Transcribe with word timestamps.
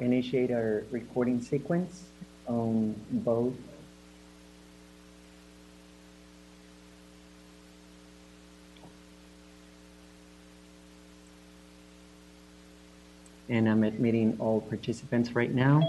initiate 0.00 0.50
our 0.50 0.84
recording 0.90 1.40
sequence 1.40 2.04
on 2.46 2.94
both. 3.10 3.54
And 13.48 13.68
I'm 13.68 13.82
admitting 13.82 14.36
all 14.38 14.60
participants 14.60 15.32
right 15.32 15.52
now. 15.52 15.80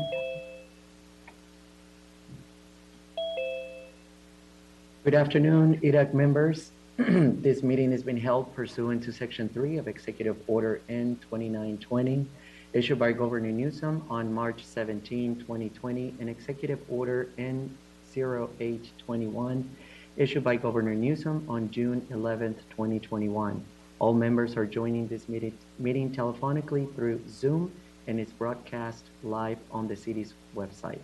Good 5.04 5.14
afternoon, 5.14 5.80
IRAC 5.82 6.14
members. 6.14 6.72
This 6.98 7.64
meeting 7.64 7.92
has 7.92 8.04
been 8.04 8.18
held 8.18 8.54
pursuant 8.56 9.04
to 9.04 9.12
Section 9.12 9.50
3 9.50 9.78
of 9.78 9.88
Executive 9.88 10.38
Order 10.46 10.82
N 10.90 11.18
2920, 11.22 12.28
issued 12.74 13.00
by 13.00 13.12
Governor 13.12 13.52
Newsom 13.52 14.04
on 14.10 14.34
March 14.34 14.64
17, 14.64 15.38
2020, 15.38 16.16
and 16.20 16.30
Executive 16.30 16.80
Order 16.90 17.30
N 17.38 17.76
0821, 18.16 19.70
issued 20.18 20.44
by 20.44 20.56
Governor 20.56 20.96
Newsom 20.96 21.46
on 21.50 21.70
June 21.72 22.06
11, 22.10 22.56
2021. 22.72 23.64
All 24.00 24.14
members 24.14 24.58
are 24.58 24.66
joining 24.66 25.08
this 25.08 25.30
meeting, 25.30 25.58
meeting 25.80 26.14
telephonically 26.14 26.94
through 26.96 27.22
Zoom 27.30 27.72
and 28.08 28.20
is 28.20 28.32
broadcast 28.32 29.06
live 29.24 29.60
on 29.72 29.88
the 29.88 29.96
city's 29.96 30.34
website. 30.56 31.00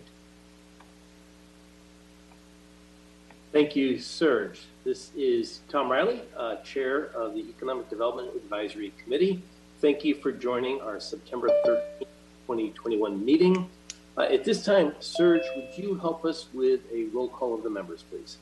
Thank 3.52 3.76
you, 3.76 3.98
Serge. 3.98 4.60
This 4.84 5.10
is 5.16 5.60
Tom 5.68 5.90
Riley, 5.90 6.22
uh, 6.36 6.56
Chair 6.56 7.06
of 7.14 7.34
the 7.34 7.40
Economic 7.40 7.88
Development 7.88 8.28
Advisory 8.36 8.92
Committee. 9.02 9.42
Thank 9.80 10.04
you 10.04 10.14
for 10.16 10.32
joining 10.32 10.80
our 10.80 10.98
September 10.98 11.48
13, 11.64 12.08
2021 12.46 13.24
meeting. 13.24 13.70
Uh, 14.16 14.22
At 14.22 14.42
this 14.44 14.64
time, 14.64 14.94
Serge, 14.98 15.42
would 15.54 15.68
you 15.76 15.94
help 15.94 16.24
us 16.24 16.46
with 16.52 16.80
a 16.92 17.04
roll 17.14 17.28
call 17.28 17.54
of 17.54 17.62
the 17.62 17.70
members, 17.70 18.02
please? 18.10 18.38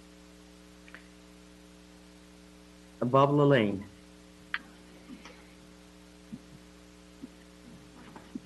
Bob 3.02 3.32
Lane. 3.32 3.84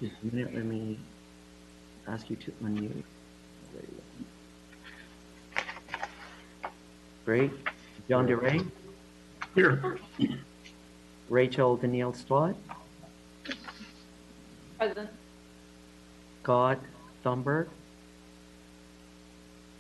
Just 0.01 0.15
a 0.23 0.35
minute, 0.35 0.55
let 0.55 0.65
me 0.65 0.99
ask 2.09 2.29
you 2.29 2.37
to 2.37 2.51
unmute. 2.65 3.05
There 3.73 3.83
you 3.83 4.03
go. 5.55 5.63
Great. 7.25 7.51
John 8.09 8.27
DeRay, 8.27 8.61
Here. 9.55 9.99
Rachel 11.29 11.77
Danielle 11.77 12.13
Stott, 12.13 12.57
Present. 14.81 15.11
Scott 16.43 16.79
Thornburg, 17.23 17.69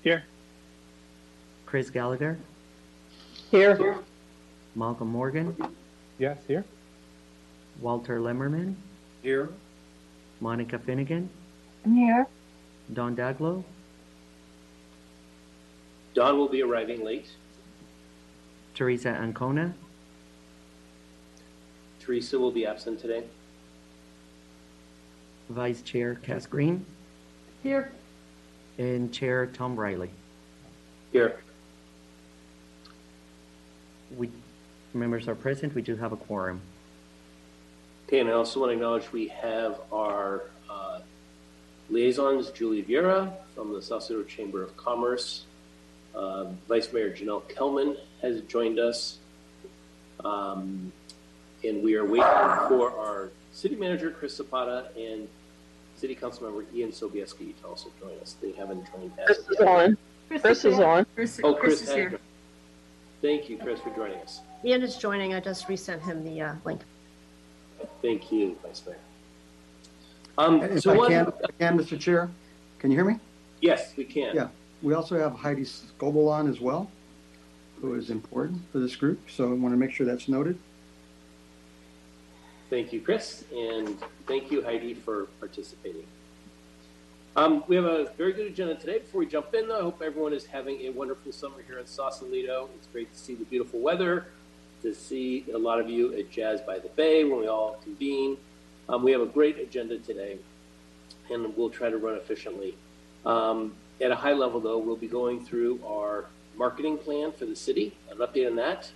Here. 0.03 0.25
Chris 1.65 1.89
Gallagher, 1.89 2.37
Here. 3.51 3.97
Malcolm 4.77 5.09
Morgan, 5.09 5.57
Yes, 6.19 6.37
here. 6.47 6.67
Walter 7.81 8.21
Lemmerman, 8.21 8.75
Here. 9.23 9.49
Monica 10.41 10.79
Finnegan, 10.79 11.31
I'm 11.87 11.95
here. 11.95 12.27
Don 12.93 13.17
Daglow, 13.17 13.65
Don 16.13 16.37
will 16.37 16.49
be 16.51 16.63
arriving 16.63 17.03
late. 17.03 17.31
Teresa 18.75 19.09
Ancona, 19.09 19.73
Teresa 22.01 22.39
will 22.39 22.53
be 22.53 22.67
absent 22.67 23.01
today. 23.01 23.25
Vice 25.51 25.83
Chair 25.83 26.15
Cass 26.15 26.47
Green, 26.47 26.87
Here. 27.65 27.91
and 28.79 29.13
Chair 29.13 29.47
Tom 29.47 29.75
Riley. 29.75 30.11
Here. 31.13 31.41
We, 34.17 34.31
members 34.95 35.27
are 35.27 35.35
present, 35.35 35.75
we 35.75 35.83
do 35.83 35.97
have 35.97 36.13
a 36.13 36.17
quorum. 36.17 36.61
Okay, 38.07 38.21
and 38.21 38.29
I 38.29 38.33
also 38.33 38.61
want 38.61 38.71
to 38.71 38.75
acknowledge 38.75 39.11
we 39.13 39.27
have 39.29 39.81
our 39.93 40.43
uh, 40.71 41.01
liaisons, 41.91 42.51
Julie 42.51 42.83
Vieira 42.85 43.33
from 43.55 43.73
the 43.73 43.83
Sausalito 43.83 44.25
Chamber 44.29 44.63
of 44.63 44.77
Commerce. 44.77 45.47
Uh, 46.15 46.47
Vice 46.69 46.93
Mayor 46.93 47.11
Janelle 47.11 47.49
Kellman 47.49 47.97
has 48.23 48.41
joined 48.43 48.79
us. 48.79 49.19
Um, 50.25 50.93
and 51.65 51.83
we 51.83 51.95
are 51.97 52.05
waiting 52.05 52.69
for 52.69 52.93
our 52.97 53.31
city 53.53 53.75
manager, 53.77 54.11
Chris 54.11 54.37
Zapata, 54.37 54.89
and 54.97 55.29
city 56.01 56.15
council 56.15 56.45
member 56.45 56.65
Ian 56.75 56.91
Sobieski 56.91 57.55
to 57.61 57.69
also 57.69 57.91
join 58.01 58.19
us. 58.21 58.37
They 58.41 58.53
haven't 58.53 58.87
joined 58.91 59.13
us 59.21 59.27
Chris 59.27 59.39
is 59.39 59.47
yet. 59.59 59.69
on. 59.69 59.97
Chris 60.41 60.65
is 60.65 60.79
on. 60.79 61.07
Chris, 61.15 61.41
Oh, 61.45 61.53
Chris 61.55 61.61
Chris 61.61 61.83
is 61.83 61.89
has 61.89 61.97
here. 61.97 62.09
joined. 62.11 62.21
Thank 63.21 63.51
you, 63.51 63.59
Chris, 63.59 63.81
for 63.81 63.95
joining 63.95 64.19
us. 64.21 64.41
Ian 64.65 64.83
is 64.83 64.97
joining. 64.97 65.35
I 65.35 65.41
just 65.41 65.69
resent 65.69 66.01
him 66.03 66.25
the 66.25 66.41
uh, 66.41 66.55
link. 66.65 66.81
Thank 68.01 68.33
you, 68.33 68.57
Vice 68.63 68.83
Mayor. 68.87 68.97
Um, 70.39 70.63
If 70.63 70.83
so 70.83 70.93
I 70.93 70.97
one, 70.97 71.11
can, 71.11 71.27
if 71.29 71.35
I 71.45 71.53
can, 71.59 71.79
Mr. 71.79 72.01
Chair, 72.01 72.31
can 72.79 72.91
you 72.91 72.97
hear 72.97 73.05
me? 73.05 73.19
yes, 73.61 73.93
we 73.97 74.05
can. 74.05 74.35
Yeah. 74.35 74.49
We 74.83 74.95
also 74.95 75.19
have 75.19 75.35
Heidi 75.35 75.65
Scoble 75.65 76.31
on 76.31 76.49
as 76.49 76.61
well, 76.63 76.91
who 77.83 77.95
is 77.95 78.09
important 78.09 78.63
for 78.73 78.79
this 78.79 78.97
group, 78.97 79.21
so 79.29 79.51
I 79.51 79.53
want 79.53 79.75
to 79.75 79.79
make 79.79 79.91
sure 79.93 80.07
that's 80.07 80.27
noted. 80.29 80.59
Thank 82.71 82.93
you, 82.93 83.01
Chris, 83.01 83.43
and 83.53 83.99
thank 84.29 84.53
you, 84.53 84.63
Heidi, 84.63 84.95
for 84.95 85.25
participating. 85.41 86.07
Um, 87.35 87.65
we 87.67 87.75
have 87.75 87.85
a 87.85 88.13
very 88.17 88.33
good 88.33 88.47
agenda 88.47 88.77
today. 88.77 89.01
Before 89.01 89.19
we 89.19 89.27
jump 89.27 89.53
in, 89.55 89.67
though, 89.67 89.79
I 89.81 89.83
hope 89.83 90.01
everyone 90.01 90.33
is 90.33 90.47
having 90.47 90.81
a 90.83 90.91
wonderful 90.91 91.33
summer 91.33 91.63
here 91.67 91.81
in 91.81 91.87
Sausalito. 91.87 92.69
It's 92.77 92.87
great 92.87 93.13
to 93.13 93.19
see 93.19 93.35
the 93.35 93.45
beautiful 93.47 93.81
weather, 93.81 94.29
to 94.83 94.95
see 94.95 95.47
a 95.53 95.59
lot 95.59 95.81
of 95.81 95.91
you 95.91 96.15
at 96.15 96.31
Jazz 96.31 96.61
by 96.61 96.79
the 96.79 96.91
Bay 96.91 97.25
when 97.25 97.41
we 97.41 97.49
all 97.49 97.81
convene. 97.83 98.37
Um, 98.89 99.03
we 99.03 99.11
have 99.11 99.21
a 99.21 99.27
great 99.27 99.59
agenda 99.59 99.99
today, 99.99 100.39
and 101.29 101.57
we'll 101.57 101.71
try 101.71 101.91
to 101.91 101.99
run 101.99 102.15
efficiently. 102.15 102.77
Um, 103.27 103.75
at 104.01 104.13
a 104.13 104.17
high 104.17 104.35
level, 104.35 104.61
though, 104.61 104.79
we'll 104.79 104.95
be 104.95 105.09
going 105.09 105.45
through 105.45 105.81
our 105.85 106.27
marketing 106.57 106.99
plan 106.99 107.33
for 107.33 107.47
the 107.47 107.57
city, 107.57 107.97
an 108.13 108.19
update 108.19 108.47
on 108.47 108.55
that, 108.57 108.93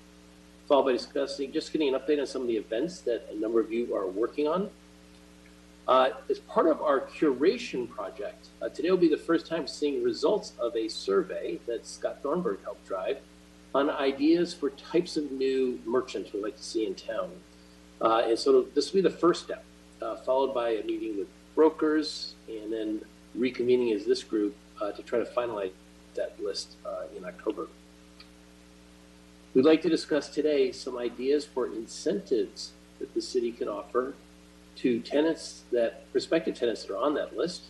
followed 0.69 0.85
by 0.85 0.93
discussing, 0.93 1.53
just 1.53 1.73
getting 1.73 1.95
an 1.95 2.01
update 2.01 2.21
on 2.21 2.27
some 2.27 2.43
of 2.43 2.49
the 2.49 2.57
events 2.57 3.01
that 3.01 3.27
a 3.31 3.37
number 3.39 3.61
of 3.61 3.73
you 3.73 3.95
are 3.95 4.07
working 4.07 4.49
on. 4.49 4.71
Uh, 5.87 6.11
as 6.31 6.39
part 6.41 6.67
of 6.67 6.81
our 6.81 7.01
curation 7.01 7.89
project, 7.89 8.49
uh, 8.63 8.69
today 8.71 8.91
will 8.91 8.97
be 8.97 9.09
the 9.09 9.17
first 9.17 9.47
time 9.47 9.67
seeing 9.67 10.03
results 10.03 10.55
of 10.59 10.75
a 10.77 10.89
survey 10.89 11.61
that 11.67 11.87
Scott 11.87 12.19
Thornburg 12.23 12.59
helped 12.65 12.87
drive 12.87 13.19
on 13.75 13.91
ideas 13.91 14.55
for 14.55 14.71
types 14.71 15.17
of 15.19 15.31
new 15.31 15.79
merchants 15.85 16.33
we'd 16.33 16.43
like 16.43 16.57
to 16.57 16.63
see 16.63 16.87
in 16.87 16.95
town. 16.95 17.31
Uh, 18.01 18.23
and 18.27 18.39
so 18.39 18.63
this 18.75 18.93
will 18.93 19.03
be 19.03 19.09
the 19.09 19.15
first 19.15 19.45
step, 19.45 19.65
uh, 20.01 20.17
followed 20.17 20.55
by 20.55 20.71
a 20.71 20.83
meeting 20.85 21.19
with 21.19 21.29
brokers 21.55 22.35
and 22.49 22.73
then 22.73 23.01
reconvening 23.37 23.95
as 23.95 24.07
this 24.07 24.23
group 24.23 24.55
uh, 24.81 24.91
to 24.93 25.03
try 25.03 25.19
to 25.19 25.25
finalize 25.27 25.73
that 26.15 26.41
list 26.43 26.77
uh, 26.87 27.03
in 27.17 27.25
October. 27.25 27.69
We'd 29.55 29.65
like 29.65 29.83
to 29.83 29.89
discuss 29.89 30.29
today 30.31 30.73
some 30.73 30.99
ideas 30.99 31.45
for 31.45 31.69
incentives 31.69 32.73
that 32.99 33.15
the 33.15 33.23
city 33.23 33.53
can 33.53 33.69
offer 33.69 34.15
to 34.79 34.99
tenants 34.99 35.63
that, 35.71 36.11
prospective 36.11 36.59
tenants 36.59 36.83
that 36.83 36.93
are 36.93 36.99
on 36.99 37.15
that 37.15 37.37
list. 37.37 37.67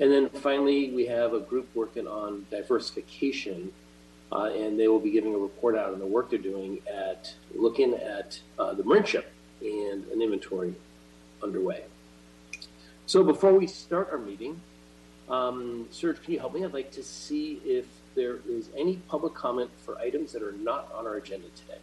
And 0.00 0.10
then 0.10 0.28
finally, 0.28 0.90
we 0.90 1.06
have 1.06 1.34
a 1.34 1.40
group 1.40 1.68
working 1.76 2.08
on 2.08 2.46
diversification, 2.50 3.70
uh, 4.32 4.50
and 4.56 4.76
they 4.76 4.88
will 4.88 4.98
be 4.98 5.12
giving 5.12 5.36
a 5.36 5.38
report 5.38 5.76
out 5.76 5.92
on 5.92 6.00
the 6.00 6.06
work 6.06 6.30
they're 6.30 6.38
doing 6.40 6.80
at 6.92 7.32
looking 7.54 7.94
at 7.94 8.40
uh, 8.58 8.74
the 8.74 8.82
Marinship 8.82 9.26
and 9.60 10.04
an 10.10 10.20
inventory 10.20 10.74
underway. 11.44 11.84
So 13.06 13.22
before 13.22 13.52
we 13.52 13.68
start 13.68 14.08
our 14.10 14.18
meeting, 14.18 14.60
um, 15.28 15.86
Serge, 15.92 16.20
can 16.24 16.32
you 16.32 16.40
help 16.40 16.54
me? 16.54 16.64
I'd 16.64 16.72
like 16.72 16.90
to 16.92 17.04
see 17.04 17.60
if 17.64 17.86
there 18.14 18.38
is 18.48 18.68
any 18.76 18.96
public 19.08 19.34
comment 19.34 19.70
for 19.84 19.98
items 19.98 20.32
that 20.32 20.42
are 20.42 20.52
not 20.52 20.92
on 20.94 21.06
our 21.06 21.16
agenda 21.16 21.48
today. 21.56 21.78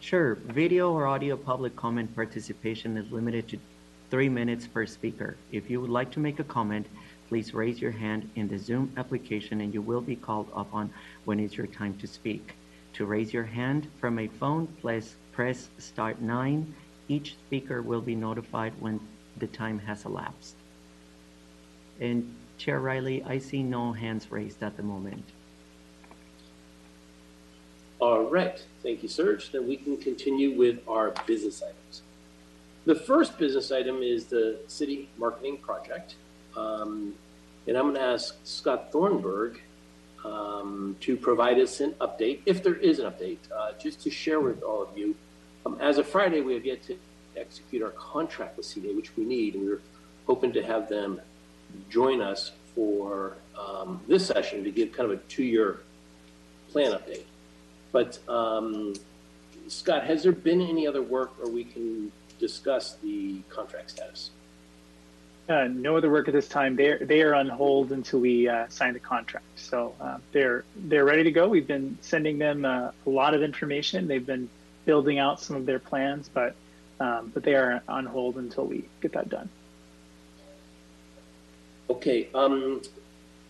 Sure, 0.00 0.36
video 0.36 0.92
or 0.92 1.06
audio 1.06 1.36
public 1.36 1.74
comment 1.76 2.14
participation 2.14 2.96
is 2.96 3.10
limited 3.10 3.48
to 3.48 3.58
three 4.10 4.28
minutes 4.28 4.66
per 4.66 4.86
speaker. 4.86 5.36
If 5.52 5.68
you 5.68 5.80
would 5.80 5.90
like 5.90 6.10
to 6.12 6.20
make 6.20 6.38
a 6.38 6.44
comment, 6.44 6.86
please 7.28 7.52
raise 7.52 7.80
your 7.80 7.90
hand 7.90 8.30
in 8.36 8.48
the 8.48 8.58
Zoom 8.58 8.92
application 8.96 9.60
and 9.60 9.74
you 9.74 9.82
will 9.82 10.00
be 10.00 10.16
called 10.16 10.48
upon 10.54 10.90
when 11.24 11.40
it's 11.40 11.56
your 11.56 11.66
time 11.66 11.98
to 11.98 12.06
speak. 12.06 12.54
To 12.94 13.04
raise 13.04 13.32
your 13.32 13.44
hand 13.44 13.88
from 14.00 14.18
a 14.18 14.28
phone, 14.28 14.66
please 14.80 15.14
press 15.32 15.68
star 15.78 16.14
nine. 16.20 16.74
Each 17.08 17.34
speaker 17.34 17.82
will 17.82 18.00
be 18.00 18.14
notified 18.14 18.72
when 18.80 19.00
the 19.36 19.46
time 19.46 19.78
has 19.80 20.04
elapsed. 20.04 20.54
And 22.00 22.34
Chair 22.58 22.80
Riley, 22.80 23.22
I 23.22 23.38
see 23.38 23.62
no 23.62 23.92
hands 23.92 24.30
raised 24.30 24.62
at 24.62 24.76
the 24.76 24.82
moment. 24.82 25.24
All 28.00 28.24
right, 28.24 28.62
thank 28.82 29.02
you, 29.02 29.08
Serge. 29.08 29.50
Then 29.50 29.66
we 29.66 29.76
can 29.76 29.96
continue 29.96 30.56
with 30.56 30.80
our 30.86 31.14
business 31.26 31.62
items. 31.62 32.02
the 32.84 32.94
first 32.94 33.38
business 33.38 33.70
item 33.70 34.02
is 34.02 34.26
the 34.26 34.58
city 34.66 35.08
marketing 35.18 35.58
project. 35.58 36.14
Um, 36.56 37.14
and 37.66 37.76
I'm 37.76 37.84
going 37.84 37.96
to 37.96 38.00
ask 38.00 38.36
Scott 38.44 38.90
Thornburg 38.90 39.60
um, 40.24 40.96
to 41.00 41.16
provide 41.16 41.58
us 41.58 41.80
an 41.80 41.92
update, 42.00 42.40
if 42.46 42.62
there 42.62 42.76
is 42.76 42.98
an 42.98 43.10
update, 43.10 43.38
uh, 43.54 43.72
just 43.78 44.00
to 44.04 44.10
share 44.10 44.40
with 44.40 44.62
all 44.62 44.82
of 44.82 44.96
you. 44.96 45.14
Um, 45.66 45.76
as 45.80 45.98
of 45.98 46.08
Friday, 46.08 46.40
we 46.40 46.54
have 46.54 46.64
yet 46.64 46.82
to 46.84 46.96
execute 47.36 47.82
our 47.82 47.90
contract 47.90 48.56
with 48.56 48.66
CDA, 48.66 48.96
which 48.96 49.16
we 49.16 49.24
need, 49.24 49.54
and 49.54 49.64
we 49.64 49.70
we're 49.70 49.80
hoping 50.26 50.52
to 50.52 50.62
have 50.62 50.88
them 50.88 51.20
join 51.90 52.20
us 52.20 52.52
for 52.74 53.36
um, 53.58 54.00
this 54.06 54.26
session 54.26 54.64
to 54.64 54.70
give 54.70 54.92
kind 54.92 55.10
of 55.10 55.18
a 55.18 55.22
two-year 55.24 55.80
plan 56.70 56.92
update. 56.92 57.24
But 57.92 58.18
um, 58.28 58.94
Scott, 59.68 60.04
has 60.04 60.22
there 60.22 60.32
been 60.32 60.60
any 60.60 60.86
other 60.86 61.02
work, 61.02 61.32
or 61.42 61.50
we 61.50 61.64
can 61.64 62.12
discuss 62.38 62.96
the 63.02 63.40
contract 63.48 63.90
status? 63.90 64.30
Uh, 65.48 65.66
no 65.66 65.96
other 65.96 66.10
work 66.10 66.28
at 66.28 66.34
this 66.34 66.46
time. 66.46 66.76
They're 66.76 66.98
they 66.98 67.22
are 67.22 67.34
on 67.34 67.48
hold 67.48 67.90
until 67.92 68.20
we 68.20 68.48
uh, 68.48 68.66
sign 68.68 68.92
the 68.92 69.00
contract. 69.00 69.46
So 69.56 69.94
uh, 69.98 70.18
they're 70.32 70.64
they're 70.76 71.06
ready 71.06 71.22
to 71.22 71.30
go. 71.30 71.48
We've 71.48 71.66
been 71.66 71.96
sending 72.02 72.38
them 72.38 72.66
uh, 72.66 72.90
a 73.06 73.10
lot 73.10 73.32
of 73.32 73.42
information. 73.42 74.06
They've 74.06 74.24
been 74.24 74.50
building 74.84 75.18
out 75.18 75.40
some 75.40 75.56
of 75.56 75.64
their 75.64 75.78
plans, 75.78 76.28
but 76.28 76.54
um, 77.00 77.30
but 77.32 77.44
they 77.44 77.54
are 77.54 77.82
on 77.88 78.04
hold 78.04 78.36
until 78.36 78.66
we 78.66 78.84
get 79.00 79.12
that 79.12 79.30
done. 79.30 79.48
Okay, 81.90 82.28
um, 82.34 82.82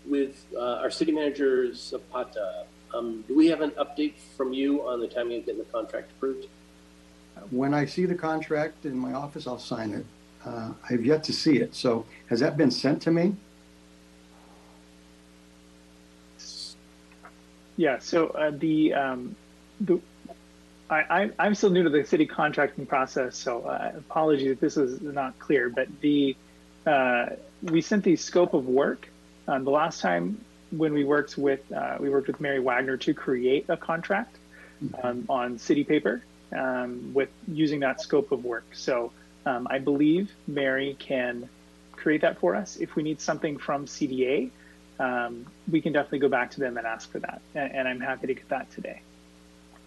with 0.07 0.45
uh, 0.57 0.77
our 0.77 0.91
city 0.91 1.13
manager 1.13 1.75
Zapata, 1.75 2.65
um, 2.95 3.25
do 3.27 3.37
we 3.37 3.49
have 3.49 3.61
an 3.61 3.71
update 3.73 4.15
from 4.37 4.53
you 4.53 4.87
on 4.87 5.01
the 5.01 5.09
timing 5.09 5.41
of 5.41 5.47
getting 5.47 5.59
the 5.59 5.67
contract 5.67 6.13
approved? 6.13 6.47
When 7.51 7.75
I 7.75 7.85
see 7.85 8.05
the 8.07 8.15
contract 8.15 8.85
in 8.85 8.97
my 8.97 9.13
office, 9.13 9.47
I'll 9.47 9.59
sign 9.59 9.93
it. 9.93 10.07
Uh, 10.45 10.73
I've 10.89 11.05
yet 11.05 11.25
to 11.25 11.33
see 11.33 11.59
it. 11.59 11.75
So 11.75 12.07
has 12.29 12.41
that 12.41 12.57
been 12.57 12.71
sent 12.71 13.03
to 13.03 13.11
me? 13.11 13.35
Yeah. 17.77 17.99
So 17.99 18.29
uh, 18.29 18.51
the 18.51 18.95
um, 18.95 19.37
the 19.81 20.01
I, 20.91 21.31
I 21.39 21.47
am 21.47 21.55
still 21.55 21.71
new 21.71 21.83
to 21.83 21.91
the 21.91 22.05
city 22.05 22.27
contracting 22.27 22.87
process, 22.87 23.37
so 23.37 23.63
uh, 23.63 23.93
apologies 23.97 24.53
if 24.53 24.61
this 24.61 24.77
is 24.77 25.01
not 25.01 25.39
clear. 25.39 25.69
But 25.69 25.89
the 26.01 26.35
uh, 26.87 27.27
we 27.63 27.81
sent 27.81 28.05
the 28.05 28.17
scope 28.17 28.55
of 28.55 28.67
work 28.67 29.09
um, 29.47 29.65
the 29.65 29.71
last 29.71 30.01
time 30.01 30.45
when 30.71 30.93
we 30.93 31.05
worked 31.05 31.39
with 31.39 31.61
uh, 31.73 31.97
we 31.99 32.11
worked 32.11 32.27
with 32.27 32.41
Mary 32.41 32.61
Wagner 32.61 32.97
to 32.99 33.15
create 33.15 33.65
a 33.69 33.77
contract 33.77 34.37
um, 35.03 35.25
on 35.29 35.59
city 35.59 35.85
paper 35.85 36.23
um, 36.57 37.13
with 37.15 37.31
using 37.47 37.81
that 37.81 38.01
scope 38.01 38.33
of 38.33 38.45
work. 38.45 38.65
So 38.73 39.13
um, 39.47 39.67
I 39.71 39.79
believe 39.79 40.31
Mary 40.47 40.97
can 40.99 41.49
create 41.93 42.21
that 42.21 42.39
for 42.39 42.55
us. 42.55 42.77
If 42.77 42.95
we 42.97 43.03
need 43.03 43.21
something 43.21 43.59
from 43.59 43.87
CDA, 43.87 44.51
um, 45.01 45.47
we 45.71 45.81
can 45.81 45.93
definitely 45.93 46.21
go 46.21 46.29
back 46.29 46.51
to 46.53 46.61
them 46.61 46.77
and 46.77 46.87
ask 46.87 47.11
for 47.11 47.19
that. 47.21 47.41
And, 47.55 47.73
and 47.73 47.89
I'm 47.89 48.01
happy 48.01 48.27
to 48.29 48.35
get 48.35 48.49
that 48.51 48.71
today. 48.71 49.01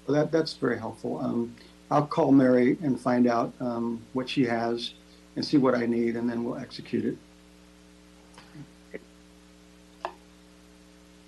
Well, 0.07 0.17
that, 0.17 0.31
that's 0.31 0.53
very 0.53 0.79
helpful. 0.79 1.19
Um, 1.19 1.56
I'll 1.89 2.07
call 2.07 2.31
Mary 2.31 2.77
and 2.81 3.00
find 3.00 3.27
out 3.27 3.53
um, 3.59 4.01
what 4.13 4.29
she 4.29 4.45
has 4.45 4.94
and 5.35 5.45
see 5.45 5.57
what 5.57 5.75
I 5.75 5.85
need, 5.85 6.15
and 6.15 6.29
then 6.29 6.44
we'll 6.44 6.57
execute 6.57 7.06
it. 7.06 7.17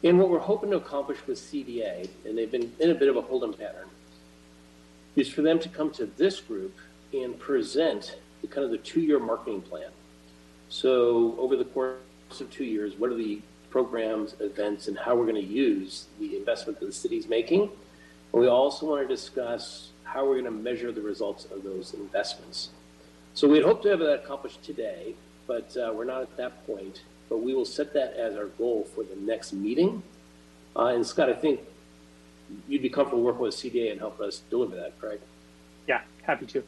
And 0.03 0.19
what 0.19 0.29
we're 0.29 0.39
hoping 0.39 0.71
to 0.71 0.77
accomplish 0.77 1.19
with 1.25 1.39
CDA, 1.39 2.09
and 2.25 2.37
they've 2.37 2.51
been 2.51 2.73
in 2.79 2.91
a 2.91 2.95
bit 2.95 3.07
of 3.07 3.15
a 3.15 3.21
hold'em 3.21 3.57
pattern, 3.57 3.87
is 5.15 5.29
for 5.29 5.41
them 5.41 5.59
to 5.59 5.69
come 5.69 5.91
to 5.91 6.05
this 6.17 6.39
group 6.41 6.75
and 7.13 7.39
present 7.39 8.17
the 8.41 8.47
kind 8.47 8.65
of 8.65 8.71
the 8.71 8.79
two-year 8.79 9.19
marketing 9.19 9.61
plan. 9.61 9.89
So 10.69 11.35
over 11.37 11.55
the 11.55 11.65
course 11.65 11.99
of 12.39 12.49
two 12.49 12.65
years, 12.65 12.95
what 12.97 13.11
are 13.11 13.15
the 13.15 13.41
programs, 13.69 14.35
events, 14.39 14.87
and 14.87 14.97
how 14.97 15.15
we're 15.15 15.25
going 15.25 15.35
to 15.35 15.41
use 15.41 16.07
the 16.19 16.35
investment 16.35 16.79
that 16.79 16.87
the 16.87 16.93
city's 16.93 17.27
making? 17.27 17.61
And 17.61 18.41
we 18.41 18.47
also 18.47 18.87
want 18.87 19.07
to 19.07 19.07
discuss 19.07 19.91
how 20.03 20.25
we're 20.25 20.41
going 20.41 20.45
to 20.45 20.51
measure 20.51 20.91
the 20.91 21.01
results 21.01 21.45
of 21.45 21.63
those 21.63 21.93
investments. 21.93 22.69
So 23.35 23.47
we'd 23.47 23.63
hope 23.63 23.81
to 23.83 23.89
have 23.89 23.99
that 23.99 24.23
accomplished 24.23 24.63
today, 24.63 25.15
but 25.47 25.75
uh, 25.77 25.93
we're 25.93 26.05
not 26.05 26.21
at 26.21 26.35
that 26.37 26.65
point. 26.67 27.01
But 27.33 27.41
we 27.41 27.55
will 27.55 27.65
set 27.65 27.93
that 27.93 28.13
as 28.13 28.35
our 28.35 28.45
goal 28.45 28.87
for 28.93 29.03
the 29.03 29.15
next 29.15 29.53
meeting. 29.53 30.03
Uh, 30.75 30.93
and 30.93 31.03
Scott, 31.03 31.29
I 31.29 31.33
think 31.33 31.61
you'd 32.67 32.83
be 32.83 32.91
comfortable 32.91 33.23
working 33.23 33.41
with 33.41 33.55
CDA 33.55 33.89
and 33.89 33.99
help 33.99 34.19
us 34.19 34.43
deliver 34.51 34.75
that, 34.75 35.01
correct? 35.01 35.23
Yeah, 35.87 36.01
happy 36.21 36.45
to. 36.45 36.63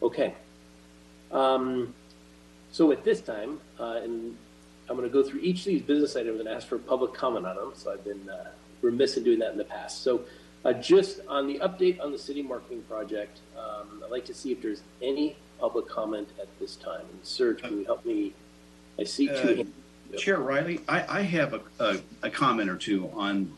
Okay. 0.00 0.32
Um, 1.30 1.92
so 2.70 2.90
at 2.92 3.04
this 3.04 3.20
time, 3.20 3.60
uh, 3.78 4.00
and 4.02 4.38
I'm 4.88 4.96
going 4.96 5.06
to 5.06 5.12
go 5.12 5.22
through 5.22 5.40
each 5.40 5.58
of 5.58 5.66
these 5.66 5.82
business 5.82 6.16
items 6.16 6.40
and 6.40 6.48
ask 6.48 6.66
for 6.66 6.78
public 6.78 7.12
comment 7.12 7.44
on 7.44 7.56
them. 7.56 7.72
So 7.74 7.92
I've 7.92 8.04
been 8.04 8.26
uh, 8.26 8.52
remiss 8.80 9.18
in 9.18 9.24
doing 9.24 9.38
that 9.40 9.52
in 9.52 9.58
the 9.58 9.64
past. 9.64 10.02
So 10.02 10.22
uh, 10.64 10.72
just 10.72 11.20
on 11.28 11.46
the 11.46 11.58
update 11.58 12.00
on 12.00 12.10
the 12.10 12.18
city 12.18 12.40
marketing 12.40 12.84
project, 12.88 13.40
um, 13.54 14.02
I'd 14.02 14.10
like 14.10 14.24
to 14.24 14.34
see 14.34 14.50
if 14.50 14.62
there's 14.62 14.80
any 15.02 15.36
public 15.60 15.86
comment 15.90 16.30
at 16.40 16.48
this 16.58 16.76
time. 16.76 17.02
And 17.02 17.18
Serge, 17.22 17.60
can 17.60 17.78
you 17.78 17.84
help 17.84 18.06
me? 18.06 18.32
I 18.98 19.04
see 19.04 19.28
two. 19.28 19.66
Uh. 20.14 20.18
Chair 20.18 20.38
Riley, 20.38 20.80
I, 20.88 21.20
I 21.20 21.22
have 21.22 21.54
a, 21.54 21.60
a, 21.80 21.96
a 22.24 22.30
comment 22.30 22.68
or 22.68 22.76
two 22.76 23.10
on, 23.14 23.50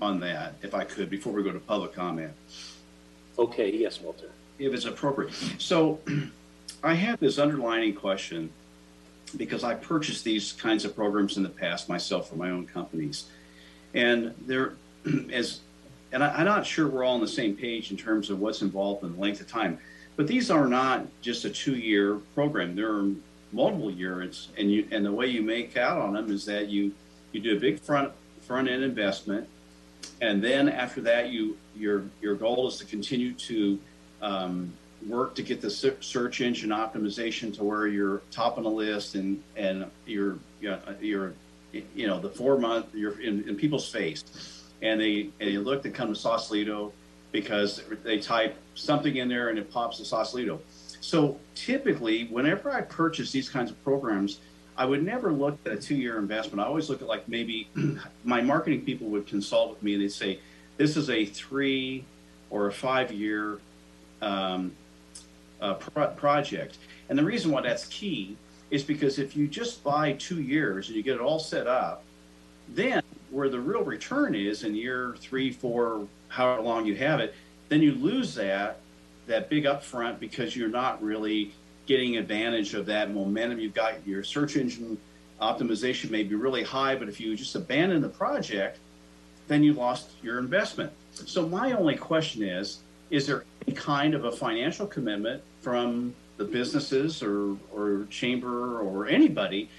on 0.00 0.20
that, 0.20 0.54
if 0.62 0.74
I 0.74 0.84
could, 0.84 1.10
before 1.10 1.32
we 1.34 1.42
go 1.42 1.52
to 1.52 1.58
public 1.58 1.92
comment, 1.92 2.32
Okay, 3.38 3.70
yes, 3.76 4.00
Walter. 4.00 4.30
if 4.58 4.72
it's 4.72 4.86
appropriate. 4.86 5.32
So 5.58 6.00
I 6.82 6.94
have 6.94 7.20
this 7.20 7.38
underlining 7.38 7.94
question 7.94 8.50
because 9.36 9.62
I 9.64 9.74
purchased 9.74 10.24
these 10.24 10.52
kinds 10.52 10.84
of 10.84 10.96
programs 10.96 11.36
in 11.36 11.42
the 11.42 11.48
past 11.50 11.88
myself 11.88 12.30
for 12.30 12.36
my 12.36 12.50
own 12.50 12.66
companies. 12.66 13.26
And 13.94 14.34
there, 14.46 14.72
as, 15.32 15.60
and 16.10 16.24
I, 16.24 16.30
I'm 16.30 16.46
not 16.46 16.66
sure 16.66 16.88
we're 16.88 17.04
all 17.04 17.14
on 17.14 17.20
the 17.20 17.28
same 17.28 17.54
page 17.54 17.90
in 17.90 17.96
terms 17.96 18.30
of 18.30 18.40
what's 18.40 18.62
involved 18.62 19.04
in 19.04 19.14
the 19.14 19.20
length 19.20 19.40
of 19.40 19.48
time, 19.48 19.78
but 20.16 20.26
these 20.26 20.50
are 20.50 20.66
not 20.66 21.06
just 21.20 21.44
a 21.44 21.50
two-year 21.50 22.14
program. 22.34 22.74
They're 22.74 23.04
multiple 23.52 23.90
years, 23.90 24.48
and 24.56 24.70
you 24.70 24.86
and 24.90 25.04
the 25.04 25.12
way 25.12 25.26
you 25.26 25.42
make 25.42 25.76
out 25.76 25.98
on 25.98 26.14
them 26.14 26.30
is 26.30 26.44
that 26.46 26.68
you 26.68 26.92
you 27.32 27.40
do 27.40 27.56
a 27.56 27.60
big 27.60 27.80
front 27.80 28.12
front 28.42 28.68
end 28.68 28.82
investment, 28.82 29.48
and 30.20 30.42
then 30.42 30.68
after 30.68 31.00
that 31.02 31.30
you 31.30 31.56
your 31.76 32.04
your 32.20 32.34
goal 32.34 32.68
is 32.68 32.76
to 32.78 32.84
continue 32.84 33.32
to 33.34 33.78
um, 34.22 34.72
work 35.06 35.34
to 35.36 35.42
get 35.42 35.60
the 35.60 35.70
search 35.70 36.40
engine 36.40 36.70
optimization 36.70 37.54
to 37.54 37.64
where 37.64 37.86
you're 37.86 38.20
top 38.30 38.58
on 38.58 38.64
the 38.64 38.70
list 38.70 39.14
and 39.14 39.42
and 39.56 39.86
you're 40.06 40.38
you're 40.60 41.32
you 41.72 42.06
know 42.06 42.18
the 42.18 42.30
four 42.30 42.58
month 42.58 42.86
you're 42.94 43.20
in, 43.20 43.48
in 43.48 43.56
people's 43.56 43.90
face, 43.90 44.24
and 44.82 45.00
they 45.00 45.30
and 45.40 45.50
you 45.50 45.60
look 45.60 45.82
to 45.82 45.90
come 45.90 46.08
to 46.08 46.18
Sausalito 46.18 46.92
because 47.30 47.82
they 48.04 48.18
type 48.18 48.56
something 48.74 49.16
in 49.16 49.28
there 49.28 49.50
and 49.50 49.58
it 49.58 49.70
pops 49.70 49.98
to 49.98 50.04
Sausalito. 50.04 50.60
So 51.00 51.38
typically, 51.54 52.26
whenever 52.26 52.70
I 52.70 52.80
purchase 52.80 53.30
these 53.30 53.48
kinds 53.48 53.70
of 53.70 53.82
programs, 53.84 54.40
I 54.76 54.84
would 54.84 55.02
never 55.02 55.32
look 55.32 55.58
at 55.66 55.72
a 55.72 55.76
two-year 55.76 56.18
investment. 56.18 56.60
I 56.60 56.64
always 56.64 56.88
look 56.88 57.02
at 57.02 57.08
like 57.08 57.28
maybe 57.28 57.68
my 58.24 58.40
marketing 58.40 58.84
people 58.84 59.08
would 59.08 59.26
consult 59.26 59.70
with 59.70 59.82
me 59.82 59.94
and 59.94 60.02
they'd 60.02 60.12
say, 60.12 60.40
"This 60.76 60.96
is 60.96 61.10
a 61.10 61.24
three 61.24 62.04
or 62.50 62.68
a 62.68 62.72
five-year 62.72 63.58
um, 64.22 64.72
uh, 65.60 65.74
pro- 65.74 66.08
project." 66.08 66.78
And 67.08 67.18
the 67.18 67.24
reason 67.24 67.50
why 67.50 67.62
that's 67.62 67.86
key 67.86 68.36
is 68.70 68.82
because 68.82 69.18
if 69.18 69.36
you 69.36 69.48
just 69.48 69.82
buy 69.82 70.12
two 70.12 70.42
years 70.42 70.88
and 70.88 70.96
you 70.96 71.02
get 71.02 71.16
it 71.16 71.20
all 71.20 71.38
set 71.38 71.66
up, 71.66 72.04
then 72.68 73.02
where 73.30 73.48
the 73.48 73.58
real 73.58 73.82
return 73.82 74.34
is 74.34 74.62
in 74.62 74.74
year 74.74 75.16
three, 75.18 75.50
four, 75.50 76.06
however 76.28 76.62
long 76.62 76.86
you 76.86 76.94
have 76.96 77.20
it, 77.20 77.34
then 77.68 77.82
you 77.82 77.94
lose 77.94 78.34
that 78.34 78.78
that 79.28 79.48
big 79.48 79.64
upfront 79.64 80.18
because 80.18 80.56
you're 80.56 80.68
not 80.68 81.02
really 81.02 81.52
getting 81.86 82.16
advantage 82.16 82.74
of 82.74 82.86
that 82.86 83.12
momentum. 83.12 83.58
You've 83.58 83.74
got 83.74 84.06
your 84.06 84.24
search 84.24 84.56
engine 84.56 84.98
optimization 85.40 86.10
may 86.10 86.24
be 86.24 86.34
really 86.34 86.64
high, 86.64 86.96
but 86.96 87.08
if 87.08 87.20
you 87.20 87.36
just 87.36 87.54
abandon 87.54 88.02
the 88.02 88.08
project, 88.08 88.78
then 89.46 89.62
you 89.62 89.72
lost 89.72 90.10
your 90.22 90.38
investment. 90.38 90.92
So 91.12 91.48
my 91.48 91.72
only 91.72 91.96
question 91.96 92.42
is, 92.42 92.80
is 93.10 93.26
there 93.26 93.44
any 93.66 93.74
kind 93.74 94.14
of 94.14 94.24
a 94.24 94.32
financial 94.32 94.86
commitment 94.86 95.42
from 95.62 96.14
the 96.36 96.44
businesses 96.44 97.22
or, 97.22 97.56
or 97.72 98.06
chamber 98.10 98.80
or 98.80 99.06
anybody 99.06 99.70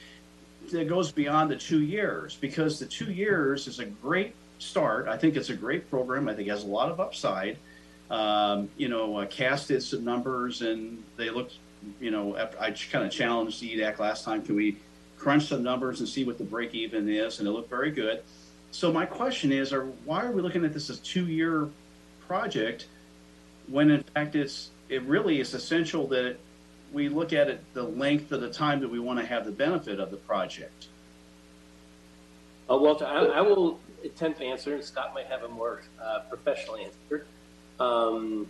that 0.72 0.88
goes 0.88 1.12
beyond 1.12 1.51
the 1.51 1.56
two 1.56 1.82
years? 1.82 2.38
Because 2.39 2.79
the 2.79 2.86
two 2.86 3.12
years 3.12 3.68
is 3.68 3.79
a 3.79 3.86
great 3.86 4.34
start. 4.58 5.08
I 5.08 5.18
think 5.18 5.36
it's 5.36 5.50
a 5.50 5.56
great 5.56 5.89
program. 5.89 6.27
I 6.27 6.34
think 6.34 6.48
it 6.48 6.51
has 6.51 6.63
a 6.63 6.68
lot 6.68 6.89
of 6.89 7.00
upside. 7.00 7.58
Um, 8.09 8.69
you 8.77 8.89
know, 8.89 9.17
uh, 9.17 9.55
some 9.57 10.03
numbers 10.03 10.61
and 10.61 11.03
they 11.15 11.29
looked, 11.29 11.55
you 12.01 12.11
know, 12.11 12.35
I 12.59 12.71
kind 12.71 13.05
of 13.05 13.11
challenged 13.11 13.61
EDAC 13.61 13.99
last 13.99 14.25
time, 14.25 14.41
can 14.41 14.55
we 14.55 14.77
crunch 15.17 15.47
some 15.47 15.61
numbers 15.61 15.99
and 15.99 16.09
see 16.09 16.23
what 16.23 16.37
the 16.37 16.43
break 16.43 16.73
even 16.73 17.07
is? 17.07 17.39
And 17.39 17.47
it 17.47 17.51
looked 17.51 17.69
very 17.69 17.91
good. 17.91 18.23
So 18.71 18.91
my 18.91 19.05
question 19.05 19.51
is, 19.51 19.73
are 19.73 19.85
why 20.05 20.25
are 20.25 20.31
we 20.31 20.41
looking 20.41 20.65
at 20.65 20.73
this 20.73 20.89
as 20.89 20.99
two 20.99 21.27
year 21.27 21.69
project 22.27 22.87
when 23.67 23.89
in 23.89 24.03
fact 24.03 24.35
it's 24.35 24.69
it 24.87 25.01
really 25.03 25.39
is 25.39 25.53
essential 25.53 26.07
that 26.07 26.37
we 26.91 27.09
look 27.09 27.33
at 27.33 27.47
it 27.47 27.63
the 27.73 27.83
length 27.83 28.31
of 28.31 28.41
the 28.41 28.49
time 28.49 28.79
that 28.79 28.89
we 28.89 28.99
want 28.99 29.19
to 29.19 29.25
have 29.25 29.45
the 29.45 29.51
benefit 29.51 29.99
of 29.99 30.11
the 30.11 30.17
project. 30.17 30.87
Uh, 32.69 32.77
Walter, 32.77 33.05
I, 33.05 33.25
I 33.25 33.41
will 33.41 33.79
attempt 34.03 34.39
to 34.39 34.45
answer, 34.45 34.75
and 34.75 34.83
Scott 34.83 35.13
might 35.13 35.25
have 35.25 35.43
a 35.43 35.47
more 35.47 35.81
uh, 36.01 36.19
professional 36.29 36.77
answer. 36.77 37.25
Um, 37.79 38.48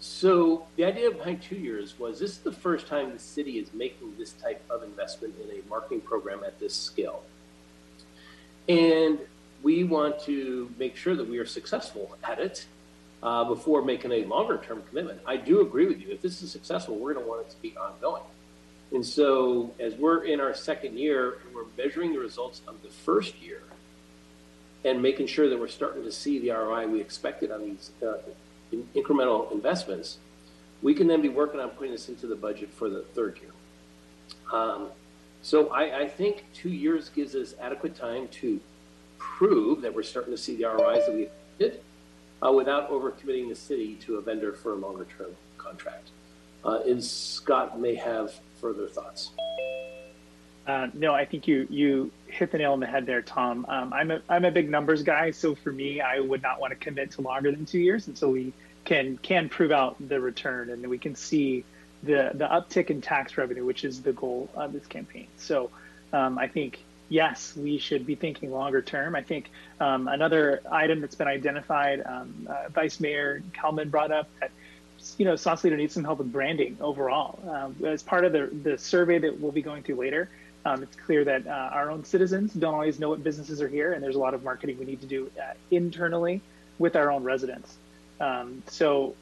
so 0.00 0.66
the 0.76 0.84
idea 0.84 1.10
behind 1.10 1.42
two 1.42 1.56
years 1.56 1.98
was 1.98 2.18
this 2.18 2.30
is 2.30 2.38
the 2.38 2.52
first 2.52 2.86
time 2.86 3.12
the 3.12 3.18
city 3.18 3.58
is 3.58 3.72
making 3.74 4.14
this 4.18 4.32
type 4.32 4.62
of 4.70 4.82
investment 4.82 5.34
in 5.42 5.50
a 5.50 5.68
marketing 5.68 6.00
program 6.00 6.42
at 6.44 6.58
this 6.58 6.74
scale. 6.74 7.22
And 8.68 9.18
we 9.62 9.84
want 9.84 10.20
to 10.20 10.70
make 10.78 10.96
sure 10.96 11.14
that 11.14 11.28
we 11.28 11.38
are 11.38 11.46
successful 11.46 12.16
at 12.24 12.38
it 12.38 12.66
uh, 13.22 13.44
before 13.44 13.82
making 13.82 14.12
a 14.12 14.24
longer 14.24 14.58
term 14.64 14.82
commitment. 14.88 15.20
I 15.26 15.36
do 15.36 15.60
agree 15.60 15.86
with 15.86 16.00
you. 16.00 16.10
If 16.10 16.22
this 16.22 16.40
is 16.40 16.50
successful, 16.50 16.96
we're 16.96 17.12
going 17.12 17.26
to 17.26 17.30
want 17.30 17.46
it 17.46 17.50
to 17.50 17.60
be 17.60 17.76
ongoing. 17.76 18.22
And 18.92 19.04
so, 19.04 19.72
as 19.78 19.94
we're 19.94 20.24
in 20.24 20.40
our 20.40 20.54
second 20.54 20.98
year 20.98 21.38
and 21.44 21.54
we're 21.54 21.66
measuring 21.76 22.12
the 22.12 22.18
results 22.18 22.62
of 22.66 22.82
the 22.82 22.88
first 22.88 23.40
year 23.40 23.62
and 24.84 25.02
making 25.02 25.26
sure 25.26 25.48
that 25.48 25.58
we're 25.58 25.68
starting 25.68 26.02
to 26.02 26.12
see 26.12 26.38
the 26.38 26.50
ROI 26.50 26.86
we 26.86 27.00
expected 27.00 27.50
on 27.50 27.62
these 27.62 27.90
uh, 28.02 28.18
in- 28.72 28.88
incremental 28.94 29.52
investments, 29.52 30.18
we 30.82 30.94
can 30.94 31.06
then 31.06 31.20
be 31.20 31.28
working 31.28 31.60
on 31.60 31.70
putting 31.70 31.92
this 31.92 32.08
into 32.08 32.26
the 32.26 32.36
budget 32.36 32.70
for 32.72 32.88
the 32.88 33.02
third 33.14 33.38
year. 33.40 33.52
Um, 34.52 34.88
so, 35.42 35.68
I, 35.68 36.00
I 36.00 36.08
think 36.08 36.44
two 36.54 36.70
years 36.70 37.08
gives 37.08 37.34
us 37.34 37.54
adequate 37.60 37.94
time 37.94 38.28
to 38.28 38.60
prove 39.18 39.80
that 39.82 39.94
we're 39.94 40.02
starting 40.02 40.32
to 40.32 40.38
see 40.38 40.56
the 40.56 40.64
ROIs 40.64 41.06
that 41.06 41.14
we 41.14 41.28
did 41.58 41.80
uh, 42.46 42.52
without 42.52 42.90
overcommitting 42.90 43.48
the 43.48 43.54
city 43.54 43.94
to 43.96 44.16
a 44.16 44.20
vendor 44.20 44.52
for 44.52 44.72
a 44.72 44.76
longer 44.76 45.06
term 45.16 45.34
contract. 45.58 46.10
Uh, 46.64 46.80
and 46.86 47.02
Scott 47.02 47.80
may 47.80 47.94
have 47.94 48.34
further 48.60 48.86
thoughts. 48.86 49.30
Uh, 50.66 50.88
no, 50.94 51.14
I 51.14 51.24
think 51.24 51.48
you 51.48 51.66
you 51.70 52.10
hit 52.26 52.52
the 52.52 52.58
nail 52.58 52.72
on 52.72 52.80
the 52.80 52.86
head 52.86 53.06
there, 53.06 53.22
Tom. 53.22 53.66
Um, 53.68 53.92
I'm 53.92 54.10
a 54.10 54.20
I'm 54.28 54.44
a 54.44 54.50
big 54.50 54.70
numbers 54.70 55.02
guy, 55.02 55.30
so 55.30 55.54
for 55.54 55.72
me, 55.72 56.00
I 56.00 56.20
would 56.20 56.42
not 56.42 56.60
want 56.60 56.72
to 56.72 56.76
commit 56.76 57.12
to 57.12 57.22
longer 57.22 57.50
than 57.50 57.66
two 57.66 57.78
years 57.78 58.06
until 58.06 58.30
we 58.30 58.52
can 58.84 59.18
can 59.18 59.48
prove 59.48 59.72
out 59.72 59.96
the 60.08 60.20
return 60.20 60.70
and 60.70 60.86
we 60.86 60.98
can 60.98 61.14
see 61.14 61.64
the 62.02 62.30
the 62.34 62.46
uptick 62.46 62.90
in 62.90 63.00
tax 63.00 63.36
revenue, 63.36 63.64
which 63.64 63.84
is 63.84 64.02
the 64.02 64.12
goal 64.12 64.48
of 64.54 64.72
this 64.72 64.86
campaign. 64.86 65.26
So 65.36 65.70
um, 66.12 66.38
I 66.38 66.46
think 66.46 66.80
yes, 67.08 67.56
we 67.56 67.78
should 67.78 68.06
be 68.06 68.14
thinking 68.14 68.50
longer 68.50 68.80
term. 68.80 69.14
I 69.14 69.22
think 69.22 69.50
um, 69.80 70.08
another 70.08 70.60
item 70.70 71.00
that's 71.00 71.14
been 71.14 71.28
identified, 71.28 72.02
um, 72.06 72.48
uh, 72.48 72.68
Vice 72.70 73.00
Mayor 73.00 73.42
Kellman 73.52 73.90
brought 73.90 74.12
up 74.12 74.28
that 74.40 74.50
you 75.18 75.24
know 75.24 75.36
Sausalito 75.36 75.76
needs 75.76 75.94
some 75.94 76.04
help 76.04 76.18
with 76.18 76.32
branding 76.32 76.76
overall. 76.80 77.38
Um, 77.48 77.76
as 77.84 78.02
part 78.02 78.24
of 78.24 78.32
the 78.32 78.46
the 78.46 78.78
survey 78.78 79.18
that 79.18 79.40
we'll 79.40 79.52
be 79.52 79.62
going 79.62 79.82
through 79.82 79.96
later, 79.96 80.30
um, 80.64 80.82
it's 80.82 80.96
clear 80.96 81.24
that 81.24 81.46
uh, 81.46 81.50
our 81.50 81.90
own 81.90 82.04
citizens 82.04 82.52
don't 82.52 82.74
always 82.74 82.98
know 82.98 83.08
what 83.08 83.24
businesses 83.24 83.62
are 83.62 83.68
here, 83.68 83.92
and 83.92 84.02
there's 84.02 84.16
a 84.16 84.20
lot 84.20 84.34
of 84.34 84.42
marketing 84.42 84.78
we 84.78 84.84
need 84.84 85.00
to 85.00 85.06
do 85.06 85.30
uh, 85.38 85.54
internally 85.70 86.40
with 86.78 86.96
our 86.96 87.10
own 87.10 87.24
residents. 87.24 87.76
Um, 88.20 88.62
so 88.66 89.14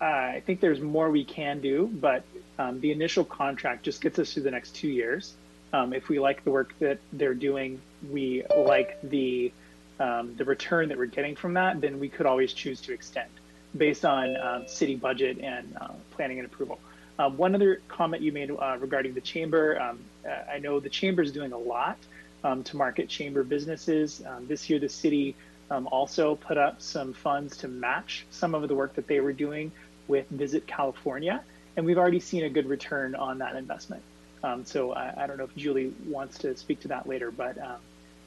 uh, 0.00 0.04
I 0.04 0.42
think 0.46 0.60
there's 0.60 0.80
more 0.80 1.10
we 1.10 1.24
can 1.24 1.60
do, 1.60 1.90
but 1.92 2.24
um, 2.58 2.80
the 2.80 2.92
initial 2.92 3.24
contract 3.24 3.82
just 3.82 4.00
gets 4.00 4.18
us 4.18 4.32
through 4.32 4.44
the 4.44 4.50
next 4.50 4.74
two 4.74 4.88
years. 4.88 5.34
Um, 5.72 5.92
if 5.92 6.08
we 6.08 6.18
like 6.18 6.44
the 6.44 6.50
work 6.50 6.74
that 6.80 6.98
they're 7.12 7.34
doing, 7.34 7.80
we 8.10 8.44
like 8.56 9.00
the 9.02 9.52
um, 9.98 10.34
the 10.36 10.44
return 10.46 10.88
that 10.88 10.96
we're 10.96 11.04
getting 11.06 11.36
from 11.36 11.54
that, 11.54 11.80
then 11.80 12.00
we 12.00 12.08
could 12.08 12.24
always 12.24 12.54
choose 12.54 12.80
to 12.82 12.94
extend 12.94 13.28
based 13.76 14.04
on 14.04 14.34
um, 14.36 14.66
city 14.66 14.96
budget 14.96 15.38
and 15.40 15.76
uh, 15.78 15.88
planning 16.12 16.38
and 16.38 16.46
approval. 16.46 16.78
Uh, 17.20 17.28
one 17.28 17.54
other 17.54 17.82
comment 17.86 18.22
you 18.22 18.32
made 18.32 18.50
uh, 18.50 18.78
regarding 18.80 19.12
the 19.12 19.20
chamber, 19.20 19.78
um, 19.78 19.98
uh, 20.26 20.50
I 20.50 20.58
know 20.58 20.80
the 20.80 20.88
chamber 20.88 21.20
is 21.20 21.30
doing 21.30 21.52
a 21.52 21.58
lot 21.58 21.98
um, 22.42 22.64
to 22.64 22.78
market 22.78 23.10
chamber 23.10 23.44
businesses. 23.44 24.22
Um, 24.26 24.46
this 24.46 24.70
year, 24.70 24.78
the 24.78 24.88
city 24.88 25.36
um, 25.70 25.86
also 25.88 26.36
put 26.36 26.56
up 26.56 26.80
some 26.80 27.12
funds 27.12 27.58
to 27.58 27.68
match 27.68 28.24
some 28.30 28.54
of 28.54 28.66
the 28.66 28.74
work 28.74 28.94
that 28.94 29.06
they 29.06 29.20
were 29.20 29.34
doing 29.34 29.70
with 30.08 30.30
Visit 30.30 30.66
California, 30.66 31.44
and 31.76 31.84
we've 31.84 31.98
already 31.98 32.20
seen 32.20 32.44
a 32.44 32.48
good 32.48 32.64
return 32.64 33.14
on 33.14 33.36
that 33.40 33.54
investment. 33.54 34.02
Um, 34.42 34.64
so 34.64 34.92
I, 34.92 35.24
I, 35.24 35.26
don't 35.26 35.36
know 35.36 35.44
if 35.44 35.54
Julie 35.54 35.92
wants 36.06 36.38
to 36.38 36.56
speak 36.56 36.80
to 36.80 36.88
that 36.88 37.06
later, 37.06 37.30
but 37.30 37.58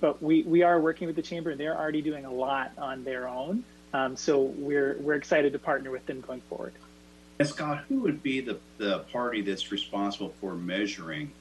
but 0.01 0.21
we, 0.21 0.43
we 0.43 0.61
are 0.61 0.79
working 0.79 1.07
with 1.07 1.15
the 1.15 1.23
chamber, 1.23 1.49
and 1.49 1.59
they're 1.59 1.75
already 1.75 2.03
doing 2.03 2.25
a 2.25 2.31
lot 2.31 2.73
on 2.77 3.03
their 3.03 3.27
own. 3.27 3.63
Um, 3.91 4.15
so 4.15 4.41
we're 4.41 4.97
we're 4.99 5.15
excited 5.15 5.53
to 5.53 5.59
partner 5.59 5.89
with 5.89 6.05
them 6.05 6.21
going 6.21 6.41
forward. 6.41 6.73
And 7.39 7.47
Scott, 7.47 7.83
who 7.89 8.01
would 8.01 8.21
be 8.21 8.41
the, 8.41 8.59
the 8.77 8.99
party 9.11 9.41
that's 9.41 9.71
responsible 9.71 10.33
for 10.39 10.55
measuring? 10.55 11.31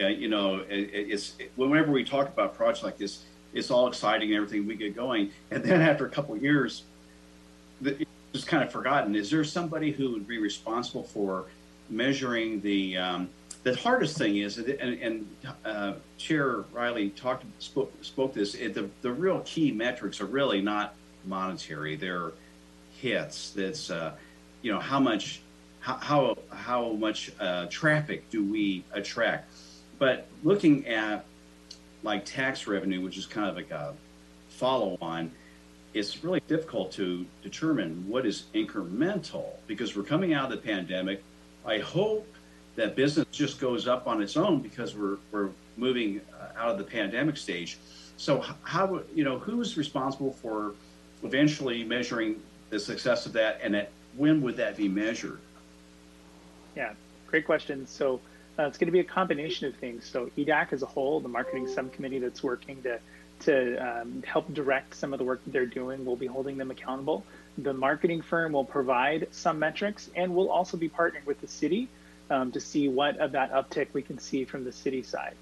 Uh, 0.00 0.06
you 0.06 0.28
know, 0.28 0.60
it, 0.68 0.90
it's 0.92 1.34
it, 1.38 1.52
whenever 1.56 1.90
we 1.90 2.04
talk 2.04 2.28
about 2.28 2.54
projects 2.54 2.82
like 2.82 2.98
this, 2.98 3.24
it's 3.52 3.70
all 3.70 3.88
exciting 3.88 4.28
and 4.28 4.36
everything 4.36 4.66
we 4.66 4.74
get 4.74 4.94
going, 4.94 5.30
and 5.50 5.62
then 5.62 5.80
after 5.80 6.06
a 6.06 6.08
couple 6.08 6.36
years, 6.36 6.84
the, 7.80 8.00
it's 8.00 8.10
just 8.32 8.46
kind 8.46 8.62
of 8.62 8.70
forgotten. 8.70 9.14
Is 9.14 9.30
there 9.30 9.42
somebody 9.44 9.90
who 9.90 10.12
would 10.12 10.26
be 10.26 10.38
responsible 10.38 11.02
for 11.02 11.46
measuring 11.90 12.60
the 12.60 12.96
um, 12.96 13.28
the 13.64 13.74
hardest 13.76 14.16
thing 14.16 14.38
is, 14.38 14.58
and, 14.58 14.68
and 14.68 15.26
uh, 15.64 15.94
Chair 16.16 16.64
Riley 16.72 17.10
talked 17.10 17.44
spoke, 17.58 17.92
spoke 18.02 18.32
this. 18.34 18.54
It, 18.54 18.74
the 18.74 18.88
the 19.02 19.10
real 19.10 19.40
key 19.40 19.72
metrics 19.72 20.20
are 20.20 20.26
really 20.26 20.62
not 20.62 20.94
monetary; 21.24 21.96
they're 21.96 22.32
hits. 23.00 23.50
That's 23.50 23.90
uh, 23.90 24.12
you 24.62 24.72
know 24.72 24.80
how 24.80 25.00
much 25.00 25.40
how 25.80 26.36
how, 26.50 26.92
much 26.92 27.30
uh, 27.40 27.66
traffic 27.66 28.28
do 28.30 28.44
we 28.44 28.84
attract. 28.92 29.50
But 29.98 30.26
looking 30.44 30.86
at 30.86 31.24
like 32.02 32.24
tax 32.24 32.66
revenue, 32.66 33.00
which 33.00 33.16
is 33.16 33.26
kind 33.26 33.48
of 33.48 33.56
like 33.56 33.70
a 33.70 33.94
follow 34.48 34.98
on, 35.00 35.30
it's 35.94 36.22
really 36.22 36.40
difficult 36.46 36.92
to 36.92 37.24
determine 37.42 38.04
what 38.08 38.26
is 38.26 38.44
incremental 38.54 39.46
because 39.66 39.96
we're 39.96 40.02
coming 40.02 40.34
out 40.34 40.44
of 40.44 40.50
the 40.50 40.66
pandemic. 40.68 41.22
I 41.66 41.78
hope 41.78 42.26
that 42.76 42.94
business 42.94 43.26
just 43.32 43.60
goes 43.60 43.88
up 43.88 44.06
on 44.06 44.22
its 44.22 44.36
own 44.36 44.60
because 44.60 44.94
we're 44.94 45.18
we're 45.32 45.50
moving 45.76 46.20
uh, 46.38 46.60
out 46.60 46.70
of 46.70 46.78
the 46.78 46.84
pandemic 46.84 47.36
stage. 47.36 47.78
So 48.16 48.44
how 48.62 49.00
you 49.14 49.24
know 49.24 49.38
who's 49.38 49.76
responsible 49.76 50.32
for 50.32 50.74
eventually 51.22 51.82
measuring 51.82 52.40
the 52.70 52.78
success 52.78 53.26
of 53.26 53.32
that, 53.32 53.60
and 53.62 53.74
at, 53.74 53.90
when 54.16 54.42
would 54.42 54.56
that 54.56 54.76
be 54.76 54.88
measured? 54.88 55.38
Yeah, 56.76 56.92
great 57.26 57.46
question. 57.46 57.86
So 57.86 58.20
uh, 58.58 58.64
it's 58.64 58.78
going 58.78 58.86
to 58.86 58.92
be 58.92 59.00
a 59.00 59.04
combination 59.04 59.66
of 59.68 59.76
things. 59.76 60.04
So 60.04 60.30
EDAC 60.36 60.72
as 60.72 60.82
a 60.82 60.86
whole, 60.86 61.20
the 61.20 61.28
marketing 61.28 61.68
subcommittee 61.68 62.18
that's 62.18 62.42
working 62.42 62.82
to 62.82 62.98
to 63.40 63.76
um, 63.76 64.22
help 64.26 64.52
direct 64.52 64.94
some 64.94 65.12
of 65.12 65.18
the 65.18 65.24
work 65.24 65.44
that 65.44 65.52
they're 65.52 65.66
doing, 65.66 66.04
we'll 66.04 66.16
be 66.16 66.26
holding 66.26 66.56
them 66.56 66.70
accountable. 66.70 67.24
The 67.58 67.72
marketing 67.72 68.22
firm 68.22 68.52
will 68.52 68.64
provide 68.64 69.28
some 69.30 69.58
metrics, 69.58 70.10
and 70.16 70.34
we'll 70.34 70.50
also 70.50 70.76
be 70.76 70.88
partnering 70.88 71.24
with 71.24 71.40
the 71.40 71.46
city 71.46 71.88
um, 72.30 72.52
to 72.52 72.60
see 72.60 72.88
what 72.88 73.16
of 73.18 73.32
that 73.32 73.52
uptick 73.52 73.88
we 73.92 74.02
can 74.02 74.18
see 74.18 74.44
from 74.44 74.64
the 74.64 74.72
city 74.72 75.02
side. 75.02 75.34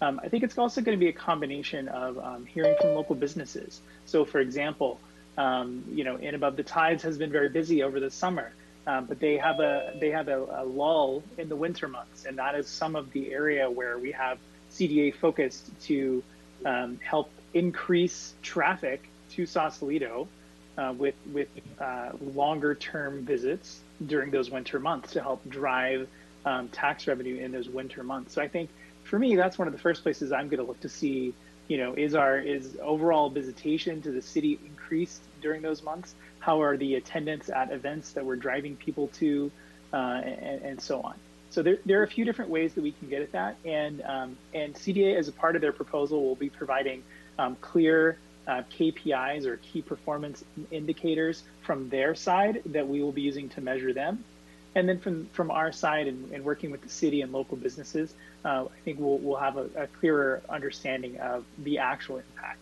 Um, 0.00 0.20
I 0.22 0.28
think 0.28 0.42
it's 0.42 0.58
also 0.58 0.80
going 0.80 0.98
to 0.98 1.00
be 1.00 1.08
a 1.08 1.12
combination 1.12 1.88
of 1.88 2.18
um, 2.18 2.46
hearing 2.46 2.74
from 2.80 2.94
local 2.94 3.14
businesses. 3.14 3.80
So, 4.06 4.24
for 4.24 4.40
example, 4.40 4.98
um, 5.38 5.84
you 5.90 6.04
know, 6.04 6.18
Inn 6.18 6.34
Above 6.34 6.56
the 6.56 6.62
Tides 6.62 7.02
has 7.02 7.18
been 7.18 7.30
very 7.30 7.48
busy 7.48 7.82
over 7.82 8.00
the 8.00 8.10
summer, 8.10 8.52
um, 8.86 9.06
but 9.06 9.20
they 9.20 9.36
have 9.36 9.60
a 9.60 9.94
they 10.00 10.10
have 10.10 10.28
a, 10.28 10.44
a, 10.62 10.64
lull 10.64 11.22
in 11.38 11.48
the 11.48 11.56
winter 11.56 11.88
months, 11.88 12.24
and 12.24 12.38
that 12.38 12.54
is 12.54 12.66
some 12.68 12.96
of 12.96 13.10
the 13.12 13.32
area 13.32 13.70
where 13.70 13.98
we 13.98 14.12
have 14.12 14.38
CDA 14.70 15.14
focused 15.14 15.70
to 15.82 16.22
um, 16.64 16.98
help 17.02 17.30
increase 17.54 18.34
traffic 18.42 19.08
to 19.30 19.46
Sausalito 19.46 20.28
uh, 20.78 20.94
with 20.96 21.14
with 21.32 21.48
uh, 21.80 22.10
longer 22.34 22.74
term 22.74 23.24
visits 23.24 23.80
during 24.06 24.30
those 24.30 24.50
winter 24.50 24.78
months 24.78 25.12
to 25.12 25.22
help 25.22 25.48
drive 25.48 26.08
um, 26.44 26.68
tax 26.68 27.06
revenue 27.06 27.36
in 27.36 27.52
those 27.52 27.68
winter 27.68 28.02
months. 28.02 28.34
So 28.34 28.42
I 28.42 28.48
think 28.48 28.70
for 29.04 29.18
me, 29.18 29.36
that's 29.36 29.58
one 29.58 29.68
of 29.68 29.72
the 29.72 29.80
first 29.80 30.02
places 30.02 30.32
I'm 30.32 30.48
going 30.48 30.60
to 30.60 30.66
look 30.66 30.80
to 30.80 30.88
see, 30.88 31.34
you 31.68 31.78
know, 31.78 31.94
is 31.94 32.14
our 32.14 32.38
is 32.38 32.76
overall 32.80 33.30
visitation 33.30 34.02
to 34.02 34.10
the 34.10 34.22
city 34.22 34.58
increased 34.92 35.22
during 35.40 35.62
those 35.62 35.82
months? 35.82 36.14
How 36.40 36.60
are 36.60 36.76
the 36.76 36.96
attendance 36.96 37.48
at 37.48 37.72
events 37.72 38.12
that 38.12 38.24
we're 38.24 38.36
driving 38.36 38.76
people 38.76 39.08
to, 39.18 39.50
uh, 39.92 40.20
and, 40.24 40.62
and, 40.62 40.80
so 40.80 41.00
on. 41.00 41.14
So 41.50 41.62
there, 41.62 41.78
there 41.86 42.00
are 42.00 42.02
a 42.02 42.08
few 42.08 42.24
different 42.24 42.50
ways 42.50 42.74
that 42.74 42.82
we 42.82 42.92
can 42.92 43.08
get 43.08 43.22
at 43.22 43.32
that, 43.32 43.56
and 43.64 44.02
um, 44.02 44.36
and 44.54 44.74
CDA 44.74 45.16
as 45.16 45.28
a 45.28 45.32
part 45.32 45.54
of 45.56 45.62
their 45.62 45.72
proposal 45.72 46.22
will 46.22 46.34
be 46.34 46.50
providing 46.50 47.02
um, 47.38 47.56
clear 47.60 48.18
uh, 48.46 48.62
KPIs 48.76 49.46
or 49.46 49.56
key 49.58 49.82
performance 49.82 50.44
indicators 50.70 51.42
from 51.62 51.88
their 51.88 52.14
side 52.14 52.62
that 52.66 52.86
we 52.86 53.02
will 53.02 53.12
be 53.12 53.22
using 53.22 53.48
to 53.50 53.60
measure 53.60 53.92
them. 53.92 54.24
And 54.74 54.88
then 54.88 54.98
from, 54.98 55.26
from 55.32 55.50
our 55.50 55.70
side 55.72 56.06
and, 56.06 56.32
and 56.32 56.42
working 56.42 56.70
with 56.70 56.80
the 56.80 56.88
city 56.88 57.20
and 57.20 57.30
local 57.30 57.58
businesses, 57.58 58.14
uh, 58.44 58.64
I 58.64 58.80
think 58.84 58.98
we'll, 58.98 59.18
we'll 59.18 59.36
have 59.36 59.58
a, 59.58 59.68
a, 59.76 59.86
clearer 59.86 60.40
understanding 60.48 61.20
of 61.20 61.44
the 61.58 61.78
actual 61.78 62.16
impact. 62.16 62.58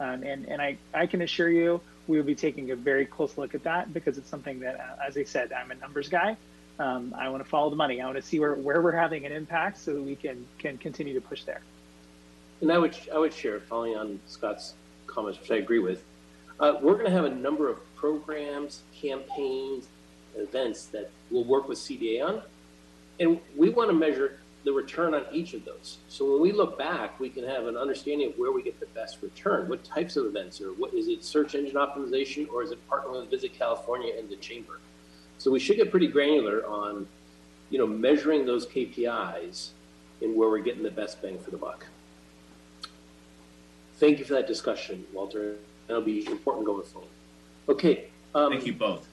Um, 0.00 0.22
and 0.22 0.46
and 0.46 0.62
I, 0.62 0.78
I 0.94 1.06
can 1.06 1.22
assure 1.22 1.50
you, 1.50 1.80
we 2.06 2.16
will 2.16 2.24
be 2.24 2.34
taking 2.34 2.70
a 2.70 2.76
very 2.76 3.04
close 3.04 3.36
look 3.36 3.54
at 3.54 3.64
that 3.64 3.92
because 3.92 4.18
it's 4.18 4.30
something 4.30 4.60
that, 4.60 4.80
uh, 4.80 5.06
as 5.06 5.16
I 5.16 5.24
said, 5.24 5.52
I'm 5.52 5.70
a 5.70 5.74
numbers 5.74 6.08
guy. 6.08 6.36
Um, 6.78 7.14
I 7.18 7.28
want 7.28 7.42
to 7.42 7.48
follow 7.48 7.70
the 7.70 7.76
money. 7.76 8.00
I 8.00 8.04
want 8.04 8.16
to 8.16 8.22
see 8.22 8.38
where, 8.38 8.54
where 8.54 8.80
we're 8.80 8.92
having 8.92 9.26
an 9.26 9.32
impact 9.32 9.78
so 9.78 9.94
that 9.94 10.02
we 10.02 10.14
can 10.14 10.46
can 10.58 10.78
continue 10.78 11.14
to 11.14 11.20
push 11.20 11.42
there. 11.44 11.60
And 12.60 12.72
I 12.72 12.78
would, 12.78 12.96
I 13.14 13.18
would 13.18 13.32
share, 13.32 13.60
following 13.60 13.96
on 13.96 14.20
Scott's 14.26 14.74
comments, 15.06 15.38
which 15.40 15.50
I 15.50 15.56
agree 15.56 15.78
with, 15.78 16.02
uh, 16.58 16.74
we're 16.80 16.94
going 16.94 17.06
to 17.06 17.12
have 17.12 17.24
a 17.24 17.34
number 17.34 17.68
of 17.68 17.78
programs, 17.94 18.82
campaigns, 19.00 19.86
events 20.36 20.86
that 20.86 21.10
we'll 21.30 21.44
work 21.44 21.68
with 21.68 21.78
CDA 21.78 22.26
on. 22.26 22.42
And 23.20 23.40
we 23.56 23.70
want 23.70 23.90
to 23.90 23.94
measure 23.94 24.40
the 24.64 24.72
return 24.72 25.14
on 25.14 25.24
each 25.32 25.54
of 25.54 25.64
those. 25.64 25.98
So 26.08 26.30
when 26.30 26.40
we 26.40 26.52
look 26.52 26.78
back, 26.78 27.18
we 27.20 27.28
can 27.28 27.44
have 27.44 27.66
an 27.66 27.76
understanding 27.76 28.28
of 28.28 28.38
where 28.38 28.52
we 28.52 28.62
get 28.62 28.78
the 28.80 28.86
best 28.86 29.22
return. 29.22 29.68
What 29.68 29.84
types 29.84 30.16
of 30.16 30.26
events 30.26 30.60
are? 30.60 30.72
what 30.72 30.92
is 30.94 31.08
it 31.08 31.24
search 31.24 31.54
engine 31.54 31.76
optimization 31.76 32.48
or 32.50 32.62
is 32.62 32.70
it 32.70 32.78
partnering 32.88 33.20
with 33.20 33.30
Visit 33.30 33.54
California 33.54 34.12
and 34.18 34.28
the 34.28 34.36
Chamber? 34.36 34.80
So 35.38 35.50
we 35.50 35.60
should 35.60 35.76
get 35.76 35.90
pretty 35.90 36.08
granular 36.08 36.66
on, 36.66 37.06
you 37.70 37.78
know, 37.78 37.86
measuring 37.86 38.44
those 38.44 38.66
KPIs 38.66 39.70
and 40.20 40.34
where 40.36 40.48
we're 40.48 40.58
getting 40.58 40.82
the 40.82 40.90
best 40.90 41.22
bang 41.22 41.38
for 41.38 41.50
the 41.50 41.56
buck. 41.56 41.86
Thank 43.98 44.18
you 44.18 44.24
for 44.24 44.34
that 44.34 44.46
discussion, 44.46 45.06
Walter. 45.12 45.56
That'll 45.86 46.02
be 46.02 46.26
important 46.26 46.66
going 46.66 46.84
forward. 46.84 47.10
Okay. 47.68 48.08
Um, 48.34 48.52
Thank 48.52 48.66
you 48.66 48.72
both. 48.72 49.08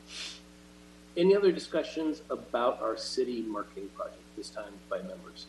Any 1.15 1.35
other 1.35 1.51
discussions 1.51 2.21
about 2.29 2.81
our 2.81 2.97
city 2.97 3.41
marketing 3.43 3.89
project 3.95 4.21
this 4.35 4.49
time 4.49 4.73
by 4.89 4.97
members? 4.97 5.47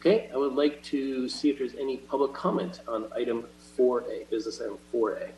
Okay, 0.00 0.30
I 0.32 0.36
would 0.36 0.54
like 0.54 0.82
to 0.84 1.28
see 1.28 1.50
if 1.50 1.58
there's 1.58 1.74
any 1.74 1.96
public 1.96 2.32
comment 2.32 2.82
on 2.86 3.06
item 3.16 3.44
4A, 3.76 4.30
business 4.30 4.60
item 4.60 4.78
4A. 4.94 5.30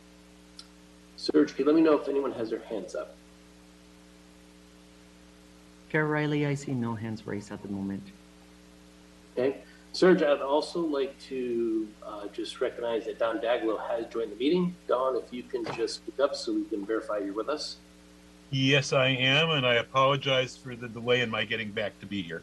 Serge, 1.16 1.54
can 1.54 1.64
you 1.64 1.72
let 1.72 1.74
me 1.74 1.80
know 1.80 1.98
if 1.98 2.08
anyone 2.08 2.32
has 2.32 2.50
their 2.50 2.60
hands 2.60 2.94
up? 2.94 3.14
Chair 5.90 6.06
Riley, 6.06 6.46
I 6.46 6.54
see 6.54 6.72
no 6.72 6.94
hands 6.94 7.26
raised 7.26 7.50
at 7.50 7.62
the 7.62 7.68
moment. 7.68 8.02
Okay. 9.36 9.58
Serge, 9.92 10.22
I'd 10.22 10.40
also 10.40 10.80
like 10.80 11.18
to 11.22 11.88
uh, 12.06 12.28
just 12.32 12.60
recognize 12.60 13.06
that 13.06 13.18
Don 13.18 13.38
Daglow 13.38 13.76
has 13.88 14.06
joined 14.06 14.30
the 14.30 14.36
meeting. 14.36 14.76
Don, 14.86 15.16
if 15.16 15.32
you 15.32 15.42
can 15.42 15.64
just 15.74 15.96
speak 15.96 16.20
up 16.20 16.36
so 16.36 16.52
we 16.52 16.64
can 16.64 16.86
verify 16.86 17.18
you're 17.18 17.34
with 17.34 17.48
us. 17.48 17.76
Yes, 18.50 18.92
I 18.92 19.08
am, 19.08 19.50
and 19.50 19.66
I 19.66 19.74
apologize 19.74 20.56
for 20.56 20.74
the 20.74 20.88
delay 20.88 21.20
in 21.20 21.30
my 21.30 21.44
getting 21.44 21.70
back 21.70 21.98
to 22.00 22.06
be 22.06 22.20
here. 22.22 22.42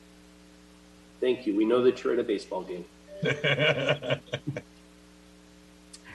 Thank 1.19 1.45
you. 1.45 1.55
We 1.55 1.65
know 1.65 1.83
that 1.83 2.03
you're 2.03 2.13
at 2.13 2.19
a 2.19 2.23
baseball 2.23 2.63
game. 2.63 2.85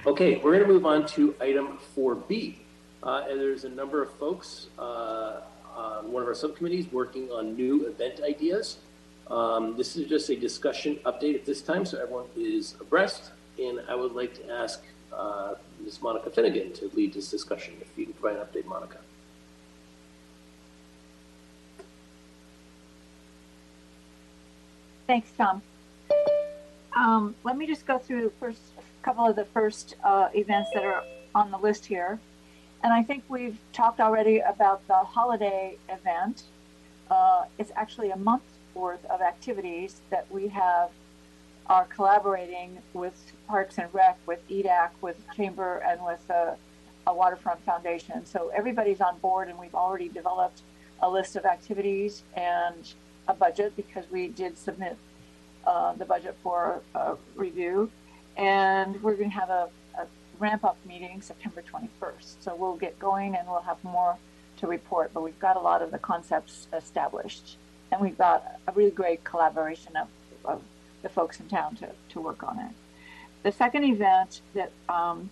Okay, 0.04 0.38
we're 0.38 0.50
going 0.50 0.66
to 0.66 0.68
move 0.68 0.84
on 0.84 1.06
to 1.06 1.32
item 1.40 1.78
4B. 1.96 2.56
Uh, 3.04 3.24
and 3.30 3.40
there's 3.40 3.62
a 3.62 3.68
number 3.68 4.02
of 4.02 4.10
folks 4.14 4.66
uh, 4.76 5.42
on 5.76 6.10
one 6.10 6.22
of 6.22 6.28
our 6.28 6.34
subcommittees 6.34 6.90
working 6.90 7.30
on 7.30 7.54
new 7.54 7.86
event 7.86 8.20
ideas. 8.20 8.78
Um, 9.28 9.76
this 9.76 9.94
is 9.94 10.08
just 10.08 10.28
a 10.28 10.34
discussion 10.34 10.98
update 11.06 11.36
at 11.36 11.44
this 11.44 11.62
time, 11.62 11.84
so 11.84 12.00
everyone 12.02 12.24
is 12.34 12.74
abreast. 12.80 13.30
And 13.60 13.80
I 13.88 13.94
would 13.94 14.10
like 14.10 14.34
to 14.34 14.50
ask 14.50 14.82
uh, 15.12 15.54
Ms. 15.84 16.02
Monica 16.02 16.30
Finnegan 16.30 16.72
to 16.72 16.90
lead 16.94 17.14
this 17.14 17.30
discussion. 17.30 17.74
If 17.80 17.96
you 17.96 18.06
can 18.06 18.14
provide 18.14 18.40
an 18.40 18.46
update, 18.46 18.66
Monica. 18.66 18.98
Thanks, 25.06 25.30
Tom. 25.36 25.62
Um, 26.94 27.34
let 27.44 27.56
me 27.56 27.66
just 27.66 27.86
go 27.86 27.98
through 27.98 28.32
first 28.38 28.60
a 28.78 29.04
couple 29.04 29.26
of 29.26 29.36
the 29.36 29.44
first 29.46 29.96
uh, 30.04 30.28
events 30.34 30.70
that 30.74 30.84
are 30.84 31.02
on 31.34 31.50
the 31.50 31.58
list 31.58 31.86
here. 31.86 32.18
And 32.84 32.92
I 32.92 33.02
think 33.02 33.24
we've 33.28 33.58
talked 33.72 34.00
already 34.00 34.38
about 34.38 34.86
the 34.88 34.94
holiday 34.94 35.76
event. 35.88 36.42
Uh, 37.10 37.44
it's 37.58 37.72
actually 37.76 38.10
a 38.10 38.16
month's 38.16 38.44
worth 38.74 39.04
of 39.06 39.20
activities 39.20 40.00
that 40.10 40.30
we 40.30 40.48
have 40.48 40.90
are 41.66 41.84
collaborating 41.84 42.78
with 42.92 43.32
Parks 43.48 43.78
and 43.78 43.92
Rec, 43.94 44.18
with 44.26 44.46
EDAC, 44.48 44.90
with 45.00 45.16
Chamber, 45.36 45.78
and 45.86 46.04
with 46.04 46.28
uh, 46.30 46.54
a 47.06 47.14
Waterfront 47.14 47.60
Foundation. 47.64 48.26
So 48.26 48.50
everybody's 48.54 49.00
on 49.00 49.18
board, 49.18 49.48
and 49.48 49.58
we've 49.58 49.74
already 49.74 50.08
developed 50.08 50.62
a 51.00 51.08
list 51.08 51.36
of 51.36 51.44
activities 51.44 52.22
and 52.34 52.92
a 53.28 53.34
budget 53.34 53.74
because 53.76 54.04
we 54.10 54.28
did 54.28 54.58
submit 54.58 54.96
uh, 55.66 55.94
the 55.94 56.04
budget 56.04 56.36
for 56.42 56.82
review. 57.36 57.90
And 58.36 59.02
we're 59.02 59.16
going 59.16 59.30
to 59.30 59.36
have 59.36 59.50
a, 59.50 59.68
a 59.98 60.06
ramp 60.38 60.64
up 60.64 60.76
meeting 60.86 61.20
September 61.20 61.62
21st. 61.62 62.34
So 62.40 62.54
we'll 62.54 62.76
get 62.76 62.98
going 62.98 63.36
and 63.36 63.46
we'll 63.46 63.60
have 63.60 63.82
more 63.84 64.16
to 64.58 64.66
report, 64.66 65.10
but 65.12 65.22
we've 65.22 65.38
got 65.38 65.56
a 65.56 65.60
lot 65.60 65.82
of 65.82 65.90
the 65.90 65.98
concepts 65.98 66.68
established. 66.72 67.56
And 67.90 68.00
we've 68.00 68.16
got 68.16 68.60
a 68.66 68.72
really 68.72 68.90
great 68.90 69.22
collaboration 69.24 69.96
of, 69.96 70.08
of 70.44 70.62
the 71.02 71.08
folks 71.08 71.40
in 71.40 71.48
town 71.48 71.76
to, 71.76 71.90
to 72.10 72.20
work 72.20 72.42
on 72.42 72.58
it. 72.58 72.70
The 73.42 73.52
second 73.52 73.84
event 73.84 74.40
that 74.54 74.70
um, 74.88 75.30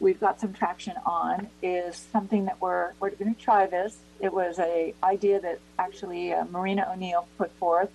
we've 0.00 0.18
got 0.18 0.40
some 0.40 0.52
traction 0.52 0.94
on 1.04 1.48
is 1.62 2.06
something 2.10 2.46
that 2.46 2.60
we're, 2.60 2.92
we're 3.00 3.10
going 3.10 3.34
to 3.34 3.40
try 3.40 3.66
this. 3.66 3.98
It 4.22 4.32
was 4.32 4.60
a 4.60 4.94
idea 5.02 5.40
that 5.40 5.58
actually 5.80 6.32
uh, 6.32 6.44
Marina 6.44 6.88
O'Neill 6.92 7.26
put 7.36 7.50
forth, 7.58 7.90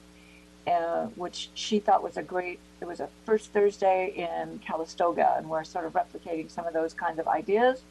uh, 0.68 1.06
which 1.16 1.50
she 1.54 1.80
thought 1.80 2.04
was 2.04 2.18
a 2.18 2.22
great, 2.22 2.60
it 2.82 2.86
was 2.86 3.00
a 3.00 3.08
first 3.26 3.54
Thursday 3.54 4.14
in 4.16 4.60
Calistoga, 4.60 5.36
and 5.38 5.50
we're 5.50 5.64
sort 5.64 5.86
of 5.86 5.94
replicating 5.94 6.52
some 6.52 6.68
of 6.68 6.74
those 6.74 6.94
kinds 6.94 7.18
of 7.18 7.28
ideas. 7.30 7.82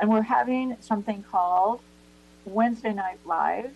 And 0.00 0.10
we're 0.10 0.22
having 0.22 0.76
something 0.80 1.24
called 1.30 1.80
Wednesday 2.44 2.92
Night 2.92 3.20
Live 3.24 3.70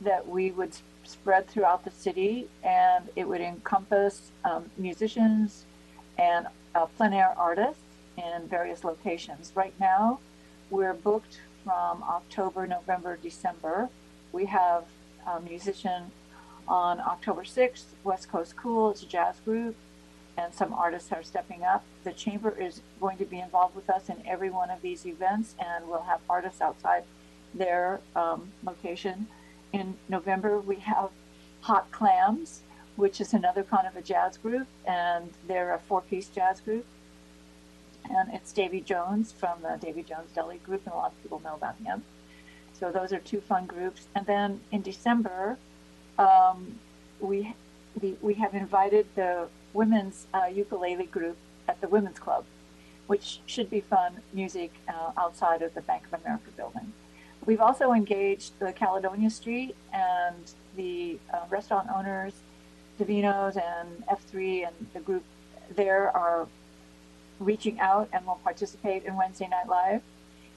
that 0.00 0.26
we 0.28 0.50
would 0.50 0.72
spread 1.04 1.46
throughout 1.46 1.84
the 1.84 1.92
city, 1.92 2.48
and 2.64 3.08
it 3.14 3.28
would 3.28 3.40
encompass 3.40 4.32
um, 4.44 4.68
musicians 4.76 5.64
and 6.18 6.48
uh, 6.74 6.86
plein 6.96 7.12
air 7.12 7.34
artists 7.36 7.82
in 8.16 8.48
various 8.48 8.82
locations. 8.82 9.52
Right 9.54 9.74
now, 9.78 10.18
we're 10.70 10.94
booked 10.94 11.38
from 11.64 12.02
October, 12.02 12.66
November, 12.66 13.18
December. 13.20 13.88
We 14.32 14.46
have 14.46 14.84
a 15.26 15.40
musician 15.40 16.12
on 16.68 17.00
October 17.00 17.42
6th, 17.42 17.84
West 18.04 18.30
Coast 18.30 18.56
Cool, 18.56 18.90
it's 18.90 19.02
a 19.02 19.06
jazz 19.06 19.36
group, 19.44 19.74
and 20.36 20.52
some 20.54 20.72
artists 20.72 21.12
are 21.12 21.22
stepping 21.22 21.62
up. 21.62 21.84
The 22.04 22.12
Chamber 22.12 22.50
is 22.50 22.80
going 23.00 23.18
to 23.18 23.24
be 23.24 23.40
involved 23.40 23.74
with 23.74 23.88
us 23.90 24.08
in 24.08 24.22
every 24.26 24.50
one 24.50 24.70
of 24.70 24.82
these 24.82 25.06
events, 25.06 25.54
and 25.58 25.88
we'll 25.88 26.02
have 26.02 26.20
artists 26.28 26.60
outside 26.60 27.04
their 27.54 28.00
um, 28.14 28.52
location. 28.64 29.26
In 29.72 29.96
November, 30.08 30.58
we 30.60 30.76
have 30.76 31.10
Hot 31.62 31.90
Clams, 31.90 32.60
which 32.96 33.20
is 33.20 33.34
another 33.34 33.62
kind 33.62 33.86
of 33.86 33.96
a 33.96 34.02
jazz 34.02 34.36
group, 34.36 34.66
and 34.86 35.32
they're 35.46 35.74
a 35.74 35.78
four 35.78 36.00
piece 36.00 36.28
jazz 36.28 36.60
group 36.60 36.86
and 38.10 38.32
it's 38.32 38.52
Davy 38.52 38.80
Jones 38.80 39.32
from 39.32 39.62
the 39.62 39.78
Davy 39.80 40.02
Jones 40.02 40.30
Deli 40.34 40.58
Group, 40.58 40.82
and 40.86 40.94
a 40.94 40.96
lot 40.96 41.12
of 41.12 41.22
people 41.22 41.40
know 41.44 41.54
about 41.54 41.76
him. 41.76 42.02
So 42.72 42.90
those 42.90 43.12
are 43.12 43.20
two 43.20 43.40
fun 43.40 43.66
groups. 43.66 44.08
And 44.14 44.26
then 44.26 44.60
in 44.72 44.82
December, 44.82 45.58
um, 46.18 46.78
we, 47.20 47.54
we 48.00 48.16
we 48.20 48.34
have 48.34 48.54
invited 48.54 49.06
the 49.14 49.48
women's 49.72 50.26
uh, 50.34 50.46
ukulele 50.46 51.06
group 51.06 51.36
at 51.68 51.80
the 51.80 51.88
Women's 51.88 52.18
Club, 52.18 52.44
which 53.06 53.40
should 53.46 53.70
be 53.70 53.80
fun 53.80 54.20
music 54.32 54.72
uh, 54.88 55.12
outside 55.16 55.62
of 55.62 55.74
the 55.74 55.80
Bank 55.82 56.04
of 56.06 56.20
America 56.20 56.50
building. 56.56 56.92
We've 57.46 57.60
also 57.60 57.92
engaged 57.92 58.58
the 58.58 58.72
Caledonia 58.72 59.30
Street 59.30 59.76
and 59.92 60.50
the 60.76 61.18
uh, 61.32 61.40
restaurant 61.50 61.88
owners, 61.94 62.32
Davino's 62.98 63.56
and 63.56 64.04
F3 64.06 64.66
and 64.66 64.86
the 64.94 65.00
group 65.00 65.24
there 65.74 66.14
are 66.16 66.46
reaching 67.40 67.80
out 67.80 68.08
and 68.12 68.26
will 68.26 68.40
participate 68.42 69.04
in 69.04 69.16
Wednesday 69.16 69.48
Night 69.48 69.68
Live. 69.68 70.02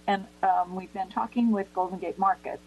And 0.06 0.26
um, 0.44 0.76
we've 0.76 0.94
been 0.94 1.10
talking 1.10 1.52
with 1.52 1.74
Golden 1.74 2.00
Gate 2.00 2.18
Market. 2.18 2.60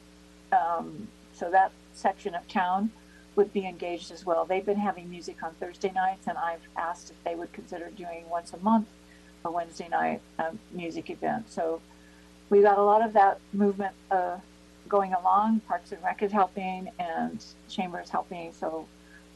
Um, 0.52 1.08
so 1.32 1.50
that 1.50 1.72
section 1.94 2.34
of 2.34 2.46
town 2.48 2.90
would 3.36 3.52
be 3.52 3.66
engaged 3.66 4.10
as 4.10 4.26
well. 4.26 4.44
They've 4.44 4.64
been 4.64 4.78
having 4.78 5.08
music 5.08 5.42
on 5.42 5.54
Thursday 5.54 5.92
nights, 5.92 6.26
and 6.26 6.36
I've 6.36 6.66
asked 6.76 7.10
if 7.10 7.24
they 7.24 7.34
would 7.34 7.52
consider 7.52 7.88
doing 7.90 8.28
once 8.28 8.52
a 8.52 8.58
month 8.58 8.88
a 9.44 9.50
Wednesday 9.50 9.88
night 9.88 10.20
um, 10.38 10.58
music 10.72 11.08
event. 11.08 11.50
So 11.50 11.80
we 12.50 12.60
got 12.60 12.78
a 12.78 12.82
lot 12.82 13.02
of 13.02 13.14
that 13.14 13.38
movement 13.52 13.94
uh, 14.10 14.36
going 14.88 15.14
along. 15.14 15.60
Parks 15.60 15.92
and 15.92 16.02
Rec 16.02 16.22
is 16.22 16.32
helping, 16.32 16.90
and 16.98 17.42
Chamber 17.68 18.00
is 18.00 18.10
helping. 18.10 18.52
So 18.52 18.86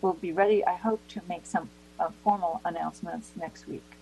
we'll 0.03 0.15
be 0.15 0.33
ready, 0.33 0.65
I 0.67 0.75
hope, 0.75 1.01
to 1.09 1.23
make 1.29 1.47
some 1.47 1.71
uh, 1.99 2.11
formal 2.23 2.61
announcements 2.65 3.31
next 3.37 3.67
week. 3.67 3.94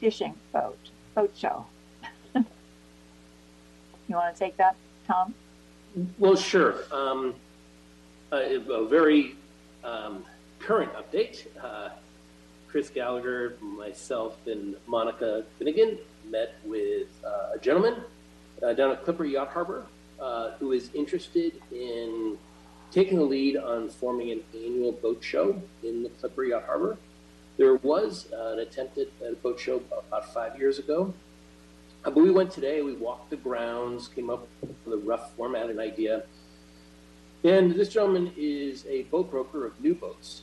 Fishing 0.00 0.34
boat, 0.52 0.78
boat 1.14 1.32
show. 1.36 1.66
you 2.34 2.44
want 4.10 4.34
to 4.34 4.38
take 4.38 4.56
that, 4.56 4.76
Tom? 5.06 5.34
Well, 6.18 6.36
sure. 6.36 6.84
Um, 6.92 7.34
a, 8.32 8.56
a 8.56 8.86
very 8.86 9.36
um, 9.84 10.24
current 10.58 10.92
update. 10.94 11.46
Uh, 11.62 11.90
Chris 12.68 12.90
Gallagher, 12.90 13.56
myself, 13.60 14.36
and 14.46 14.76
Monica 14.86 15.44
Finnegan 15.58 15.98
met 16.28 16.56
with 16.64 17.08
uh, 17.24 17.54
a 17.54 17.58
gentleman 17.58 18.02
uh, 18.62 18.72
down 18.72 18.90
at 18.90 19.04
Clipper 19.04 19.24
Yacht 19.24 19.48
Harbor 19.52 19.86
uh, 20.20 20.52
who 20.58 20.72
is 20.72 20.90
interested 20.94 21.52
in 21.72 22.36
taking 22.90 23.18
the 23.18 23.24
lead 23.24 23.56
on 23.56 23.88
forming 23.88 24.30
an 24.30 24.40
annual 24.54 24.92
boat 24.92 25.22
show 25.22 25.60
in 25.82 26.02
the 26.02 26.08
Clipper 26.08 26.44
Yacht 26.44 26.64
Harbor. 26.66 26.96
There 27.56 27.74
was 27.76 28.28
uh, 28.32 28.52
an 28.52 28.58
attempt 28.60 28.98
at 28.98 29.08
a 29.22 29.34
boat 29.36 29.58
show 29.58 29.82
about 29.90 30.32
five 30.32 30.58
years 30.58 30.78
ago. 30.78 31.14
Uh, 32.04 32.10
but 32.10 32.22
we 32.22 32.30
went 32.30 32.50
today, 32.50 32.82
we 32.82 32.94
walked 32.94 33.30
the 33.30 33.36
grounds, 33.36 34.08
came 34.08 34.30
up 34.30 34.46
with 34.60 34.94
a 34.94 34.98
rough 34.98 35.34
format 35.34 35.70
and 35.70 35.80
idea. 35.80 36.24
And 37.44 37.72
this 37.72 37.88
gentleman 37.88 38.32
is 38.36 38.84
a 38.86 39.04
boat 39.04 39.30
broker 39.30 39.66
of 39.66 39.80
new 39.80 39.94
boats. 39.94 40.42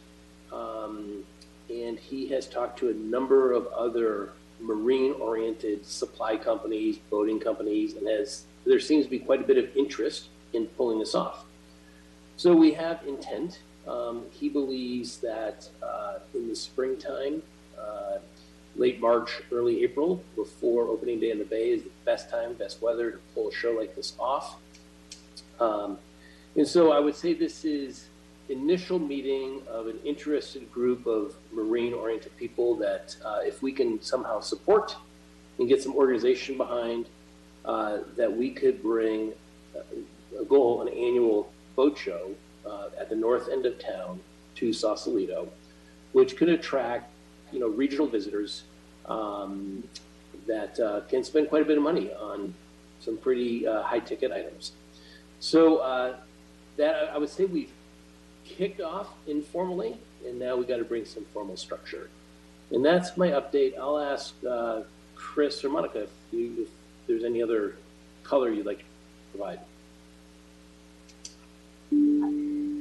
Um, 0.51 1.23
and 1.69 1.97
he 1.97 2.27
has 2.29 2.47
talked 2.47 2.79
to 2.79 2.89
a 2.89 2.93
number 2.93 3.53
of 3.53 3.67
other 3.67 4.33
marine 4.59 5.13
oriented 5.13 5.85
supply 5.85 6.37
companies, 6.37 6.97
boating 7.09 7.39
companies, 7.39 7.95
and 7.95 8.07
has 8.07 8.45
there 8.65 8.79
seems 8.79 9.05
to 9.05 9.11
be 9.11 9.19
quite 9.19 9.41
a 9.41 9.43
bit 9.43 9.57
of 9.57 9.75
interest 9.75 10.29
in 10.53 10.67
pulling 10.67 10.99
this 10.99 11.15
off. 11.15 11.45
So 12.37 12.55
we 12.55 12.73
have 12.73 13.01
intent. 13.05 13.59
Um, 13.87 14.25
he 14.31 14.49
believes 14.49 15.17
that 15.17 15.67
uh, 15.81 16.19
in 16.33 16.47
the 16.47 16.55
springtime, 16.55 17.41
uh, 17.79 18.17
late 18.75 18.99
March, 18.99 19.41
early 19.51 19.83
April, 19.83 20.23
before 20.35 20.87
opening 20.87 21.19
day 21.19 21.31
in 21.31 21.39
the 21.39 21.45
bay, 21.45 21.71
is 21.71 21.83
the 21.83 21.91
best 22.05 22.29
time, 22.29 22.53
best 22.53 22.81
weather 22.81 23.11
to 23.11 23.17
pull 23.33 23.49
a 23.49 23.53
show 23.53 23.71
like 23.71 23.95
this 23.95 24.13
off. 24.19 24.55
Um, 25.59 25.97
and 26.55 26.67
so 26.67 26.91
I 26.91 26.99
would 26.99 27.15
say 27.15 27.33
this 27.33 27.65
is 27.65 28.07
initial 28.49 28.99
meeting 28.99 29.61
of 29.67 29.87
an 29.87 29.99
interested 30.03 30.71
group 30.71 31.05
of 31.05 31.35
marine-oriented 31.51 32.35
people 32.37 32.75
that 32.75 33.15
uh, 33.23 33.39
if 33.43 33.61
we 33.61 33.71
can 33.71 34.01
somehow 34.01 34.39
support 34.39 34.95
and 35.59 35.67
get 35.67 35.81
some 35.81 35.95
organization 35.95 36.57
behind, 36.57 37.07
uh, 37.65 37.99
that 38.17 38.31
we 38.35 38.51
could 38.51 38.81
bring 38.81 39.33
uh, 39.75 40.39
a 40.39 40.45
goal, 40.45 40.81
an 40.81 40.89
annual 40.89 41.51
boat 41.75 41.97
show 41.97 42.31
uh, 42.65 42.87
at 42.99 43.09
the 43.09 43.15
north 43.15 43.49
end 43.49 43.65
of 43.65 43.79
town 43.79 44.19
to 44.55 44.73
Sausalito, 44.73 45.49
which 46.11 46.37
could 46.37 46.49
attract, 46.49 47.11
you 47.51 47.59
know, 47.59 47.67
regional 47.67 48.07
visitors 48.07 48.63
um, 49.05 49.83
that 50.47 50.79
uh, 50.79 51.01
can 51.09 51.23
spend 51.23 51.49
quite 51.49 51.61
a 51.61 51.65
bit 51.65 51.77
of 51.77 51.83
money 51.83 52.11
on 52.13 52.53
some 52.99 53.17
pretty 53.17 53.67
uh, 53.67 53.81
high-ticket 53.83 54.31
items. 54.31 54.71
So 55.39 55.77
uh, 55.77 56.15
that 56.77 57.09
I 57.13 57.17
would 57.17 57.29
say 57.29 57.45
we've 57.45 57.71
kicked 58.45 58.81
off 58.81 59.09
informally, 59.27 59.97
and 60.25 60.39
now 60.39 60.55
we 60.55 60.65
got 60.65 60.77
to 60.77 60.85
bring 60.85 61.05
some 61.05 61.25
formal 61.33 61.57
structure. 61.57 62.09
And 62.71 62.83
that's 62.83 63.17
my 63.17 63.29
update. 63.29 63.77
I'll 63.77 63.99
ask 63.99 64.33
uh, 64.49 64.81
Chris 65.15 65.63
or 65.63 65.69
Monica 65.69 66.03
if, 66.03 66.09
you, 66.31 66.55
if 66.63 66.67
there's 67.07 67.23
any 67.23 67.41
other 67.41 67.75
color 68.23 68.51
you'd 68.51 68.65
like 68.65 68.79
to 68.79 68.85
provide. 69.31 69.59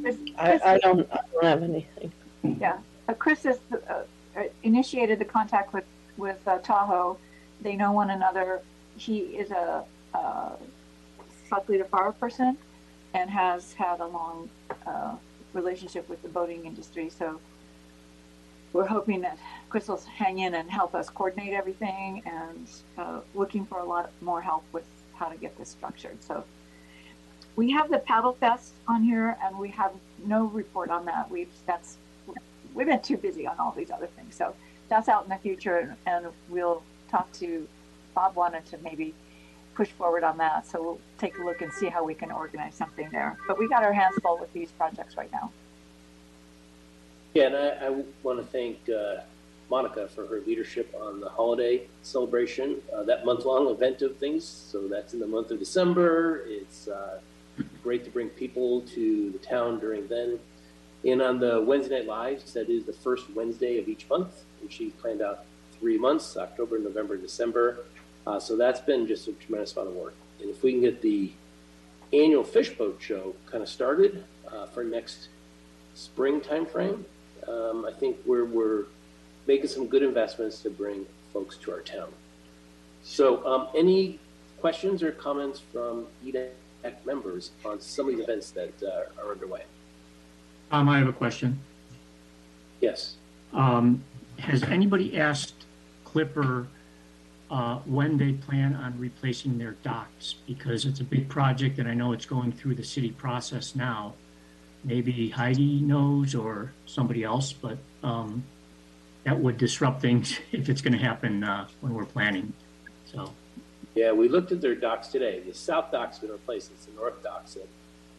Chris- 0.03 0.19
I, 0.37 0.51
Chris- 0.51 0.63
I 0.65 0.79
don't, 0.79 1.13
I 1.13 1.21
don't 1.33 1.45
have 1.45 1.63
anything. 1.63 2.13
Yeah, 2.61 2.79
uh, 3.09 3.15
Chris 3.15 3.45
has 3.45 3.59
uh, 3.73 4.03
uh, 4.37 4.43
initiated 4.63 5.19
the 5.19 5.25
contact 5.25 5.73
with, 5.73 5.85
with 6.17 6.41
uh, 6.47 6.59
Tahoe. 6.59 7.17
They 7.61 7.77
know 7.77 7.93
one 7.93 8.11
another. 8.11 8.61
He 8.97 9.19
is 9.21 9.51
a, 9.51 9.85
uh, 10.15 10.51
Fire 11.91 12.13
person 12.13 12.57
and 13.13 13.29
has 13.29 13.75
had 13.75 14.01
a 14.01 14.07
long, 14.07 14.49
uh, 14.87 15.15
relationship 15.53 16.09
with 16.09 16.23
the 16.23 16.29
boating 16.29 16.65
industry. 16.65 17.11
So 17.11 17.39
we're 18.73 18.87
hoping 18.87 19.21
that 19.21 19.39
Chris 19.69 19.89
will 19.89 20.01
hang 20.17 20.39
in 20.39 20.55
and 20.55 20.71
help 20.71 20.95
us 20.95 21.11
coordinate 21.11 21.53
everything 21.53 22.23
and, 22.25 22.67
uh, 22.97 23.21
looking 23.35 23.67
for 23.67 23.79
a 23.81 23.85
lot 23.85 24.11
more 24.23 24.41
help 24.41 24.65
with 24.73 24.87
how 25.15 25.29
to 25.29 25.37
get 25.37 25.57
this 25.59 25.69
structured. 25.69 26.23
So 26.23 26.43
we 27.57 27.71
have 27.71 27.91
the 27.91 27.99
Paddle 27.99 28.35
Fest 28.35 28.73
on 28.89 29.03
here 29.03 29.37
and 29.43 29.59
we 29.59 29.69
have 29.71 29.93
no 30.25 30.47
report 30.47 30.91
on 30.91 31.05
that. 31.07 31.31
We've, 31.31 31.49
that's 31.67 31.97
we've 32.75 32.87
been 32.87 33.03
too 33.03 33.17
busy 33.17 33.47
on 33.47 33.59
all 33.59 33.73
these 33.73 33.91
other 33.91 34.07
things. 34.07 34.35
So 34.35 34.55
that's 34.89 35.09
out 35.09 35.25
in 35.25 35.31
the 35.31 35.37
future, 35.37 35.79
and, 35.79 35.97
and 36.07 36.27
we'll 36.49 36.83
talk 37.11 37.31
to 37.35 37.67
Bob. 38.15 38.37
Wanted 38.37 38.67
to 38.67 38.79
maybe 38.79 39.15
push 39.75 39.89
forward 39.89 40.23
on 40.23 40.37
that, 40.39 40.67
so 40.67 40.83
we'll 40.83 41.01
take 41.19 41.39
a 41.39 41.43
look 41.43 41.63
and 41.63 41.73
see 41.73 41.89
how 41.89 42.05
we 42.05 42.15
can 42.15 42.31
organize 42.31 42.75
something 42.75 43.09
there. 43.11 43.39
But 43.47 43.59
we 43.59 43.69
got 43.69 43.83
our 43.83 43.93
hands 43.93 44.17
full 44.23 44.39
with 44.39 44.53
these 44.53 44.71
projects 44.73 45.17
right 45.17 45.33
now. 45.33 45.51
Yeah, 47.33 47.47
and 47.47 47.57
I, 47.57 47.87
I 47.87 48.05
want 48.23 48.39
to 48.39 48.45
thank 48.45 48.87
uh, 48.91 49.23
Monica 49.71 50.09
for 50.09 50.27
her 50.27 50.41
leadership 50.41 50.95
on 51.01 51.21
the 51.21 51.31
holiday 51.31 51.87
celebration, 52.03 52.83
uh, 52.95 53.03
that 53.05 53.25
month-long 53.25 53.69
event 53.69 54.03
of 54.03 54.19
things. 54.19 54.45
So 54.45 54.89
that's 54.89 55.15
in 55.15 55.21
the 55.21 55.27
month 55.27 55.51
of 55.51 55.59
December. 55.59 56.43
It's 56.47 56.89
uh, 56.89 57.21
great 57.83 58.05
to 58.05 58.11
bring 58.11 58.29
people 58.31 58.83
to 58.83 59.31
the 59.31 59.39
town 59.39 59.79
during 59.79 60.07
then. 60.09 60.39
And 61.05 61.21
on 61.21 61.41
the 61.41 61.61
Wednesday 61.61 61.99
Night 61.99 62.07
Lives, 62.07 62.53
that 62.53 62.69
is 62.71 62.85
the 62.85 62.93
first 62.93 63.29
Wednesday 63.35 63.79
of 63.79 63.89
each 63.89 64.09
month, 64.09 64.45
and 64.61 64.73
she 64.73 64.91
planned 64.91 65.21
out 65.21 65.45
three 65.79 65.99
months: 65.99 66.37
October, 66.37 66.79
November, 66.79 67.17
December. 67.17 67.79
Uh, 68.27 68.39
so 68.39 68.57
that's 68.57 68.81
been 68.81 69.07
just 69.07 69.27
a 69.27 69.33
tremendous 69.33 69.75
amount 69.75 69.89
of 69.89 69.95
work. 69.97 70.15
And 70.41 70.49
if 70.49 70.63
we 70.63 70.73
can 70.73 70.81
get 70.81 71.03
the 71.03 71.33
annual 72.13 72.45
fish 72.45 72.71
boat 72.71 72.99
show 73.01 73.35
kind 73.47 73.63
of 73.63 73.69
started 73.69 74.25
uh, 74.47 74.67
for 74.67 74.85
next 74.85 75.29
spring 75.95 76.41
timeframe, 76.41 77.05
um, 77.49 77.85
I 77.85 77.93
think 77.93 78.19
we're, 78.25 78.45
we're 78.45 78.85
making 79.47 79.69
some 79.69 79.87
good 79.87 80.03
investments 80.03 80.61
to 80.63 80.71
bring 80.71 81.07
folks 81.33 81.57
to 81.59 81.73
our 81.73 81.81
town. 81.81 82.13
So, 83.03 83.45
um, 83.45 83.69
any 83.77 84.21
questions 84.61 85.03
or 85.03 85.11
comments 85.11 85.61
from 85.73 86.07
Members 87.05 87.51
on 87.65 87.81
some 87.81 88.09
of 88.09 88.17
the 88.17 88.23
events 88.23 88.51
that 88.53 88.73
uh, 88.83 89.21
are 89.23 89.33
underway? 89.33 89.63
Tom, 90.71 90.89
I 90.89 90.99
have 90.99 91.09
a 91.09 91.13
question. 91.13 91.61
Yes. 92.81 93.17
Um, 93.53 94.03
has 94.39 94.63
anybody 94.65 95.19
asked 95.19 95.67
Clipper, 96.05 96.67
uh, 97.51 97.77
when 97.85 98.17
they 98.17 98.33
plan 98.33 98.75
on 98.75 98.99
replacing 98.99 99.59
their 99.59 99.73
docks? 99.83 100.37
Because 100.47 100.85
it's 100.85 101.01
a 101.01 101.05
big 101.05 101.29
project 101.29 101.79
and 101.79 101.89
I 101.89 101.95
know 101.95 102.13
it's 102.13 102.27
going 102.27 102.53
through 102.53 102.75
the 102.75 102.85
city 102.85 103.11
process 103.11 103.77
now. 103.77 104.15
Maybe 104.85 105.29
Heidi 105.29 105.81
knows 105.81 106.35
or 106.35 106.73
somebody 106.87 107.23
else, 107.23 107.53
but, 107.53 107.79
um, 108.03 108.43
that 109.25 109.39
would 109.39 109.57
disrupt 109.57 110.01
things 110.01 110.41
if 110.53 110.69
it's 110.69 110.81
gonna 110.81 110.99
happen, 110.99 111.45
uh, 111.45 111.69
when 111.81 111.95
we're 111.95 112.05
planning. 112.05 112.53
So, 113.05 113.33
Yeah, 113.95 114.13
we 114.13 114.29
looked 114.29 114.53
at 114.53 114.61
their 114.61 114.75
docks 114.75 115.09
today. 115.09 115.41
The 115.41 115.53
south 115.53 115.91
dock's 115.93 116.19
been 116.19 116.31
replaced. 116.31 116.71
It's 116.71 116.87
the 116.87 116.93
north 116.93 117.23
docks 117.23 117.55
that 117.55 117.69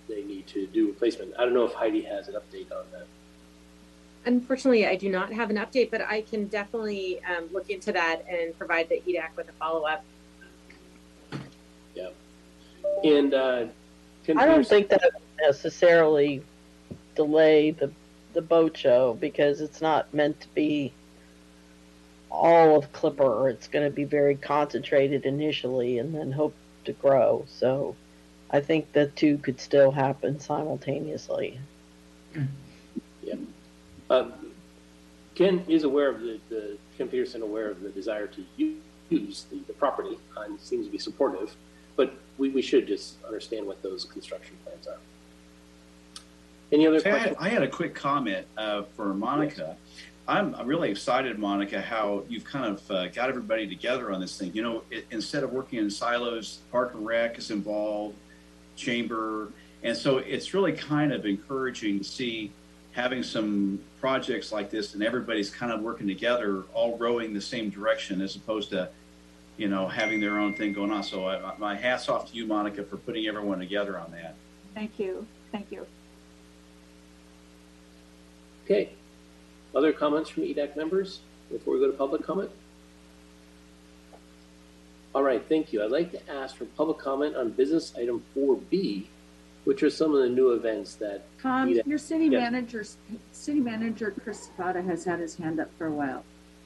they 0.07 0.23
need 0.23 0.45
to 0.47 0.67
do 0.67 0.87
replacement. 0.87 1.33
I 1.37 1.45
don't 1.45 1.53
know 1.53 1.65
if 1.65 1.73
Heidi 1.73 2.01
has 2.03 2.27
an 2.27 2.35
update 2.35 2.71
on 2.71 2.85
that. 2.91 3.07
Unfortunately, 4.25 4.87
I 4.87 4.95
do 4.95 5.09
not 5.09 5.33
have 5.33 5.49
an 5.49 5.57
update, 5.57 5.91
but 5.91 6.01
I 6.01 6.21
can 6.21 6.47
definitely 6.47 7.21
um, 7.25 7.49
look 7.51 7.69
into 7.69 7.91
that 7.91 8.23
and 8.29 8.57
provide 8.57 8.87
the 8.87 9.01
EDAC 9.07 9.35
with 9.35 9.49
a 9.49 9.51
follow-up. 9.53 10.03
Yeah. 11.95 12.09
And 13.03 13.33
uh, 13.33 13.65
I 14.37 14.45
don't 14.45 14.65
think 14.65 14.89
that 14.89 15.01
would 15.03 15.23
necessarily 15.41 16.41
delay 17.15 17.71
the, 17.71 17.91
the 18.33 18.41
boat 18.41 18.77
show 18.77 19.17
because 19.19 19.59
it's 19.59 19.81
not 19.81 20.13
meant 20.13 20.39
to 20.41 20.47
be 20.49 20.93
all 22.33 22.77
of 22.77 22.91
Clipper. 22.91 23.47
It's 23.47 23.67
going 23.67 23.85
to 23.85 23.91
be 23.91 24.03
very 24.03 24.35
concentrated 24.35 25.25
initially 25.25 25.99
and 25.99 26.13
then 26.13 26.31
hope 26.31 26.55
to 26.85 26.91
grow. 26.93 27.45
So 27.47 27.95
I 28.49 28.59
think 28.59 28.91
the 28.91 29.07
two 29.07 29.37
could 29.37 29.59
still 29.59 29.91
happen 29.91 30.39
simultaneously. 30.39 31.59
Um, 34.09 34.33
Ken 35.35 35.63
is 35.67 35.83
aware 35.83 36.09
of 36.09 36.21
the, 36.21 36.39
the, 36.49 36.77
Ken 36.97 37.07
Peterson 37.07 37.41
aware 37.41 37.69
of 37.69 37.81
the 37.81 37.89
desire 37.89 38.27
to 38.27 38.43
use 38.57 39.45
the, 39.49 39.59
the 39.67 39.73
property 39.73 40.17
and 40.37 40.59
seems 40.59 40.85
to 40.85 40.91
be 40.91 40.99
supportive, 40.99 41.55
but 41.95 42.13
we, 42.37 42.49
we 42.49 42.61
should 42.61 42.87
just 42.87 43.15
understand 43.23 43.65
what 43.65 43.81
those 43.81 44.05
construction 44.05 44.55
plans 44.63 44.87
are. 44.87 44.97
Any 46.71 46.85
other 46.85 47.01
Hey, 47.01 47.11
I, 47.11 47.13
had, 47.13 47.21
questions? 47.21 47.37
I 47.39 47.49
had 47.49 47.63
a 47.63 47.67
quick 47.67 47.95
comment 47.95 48.45
uh, 48.57 48.83
for 48.95 49.13
Monica. 49.13 49.69
I'm 49.69 49.77
I'm 50.27 50.55
really 50.65 50.89
excited, 50.89 51.37
Monica, 51.37 51.81
how 51.81 52.23
you've 52.29 52.45
kind 52.45 52.65
of 52.65 52.91
uh, 52.91 53.07
got 53.07 53.27
everybody 53.27 53.67
together 53.67 54.11
on 54.11 54.21
this 54.21 54.37
thing. 54.37 54.53
You 54.53 54.63
know, 54.63 54.83
it, 54.89 55.05
instead 55.11 55.43
of 55.43 55.51
working 55.51 55.79
in 55.79 55.89
silos, 55.89 56.59
Park 56.71 56.93
and 56.93 57.05
Rec 57.05 57.37
is 57.37 57.51
involved, 57.51 58.15
Chamber, 58.77 59.51
and 59.83 59.97
so 59.97 60.19
it's 60.19 60.53
really 60.53 60.71
kind 60.71 61.11
of 61.11 61.25
encouraging 61.25 61.99
to 61.99 62.03
see 62.05 62.51
having 62.93 63.21
some 63.21 63.81
projects 63.99 64.51
like 64.51 64.69
this 64.69 64.93
and 64.93 65.03
everybody's 65.03 65.49
kind 65.49 65.71
of 65.73 65.81
working 65.81 66.07
together, 66.07 66.63
all 66.73 66.97
rowing 66.97 67.33
the 67.33 67.41
same 67.41 67.69
direction, 67.69 68.21
as 68.21 68.35
opposed 68.35 68.69
to, 68.69 68.87
you 69.57 69.67
know, 69.67 69.87
having 69.87 70.21
their 70.21 70.39
own 70.39 70.55
thing 70.55 70.71
going 70.71 70.91
on. 70.91 71.03
So 71.03 71.27
I, 71.27 71.53
my 71.57 71.75
hats 71.75 72.07
off 72.07 72.29
to 72.31 72.35
you, 72.35 72.45
Monica, 72.45 72.83
for 72.83 72.95
putting 72.95 73.27
everyone 73.27 73.59
together 73.59 73.99
on 73.99 74.11
that. 74.11 74.35
Thank 74.73 74.99
you. 74.99 75.27
Thank 75.51 75.69
you. 75.71 75.85
Okay. 78.63 78.91
Other 79.75 79.91
comments 79.91 80.29
from 80.29 80.43
EDAC 80.43 80.75
members 80.75 81.19
before 81.51 81.73
we 81.73 81.79
go 81.79 81.87
to 81.87 81.97
public 81.97 82.23
comment? 82.23 82.51
All 85.15 85.23
right, 85.23 85.43
thank 85.47 85.73
you. 85.73 85.83
I'd 85.83 85.91
like 85.91 86.11
to 86.11 86.31
ask 86.31 86.55
for 86.55 86.65
public 86.65 86.97
comment 86.97 87.35
on 87.35 87.51
business 87.51 87.93
item 87.97 88.23
4B, 88.35 89.05
which 89.65 89.83
are 89.83 89.89
some 89.89 90.13
of 90.13 90.21
the 90.21 90.29
new 90.29 90.51
events 90.51 90.95
that 90.95 91.23
Tom, 91.41 91.67
Rita. 91.67 91.83
your 91.85 91.97
city 91.97 92.25
Yes. 92.25 92.41
manager, 92.41 92.83
city 93.31 93.59
manager 93.59 94.13
Chris 94.23 94.45
Zapata 94.45 94.81
has 94.81 95.05
had 95.05 95.19
his 95.19 95.35
hand 95.35 95.59
up 95.59 95.69
for 95.77 95.87
a 95.87 95.91
while. 95.91 96.23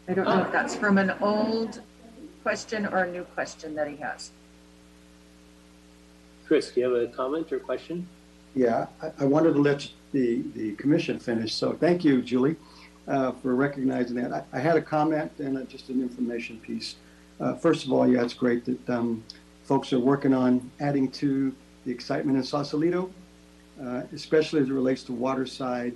I 0.08 0.14
don't 0.14 0.26
know 0.26 0.42
if 0.42 0.52
that's 0.52 0.76
oh. 0.76 0.80
from 0.80 0.98
an 0.98 1.12
old 1.22 1.82
question 2.44 2.86
or 2.86 3.00
a 3.04 3.12
new 3.12 3.24
question 3.24 3.76
that 3.76 3.90
he 3.90 3.98
has. 3.98 4.32
Chris, 6.46 6.72
do 6.72 6.80
you 6.80 6.90
have 6.90 7.10
a 7.10 7.12
comment 7.12 7.52
or 7.52 7.60
question? 7.60 8.08
Yeah, 8.56 8.88
I, 9.02 9.12
I 9.20 9.26
wanted 9.26 9.54
to 9.54 9.62
let 9.62 9.88
the, 10.14 10.42
the 10.56 10.72
commission 10.76 11.20
finish, 11.20 11.54
so 11.54 11.74
thank 11.74 12.06
you, 12.06 12.22
Julie, 12.22 12.56
uh, 13.08 13.32
for 13.34 13.56
recognizing 13.56 14.16
that. 14.18 14.32
I, 14.34 14.44
I 14.58 14.60
had 14.60 14.76
a 14.78 14.82
comment 14.82 15.32
and 15.40 15.58
uh, 15.58 15.64
just 15.64 15.90
an 15.90 16.02
information 16.02 16.60
piece. 16.60 16.96
Uh, 17.40 17.54
first 17.56 17.86
of 17.86 17.92
all, 17.92 18.08
yeah, 18.08 18.24
it's 18.24 18.34
great 18.34 18.66
that, 18.66 18.90
um, 18.90 19.24
folks 19.64 19.92
are 19.92 20.00
working 20.00 20.34
on 20.34 20.72
adding 20.80 21.12
to 21.12 21.54
the 21.86 21.92
excitement 21.92 22.38
in 22.38 22.44
Sausalito, 22.44 23.12
uh, 23.84 24.04
especially 24.14 24.62
as 24.62 24.70
it 24.70 24.74
relates 24.74 25.04
to 25.04 25.14
waterside, 25.14 25.94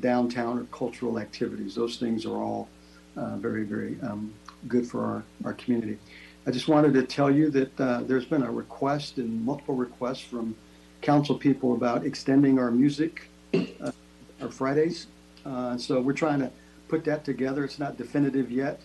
downtown, 0.00 0.58
or 0.58 0.64
cultural 0.64 1.18
activities. 1.18 1.74
Those 1.74 1.96
things 1.98 2.26
are 2.26 2.36
all, 2.36 2.68
uh, 3.16 3.36
very, 3.36 3.64
very, 3.64 3.96
um, 4.02 4.32
good 4.68 4.86
for 4.86 5.04
our, 5.04 5.22
our 5.44 5.52
community. 5.54 5.98
I 6.46 6.50
just 6.50 6.66
wanted 6.66 6.94
to 6.94 7.04
tell 7.04 7.30
you 7.30 7.50
that, 7.50 7.80
uh, 7.80 8.02
there's 8.02 8.24
been 8.24 8.42
a 8.42 8.50
request 8.50 9.18
and 9.18 9.44
multiple 9.44 9.76
requests 9.76 10.20
from 10.20 10.56
council 11.00 11.36
people 11.36 11.74
about 11.74 12.04
extending 12.04 12.58
our 12.58 12.70
music, 12.70 13.28
uh, 13.54 13.92
our 14.40 14.50
Fridays. 14.50 15.06
Uh, 15.44 15.76
so 15.76 16.00
we're 16.00 16.12
trying 16.12 16.40
to 16.40 16.50
put 16.88 17.04
that 17.04 17.24
together. 17.24 17.64
It's 17.64 17.78
not 17.78 17.96
definitive 17.96 18.50
yet, 18.50 18.80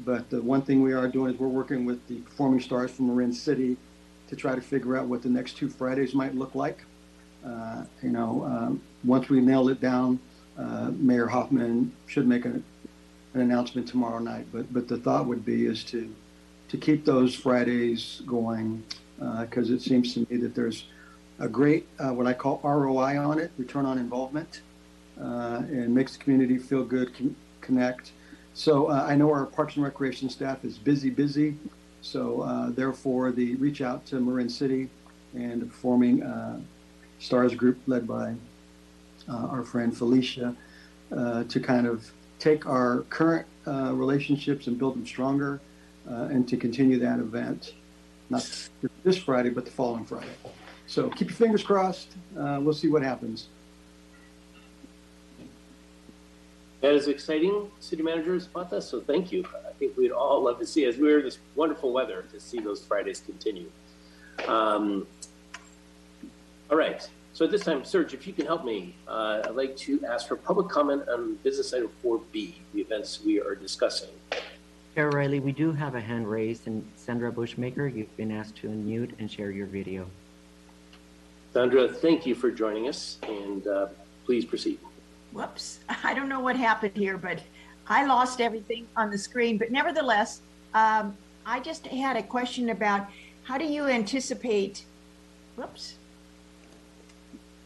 but 0.00 0.30
the 0.30 0.40
one 0.40 0.62
thing 0.62 0.82
we 0.82 0.92
are 0.92 1.08
doing 1.08 1.34
is 1.34 1.40
we're 1.40 1.48
working 1.48 1.84
with 1.84 2.06
the 2.08 2.16
performing 2.20 2.60
stars 2.60 2.90
from 2.90 3.08
Marin 3.08 3.32
City 3.32 3.76
to 4.28 4.36
try 4.36 4.54
to 4.54 4.60
figure 4.60 4.96
out 4.96 5.06
what 5.06 5.22
the 5.22 5.28
next 5.28 5.56
two 5.56 5.68
Fridays 5.68 6.14
might 6.14 6.34
look 6.34 6.54
like. 6.54 6.84
Uh, 7.44 7.84
you 8.02 8.10
know, 8.10 8.44
um, 8.44 8.82
once 9.04 9.28
we 9.28 9.40
nail 9.40 9.68
it 9.68 9.80
down, 9.80 10.18
uh, 10.58 10.90
Mayor 10.96 11.26
Hoffman 11.26 11.92
should 12.06 12.26
make 12.26 12.44
an, 12.44 12.64
an 13.34 13.40
announcement 13.40 13.86
tomorrow 13.88 14.18
night. 14.18 14.46
But 14.52 14.72
but 14.72 14.88
the 14.88 14.98
thought 14.98 15.26
would 15.26 15.44
be 15.44 15.66
is 15.66 15.84
to 15.84 16.12
to 16.68 16.76
keep 16.76 17.04
those 17.04 17.34
Fridays 17.34 18.22
going 18.26 18.82
because 19.40 19.70
it 19.70 19.82
seems 19.82 20.14
to 20.14 20.20
me 20.30 20.36
that 20.38 20.54
there's 20.54 20.84
a 21.38 21.48
great 21.48 21.86
uh, 21.98 22.12
what 22.12 22.26
I 22.26 22.32
call 22.34 22.60
ROI 22.62 23.18
on 23.18 23.38
it, 23.38 23.52
return 23.56 23.86
on 23.86 23.98
involvement, 23.98 24.60
uh, 24.60 24.67
and 25.18 25.94
makes 25.94 26.16
the 26.16 26.22
community 26.22 26.58
feel 26.58 26.84
good, 26.84 27.14
con- 27.14 27.36
connect. 27.60 28.12
So 28.54 28.86
uh, 28.86 29.06
I 29.08 29.14
know 29.14 29.30
our 29.30 29.46
Parks 29.46 29.76
and 29.76 29.84
Recreation 29.84 30.28
staff 30.28 30.64
is 30.64 30.78
busy, 30.78 31.10
busy. 31.10 31.56
So 32.02 32.42
uh, 32.42 32.70
therefore, 32.70 33.30
the 33.32 33.54
reach 33.56 33.80
out 33.80 34.06
to 34.06 34.20
Marin 34.20 34.48
City 34.48 34.88
and 35.34 35.62
the 35.62 35.66
performing 35.66 36.22
uh, 36.22 36.60
stars 37.18 37.54
group 37.54 37.78
led 37.86 38.06
by 38.06 38.34
uh, 39.28 39.46
our 39.48 39.62
friend 39.62 39.96
Felicia 39.96 40.54
uh, 41.16 41.44
to 41.44 41.60
kind 41.60 41.86
of 41.86 42.10
take 42.38 42.66
our 42.66 43.00
current 43.10 43.46
uh, 43.66 43.92
relationships 43.94 44.66
and 44.66 44.78
build 44.78 44.94
them 44.94 45.06
stronger, 45.06 45.60
uh, 46.10 46.28
and 46.30 46.48
to 46.48 46.56
continue 46.56 46.98
that 46.98 47.18
event, 47.18 47.74
not 48.30 48.48
this 49.04 49.18
Friday, 49.18 49.50
but 49.50 49.64
the 49.64 49.70
following 49.70 50.04
Friday. 50.04 50.30
So 50.86 51.10
keep 51.10 51.28
your 51.28 51.36
fingers 51.36 51.62
crossed. 51.62 52.08
Uh, 52.38 52.58
we'll 52.62 52.74
see 52.74 52.88
what 52.88 53.02
happens. 53.02 53.48
That 56.80 56.94
is 56.94 57.08
exciting, 57.08 57.70
City 57.80 58.02
Manager 58.02 58.38
Zapata, 58.38 58.80
so 58.80 59.00
thank 59.00 59.32
you. 59.32 59.44
I 59.68 59.72
think 59.72 59.96
we'd 59.96 60.12
all 60.12 60.44
love 60.44 60.60
to 60.60 60.66
see, 60.66 60.84
as 60.84 60.96
we're 60.96 61.18
in 61.18 61.24
this 61.24 61.38
wonderful 61.56 61.92
weather, 61.92 62.24
to 62.30 62.38
see 62.38 62.60
those 62.60 62.84
Fridays 62.84 63.20
continue. 63.20 63.70
Um, 64.46 65.04
all 66.70 66.76
right, 66.76 67.08
so 67.32 67.44
at 67.44 67.50
this 67.50 67.64
time, 67.64 67.84
Serge, 67.84 68.14
if 68.14 68.28
you 68.28 68.32
can 68.32 68.46
help 68.46 68.64
me, 68.64 68.94
uh, 69.08 69.42
I'd 69.44 69.56
like 69.56 69.76
to 69.78 70.04
ask 70.04 70.28
for 70.28 70.36
public 70.36 70.68
comment 70.68 71.08
on 71.08 71.34
business 71.42 71.74
item 71.74 71.90
4B, 72.04 72.54
the 72.72 72.80
events 72.80 73.22
we 73.24 73.40
are 73.40 73.56
discussing. 73.56 74.10
Chair 74.94 75.10
Riley, 75.10 75.40
we 75.40 75.52
do 75.52 75.72
have 75.72 75.96
a 75.96 76.00
hand 76.00 76.30
raised, 76.30 76.68
and 76.68 76.88
Sandra 76.94 77.32
Bushmaker, 77.32 77.92
you've 77.92 78.16
been 78.16 78.30
asked 78.30 78.54
to 78.56 78.68
unmute 78.68 79.12
and 79.18 79.28
share 79.28 79.50
your 79.50 79.66
video. 79.66 80.06
Sandra, 81.52 81.88
thank 81.88 82.24
you 82.24 82.36
for 82.36 82.52
joining 82.52 82.88
us, 82.88 83.18
and 83.26 83.66
uh, 83.66 83.88
please 84.24 84.44
proceed. 84.44 84.78
Whoops, 85.42 85.78
I 86.04 86.14
don't 86.14 86.28
know 86.28 86.40
what 86.40 86.56
happened 86.56 86.96
here, 86.96 87.16
but 87.16 87.38
I 87.86 88.04
lost 88.04 88.40
everything 88.40 88.88
on 88.96 89.08
the 89.10 89.16
screen. 89.18 89.56
But 89.56 89.70
nevertheless, 89.70 90.40
um, 90.74 91.16
I 91.46 91.60
just 91.60 91.86
had 91.86 92.16
a 92.16 92.22
question 92.24 92.70
about 92.70 93.06
how 93.44 93.56
do 93.56 93.64
you 93.64 93.86
anticipate, 93.86 94.82
whoops, 95.56 95.94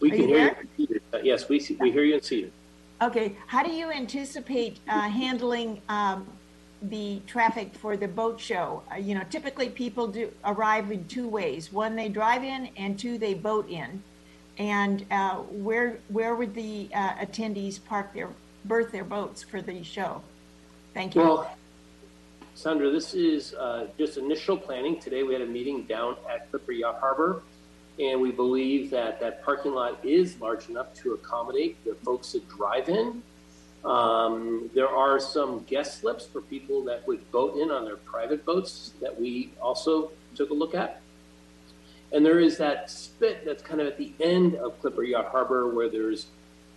We 0.00 0.12
Are 0.12 0.16
can 0.16 0.20
you 0.28 0.28
hear 0.36 0.46
there? 0.54 0.64
you. 0.76 1.00
Uh, 1.14 1.18
Yes, 1.24 1.48
we, 1.48 1.58
see- 1.60 1.76
we 1.80 1.90
hear 1.90 2.04
you 2.04 2.14
and 2.14 2.22
see 2.24 2.40
you. 2.40 2.52
okay, 3.00 3.36
how 3.46 3.62
do 3.62 3.72
you 3.72 3.90
anticipate 3.90 4.78
uh, 4.88 5.08
handling 5.08 5.80
um, 5.88 6.26
the 6.82 7.20
traffic 7.26 7.74
for 7.74 7.96
the 7.96 8.06
boat 8.06 8.38
show? 8.38 8.82
Uh, 8.92 8.96
You 8.96 9.14
know, 9.14 9.24
typically 9.30 9.70
people 9.70 10.06
do 10.06 10.30
arrive 10.44 10.92
in 10.92 11.06
two 11.08 11.26
ways. 11.26 11.72
One, 11.72 11.96
they 11.96 12.10
drive 12.10 12.44
in, 12.44 12.68
and 12.76 12.98
two, 12.98 13.16
they 13.16 13.32
boat 13.34 13.68
in. 13.70 14.02
And 14.58 15.06
uh, 15.10 15.36
where, 15.36 15.98
where 16.08 16.34
would 16.34 16.54
the 16.54 16.88
uh, 16.94 17.14
attendees 17.14 17.82
park 17.84 18.12
their, 18.12 18.28
berth 18.64 18.92
their 18.92 19.04
boats 19.04 19.42
for 19.42 19.62
the 19.62 19.82
show? 19.82 20.22
Thank 20.94 21.14
you. 21.14 21.22
Well, 21.22 21.56
Sandra, 22.54 22.90
this 22.90 23.14
is 23.14 23.54
uh, 23.54 23.86
just 23.96 24.18
initial 24.18 24.58
planning. 24.58 25.00
Today 25.00 25.22
we 25.22 25.32
had 25.32 25.42
a 25.42 25.46
meeting 25.46 25.84
down 25.84 26.16
at 26.30 26.50
Clipper 26.50 26.72
Yacht 26.72 26.98
Harbor, 27.00 27.42
and 27.98 28.20
we 28.20 28.30
believe 28.30 28.90
that 28.90 29.18
that 29.20 29.42
parking 29.42 29.72
lot 29.72 29.98
is 30.04 30.38
large 30.38 30.68
enough 30.68 30.92
to 30.96 31.14
accommodate 31.14 31.82
the 31.84 31.94
folks 32.04 32.32
that 32.32 32.46
drive 32.48 32.90
in. 32.90 33.22
Um, 33.84 34.70
there 34.74 34.88
are 34.88 35.18
some 35.18 35.64
guest 35.64 36.00
slips 36.00 36.26
for 36.26 36.42
people 36.42 36.84
that 36.84 37.06
would 37.08 37.28
boat 37.32 37.56
in 37.56 37.70
on 37.70 37.84
their 37.84 37.96
private 37.96 38.44
boats 38.44 38.92
that 39.00 39.18
we 39.18 39.52
also 39.60 40.12
took 40.34 40.50
a 40.50 40.54
look 40.54 40.74
at. 40.74 41.00
And 42.12 42.24
there 42.24 42.40
is 42.40 42.58
that 42.58 42.90
spit 42.90 43.44
that's 43.44 43.62
kind 43.62 43.80
of 43.80 43.86
at 43.86 43.96
the 43.96 44.12
end 44.20 44.54
of 44.56 44.78
Clipper 44.80 45.02
Yacht 45.02 45.28
Harbor 45.30 45.68
where 45.68 45.88
there's 45.88 46.26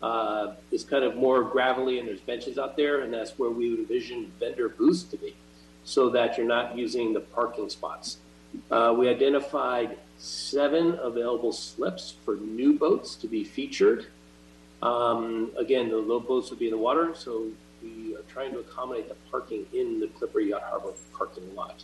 uh, 0.01 0.53
it's 0.71 0.83
kind 0.83 1.03
of 1.03 1.15
more 1.15 1.43
gravelly 1.43 1.99
and 1.99 2.07
there's 2.07 2.21
benches 2.21 2.57
out 2.57 2.77
there, 2.77 3.01
and 3.01 3.13
that's 3.13 3.39
where 3.39 3.49
we 3.49 3.69
would 3.71 3.79
envision 3.79 4.31
vendor 4.39 4.69
booths 4.69 5.03
to 5.03 5.17
be, 5.17 5.35
so 5.83 6.09
that 6.09 6.37
you're 6.37 6.45
not 6.45 6.77
using 6.77 7.13
the 7.13 7.19
parking 7.19 7.69
spots. 7.69 8.17
Uh, 8.69 8.93
we 8.95 9.09
identified 9.09 9.97
seven 10.17 10.99
available 11.01 11.51
slips 11.51 12.13
for 12.23 12.35
new 12.35 12.73
boats 12.77 13.15
to 13.15 13.27
be 13.27 13.43
featured. 13.43 14.07
Um, 14.81 15.51
again, 15.57 15.89
the 15.89 15.97
low 15.97 16.19
boats 16.19 16.49
would 16.49 16.59
be 16.59 16.65
in 16.65 16.71
the 16.71 16.77
water, 16.77 17.15
so 17.15 17.47
we 17.81 18.15
are 18.15 18.23
trying 18.31 18.51
to 18.51 18.59
accommodate 18.59 19.09
the 19.09 19.15
parking 19.31 19.65
in 19.73 19.99
the 19.99 20.07
Clipper 20.07 20.39
Yacht 20.39 20.63
Harbor 20.63 20.93
parking 21.17 21.55
lot. 21.55 21.83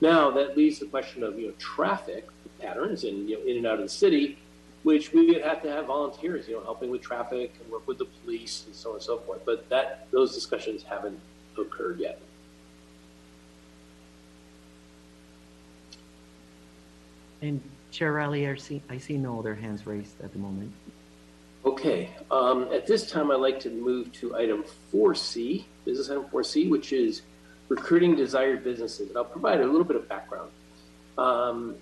Now 0.00 0.30
that 0.30 0.56
leaves 0.56 0.78
the 0.78 0.86
question 0.86 1.22
of 1.22 1.38
you 1.38 1.48
know 1.48 1.52
traffic 1.58 2.28
patterns 2.60 3.04
and 3.04 3.28
you 3.28 3.38
know 3.38 3.44
in 3.44 3.56
and 3.58 3.66
out 3.66 3.74
of 3.74 3.82
the 3.82 3.88
city, 3.88 4.38
which 4.82 5.12
we 5.12 5.26
would 5.26 5.42
have 5.42 5.62
to 5.62 5.70
have 5.70 5.86
volunteers, 5.86 6.48
you 6.48 6.54
know, 6.56 6.62
helping 6.62 6.90
with 6.90 7.02
traffic 7.02 7.52
and 7.62 7.72
work 7.72 7.86
with 7.86 7.98
the 7.98 8.04
police 8.04 8.64
and 8.66 8.74
so 8.74 8.90
on 8.90 8.96
and 8.96 9.04
so 9.04 9.18
forth. 9.18 9.40
But 9.44 9.68
that 9.68 10.06
those 10.10 10.34
discussions 10.34 10.82
haven't 10.82 11.18
occurred 11.58 11.98
yet. 11.98 12.20
And 17.40 17.60
Chair 17.90 18.12
Riley, 18.12 18.48
I 18.48 18.56
see, 18.56 18.82
I 18.88 18.98
see 18.98 19.16
no 19.16 19.38
other 19.38 19.54
hands 19.54 19.86
raised 19.86 20.20
at 20.22 20.32
the 20.32 20.38
moment. 20.38 20.72
Okay, 21.64 22.10
um, 22.30 22.68
at 22.72 22.86
this 22.86 23.10
time, 23.10 23.30
I'd 23.30 23.36
like 23.36 23.60
to 23.60 23.70
move 23.70 24.12
to 24.14 24.36
item 24.36 24.64
4C, 24.92 25.64
business 25.84 26.10
item 26.10 26.24
4C, 26.24 26.70
which 26.70 26.92
is 26.92 27.22
recruiting 27.68 28.16
desired 28.16 28.64
businesses. 28.64 29.08
And 29.08 29.18
I'll 29.18 29.24
provide 29.24 29.60
a 29.60 29.66
little 29.66 29.84
bit 29.84 29.96
of 29.96 30.08
background. 30.08 30.50
Um, 31.16 31.76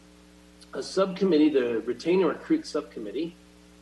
a 0.75 0.83
subcommittee, 0.83 1.51
the 1.51 1.81
retain 1.81 2.20
and 2.20 2.29
recruit 2.29 2.66
subcommittee, 2.66 3.37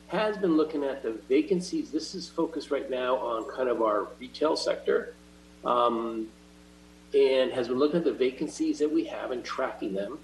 has 0.08 0.36
been 0.36 0.56
looking 0.56 0.84
at 0.84 1.02
the 1.02 1.12
vacancies. 1.28 1.90
This 1.90 2.14
is 2.14 2.28
focused 2.28 2.70
right 2.70 2.88
now 2.90 3.16
on 3.16 3.50
kind 3.50 3.68
of 3.68 3.82
our 3.82 4.08
retail 4.20 4.56
sector, 4.56 5.14
um, 5.64 6.28
and 7.14 7.50
has 7.52 7.68
been 7.68 7.78
looking 7.78 7.98
at 7.98 8.04
the 8.04 8.12
vacancies 8.12 8.78
that 8.78 8.92
we 8.92 9.04
have 9.04 9.30
and 9.30 9.44
tracking 9.44 9.94
them. 9.94 10.18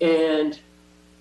And 0.00 0.58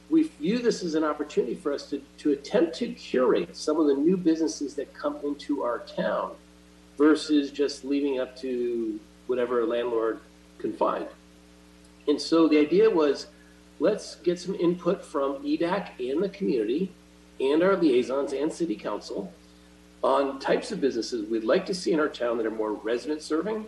we 0.09 0.23
view 0.23 0.59
this 0.59 0.83
as 0.83 0.95
an 0.95 1.03
opportunity 1.03 1.53
for 1.53 1.73
us 1.73 1.89
to, 1.89 2.01
to 2.19 2.31
attempt 2.31 2.75
to 2.77 2.91
curate 2.93 3.55
some 3.55 3.79
of 3.79 3.87
the 3.87 3.93
new 3.93 4.17
businesses 4.17 4.73
that 4.75 4.93
come 4.93 5.17
into 5.23 5.61
our 5.61 5.79
town 5.79 6.31
versus 6.97 7.51
just 7.51 7.83
leaving 7.83 8.19
up 8.19 8.35
to 8.37 8.99
whatever 9.29 9.61
a 9.61 9.65
landlord 9.65 10.19
can 10.57 10.73
find. 10.73 11.07
And 12.07 12.19
so 12.19 12.47
the 12.47 12.57
idea 12.57 12.89
was 12.89 13.27
let's 13.79 14.15
get 14.15 14.39
some 14.39 14.55
input 14.55 15.05
from 15.05 15.43
EDAC 15.43 16.11
and 16.11 16.21
the 16.21 16.29
community 16.29 16.91
and 17.39 17.63
our 17.63 17.77
liaisons 17.77 18.33
and 18.33 18.51
city 18.51 18.75
council 18.75 19.31
on 20.03 20.39
types 20.39 20.71
of 20.71 20.81
businesses 20.81 21.29
we'd 21.29 21.43
like 21.43 21.65
to 21.65 21.73
see 21.73 21.93
in 21.93 21.99
our 21.99 22.09
town 22.09 22.37
that 22.37 22.45
are 22.45 22.51
more 22.51 22.73
resident 22.73 23.21
serving 23.21 23.65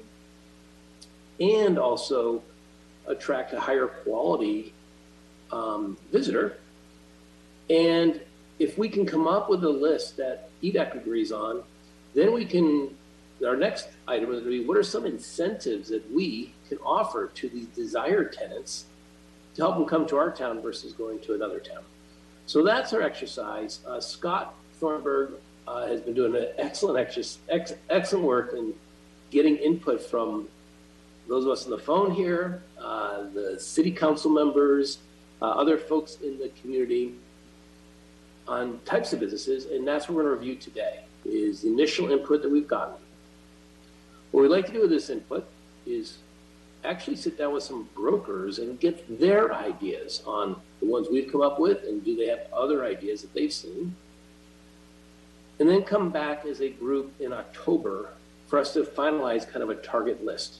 and 1.39 1.77
also 1.77 2.41
attract 3.07 3.53
a 3.53 3.59
higher 3.59 3.87
quality 3.87 4.73
um, 5.51 5.97
visitor. 6.11 6.57
And 7.69 8.21
if 8.59 8.77
we 8.77 8.89
can 8.89 9.05
come 9.05 9.27
up 9.27 9.49
with 9.49 9.63
a 9.63 9.69
list 9.69 10.17
that 10.17 10.49
EDAC 10.61 10.95
agrees 10.95 11.31
on, 11.31 11.63
then 12.13 12.33
we 12.33 12.45
can, 12.45 12.95
our 13.45 13.55
next 13.55 13.89
item 14.07 14.31
is 14.31 14.41
going 14.41 14.51
to 14.51 14.61
be 14.61 14.65
what 14.65 14.77
are 14.77 14.83
some 14.83 15.05
incentives 15.05 15.89
that 15.89 16.09
we 16.11 16.53
can 16.69 16.77
offer 16.79 17.27
to 17.27 17.49
these 17.49 17.67
desired 17.67 18.33
tenants 18.33 18.85
to 19.55 19.61
help 19.61 19.75
them 19.75 19.85
come 19.85 20.07
to 20.07 20.17
our 20.17 20.31
town 20.31 20.61
versus 20.61 20.93
going 20.93 21.19
to 21.19 21.33
another 21.33 21.59
town. 21.59 21.83
So 22.45 22.63
that's 22.63 22.93
our 22.93 23.01
exercise. 23.01 23.79
Uh, 23.87 23.99
Scott 23.99 24.53
Thornburg 24.79 25.33
uh, 25.67 25.87
has 25.87 26.01
been 26.01 26.13
doing 26.13 26.35
an 26.35 26.47
excellent, 26.57 26.99
ex- 26.99 27.39
excellent 27.89 28.25
work 28.25 28.53
in 28.53 28.73
getting 29.29 29.55
input 29.57 30.01
from 30.01 30.47
those 31.27 31.45
of 31.45 31.51
us 31.51 31.65
on 31.65 31.71
the 31.71 31.77
phone 31.77 32.11
here, 32.11 32.61
uh, 32.77 33.23
the 33.33 33.59
city 33.59 33.91
council 33.91 34.31
members, 34.31 34.99
uh, 35.41 35.45
other 35.45 35.77
folks 35.77 36.17
in 36.21 36.37
the 36.37 36.49
community 36.61 37.15
on 38.47 38.79
types 38.85 39.13
of 39.13 39.19
businesses, 39.19 39.65
and 39.65 39.87
that's 39.87 40.09
what 40.09 40.15
we're 40.15 40.23
going 40.23 40.33
to 40.33 40.39
review 40.39 40.55
today, 40.55 41.05
is 41.25 41.61
the 41.61 41.69
initial 41.69 42.11
input 42.11 42.41
that 42.41 42.49
we've 42.49 42.67
gotten. 42.67 42.95
What 44.31 44.41
we'd 44.41 44.49
like 44.49 44.65
to 44.67 44.73
do 44.73 44.81
with 44.81 44.89
this 44.89 45.09
input 45.09 45.47
is 45.85 46.17
actually 46.83 47.15
sit 47.15 47.37
down 47.37 47.53
with 47.53 47.63
some 47.63 47.89
brokers 47.95 48.59
and 48.59 48.79
get 48.79 49.19
their 49.19 49.53
ideas 49.53 50.23
on 50.25 50.59
the 50.79 50.87
ones 50.87 51.07
we've 51.11 51.31
come 51.31 51.41
up 51.41 51.59
with, 51.59 51.83
and 51.83 52.03
do 52.03 52.15
they 52.15 52.27
have 52.27 52.47
other 52.53 52.83
ideas 52.85 53.21
that 53.21 53.33
they've 53.33 53.53
seen? 53.53 53.95
And 55.59 55.69
then 55.69 55.83
come 55.83 56.09
back 56.09 56.45
as 56.45 56.59
a 56.61 56.69
group 56.69 57.13
in 57.19 57.33
October 57.33 58.13
for 58.47 58.57
us 58.57 58.73
to 58.73 58.83
finalize 58.83 59.47
kind 59.47 59.61
of 59.61 59.69
a 59.69 59.75
target 59.75 60.25
list. 60.25 60.59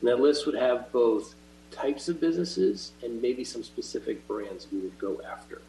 And 0.00 0.08
that 0.08 0.20
list 0.20 0.46
would 0.46 0.54
have 0.54 0.92
both 0.92 1.34
types 1.70 2.08
of 2.08 2.20
businesses 2.20 2.92
and 3.02 3.20
maybe 3.20 3.42
some 3.42 3.64
specific 3.64 4.26
brands 4.28 4.68
we 4.70 4.78
would 4.78 4.98
go 4.98 5.20
after. 5.28 5.62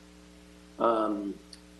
Um, 0.77 1.33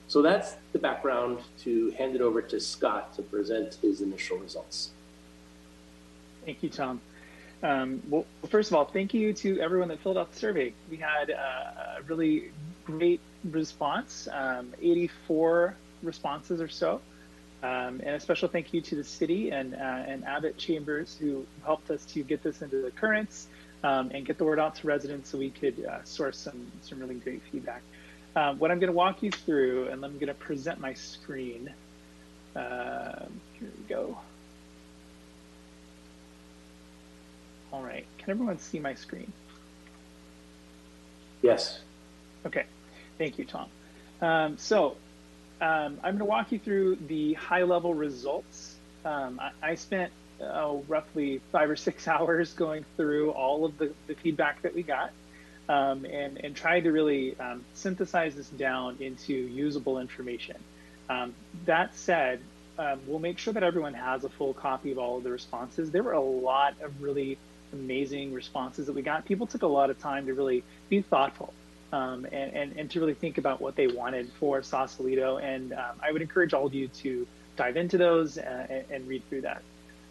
so 0.07 0.21
that's 0.21 0.55
the 0.71 0.79
background 0.79 1.39
to 1.59 1.91
hand 1.91 2.15
it 2.15 2.21
over 2.21 2.41
to 2.41 2.59
Scott 2.59 3.13
to 3.15 3.21
present 3.21 3.75
his 3.81 4.01
initial 4.01 4.37
results. 4.37 4.91
Thank 6.45 6.61
you, 6.61 6.69
Tom. 6.69 7.01
Um, 7.63 8.03
well, 8.09 8.25
first 8.49 8.69
of 8.69 8.75
all, 8.75 8.85
thank 8.85 9.13
you 9.13 9.33
to 9.33 9.59
everyone 9.59 9.87
that 9.87 9.99
filled 9.99 10.17
out 10.17 10.31
the 10.31 10.37
survey. 10.37 10.73
We 10.89 10.97
had 10.97 11.31
a 11.31 11.99
really 12.07 12.51
great 12.85 13.19
response, 13.43 14.27
um, 14.31 14.73
84 14.79 15.75
responses 16.03 16.61
or 16.61 16.67
so. 16.67 17.01
Um, 17.63 18.01
and 18.03 18.09
a 18.09 18.19
special 18.19 18.47
thank 18.47 18.73
you 18.73 18.81
to 18.81 18.95
the 18.95 19.03
city 19.03 19.49
and, 19.49 19.73
uh, 19.73 19.77
and 19.77 20.23
Abbott 20.25 20.57
Chambers 20.57 21.17
who 21.19 21.47
helped 21.63 21.89
us 21.89 22.05
to 22.05 22.21
get 22.21 22.43
this 22.43 22.61
into 22.61 22.81
the 22.81 22.91
currents 22.91 23.47
um, 23.83 24.11
and 24.13 24.23
get 24.25 24.37
the 24.37 24.43
word 24.43 24.59
out 24.59 24.75
to 24.75 24.87
residents 24.87 25.31
so 25.31 25.39
we 25.39 25.49
could 25.49 25.83
uh, 25.83 26.03
source 26.03 26.37
some, 26.37 26.71
some 26.81 26.99
really 26.99 27.15
great 27.15 27.41
feedback. 27.51 27.81
Um, 28.35 28.59
what 28.59 28.69
I'm 28.69 28.79
going 28.79 28.91
to 28.91 28.95
walk 28.95 29.23
you 29.23 29.31
through, 29.31 29.87
and 29.87 30.03
I'm 30.05 30.15
going 30.15 30.27
to 30.27 30.33
present 30.35 30.79
my 30.79 30.93
screen. 30.93 31.73
Um, 32.55 33.41
here 33.59 33.69
we 33.77 33.83
go. 33.87 34.17
All 37.75 37.83
right, 37.83 38.05
can 38.17 38.29
everyone 38.29 38.57
see 38.57 38.79
my 38.79 38.93
screen? 38.93 39.33
Yes. 41.41 41.81
Okay, 42.45 42.63
thank 43.17 43.37
you, 43.37 43.43
Tom. 43.43 43.67
Um, 44.21 44.57
so 44.57 44.95
um, 45.59 45.99
I'm 46.01 46.13
going 46.13 46.19
to 46.19 46.23
walk 46.25 46.53
you 46.53 46.59
through 46.59 46.95
the 47.07 47.33
high 47.33 47.63
level 47.63 47.93
results. 47.93 48.77
Um, 49.03 49.41
I, 49.41 49.71
I, 49.71 49.75
spent 49.75 50.13
uh, 50.41 50.77
roughly 50.87 51.41
five 51.51 51.69
or 51.69 51.75
six 51.75 52.07
hours 52.07 52.53
going 52.53 52.85
through 52.95 53.31
all 53.31 53.65
of 53.65 53.77
the, 53.77 53.91
the 54.07 54.15
feedback 54.15 54.61
that 54.61 54.73
we 54.73 54.81
got 54.81 55.11
um, 55.67 56.05
and, 56.05 56.37
and 56.45 56.55
tried 56.55 56.85
to 56.85 56.93
really 56.93 57.37
um, 57.41 57.65
synthesize 57.73 58.35
this 58.35 58.47
down 58.47 58.95
into 59.01 59.33
usable 59.33 59.99
information. 59.99 60.55
Um, 61.09 61.33
that 61.65 61.93
said, 61.93 62.39
we'll 63.05 63.19
make 63.19 63.37
sure 63.37 63.51
that 63.51 63.63
everyone 63.63 63.95
has 63.95 64.23
a 64.23 64.29
full 64.29 64.53
copy 64.53 64.93
of 64.93 64.97
all 64.97 65.17
of 65.17 65.25
the 65.25 65.31
responses. 65.31 65.91
There 65.91 66.03
were 66.03 66.13
a 66.13 66.21
lot 66.21 66.75
of 66.81 67.01
really 67.01 67.37
amazing 67.75 68.33
responses 68.33 68.87
that 68.87 68.93
we 68.93 69.01
got. 69.01 69.25
People 69.25 69.47
took 69.47 69.63
a 69.63 69.67
lot 69.67 69.89
of 69.89 69.99
time 69.99 70.25
to 70.27 70.33
really 70.33 70.63
be 70.89 71.01
thoughtful 71.01 71.53
um, 71.91 72.25
and, 72.31 72.53
and, 72.53 72.77
and, 72.77 72.91
to 72.91 72.99
really 72.99 73.13
think 73.13 73.37
about 73.37 73.61
what 73.61 73.75
they 73.75 73.87
wanted 73.87 74.29
for 74.39 74.63
Sausalito. 74.63 75.37
And 75.37 75.73
um, 75.73 75.99
I 76.01 76.11
would 76.11 76.21
encourage 76.21 76.53
all 76.53 76.65
of 76.65 76.73
you 76.73 76.87
to 76.87 77.27
dive 77.55 77.77
into 77.77 77.97
those 77.97 78.37
uh, 78.37 78.67
and, 78.69 78.85
and, 78.89 79.07
read 79.07 79.27
through 79.29 79.41
that. 79.41 79.61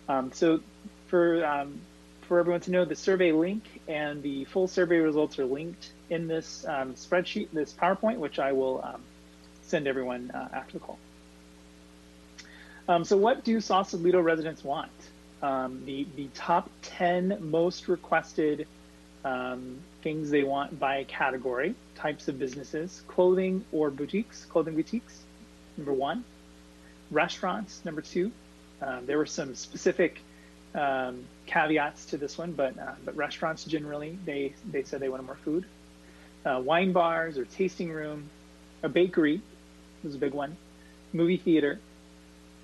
Um, 0.09 0.33
so 0.33 0.61
for, 1.09 1.45
um, 1.45 1.81
for 2.23 2.39
everyone 2.39 2.61
to 2.63 2.71
know, 2.71 2.85
the 2.85 2.95
survey 2.95 3.33
link 3.33 3.65
and 3.89 4.23
the 4.23 4.45
full 4.47 4.69
survey 4.69 4.99
results 4.99 5.39
are 5.39 5.45
linked 5.45 5.91
in 6.11 6.27
this 6.27 6.65
um, 6.67 6.95
spreadsheet, 6.95 7.49
this 7.53 7.73
PowerPoint, 7.73 8.19
which 8.19 8.39
I 8.39 8.53
will 8.53 8.83
um, 8.83 9.03
send 9.63 9.87
everyone 9.87 10.31
uh, 10.33 10.49
after 10.53 10.79
the 10.79 10.85
call. 10.85 10.99
so 13.05 13.17
what 13.17 13.45
do 13.45 13.61
Sausalito 13.61 14.21
residents 14.21 14.63
want? 14.63 14.91
The, 15.41 16.07
the 16.17 16.29
top 16.35 16.71
10 16.83 17.39
most 17.41 17.89
requested 17.89 18.67
um, 19.25 19.79
things 20.03 20.31
they 20.31 20.45
want 20.45 20.79
by 20.79 21.05
category, 21.05 21.75
types 21.95 22.29
of 22.29 22.39
businesses, 22.39 23.03
clothing 23.09 23.65
or 23.73 23.91
boutiques, 23.91 24.45
clothing 24.45 24.75
boutiques, 24.75 25.23
number 25.77 25.93
one. 25.93 26.25
Restaurants, 27.11 27.85
number 27.85 28.01
two. 28.01 28.31
Um, 28.83 29.07
there 29.07 29.19
were 29.19 29.27
some 29.27 29.55
specific 29.55 30.21
um, 30.75 31.25
caveats 31.47 32.07
to 32.07 32.17
this 32.17 32.37
one, 32.37 32.53
but 32.53 32.79
uh, 32.79 32.93
but 33.05 33.17
restaurants 33.17 33.65
generally 33.65 34.19
they 34.25 34.55
they 34.71 34.83
said 34.83 35.01
they 35.01 35.09
wanted 35.09 35.27
more 35.27 35.37
food. 35.37 35.65
Uh, 36.45 36.61
wine 36.63 36.93
bars 36.93 37.39
or 37.39 37.45
tasting 37.45 37.91
room, 37.91 38.29
a 38.83 38.89
bakery 38.89 39.41
was 40.03 40.15
a 40.15 40.19
big 40.19 40.35
one, 40.35 40.57
movie 41.13 41.39
theater, 41.39 41.79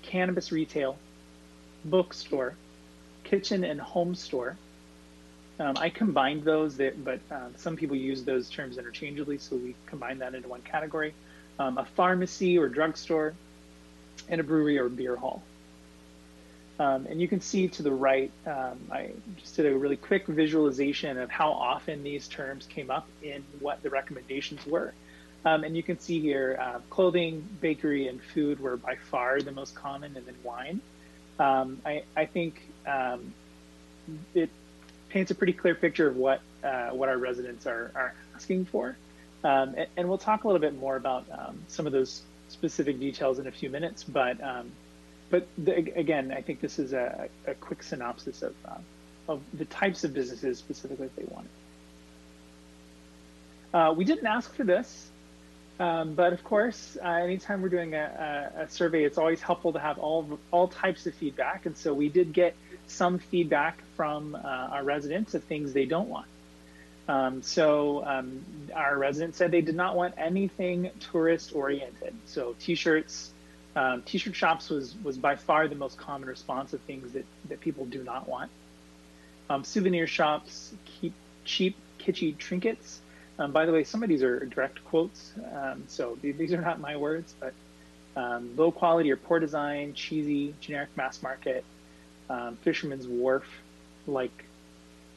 cannabis 0.03 0.51
retail, 0.51 0.97
bookstore, 1.85 2.55
kitchen 3.23 3.63
and 3.63 3.79
home 3.79 4.15
store. 4.15 4.57
Um, 5.59 5.77
I 5.77 5.89
combined 5.89 6.43
those, 6.43 6.79
but 7.03 7.19
um, 7.29 7.53
some 7.55 7.75
people 7.75 7.95
use 7.95 8.23
those 8.23 8.49
terms 8.49 8.77
interchangeably, 8.77 9.37
so 9.37 9.55
we 9.55 9.75
combine 9.85 10.17
that 10.19 10.33
into 10.33 10.47
one 10.47 10.61
category. 10.61 11.13
Um, 11.59 11.77
a 11.77 11.85
pharmacy 11.85 12.57
or 12.57 12.67
drugstore, 12.67 13.33
and 14.29 14.41
a 14.41 14.43
brewery 14.43 14.79
or 14.79 14.89
beer 14.89 15.15
hall. 15.15 15.43
Um, 16.79 17.05
and 17.05 17.21
you 17.21 17.27
can 17.27 17.41
see 17.41 17.67
to 17.67 17.83
the 17.83 17.91
right, 17.91 18.31
um, 18.47 18.79
I 18.91 19.11
just 19.37 19.55
did 19.55 19.67
a 19.67 19.77
really 19.77 19.97
quick 19.97 20.25
visualization 20.25 21.19
of 21.19 21.29
how 21.29 21.51
often 21.51 22.01
these 22.01 22.27
terms 22.27 22.65
came 22.65 22.89
up 22.89 23.07
in 23.21 23.43
what 23.59 23.83
the 23.83 23.91
recommendations 23.91 24.65
were. 24.65 24.93
Um, 25.45 25.63
and 25.63 25.75
you 25.75 25.83
can 25.83 25.99
see 25.99 26.19
here, 26.19 26.57
uh, 26.59 26.79
clothing, 26.89 27.47
bakery, 27.61 28.07
and 28.07 28.21
food 28.21 28.59
were 28.59 28.77
by 28.77 28.95
far 28.95 29.41
the 29.41 29.51
most 29.51 29.75
common, 29.75 30.15
and 30.17 30.25
then 30.25 30.35
wine. 30.43 30.81
I, 31.43 32.03
I 32.15 32.25
think 32.25 32.61
it 34.33 34.49
paints 35.09 35.31
a 35.31 35.35
pretty 35.35 35.53
clear 35.53 35.75
picture 35.75 36.07
of 36.07 36.15
what 36.15 36.41
uh, 36.63 36.89
what 36.89 37.09
our 37.09 37.17
residents 37.17 37.67
are, 37.67 37.91
are 37.95 38.13
asking 38.35 38.65
for. 38.65 38.95
Um, 39.43 39.73
and, 39.75 39.87
and, 39.97 40.07
we'll 40.07 40.19
talk 40.19 40.43
a 40.43 40.47
little 40.47 40.61
bit 40.61 40.75
more 40.75 40.95
about 40.95 41.25
um, 41.31 41.63
some 41.67 41.87
of 41.87 41.93
those 41.93 42.21
specific 42.49 42.99
details 42.99 43.39
in 43.39 43.47
a 43.47 43.51
few 43.51 43.69
minutes. 43.69 44.03
But 44.03 44.41
um, 44.43 44.71
but 45.29 45.47
the, 45.57 45.75
again, 45.95 46.31
I 46.31 46.41
think 46.41 46.61
this 46.61 46.77
is 46.77 46.93
a, 46.93 47.27
a 47.47 47.55
quick 47.55 47.81
synopsis 47.81 48.41
of 48.41 48.53
uh, 48.65 48.77
of 49.27 49.41
the 49.53 49.65
types 49.65 50.03
of 50.03 50.13
businesses 50.13 50.59
specifically 50.59 51.09
they 51.15 51.25
wanted. 51.25 51.49
Uh, 53.73 53.93
we 53.95 54.03
didn't 54.03 54.27
ask 54.27 54.53
for 54.53 54.63
this, 54.63 55.09
um, 55.81 56.13
but 56.13 56.31
of 56.31 56.43
course, 56.43 56.95
uh, 57.03 57.07
anytime 57.07 57.63
we're 57.63 57.69
doing 57.69 57.95
a, 57.95 58.51
a, 58.55 58.61
a, 58.61 58.69
survey, 58.69 59.03
it's 59.03 59.17
always 59.17 59.41
helpful 59.41 59.73
to 59.73 59.79
have 59.79 59.97
all 59.97 60.37
all 60.51 60.67
types 60.67 61.07
of 61.07 61.15
feedback. 61.15 61.65
And 61.65 61.75
so 61.75 61.91
we 61.91 62.07
did 62.07 62.33
get 62.33 62.55
some 62.85 63.17
feedback 63.17 63.81
from 63.95 64.35
uh, 64.35 64.37
our 64.37 64.83
residents 64.83 65.33
of 65.33 65.43
things 65.43 65.73
they 65.73 65.85
don't 65.85 66.07
want. 66.07 66.27
Um, 67.07 67.41
so 67.41 68.05
um, 68.05 68.45
our 68.75 68.95
residents 68.95 69.39
said 69.39 69.49
they 69.49 69.61
did 69.61 69.75
not 69.75 69.95
want 69.95 70.13
anything 70.19 70.91
tourist 71.11 71.55
oriented. 71.55 72.13
So 72.25 72.55
t-shirts, 72.59 73.31
um, 73.75 74.03
t-shirt 74.03 74.35
shops 74.35 74.69
was 74.69 74.93
was 75.03 75.17
by 75.17 75.35
far 75.35 75.67
the 75.67 75.73
most 75.73 75.97
common 75.97 76.29
response 76.29 76.73
of 76.73 76.81
things 76.81 77.13
that 77.13 77.25
that 77.49 77.59
people 77.59 77.85
do 77.85 78.03
not 78.03 78.29
want. 78.29 78.51
Um, 79.49 79.63
souvenir 79.63 80.05
shops 80.05 80.73
keep 80.85 81.13
cheap 81.43 81.75
kitschy 81.99 82.37
trinkets. 82.37 83.00
Um, 83.41 83.51
by 83.51 83.65
the 83.65 83.71
way, 83.71 83.83
some 83.83 84.03
of 84.03 84.09
these 84.09 84.21
are 84.21 84.45
direct 84.45 84.85
quotes, 84.85 85.33
um, 85.55 85.83
so 85.87 86.15
these 86.21 86.53
are 86.53 86.61
not 86.61 86.79
my 86.79 86.95
words, 86.95 87.33
but 87.39 87.53
low 88.55 88.71
quality 88.71 89.11
or 89.11 89.17
poor 89.17 89.39
design, 89.39 89.95
cheesy, 89.95 90.53
generic 90.61 90.89
mass 90.95 91.23
market, 91.23 91.65
um, 92.29 92.55
Fisherman's 92.57 93.07
Wharf 93.07 93.45
like 94.05 94.45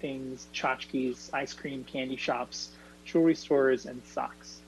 things, 0.00 0.46
tchotchkes, 0.54 1.28
ice 1.34 1.52
cream, 1.52 1.84
candy 1.84 2.16
shops, 2.16 2.70
jewelry 3.04 3.34
stores, 3.34 3.84
and 3.84 4.00
socks. 4.06 4.60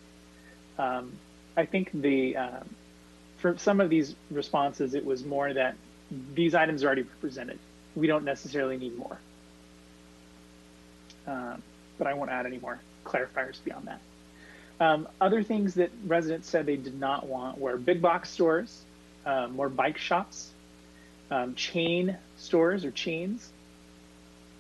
Um, 0.79 1.13
I 1.57 1.65
think 1.65 1.91
the 1.95 2.37
um, 2.37 2.69
for 3.39 3.57
some 3.57 3.81
of 3.81 3.89
these 3.89 4.17
responses, 4.31 4.93
it 4.93 5.05
was 5.05 5.25
more 5.25 5.55
that 5.55 5.77
these 6.35 6.55
items 6.55 6.85
are 6.85 6.89
already 6.89 7.05
presented. 7.05 7.59
We 7.95 8.07
don't 8.07 8.25
necessarily 8.25 8.77
need 8.77 8.99
more. 8.99 9.19
Um, 11.27 11.63
but 11.97 12.07
I 12.07 12.13
won't 12.13 12.31
add 12.31 12.45
any 12.45 12.59
more 12.59 12.79
clarifiers 13.07 13.63
beyond 13.65 13.87
that. 13.87 14.01
Um, 14.79 15.09
other 15.21 15.43
things 15.43 15.75
that 15.75 15.91
residents 16.05 16.49
said 16.49 16.67
they 16.67 16.77
did 16.77 17.01
not 17.01 17.27
want 17.27 17.59
were 17.59 17.77
big 17.79 18.03
box 18.03 18.29
stores, 18.29 18.83
uh, 19.25 19.49
more 19.49 19.69
bike 19.71 19.97
shops, 19.97 20.51
um, 21.31 21.55
chain 21.55 22.17
stores 22.37 22.85
or 22.85 22.91
chains, 22.91 23.51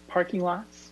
parking 0.09 0.41
lots, 0.41 0.91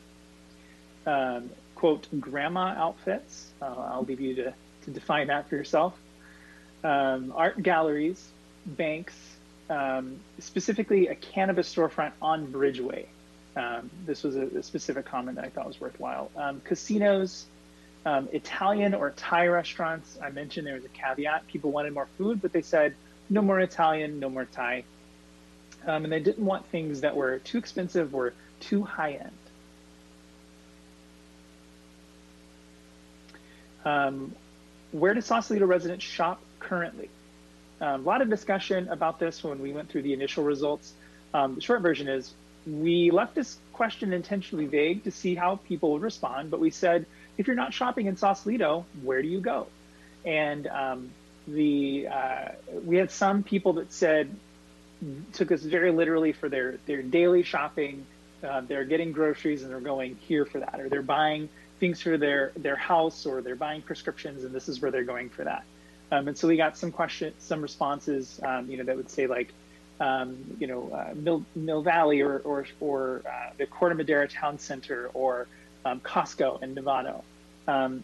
um, 1.07 1.51
quote, 1.75 2.07
grandma 2.21 2.75
outfits. 2.77 3.51
Uh, 3.63 3.75
I'll 3.93 4.05
leave 4.05 4.21
you 4.21 4.35
to, 4.37 4.55
to 4.85 4.91
define 4.91 5.29
that 5.29 5.49
for 5.49 5.57
yourself. 5.57 5.95
Um, 6.83 7.33
art 7.35 7.63
galleries, 7.63 8.23
banks, 8.67 9.15
um, 9.71 10.21
specifically 10.39 11.09
a 11.09 11.15
cannabis 11.15 11.75
storefront 11.75 12.13
on 12.21 12.53
Bridgeway. 12.53 13.07
Um, 13.57 13.91
this 14.05 14.23
was 14.23 14.37
a, 14.37 14.47
a, 14.47 14.63
specific 14.63 15.07
comment 15.07 15.37
that 15.37 15.45
I 15.45 15.49
thought 15.49 15.67
was 15.67 15.81
worthwhile. 15.81 16.31
Um, 16.37 16.61
casinos, 16.65 17.47
um, 18.05 18.29
Italian 18.33 18.95
or 18.95 19.11
Thai 19.11 19.47
restaurants. 19.47 20.19
I 20.21 20.31
mentioned 20.31 20.67
there 20.67 20.75
was 20.75 20.85
a 20.85 20.89
caveat. 20.89 21.47
People 21.47 21.71
wanted 21.71 21.93
more 21.93 22.09
food, 22.19 22.43
but 22.43 22.53
they 22.53 22.63
said 22.63 22.97
no 23.31 23.43
more 23.43 23.61
Italian, 23.61 24.19
no 24.19 24.29
more 24.29 24.45
Thai. 24.45 24.83
Um, 25.87 26.05
and 26.05 26.13
they 26.13 26.21
didn't 26.21 26.45
want 26.45 26.67
things 26.67 27.03
that 27.03 27.15
were 27.15 27.39
too 27.39 27.59
expensive 27.59 28.15
or 28.15 28.33
too 28.61 28.83
high 28.83 29.13
end. 29.13 29.31
Um, 33.85 34.35
where 34.93 35.15
do 35.15 35.21
Sausalito 35.21 35.67
residents 35.67 36.05
shop 36.05 36.41
currently? 36.59 37.11
Um, 37.81 38.01
a 38.01 38.05
lot 38.05 38.23
of 38.23 38.31
discussion 38.31 38.89
about 38.89 39.19
this 39.19 39.45
when 39.45 39.61
we 39.61 39.73
went 39.73 39.91
through 39.91 40.03
the 40.03 40.13
initial 40.13 40.45
results. 40.45 40.93
Um, 41.35 41.57
the 41.57 41.61
short 41.61 41.83
version 41.83 42.09
is 42.09 42.33
we 42.67 43.11
left 43.11 43.35
this 43.35 43.59
question 43.73 44.13
intentionally 44.13 44.67
vague 44.67 45.05
to 45.05 45.11
see 45.11 45.35
how 45.35 45.57
people 45.57 45.93
would 45.93 46.03
respond, 46.03 46.51
but 46.51 46.61
we 46.61 46.71
said, 46.71 47.07
if 47.37 47.47
you're 47.47 47.57
not 47.57 47.75
shopping 47.75 48.07
in 48.07 48.17
Sausalito, 48.17 48.87
where 49.03 49.21
do 49.21 49.29
you 49.29 49.41
go? 49.41 49.67
And 50.25 50.67
um, 50.69 51.11
the 51.47 52.09
uh, 52.09 52.49
we 52.85 52.97
had 52.97 53.11
some 53.11 53.43
people 53.43 53.75
that 53.75 53.93
said 53.93 54.35
took 55.33 55.53
us 55.53 55.63
very 55.63 55.91
literally 55.91 56.33
for 56.33 56.49
their 56.49 56.79
their 56.87 57.03
daily 57.03 57.43
shopping. 57.43 58.07
Uh, 58.43 58.61
they're 58.61 58.85
getting 58.85 59.13
groceries 59.13 59.63
and 59.63 59.71
they're 59.71 59.81
going 59.81 60.17
here 60.17 60.45
for 60.47 60.61
that, 60.61 60.81
or 60.81 60.89
they're 60.89 61.03
buying 61.03 61.49
things 61.81 62.01
for 62.01 62.17
their 62.17 62.53
their 62.57 62.77
house, 62.77 63.27
or 63.27 63.43
they're 63.43 63.57
buying 63.57 63.83
prescriptions, 63.83 64.45
and 64.45 64.55
this 64.55 64.69
is 64.69 64.81
where 64.81 64.91
they're 64.91 65.05
going 65.05 65.29
for 65.29 65.45
that. 65.45 65.65
Um, 66.13 66.29
and 66.29 66.39
so 66.39 66.49
we 66.49 66.57
got 66.57 66.77
some 66.77 66.93
questions, 66.93 67.35
some 67.39 67.61
responses, 67.61 68.41
um, 68.45 68.71
you 68.71 68.77
know, 68.77 68.85
that 68.85 68.97
would 68.97 69.11
say 69.11 69.27
like, 69.27 69.53
um, 70.01 70.57
you 70.59 70.67
know, 70.67 70.91
uh, 70.93 71.15
Mill, 71.15 71.45
Mill 71.55 71.83
Valley 71.83 72.21
or 72.21 72.39
or, 72.41 72.67
or 72.81 73.23
uh, 73.27 73.51
the 73.59 73.67
Corte 73.67 73.97
Madera 73.97 74.29
Town 74.29 74.59
Center 74.59 75.11
or 75.15 75.47
um, 75.85 76.01
Costco 76.01 76.63
in 76.63 76.75
Novato. 76.75 77.23
Um, 77.69 78.03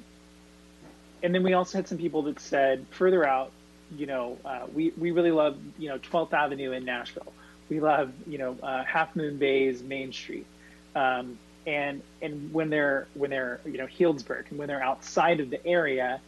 and 1.23 1.35
then 1.35 1.43
we 1.43 1.53
also 1.53 1.79
had 1.79 1.89
some 1.89 1.99
people 1.99 2.23
that 2.23 2.41
said 2.41 2.87
further 2.91 3.27
out, 3.27 3.51
you 3.95 4.07
know, 4.07 4.39
uh, 4.45 4.67
we, 4.73 4.93
we 4.97 5.11
really 5.11 5.33
love, 5.33 5.59
you 5.79 5.89
know, 5.89 5.99
12th 5.99 6.33
Avenue 6.33 6.73
in 6.73 6.85
Nashville. 6.85 7.33
We 7.69 7.81
love, 7.81 8.13
you 8.27 8.39
know, 8.39 8.57
uh, 8.63 8.85
Half 8.85 9.17
Moon 9.17 9.37
Bay's 9.37 9.83
Main 9.83 10.13
Street. 10.13 10.47
Um, 10.95 11.39
and 11.67 12.03
and 12.23 12.53
when 12.53 12.71
they're 12.71 13.07
when 13.15 13.31
they're 13.31 13.61
you 13.65 13.77
know 13.77 13.87
Healdsburg 13.87 14.51
and 14.51 14.59
when 14.59 14.67
they're 14.67 14.83
outside 14.83 15.41
of 15.41 15.51
the 15.51 15.65
area, 15.67 16.21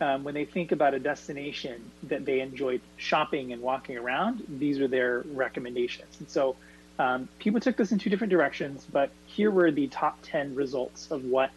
um, 0.00 0.24
when 0.24 0.34
they 0.34 0.44
think 0.44 0.72
about 0.72 0.94
a 0.94 0.98
destination 0.98 1.90
that 2.04 2.24
they 2.24 2.40
enjoyed 2.40 2.80
shopping 2.96 3.52
and 3.52 3.62
walking 3.62 3.96
around, 3.96 4.44
these 4.48 4.78
are 4.78 4.88
their 4.88 5.20
recommendations. 5.32 6.16
And 6.18 6.28
so 6.28 6.56
um, 6.98 7.28
people 7.38 7.60
took 7.60 7.76
this 7.76 7.92
in 7.92 7.98
two 7.98 8.10
different 8.10 8.30
directions, 8.30 8.86
but 8.90 9.10
here 9.26 9.50
were 9.50 9.70
the 9.70 9.86
top 9.88 10.18
10 10.22 10.54
results 10.54 11.10
of 11.10 11.24
what 11.24 11.50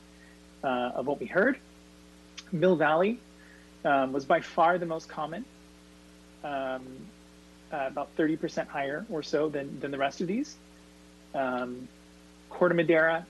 uh, 0.63 0.91
of 0.95 1.07
what 1.07 1.19
we 1.19 1.25
heard. 1.25 1.57
Mill 2.51 2.75
Valley 2.75 3.19
um, 3.85 4.11
was 4.11 4.25
by 4.25 4.41
far 4.41 4.77
the 4.77 4.85
most 4.85 5.07
common, 5.07 5.45
um, 6.43 6.85
uh, 7.71 7.85
about 7.87 8.15
30% 8.17 8.67
higher 8.67 9.05
or 9.09 9.23
so 9.23 9.47
than, 9.47 9.79
than 9.79 9.91
the 9.91 9.97
rest 9.97 10.19
of 10.19 10.27
these. 10.27 10.57
Um, 11.33 11.87
Corte 12.49 12.75
Madera, 12.75 13.25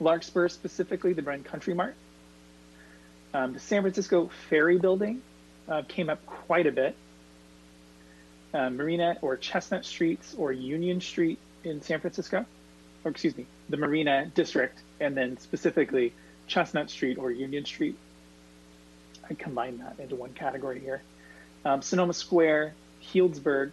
Larkspur 0.00 0.48
specifically, 0.48 1.12
the 1.12 1.22
Marin 1.22 1.44
Country 1.44 1.74
Mart. 1.74 1.94
Um, 3.34 3.52
the 3.52 3.60
San 3.60 3.82
Francisco 3.82 4.30
Ferry 4.48 4.78
Building 4.78 5.22
uh, 5.68 5.82
came 5.86 6.08
up 6.08 6.24
quite 6.26 6.66
a 6.66 6.72
bit. 6.72 6.96
Uh, 8.54 8.70
Marina 8.70 9.18
or 9.20 9.36
Chestnut 9.36 9.84
Streets 9.84 10.34
or 10.38 10.52
Union 10.52 11.00
Street 11.00 11.38
in 11.64 11.82
San 11.82 12.00
Francisco, 12.00 12.46
or 13.04 13.10
excuse 13.10 13.36
me, 13.36 13.46
the 13.68 13.76
Marina 13.76 14.26
District, 14.34 14.78
and 15.00 15.14
then 15.14 15.38
specifically 15.38 16.14
Chestnut 16.46 16.88
Street 16.88 17.18
or 17.18 17.30
Union 17.30 17.66
Street. 17.66 17.96
I 19.28 19.34
combine 19.34 19.78
that 19.78 20.00
into 20.00 20.16
one 20.16 20.32
category 20.32 20.80
here. 20.80 21.02
Um, 21.66 21.82
Sonoma 21.82 22.14
Square, 22.14 22.72
Healdsburg, 23.12 23.72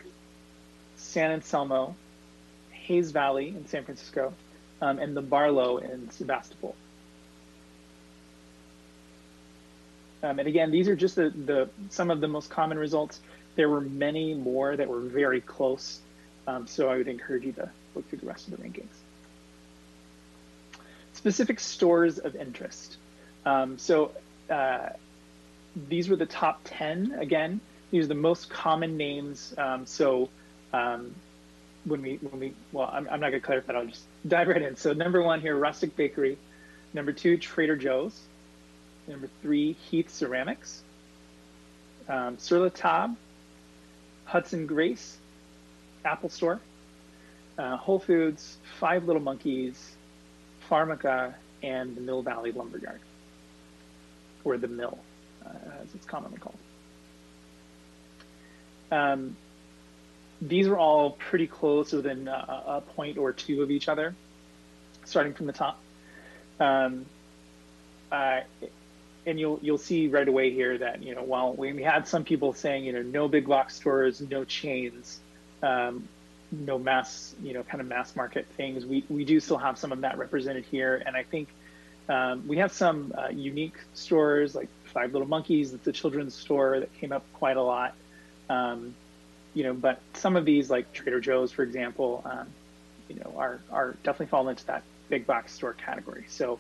San 0.98 1.32
Anselmo, 1.32 1.96
Hayes 2.72 3.12
Valley 3.12 3.50
in 3.50 3.66
San 3.68 3.86
Francisco, 3.86 4.34
um, 4.82 5.00
and 5.00 5.16
the 5.16 5.22
Barlow 5.22 5.78
in 5.78 6.10
Sebastopol. 6.12 6.76
Um, 10.26 10.40
and 10.40 10.48
again, 10.48 10.72
these 10.72 10.88
are 10.88 10.96
just 10.96 11.16
the, 11.16 11.30
the 11.30 11.70
some 11.90 12.10
of 12.10 12.20
the 12.20 12.28
most 12.28 12.50
common 12.50 12.80
results. 12.80 13.20
There 13.56 13.70
were 13.70 13.82
many 13.82 14.34
more 14.34 14.76
that 14.76 14.88
were 14.88 15.02
very 15.02 15.40
close. 15.40 16.00
Um, 16.48 16.66
so 16.68 16.90
I 16.90 16.98
would 16.98 17.08
encourage 17.08 17.44
you 17.44 17.52
to 17.54 17.70
look 17.94 18.10
through 18.10 18.20
the 18.20 18.26
rest 18.26 18.48
of 18.48 18.58
the 18.58 18.64
rankings. 18.64 18.88
Specific 21.14 21.60
stores 21.60 22.18
of 22.18 22.36
interest. 22.36 22.98
Um, 23.46 23.78
so 23.78 24.12
uh, 24.50 24.90
these 25.90 26.10
were 26.10 26.16
the 26.16 26.26
top 26.26 26.62
10. 26.66 27.18
Again, 27.20 27.60
these 27.92 28.06
are 28.06 28.10
the 28.10 28.16
most 28.16 28.50
common 28.50 28.98
names. 28.98 29.54
Um, 29.58 29.86
so 29.86 30.30
um, 30.74 31.14
when 31.86 32.02
we, 32.02 32.16
when 32.18 32.40
we, 32.40 32.54
well, 32.72 32.90
I'm, 32.92 33.08
I'm 33.10 33.20
not 33.20 33.30
gonna 33.30 33.40
clarify, 33.40 33.74
that. 33.74 33.80
I'll 33.80 33.88
just 33.88 34.06
dive 34.28 34.48
right 34.48 34.62
in. 34.62 34.76
So 34.76 34.94
number 34.94 35.22
one 35.22 35.40
here, 35.40 35.56
Rustic 35.56 35.96
Bakery. 35.96 36.38
Number 36.94 37.12
two, 37.12 37.38
Trader 37.38 37.76
Joe's. 37.76 38.20
Number 39.08 39.30
three, 39.42 39.74
Heath 39.74 40.10
Ceramics. 40.10 40.84
Um, 42.08 42.38
Sur 42.38 42.60
La 42.60 42.70
Table, 42.70 43.16
Hudson 44.26 44.68
Grace, 44.68 45.18
Apple 46.04 46.30
Store, 46.30 46.60
uh, 47.58 47.78
Whole 47.78 48.00
Foods, 48.00 48.58
Five 48.80 49.06
Little 49.06 49.22
Monkeys, 49.22 49.96
Pharmaca, 50.70 51.34
and 51.64 51.96
the 51.96 52.02
Mill 52.02 52.22
Valley 52.22 52.52
Lumberyard, 52.52 53.00
or 54.44 54.58
the 54.58 54.68
Mill, 54.68 55.00
uh, 55.46 55.50
as 55.82 55.96
it's 55.96 56.06
commonly 56.06 56.38
called. 56.38 56.58
Um, 58.92 59.36
these 60.42 60.68
are 60.68 60.78
all 60.78 61.12
pretty 61.12 61.48
close 61.48 61.92
within 61.92 62.28
a, 62.28 62.64
a, 62.68 62.82
point 62.96 63.18
or 63.18 63.34
two 63.34 63.64
of 63.64 63.72
each 63.72 63.88
other, 63.88 64.14
starting 65.06 65.34
from 65.34 65.48
the 65.48 65.54
top. 65.54 65.80
Um, 66.60 67.06
uh, 68.12 68.42
and 69.26 69.40
you'll 69.40 69.60
you'll 69.62 69.78
see 69.78 70.08
right 70.08 70.28
away 70.28 70.52
here 70.52 70.78
that 70.78 71.04
you 71.04 71.16
know 71.16 71.24
while 71.24 71.54
we 71.54 71.82
had 71.82 72.08
some 72.08 72.24
people 72.24 72.54
saying 72.54 72.86
you 72.86 72.94
know 72.94 73.02
no 73.02 73.28
big 73.28 73.48
box 73.48 73.76
stores, 73.76 74.22
no 74.22 74.44
chains, 74.44 75.20
um, 75.64 76.08
no 76.52 76.78
mass 76.78 77.36
you 77.42 77.54
know 77.54 77.64
kind 77.64 77.82
of 77.82 77.88
mass 77.88 78.16
market 78.16 78.46
things, 78.58 78.86
we 78.86 79.04
we 79.10 79.26
do 79.26 79.40
still 79.40 79.58
have 79.58 79.78
some 79.78 79.92
of 79.92 80.02
that 80.02 80.18
represented 80.18 80.66
here, 80.66 81.02
and 81.06 81.16
I 81.16 81.24
think 81.24 81.50
um, 82.08 82.48
we 82.48 82.58
have 82.58 82.72
some 82.72 83.14
uh, 83.18 83.30
unique 83.30 83.78
stores 83.94 84.54
like 84.54 84.70
Five 84.86 85.12
Little 85.14 85.28
Monkeys, 85.28 85.72
that's 85.72 85.88
a 85.88 85.92
children's 85.92 86.36
store 86.36 86.80
that 86.80 86.94
came 87.00 87.12
up 87.12 87.26
quite 87.34 87.58
a 87.58 87.62
lot. 87.62 87.96
Um, 88.50 88.94
you 89.54 89.64
know, 89.64 89.74
but 89.74 90.00
some 90.14 90.36
of 90.36 90.46
these 90.46 90.70
like 90.70 90.92
Trader 90.94 91.20
Joe's, 91.20 91.52
for 91.52 91.64
example, 91.64 92.22
um, 92.26 92.48
you 93.10 93.16
know, 93.16 93.34
are 93.38 93.60
are 93.72 93.92
definitely 94.04 94.28
fall 94.28 94.48
into 94.50 94.66
that 94.68 94.84
big 95.10 95.26
box 95.26 95.54
store 95.54 95.74
category. 95.74 96.26
So 96.28 96.60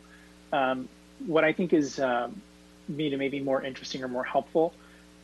um, 0.51 0.89
what 1.25 1.43
I 1.43 1.53
think 1.53 1.73
is 1.73 1.99
um, 1.99 2.41
me 2.87 3.09
to 3.09 3.17
maybe 3.17 3.39
more 3.39 3.61
interesting 3.61 4.03
or 4.03 4.07
more 4.07 4.23
helpful 4.23 4.73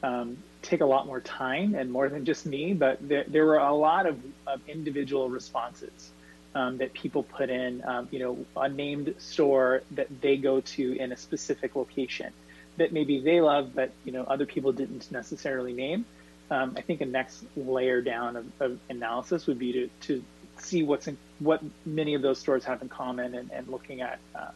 um, 0.03 0.37
take 0.61 0.81
a 0.81 0.85
lot 0.85 1.05
more 1.05 1.19
time 1.21 1.75
and 1.75 1.91
more 1.91 2.09
than 2.09 2.25
just 2.25 2.45
me, 2.45 2.73
but 2.73 2.97
there, 3.07 3.25
there 3.27 3.45
were 3.45 3.57
a 3.57 3.73
lot 3.73 4.05
of, 4.05 4.19
of 4.47 4.61
individual 4.67 5.29
responses 5.29 6.11
um, 6.53 6.77
that 6.77 6.93
people 6.93 7.23
put 7.23 7.49
in, 7.49 7.83
um, 7.85 8.07
you 8.11 8.19
know, 8.19 8.45
a 8.55 8.69
named 8.69 9.15
store 9.17 9.81
that 9.91 10.07
they 10.21 10.37
go 10.37 10.61
to 10.61 10.97
in 10.97 11.11
a 11.11 11.17
specific 11.17 11.75
location 11.75 12.31
that 12.77 12.93
maybe 12.93 13.19
they 13.19 13.41
love, 13.41 13.73
but, 13.73 13.91
you 14.05 14.11
know, 14.11 14.23
other 14.23 14.45
people 14.45 14.71
didn't 14.71 15.11
necessarily 15.11 15.73
name. 15.73 16.05
Um, 16.49 16.73
I 16.77 16.81
think 16.81 17.01
a 17.01 17.05
next 17.05 17.43
layer 17.55 18.01
down 18.01 18.35
of, 18.35 18.45
of, 18.59 18.79
analysis 18.89 19.47
would 19.47 19.59
be 19.59 19.71
to, 19.73 19.89
to 20.01 20.23
see 20.57 20.83
what's 20.83 21.07
in, 21.07 21.17
what 21.39 21.63
many 21.85 22.13
of 22.13 22.21
those 22.21 22.39
stores 22.39 22.65
have 22.65 22.81
in 22.81 22.89
common 22.89 23.35
and, 23.35 23.51
and 23.51 23.67
looking 23.69 24.01
at 24.01 24.19
uh, 24.35 24.49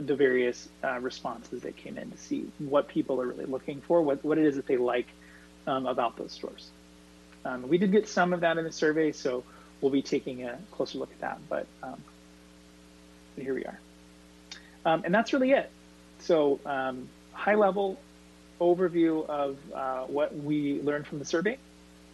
the 0.00 0.14
various 0.14 0.68
uh, 0.84 0.98
responses 1.00 1.62
that 1.62 1.76
came 1.76 1.98
in 1.98 2.10
to 2.10 2.16
see 2.16 2.50
what 2.58 2.88
people 2.88 3.20
are 3.20 3.26
really 3.26 3.46
looking 3.46 3.80
for, 3.80 4.02
what, 4.02 4.24
what 4.24 4.38
it 4.38 4.44
is 4.44 4.56
that 4.56 4.66
they 4.66 4.76
like 4.76 5.06
um, 5.66 5.86
about 5.86 6.16
those 6.16 6.32
stores. 6.32 6.70
Um, 7.44 7.68
we 7.68 7.78
did 7.78 7.92
get 7.92 8.08
some 8.08 8.32
of 8.32 8.40
that 8.40 8.58
in 8.58 8.64
the 8.64 8.72
survey, 8.72 9.12
so 9.12 9.44
we'll 9.80 9.92
be 9.92 10.02
taking 10.02 10.44
a 10.44 10.58
closer 10.72 10.98
look 10.98 11.10
at 11.10 11.20
that. 11.20 11.38
But, 11.48 11.66
um, 11.82 12.02
but 13.34 13.44
here 13.44 13.54
we 13.54 13.64
are, 13.64 13.78
um, 14.84 15.02
and 15.04 15.14
that's 15.14 15.32
really 15.32 15.52
it. 15.52 15.70
So 16.20 16.60
um, 16.66 17.08
high 17.32 17.54
level 17.54 17.98
overview 18.60 19.26
of 19.28 19.56
uh, 19.74 20.04
what 20.04 20.34
we 20.36 20.80
learned 20.82 21.06
from 21.06 21.18
the 21.18 21.24
survey, 21.24 21.58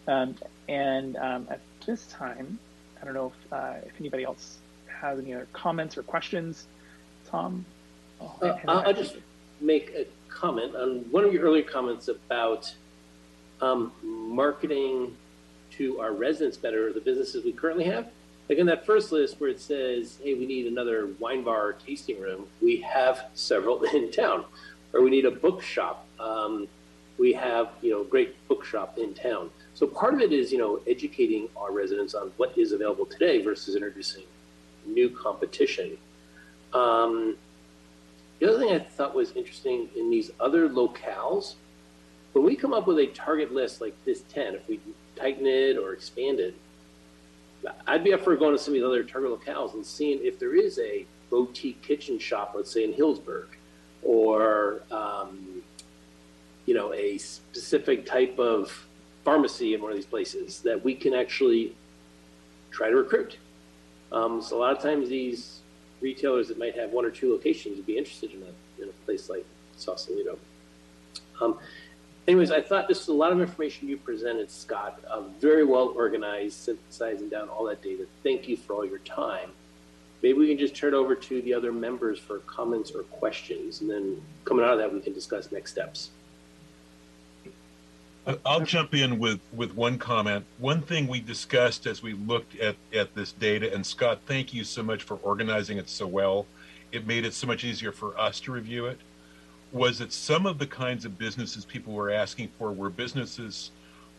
um, 0.06 0.36
and 0.68 1.16
at 1.16 1.60
this 1.86 2.06
time, 2.06 2.58
I 3.00 3.04
don't 3.04 3.14
know 3.14 3.32
if, 3.34 3.52
uh, 3.52 3.74
if 3.84 3.92
anybody 3.98 4.24
else 4.24 4.58
has 5.00 5.18
any 5.18 5.34
other 5.34 5.48
comments 5.52 5.98
or 5.98 6.02
questions. 6.02 6.66
Tom? 7.30 7.64
Oh, 8.20 8.36
uh, 8.42 8.58
I'll 8.66 8.94
just 8.94 9.16
make 9.60 9.90
a 9.90 10.06
comment 10.28 10.74
on 10.74 11.00
one 11.10 11.24
of 11.24 11.32
your 11.32 11.42
earlier 11.42 11.62
comments 11.62 12.08
about 12.08 12.72
um, 13.60 13.92
marketing 14.02 15.16
to 15.72 16.00
our 16.00 16.12
residents 16.12 16.56
better, 16.56 16.92
the 16.92 17.00
businesses 17.00 17.44
we 17.44 17.52
currently 17.52 17.84
have. 17.84 18.08
Like 18.48 18.58
in 18.58 18.66
that 18.66 18.84
first 18.84 19.10
list 19.10 19.40
where 19.40 19.50
it 19.50 19.60
says, 19.60 20.18
hey, 20.22 20.34
we 20.34 20.46
need 20.46 20.66
another 20.66 21.08
wine 21.18 21.42
bar 21.42 21.68
or 21.68 21.72
tasting 21.72 22.20
room, 22.20 22.46
we 22.60 22.80
have 22.82 23.26
several 23.34 23.82
in 23.94 24.10
town. 24.10 24.44
Or 24.92 25.02
we 25.02 25.10
need 25.10 25.24
a 25.24 25.30
bookshop. 25.30 26.06
Um, 26.20 26.68
we 27.18 27.32
have, 27.32 27.70
you 27.80 27.90
know, 27.90 28.04
great 28.04 28.36
bookshop 28.48 28.98
in 28.98 29.14
town. 29.14 29.50
So 29.74 29.86
part 29.86 30.14
of 30.14 30.20
it 30.20 30.32
is, 30.32 30.52
you 30.52 30.58
know, 30.58 30.80
educating 30.86 31.48
our 31.56 31.72
residents 31.72 32.14
on 32.14 32.32
what 32.36 32.56
is 32.56 32.72
available 32.72 33.06
today 33.06 33.42
versus 33.42 33.74
introducing 33.74 34.24
new 34.86 35.10
competition. 35.10 35.96
Um, 36.72 37.36
the 38.44 38.50
other 38.50 38.58
thing 38.58 38.74
I 38.74 38.78
thought 38.78 39.14
was 39.14 39.32
interesting 39.32 39.88
in 39.96 40.10
these 40.10 40.30
other 40.38 40.68
locales, 40.68 41.54
when 42.34 42.44
we 42.44 42.54
come 42.54 42.74
up 42.74 42.86
with 42.86 42.98
a 42.98 43.06
target 43.06 43.54
list 43.54 43.80
like 43.80 43.94
this 44.04 44.22
10, 44.28 44.54
if 44.54 44.68
we 44.68 44.80
tighten 45.16 45.46
it 45.46 45.78
or 45.78 45.94
expand 45.94 46.40
it, 46.40 46.54
I'd 47.86 48.04
be 48.04 48.12
up 48.12 48.20
for 48.20 48.36
going 48.36 48.54
to 48.54 48.62
some 48.62 48.72
of 48.72 48.74
these 48.74 48.84
other 48.84 49.02
target 49.02 49.30
locales 49.30 49.72
and 49.72 49.86
seeing 49.86 50.18
if 50.22 50.38
there 50.38 50.54
is 50.54 50.78
a 50.78 51.06
boutique 51.30 51.80
kitchen 51.80 52.18
shop, 52.18 52.52
let's 52.54 52.70
say 52.70 52.84
in 52.84 52.92
Healdsburg, 52.92 53.46
or 54.02 54.82
um, 54.90 55.62
you 56.66 56.74
know 56.74 56.92
a 56.92 57.16
specific 57.16 58.04
type 58.04 58.38
of 58.38 58.86
pharmacy 59.24 59.72
in 59.72 59.80
one 59.80 59.90
of 59.90 59.96
these 59.96 60.04
places 60.04 60.60
that 60.60 60.84
we 60.84 60.94
can 60.94 61.14
actually 61.14 61.74
try 62.70 62.90
to 62.90 62.96
recruit. 62.96 63.38
Um, 64.12 64.42
so 64.42 64.58
a 64.58 64.60
lot 64.60 64.76
of 64.76 64.82
times 64.82 65.08
these 65.08 65.62
retailers 66.04 66.48
that 66.48 66.58
might 66.58 66.76
have 66.76 66.90
one 66.90 67.04
or 67.06 67.10
two 67.10 67.32
locations 67.32 67.76
would 67.78 67.86
be 67.86 67.96
interested 67.96 68.30
in 68.32 68.42
a, 68.42 68.82
in 68.82 68.88
a 68.90 68.92
place 69.06 69.30
like 69.30 69.44
Sausalito. 69.76 70.38
Um, 71.40 71.58
anyways, 72.28 72.50
I 72.50 72.60
thought 72.60 72.86
this 72.88 72.98
was 72.98 73.08
a 73.08 73.14
lot 73.14 73.32
of 73.32 73.40
information 73.40 73.88
you 73.88 73.96
presented, 73.96 74.50
Scott. 74.50 75.00
Uh, 75.08 75.22
very 75.40 75.64
well 75.64 75.94
organized, 75.96 76.56
synthesizing 76.58 77.30
down 77.30 77.48
all 77.48 77.64
that 77.64 77.82
data. 77.82 78.06
Thank 78.22 78.46
you 78.46 78.56
for 78.56 78.74
all 78.74 78.84
your 78.84 78.98
time. 78.98 79.50
Maybe 80.22 80.38
we 80.38 80.48
can 80.48 80.58
just 80.58 80.76
turn 80.76 80.94
it 80.94 80.96
over 80.96 81.14
to 81.14 81.42
the 81.42 81.54
other 81.54 81.72
members 81.72 82.18
for 82.18 82.38
comments 82.40 82.92
or 82.92 83.02
questions, 83.04 83.80
and 83.80 83.90
then 83.90 84.22
coming 84.44 84.64
out 84.64 84.72
of 84.72 84.78
that, 84.78 84.92
we 84.92 85.00
can 85.00 85.14
discuss 85.14 85.50
next 85.50 85.72
steps. 85.72 86.10
Uh, 88.26 88.36
I'll 88.46 88.64
jump 88.64 88.94
in 88.94 89.18
with, 89.18 89.40
with 89.52 89.74
one 89.74 89.98
comment. 89.98 90.46
One 90.58 90.80
thing 90.80 91.06
we 91.08 91.20
discussed 91.20 91.86
as 91.86 92.02
we 92.02 92.14
looked 92.14 92.58
at, 92.58 92.76
at 92.94 93.14
this 93.14 93.32
data, 93.32 93.72
and 93.72 93.84
Scott, 93.84 94.20
thank 94.26 94.54
you 94.54 94.64
so 94.64 94.82
much 94.82 95.02
for 95.02 95.16
organizing 95.16 95.76
it 95.76 95.90
so 95.90 96.06
well. 96.06 96.46
It 96.90 97.06
made 97.06 97.26
it 97.26 97.34
so 97.34 97.46
much 97.46 97.64
easier 97.64 97.92
for 97.92 98.18
us 98.18 98.40
to 98.40 98.52
review 98.52 98.86
it. 98.86 98.98
Was 99.72 99.98
that 99.98 100.12
some 100.12 100.46
of 100.46 100.58
the 100.58 100.66
kinds 100.66 101.04
of 101.04 101.18
businesses 101.18 101.66
people 101.66 101.92
were 101.92 102.10
asking 102.10 102.48
for 102.58 102.72
were 102.72 102.88
businesses 102.88 103.72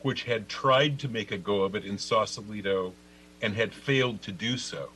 which 0.03 0.23
had 0.23 0.47
tried 0.47 0.99
to 0.99 1.07
make 1.07 1.31
a 1.31 1.37
go 1.37 1.63
of 1.63 1.73
it 1.73 1.83
in 1.83 1.97
Sausalito 1.97 2.93
and 3.41 3.55
had 3.55 3.73
failed 3.73 4.21
to 4.21 4.31
do 4.31 4.55
so. 4.57 4.89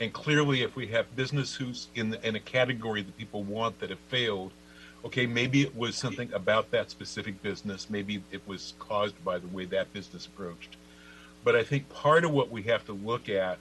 And 0.00 0.12
clearly, 0.12 0.60
if 0.62 0.76
we 0.76 0.88
have 0.88 1.16
business 1.16 1.54
who's 1.54 1.88
in, 1.94 2.10
the, 2.10 2.26
in 2.26 2.36
a 2.36 2.40
category 2.40 3.00
that 3.00 3.16
people 3.16 3.42
want 3.44 3.78
that 3.80 3.88
have 3.88 3.98
failed, 4.10 4.50
okay, 5.04 5.26
maybe 5.26 5.62
it 5.62 5.76
was 5.76 5.96
something 5.96 6.32
about 6.32 6.70
that 6.70 6.90
specific 6.90 7.42
business. 7.42 7.90
Maybe 7.90 8.22
it 8.30 8.46
was 8.46 8.74
caused 8.78 9.22
by 9.24 9.38
the 9.38 9.48
way 9.48 9.66
that 9.66 9.92
business 9.92 10.26
approached. 10.26 10.76
But 11.44 11.54
I 11.54 11.62
think 11.62 11.88
part 11.90 12.24
of 12.24 12.30
what 12.30 12.50
we 12.50 12.62
have 12.62 12.86
to 12.86 12.92
look 12.92 13.28
at 13.28 13.58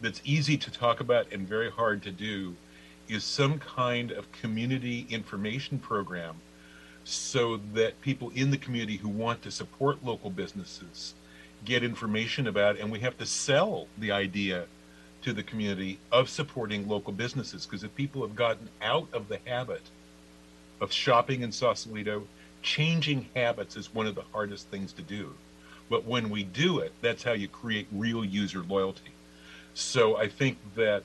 that's 0.00 0.20
easy 0.24 0.58
to 0.58 0.70
talk 0.70 1.00
about 1.00 1.32
and 1.32 1.48
very 1.48 1.70
hard 1.70 2.02
to 2.02 2.10
do 2.10 2.54
is 3.08 3.24
some 3.24 3.58
kind 3.58 4.10
of 4.10 4.30
community 4.32 5.06
information 5.08 5.78
program 5.78 6.36
so 7.04 7.58
that 7.74 8.00
people 8.00 8.30
in 8.30 8.50
the 8.50 8.56
community 8.56 8.96
who 8.96 9.08
want 9.08 9.42
to 9.42 9.50
support 9.50 10.04
local 10.04 10.30
businesses 10.30 11.14
get 11.64 11.82
information 11.82 12.46
about 12.46 12.76
it. 12.76 12.82
and 12.82 12.90
we 12.90 12.98
have 13.00 13.16
to 13.16 13.26
sell 13.26 13.86
the 13.98 14.10
idea 14.10 14.66
to 15.22 15.32
the 15.32 15.42
community 15.42 15.98
of 16.12 16.28
supporting 16.28 16.86
local 16.86 17.12
businesses 17.12 17.64
because 17.64 17.84
if 17.84 17.94
people 17.94 18.20
have 18.20 18.36
gotten 18.36 18.68
out 18.82 19.08
of 19.14 19.28
the 19.28 19.38
habit 19.46 19.82
of 20.84 20.92
shopping 20.92 21.40
in 21.40 21.50
Sausalito, 21.50 22.22
changing 22.62 23.26
habits 23.34 23.74
is 23.76 23.92
one 23.92 24.06
of 24.06 24.14
the 24.14 24.24
hardest 24.32 24.68
things 24.68 24.92
to 24.92 25.02
do. 25.02 25.32
But 25.88 26.04
when 26.04 26.28
we 26.28 26.44
do 26.44 26.78
it, 26.78 26.92
that's 27.00 27.22
how 27.22 27.32
you 27.32 27.48
create 27.48 27.88
real 27.90 28.24
user 28.24 28.62
loyalty. 28.62 29.12
So 29.72 30.16
I 30.16 30.28
think 30.28 30.58
that 30.76 31.02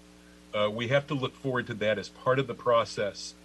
uh, 0.53 0.69
we 0.69 0.89
have 0.89 1.07
to 1.07 1.13
look 1.13 1.33
forward 1.35 1.65
to 1.67 1.73
that 1.75 1.97
as 1.97 2.09
part 2.09 2.39
of 2.39 2.47
the 2.47 2.53
process, 2.53 3.35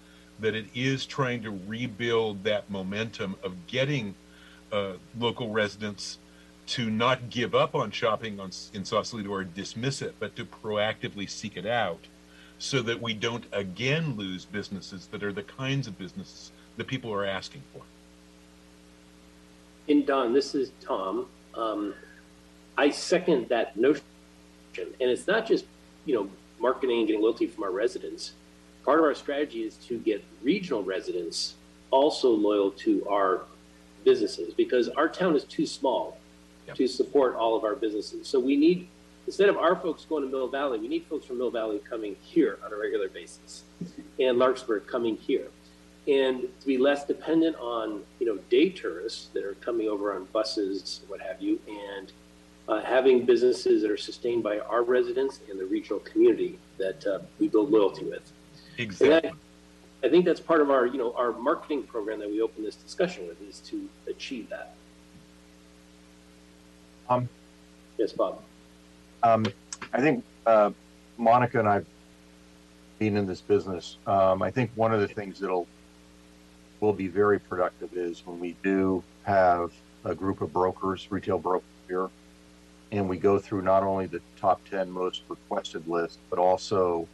that 0.41 0.57
it 0.57 0.67
is 0.75 1.07
trying 1.07 1.43
to 1.45 1.59
rebuild 1.69 2.43
that 2.43 2.69
momentum 2.69 3.37
of 3.45 3.67
getting 3.69 4.15
uh, 4.73 4.95
local 5.19 5.51
residents 5.51 6.19
to 6.67 6.91
not 6.91 7.31
give 7.31 7.55
up 7.55 7.77
on 7.77 7.93
shopping 7.93 8.41
on, 8.41 8.51
in 8.73 8.85
Sausalito 8.85 9.31
or 9.31 9.45
dismiss 9.45 10.03
it, 10.03 10.17
but 10.19 10.35
to 10.35 10.45
proactively 10.45 11.31
seek 11.31 11.57
it 11.57 11.67
out 11.67 12.01
so 12.65 12.81
that 12.81 13.01
we 13.01 13.13
don't 13.13 13.45
again 13.53 14.17
lose 14.17 14.47
businesses 14.47 15.07
that 15.09 15.23
are 15.23 15.33
the 15.33 15.43
kinds 15.43 15.87
of 15.87 15.99
businesses 15.99 16.51
that 16.79 16.87
people 16.87 17.13
are 17.13 17.27
asking 17.27 17.63
for. 17.73 17.83
And 19.87 20.07
Don, 20.07 20.33
this 20.33 20.55
is 20.55 20.73
Tom. 20.81 21.27
Um, 21.55 21.95
I 22.79 22.89
second 22.89 23.51
that 23.51 23.77
notion, 23.77 24.03
and 24.79 24.95
it's 24.99 25.27
not 25.27 25.47
just 25.47 25.67
you 26.07 26.15
know 26.15 26.31
marketing 26.59 27.01
and 27.01 27.07
getting 27.07 27.23
loyalty 27.23 27.47
from 27.47 27.65
our 27.65 27.71
residents. 27.71 28.33
Part 28.83 28.99
of 28.99 29.05
our 29.05 29.15
strategy 29.15 29.63
is 29.63 29.77
to 29.89 29.99
get 29.99 30.25
regional 30.43 30.83
residents 30.83 31.55
also 31.91 32.31
loyal 32.31 32.71
to 32.71 33.07
our 33.09 33.43
businesses 34.05 34.55
because 34.55 34.89
our 34.89 35.09
town 35.09 35.37
is 35.37 35.45
too 35.45 35.67
small 35.67 36.19
yep. 36.67 36.77
to 36.77 36.87
support 36.87 37.35
all 37.35 37.57
of 37.57 37.65
our 37.65 37.75
businesses. 37.75 38.27
So 38.27 38.41
we 38.41 38.57
need 38.57 38.89
instead 39.27 39.49
of 39.49 39.57
our 39.57 39.77
folks 39.77 40.05
going 40.05 40.25
to 40.25 40.31
Mill 40.31 40.49
Valley, 40.49 40.79
we 40.79 40.89
need 40.89 41.07
folks 41.07 41.27
from 41.27 41.39
Mill 41.39 41.51
Valley 41.51 41.81
coming 41.89 42.17
here 42.21 42.59
on 42.65 42.73
a 42.73 42.77
regular 42.77 43.09
basis 43.09 43.65
and 44.19 44.39
Larkspur 44.39 44.81
coming 44.81 45.17
here. 45.17 45.49
And 46.07 46.43
to 46.61 46.67
be 46.67 46.77
less 46.77 47.07
dependent 47.07 47.57
on, 47.57 48.03
you 48.21 48.27
know, 48.27 48.37
day 48.51 48.69
tourists 48.69 49.29
that 49.33 49.45
are 49.45 49.55
coming 49.55 49.89
over 49.89 50.15
on 50.15 50.27
buses, 50.27 51.01
what 51.09 51.21
have 51.21 51.41
you, 51.41 51.59
and 51.67 52.13
uh, 52.69 52.83
having 52.83 53.25
businesses 53.25 53.83
that 53.83 53.91
are 53.91 53.97
sustained 53.97 54.43
by 54.43 54.59
our 54.59 54.83
residents 54.83 55.41
and 55.51 55.59
the 55.59 55.65
regional 55.65 56.01
community 56.01 56.59
that 56.79 57.07
uh, 57.07 57.21
we 57.39 57.49
build 57.49 57.71
loyalty 57.71 58.05
with. 58.05 58.33
Exactly. 58.77 59.33
I 60.03 60.09
think 60.11 60.27
that's 60.27 60.41
part 60.41 60.61
of 60.61 60.71
our, 60.71 60.87
you 60.87 60.99
know, 60.99 61.15
our 61.15 61.33
marketing 61.33 61.85
program 61.85 62.19
that 62.21 62.29
we 62.29 62.43
open 62.43 62.63
this 62.63 62.77
discussion 62.77 63.27
with 63.27 63.41
is 63.41 63.61
to 63.61 63.89
achieve 64.07 64.51
that. 64.51 64.75
Um, 67.09 67.29
yes, 67.97 68.13
Bob. 68.13 68.43
Um, 69.25 69.47
I 69.95 70.03
think 70.03 70.23
uh, 70.47 70.71
Monica 71.17 71.59
and 71.59 71.67
I've 71.67 71.87
been 72.99 73.17
in 73.17 73.27
this 73.27 73.41
business. 73.41 73.97
Um, 74.07 74.43
I 74.43 74.51
think 74.51 74.71
one 74.75 74.93
of 74.93 75.01
the 75.01 75.09
things 75.09 75.41
that'll 75.41 75.67
will 76.81 76.93
be 76.93 77.09
very 77.09 77.39
productive 77.41 77.95
is 77.95 78.27
when 78.27 78.39
we 78.39 78.55
do 78.63 79.03
have 79.23 79.73
a 80.05 80.15
group 80.15 80.43
of 80.43 80.53
brokers, 80.53 81.11
retail 81.11 81.39
brokers 81.39 81.67
here, 81.89 82.11
and 82.93 83.09
we 83.09 83.17
go 83.17 83.39
through 83.39 83.63
not 83.63 83.83
only 83.83 84.05
the 84.05 84.21
top 84.37 84.61
10 84.69 84.91
most 84.91 85.23
requested 85.31 85.89
list, 85.89 86.19
but 86.29 86.39
also 86.39 87.09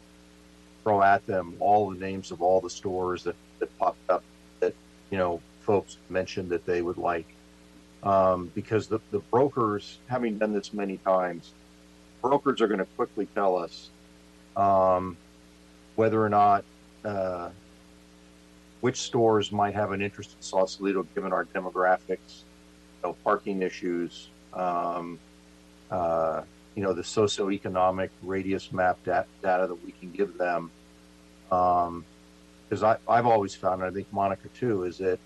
throw 0.83 1.03
at 1.03 1.25
them 1.27 1.55
all 1.61 1.91
the 1.91 1.99
names 1.99 2.33
of 2.33 2.43
all 2.43 2.61
the 2.61 2.71
stores 2.71 3.23
that, 3.23 3.37
that 3.61 3.79
popped 3.79 4.11
up 4.11 4.25
that, 4.59 4.75
you 5.13 5.19
know, 5.19 5.41
folks 5.61 5.99
mentioned 6.09 6.49
that 6.49 6.67
they 6.67 6.83
would 6.83 6.99
like. 6.99 7.27
Um, 8.03 8.51
because 8.53 8.89
the, 8.89 8.99
the 9.13 9.21
brokers, 9.21 9.99
having 10.09 10.39
done 10.39 10.53
this 10.53 10.73
many 10.73 10.97
times, 10.97 11.53
brokers 12.21 12.61
are 12.61 12.67
going 12.69 12.79
to 12.79 12.87
quickly 12.97 13.27
tell 13.35 13.57
us 13.57 13.91
um, 14.57 15.17
whether 15.97 16.23
or 16.23 16.29
not 16.29 16.65
uh, 17.05 17.51
which 18.81 18.97
stores 18.97 19.53
might 19.53 19.75
have 19.75 19.93
an 19.93 20.03
interest 20.03 20.35
in 20.37 20.43
Sausalito 20.43 21.03
given 21.15 21.33
our 21.33 21.45
demographics, 21.47 22.45
you 23.03 23.05
know, 23.05 23.17
parking 23.25 23.63
issues, 23.63 24.29
um, 24.55 25.19
uh, 25.91 26.43
you 26.75 26.83
know, 26.83 26.93
the 26.93 27.03
socioeconomic 27.03 28.11
radius 28.23 28.73
map 28.73 28.99
dat- 29.05 29.29
data 29.43 29.67
that 29.67 29.85
we 29.85 29.93
can 29.93 30.11
give 30.11 30.39
them. 30.39 30.71
Because 31.49 32.83
um, 32.83 32.97
I've 33.09 33.27
always 33.27 33.55
found, 33.55 33.83
and 33.83 33.91
I 33.91 33.95
think 33.95 34.13
Monica 34.13 34.49
too, 34.49 34.85
is 34.85 34.99
that 34.99 35.19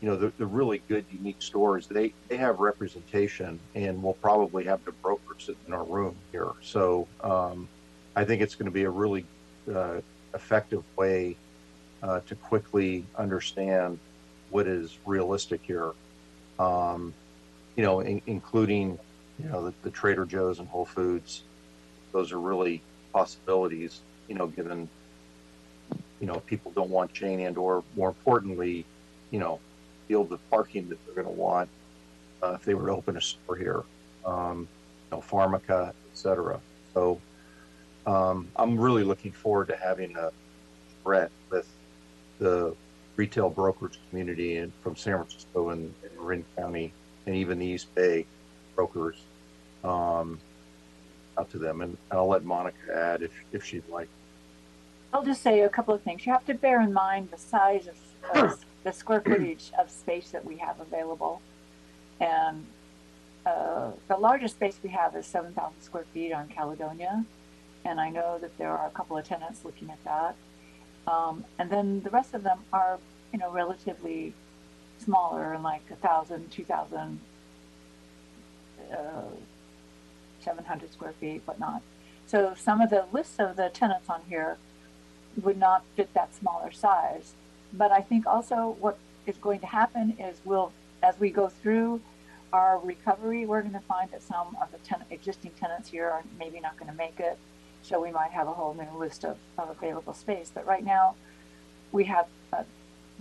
you 0.00 0.08
know, 0.08 0.16
the, 0.16 0.32
the 0.38 0.46
really 0.46 0.80
good, 0.88 1.04
unique 1.12 1.40
stores, 1.42 1.86
they, 1.86 2.12
they 2.28 2.36
have 2.36 2.58
representation 2.58 3.60
and 3.74 4.02
we'll 4.02 4.14
probably 4.14 4.64
have 4.64 4.82
the 4.84 4.92
broker 4.92 5.34
sitting 5.38 5.60
in 5.66 5.74
our 5.74 5.84
room 5.84 6.16
here. 6.32 6.52
So 6.62 7.06
um, 7.22 7.68
I 8.16 8.24
think 8.24 8.40
it's 8.40 8.54
going 8.54 8.66
to 8.66 8.72
be 8.72 8.84
a 8.84 8.90
really 8.90 9.26
uh, 9.72 10.00
effective 10.32 10.84
way 10.96 11.36
uh, 12.02 12.20
to 12.20 12.34
quickly 12.34 13.04
understand 13.16 13.98
what 14.48 14.66
is 14.66 14.96
realistic 15.04 15.60
here. 15.62 15.92
Um, 16.58 17.12
you 17.76 17.84
know, 17.84 18.00
in, 18.00 18.20
including, 18.26 18.98
you 19.38 19.48
know, 19.48 19.64
the, 19.64 19.74
the 19.82 19.90
Trader 19.90 20.24
Joe's 20.24 20.58
and 20.58 20.68
Whole 20.68 20.84
Foods. 20.86 21.42
Those 22.12 22.32
are 22.32 22.40
really 22.40 22.82
possibilities, 23.12 24.00
you 24.28 24.34
know, 24.34 24.46
given, 24.46 24.88
you 26.20 26.26
know, 26.26 26.40
people 26.40 26.72
don't 26.72 26.90
want 26.90 27.12
chain 27.12 27.40
and 27.40 27.56
or 27.56 27.84
more 27.96 28.08
importantly, 28.08 28.84
you 29.30 29.38
know, 29.38 29.60
feel 30.10 30.24
the 30.24 30.38
parking 30.50 30.88
that 30.88 30.98
they're 31.06 31.14
going 31.14 31.36
to 31.36 31.40
want 31.40 31.68
uh, 32.42 32.54
if 32.54 32.64
they 32.64 32.74
were 32.74 32.86
to 32.86 32.92
open 32.92 33.16
a 33.16 33.20
store 33.20 33.54
here, 33.54 33.84
um, 34.26 34.66
you 35.08 35.16
know, 35.16 35.22
Pharmaca, 35.22 35.90
et 35.90 35.94
cetera. 36.14 36.58
So 36.94 37.20
um, 38.08 38.48
I'm 38.56 38.76
really 38.78 39.04
looking 39.04 39.30
forward 39.30 39.68
to 39.68 39.76
having 39.76 40.16
a 40.16 40.32
threat 41.04 41.30
with 41.48 41.68
the 42.40 42.74
retail 43.14 43.50
brokerage 43.50 44.00
community 44.08 44.56
and 44.56 44.72
from 44.82 44.96
San 44.96 45.14
Francisco 45.14 45.68
and, 45.68 45.94
and 46.02 46.20
Marin 46.20 46.44
County 46.56 46.92
and 47.26 47.36
even 47.36 47.60
the 47.60 47.66
East 47.66 47.94
Bay 47.94 48.26
brokers 48.74 49.16
um, 49.84 50.40
out 51.38 51.48
to 51.52 51.58
them. 51.58 51.82
And 51.82 51.96
I'll 52.10 52.26
let 52.26 52.42
Monica 52.42 52.76
add 52.92 53.22
if, 53.22 53.30
if 53.52 53.64
she'd 53.64 53.88
like. 53.88 54.08
I'll 55.14 55.24
just 55.24 55.42
say 55.42 55.60
a 55.60 55.68
couple 55.68 55.94
of 55.94 56.02
things. 56.02 56.26
You 56.26 56.32
have 56.32 56.46
to 56.46 56.54
bear 56.54 56.80
in 56.80 56.92
mind 56.92 57.28
the 57.30 57.38
size 57.38 57.86
of, 57.86 58.42
of 58.42 58.64
the 58.84 58.92
square 58.92 59.20
footage 59.20 59.70
of 59.78 59.90
space 59.90 60.30
that 60.30 60.44
we 60.44 60.56
have 60.56 60.80
available. 60.80 61.40
And 62.20 62.66
uh, 63.46 63.92
the 64.08 64.16
largest 64.16 64.56
space 64.56 64.78
we 64.82 64.90
have 64.90 65.14
is 65.16 65.26
7,000 65.26 65.80
square 65.82 66.04
feet 66.12 66.32
on 66.32 66.48
Caledonia. 66.48 67.24
And 67.84 68.00
I 68.00 68.10
know 68.10 68.38
that 68.38 68.56
there 68.58 68.70
are 68.70 68.86
a 68.86 68.90
couple 68.90 69.16
of 69.16 69.24
tenants 69.24 69.64
looking 69.64 69.90
at 69.90 70.02
that. 70.04 70.34
Um, 71.06 71.44
and 71.58 71.70
then 71.70 72.02
the 72.02 72.10
rest 72.10 72.34
of 72.34 72.42
them 72.42 72.60
are, 72.72 72.98
you 73.32 73.38
know, 73.38 73.50
relatively 73.50 74.34
smaller, 74.98 75.54
and 75.54 75.62
like 75.62 75.82
a 75.90 75.96
thousand, 75.96 76.50
two 76.50 76.64
thousand, 76.64 77.20
uh, 78.92 79.22
seven 80.40 80.64
hundred 80.64 80.92
square 80.92 81.14
feet, 81.18 81.42
whatnot. 81.46 81.82
So 82.26 82.54
some 82.56 82.80
of 82.80 82.90
the 82.90 83.06
lists 83.12 83.38
of 83.38 83.56
the 83.56 83.70
tenants 83.70 84.08
on 84.08 84.20
here 84.28 84.58
would 85.42 85.56
not 85.58 85.84
fit 85.96 86.12
that 86.14 86.34
smaller 86.34 86.70
size. 86.70 87.32
But 87.72 87.92
I 87.92 88.00
think 88.00 88.26
also 88.26 88.76
what 88.80 88.98
is 89.26 89.36
going 89.36 89.60
to 89.60 89.66
happen 89.66 90.16
is 90.18 90.40
we'll, 90.44 90.72
as 91.02 91.18
we 91.20 91.30
go 91.30 91.48
through 91.48 92.00
our 92.52 92.78
recovery, 92.78 93.46
we're 93.46 93.60
going 93.62 93.74
to 93.74 93.80
find 93.80 94.10
that 94.10 94.22
some 94.22 94.56
of 94.60 94.72
the 94.72 94.78
ten- 94.78 95.04
existing 95.10 95.52
tenants 95.60 95.88
here 95.88 96.10
are 96.10 96.24
maybe 96.38 96.58
not 96.60 96.76
going 96.76 96.90
to 96.90 96.96
make 96.96 97.20
it. 97.20 97.38
So 97.82 98.02
we 98.02 98.10
might 98.10 98.32
have 98.32 98.48
a 98.48 98.52
whole 98.52 98.74
new 98.74 98.98
list 98.98 99.24
of, 99.24 99.38
of 99.56 99.70
available 99.70 100.14
space. 100.14 100.50
But 100.52 100.66
right 100.66 100.84
now, 100.84 101.14
we 101.92 102.04
have 102.04 102.26
uh, 102.52 102.64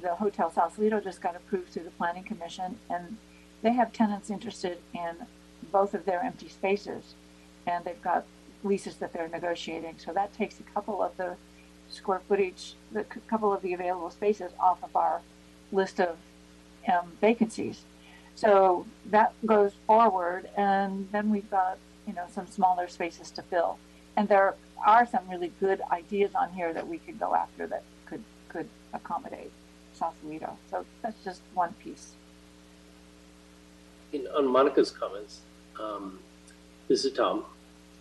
the 0.01 0.15
Hotel 0.15 0.51
Sausalito 0.51 0.99
just 0.99 1.21
got 1.21 1.35
approved 1.35 1.69
through 1.69 1.83
the 1.83 1.91
Planning 1.91 2.23
Commission, 2.23 2.77
and 2.89 3.17
they 3.61 3.73
have 3.73 3.93
tenants 3.93 4.29
interested 4.29 4.79
in 4.93 5.15
both 5.71 5.93
of 5.93 6.05
their 6.05 6.21
empty 6.21 6.49
spaces, 6.49 7.13
and 7.67 7.85
they've 7.85 8.01
got 8.01 8.25
leases 8.63 8.95
that 8.95 9.13
they're 9.13 9.27
negotiating. 9.29 9.95
So 9.97 10.11
that 10.13 10.33
takes 10.33 10.59
a 10.59 10.63
couple 10.63 11.01
of 11.01 11.15
the 11.17 11.35
square 11.89 12.21
footage, 12.27 12.75
the 12.91 13.05
c- 13.13 13.21
couple 13.27 13.53
of 13.53 13.61
the 13.61 13.73
available 13.73 14.09
spaces 14.09 14.51
off 14.59 14.83
of 14.83 14.95
our 14.95 15.21
list 15.71 15.99
of 15.99 16.17
um, 16.91 17.11
vacancies. 17.21 17.81
So 18.35 18.85
that 19.07 19.33
goes 19.45 19.73
forward, 19.85 20.49
and 20.55 21.09
then 21.11 21.29
we've 21.29 21.49
got 21.49 21.77
you 22.07 22.13
know 22.13 22.25
some 22.31 22.47
smaller 22.47 22.87
spaces 22.87 23.31
to 23.31 23.41
fill. 23.43 23.77
And 24.15 24.27
there 24.27 24.55
are 24.85 25.05
some 25.05 25.29
really 25.29 25.51
good 25.59 25.81
ideas 25.91 26.31
on 26.35 26.51
here 26.53 26.73
that 26.73 26.87
we 26.87 26.99
could 26.99 27.19
go 27.19 27.35
after 27.35 27.67
that 27.67 27.83
could 28.05 28.23
could 28.47 28.69
accommodate 28.93 29.51
Sausalito. 29.93 30.57
So 30.71 30.85
that's 31.01 31.21
just 31.23 31.41
one 31.53 31.73
piece. 31.83 32.13
In, 34.13 34.25
on 34.35 34.47
Monica's 34.47 34.89
comments, 34.89 35.41
um, 35.79 36.19
this 36.87 37.05
is 37.05 37.13
Tom. 37.13 37.45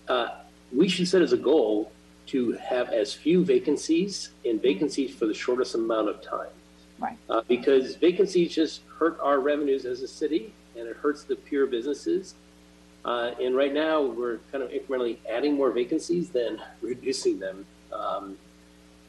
Uh, 0.07 0.29
we 0.73 0.89
should 0.89 1.07
set 1.07 1.21
as 1.21 1.33
a 1.33 1.37
goal 1.37 1.93
to 2.29 2.53
have 2.53 2.91
as 2.91 3.13
few 3.13 3.45
vacancies 3.45 4.31
and 4.45 4.61
vacancies 4.61 5.15
for 5.15 5.27
the 5.27 5.35
shortest 5.35 5.75
amount 5.75 6.09
of 6.09 6.23
time. 6.23 6.51
Right. 6.99 7.17
Uh, 7.29 7.43
because 7.49 7.97
vacancies 7.97 8.55
just 8.55 8.83
hurt 8.99 9.19
our 9.21 9.41
revenues 9.41 9.85
as 9.85 10.03
a 10.03 10.09
city 10.09 10.53
and 10.77 10.87
it 10.87 10.97
hurts 10.97 11.25
the 11.25 11.37
pure 11.37 11.67
businesses. 11.67 12.35
Uh, 13.05 13.33
and 13.41 13.57
right 13.57 13.73
now 13.73 14.03
we're 14.03 14.39
kind 14.53 14.63
of 14.63 14.71
incrementally 14.71 15.19
adding 15.29 15.55
more 15.55 15.71
vacancies 15.71 16.31
than 16.31 16.61
reducing 16.83 17.39
them. 17.39 17.65
Um, 17.93 18.37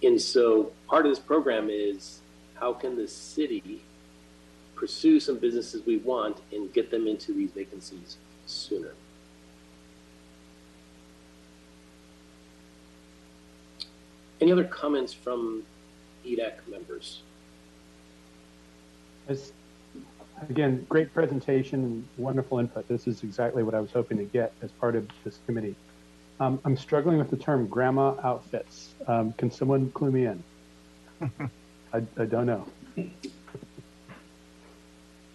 and 0.01 0.21
so 0.21 0.71
part 0.87 1.05
of 1.05 1.11
this 1.11 1.19
program 1.19 1.69
is 1.69 2.21
how 2.55 2.73
can 2.73 2.95
the 2.95 3.07
city 3.07 3.81
pursue 4.75 5.19
some 5.19 5.37
businesses 5.37 5.85
we 5.85 5.97
want 5.97 6.37
and 6.53 6.71
get 6.71 6.89
them 6.89 7.07
into 7.07 7.33
these 7.33 7.51
vacancies 7.51 8.17
sooner? 8.45 8.93
Any 14.41 14.51
other 14.51 14.63
comments 14.63 15.13
from 15.13 15.63
EDAC 16.25 16.67
members? 16.67 17.21
As, 19.27 19.51
again, 20.49 20.85
great 20.89 21.13
presentation 21.13 21.83
and 21.83 22.07
wonderful 22.17 22.59
input. 22.59 22.87
This 22.87 23.07
is 23.07 23.23
exactly 23.23 23.63
what 23.63 23.75
I 23.75 23.79
was 23.79 23.91
hoping 23.91 24.17
to 24.17 24.23
get 24.23 24.53
as 24.61 24.71
part 24.71 24.95
of 24.95 25.07
this 25.23 25.39
committee. 25.45 25.75
Um, 26.39 26.59
I'm 26.63 26.77
struggling 26.77 27.17
with 27.17 27.29
the 27.29 27.37
term 27.37 27.67
grandma 27.67 28.15
outfits. 28.23 28.93
Um, 29.07 29.33
can 29.33 29.51
someone 29.51 29.91
clue 29.91 30.11
me 30.11 30.25
in? 30.25 30.43
I, 31.93 31.97
I 32.17 32.25
don't 32.25 32.45
know. 32.45 32.65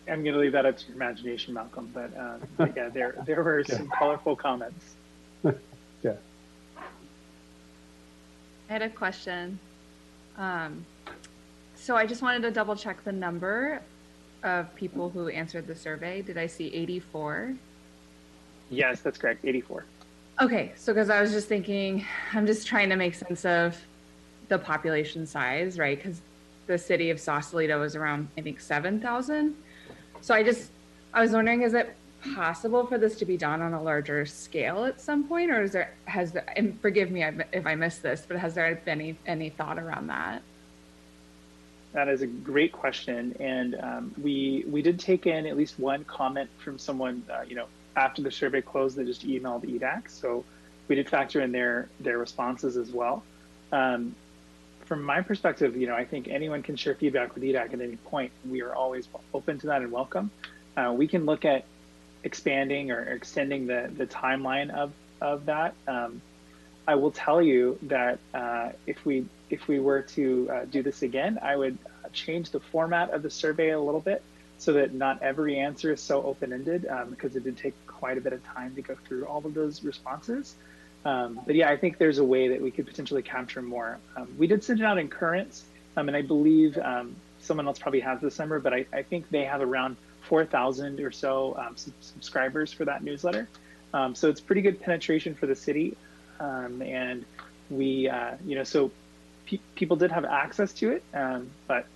I'm 0.08 0.22
going 0.22 0.34
to 0.34 0.38
leave 0.38 0.52
that 0.52 0.66
up 0.66 0.78
to 0.78 0.86
your 0.86 0.96
imagination, 0.96 1.54
Malcolm. 1.54 1.90
But, 1.92 2.16
uh, 2.16 2.36
but 2.56 2.76
yeah, 2.76 2.88
there 2.88 3.16
there 3.26 3.42
were 3.42 3.64
some 3.68 3.88
colorful 3.88 4.36
comments. 4.36 4.94
yeah. 6.02 6.12
I 8.68 8.72
had 8.72 8.82
a 8.82 8.88
question. 8.88 9.58
Um, 10.36 10.84
so 11.74 11.96
I 11.96 12.06
just 12.06 12.22
wanted 12.22 12.42
to 12.42 12.50
double 12.50 12.76
check 12.76 13.04
the 13.04 13.12
number 13.12 13.82
of 14.42 14.74
people 14.74 15.10
who 15.10 15.28
answered 15.28 15.66
the 15.66 15.74
survey. 15.74 16.22
Did 16.22 16.38
I 16.38 16.46
see 16.46 16.68
84? 16.74 17.54
Yes, 18.70 19.00
that's 19.00 19.18
correct. 19.18 19.44
84. 19.44 19.84
Okay, 20.40 20.72
so 20.76 20.92
because 20.92 21.10
I 21.10 21.20
was 21.20 21.32
just 21.32 21.48
thinking, 21.48 22.04
I'm 22.32 22.46
just 22.46 22.66
trying 22.66 22.88
to 22.88 22.96
make 22.96 23.14
sense 23.14 23.44
of 23.44 23.78
the 24.48 24.58
population 24.58 25.26
size, 25.26 25.78
right? 25.78 25.96
Because 25.96 26.20
the 26.66 26.78
city 26.78 27.10
of 27.10 27.20
Sausalito 27.20 27.82
is 27.82 27.94
around, 27.94 28.28
I 28.36 28.40
think, 28.40 28.60
7,000. 28.60 29.54
So 30.20 30.34
I 30.34 30.42
just, 30.42 30.70
I 31.12 31.20
was 31.20 31.32
wondering, 31.32 31.62
is 31.62 31.74
it 31.74 31.94
possible 32.34 32.86
for 32.86 32.98
this 32.98 33.16
to 33.16 33.24
be 33.24 33.36
done 33.36 33.60
on 33.60 33.74
a 33.74 33.82
larger 33.82 34.24
scale 34.24 34.84
at 34.84 35.00
some 35.00 35.24
point, 35.24 35.50
or 35.50 35.62
is 35.62 35.72
there 35.72 35.94
has 36.06 36.36
and 36.56 36.80
forgive 36.80 37.10
me 37.10 37.22
if 37.52 37.66
I 37.66 37.74
missed 37.74 38.02
this, 38.02 38.24
but 38.26 38.36
has 38.38 38.54
there 38.54 38.74
been 38.84 39.00
any 39.00 39.18
any 39.26 39.50
thought 39.50 39.78
around 39.78 40.06
that? 40.08 40.42
That 41.92 42.08
is 42.08 42.22
a 42.22 42.26
great 42.26 42.72
question, 42.72 43.36
and 43.38 43.76
um, 43.80 44.14
we 44.20 44.64
we 44.68 44.82
did 44.82 44.98
take 44.98 45.26
in 45.26 45.46
at 45.46 45.56
least 45.56 45.78
one 45.78 46.04
comment 46.04 46.50
from 46.58 46.78
someone, 46.78 47.22
uh, 47.30 47.42
you 47.46 47.54
know, 47.54 47.66
after 47.96 48.22
the 48.22 48.30
survey 48.30 48.62
closed, 48.62 48.96
they 48.96 49.04
just 49.04 49.26
emailed 49.26 49.64
EDAC, 49.64 50.10
so 50.10 50.44
we 50.88 50.94
did 50.94 51.08
factor 51.08 51.40
in 51.40 51.52
their 51.52 51.88
their 52.00 52.18
responses 52.18 52.76
as 52.76 52.90
well. 52.90 53.22
Um, 53.72 54.14
from 54.84 55.02
my 55.02 55.22
perspective, 55.22 55.76
you 55.76 55.86
know, 55.86 55.94
I 55.94 56.04
think 56.04 56.28
anyone 56.28 56.62
can 56.62 56.76
share 56.76 56.94
feedback 56.94 57.34
with 57.34 57.42
EDAC 57.42 57.72
at 57.72 57.80
any 57.80 57.96
point. 57.96 58.32
We 58.48 58.62
are 58.62 58.74
always 58.74 59.08
open 59.32 59.58
to 59.60 59.66
that 59.68 59.82
and 59.82 59.90
welcome. 59.90 60.30
Uh, 60.76 60.92
we 60.96 61.06
can 61.06 61.24
look 61.24 61.44
at 61.44 61.64
expanding 62.24 62.90
or 62.90 63.02
extending 63.02 63.66
the, 63.66 63.90
the 63.96 64.06
timeline 64.06 64.70
of, 64.70 64.92
of 65.20 65.46
that. 65.46 65.74
Um, 65.86 66.20
I 66.86 66.96
will 66.96 67.12
tell 67.12 67.40
you 67.40 67.78
that 67.82 68.18
uh, 68.34 68.70
if 68.86 69.04
we 69.06 69.24
if 69.50 69.68
we 69.68 69.78
were 69.78 70.02
to 70.02 70.50
uh, 70.50 70.64
do 70.64 70.82
this 70.82 71.02
again, 71.02 71.38
I 71.40 71.56
would 71.56 71.78
change 72.12 72.50
the 72.50 72.60
format 72.60 73.10
of 73.10 73.22
the 73.22 73.30
survey 73.30 73.70
a 73.70 73.80
little 73.80 74.00
bit 74.00 74.22
so 74.58 74.72
that 74.72 74.94
not 74.94 75.22
every 75.22 75.58
answer 75.58 75.92
is 75.92 76.00
so 76.00 76.22
open-ended 76.22 76.86
um, 76.86 77.10
because 77.10 77.36
it 77.36 77.44
did 77.44 77.56
take 77.56 77.74
quite 77.86 78.18
a 78.18 78.20
bit 78.20 78.32
of 78.32 78.44
time 78.44 78.74
to 78.74 78.82
go 78.82 78.96
through 79.06 79.24
all 79.26 79.44
of 79.44 79.54
those 79.54 79.82
responses. 79.82 80.56
Um, 81.04 81.40
but 81.44 81.54
yeah, 81.54 81.68
I 81.68 81.76
think 81.76 81.98
there's 81.98 82.18
a 82.18 82.24
way 82.24 82.48
that 82.48 82.60
we 82.60 82.70
could 82.70 82.86
potentially 82.86 83.22
capture 83.22 83.62
more. 83.62 83.98
Um, 84.16 84.28
we 84.38 84.46
did 84.46 84.64
send 84.64 84.80
it 84.80 84.84
out 84.84 84.98
in 84.98 85.08
currents, 85.08 85.64
um, 85.96 86.08
and 86.08 86.16
I 86.16 86.22
believe 86.22 86.78
um, 86.78 87.14
someone 87.40 87.66
else 87.66 87.78
probably 87.78 88.00
has 88.00 88.20
this 88.20 88.38
number, 88.38 88.58
but 88.58 88.72
I, 88.72 88.86
I 88.92 89.02
think 89.02 89.28
they 89.30 89.44
have 89.44 89.60
around 89.60 89.96
4,000 90.24 91.00
or 91.00 91.10
so 91.10 91.56
um, 91.56 91.76
subscribers 92.00 92.72
for 92.72 92.84
that 92.84 93.02
newsletter. 93.02 93.48
Um, 93.92 94.14
so 94.14 94.28
it's 94.28 94.40
pretty 94.40 94.62
good 94.62 94.80
penetration 94.80 95.34
for 95.34 95.46
the 95.46 95.54
city. 95.54 95.96
Um, 96.40 96.82
and 96.82 97.24
we, 97.70 98.08
uh, 98.08 98.32
you 98.44 98.56
know, 98.56 98.64
so 98.64 98.90
pe 99.46 99.58
people 99.74 99.96
did 99.96 100.10
have 100.10 100.24
access 100.24 100.72
to 100.74 100.90
it, 100.90 101.04
um, 101.14 101.50
but 101.68 101.86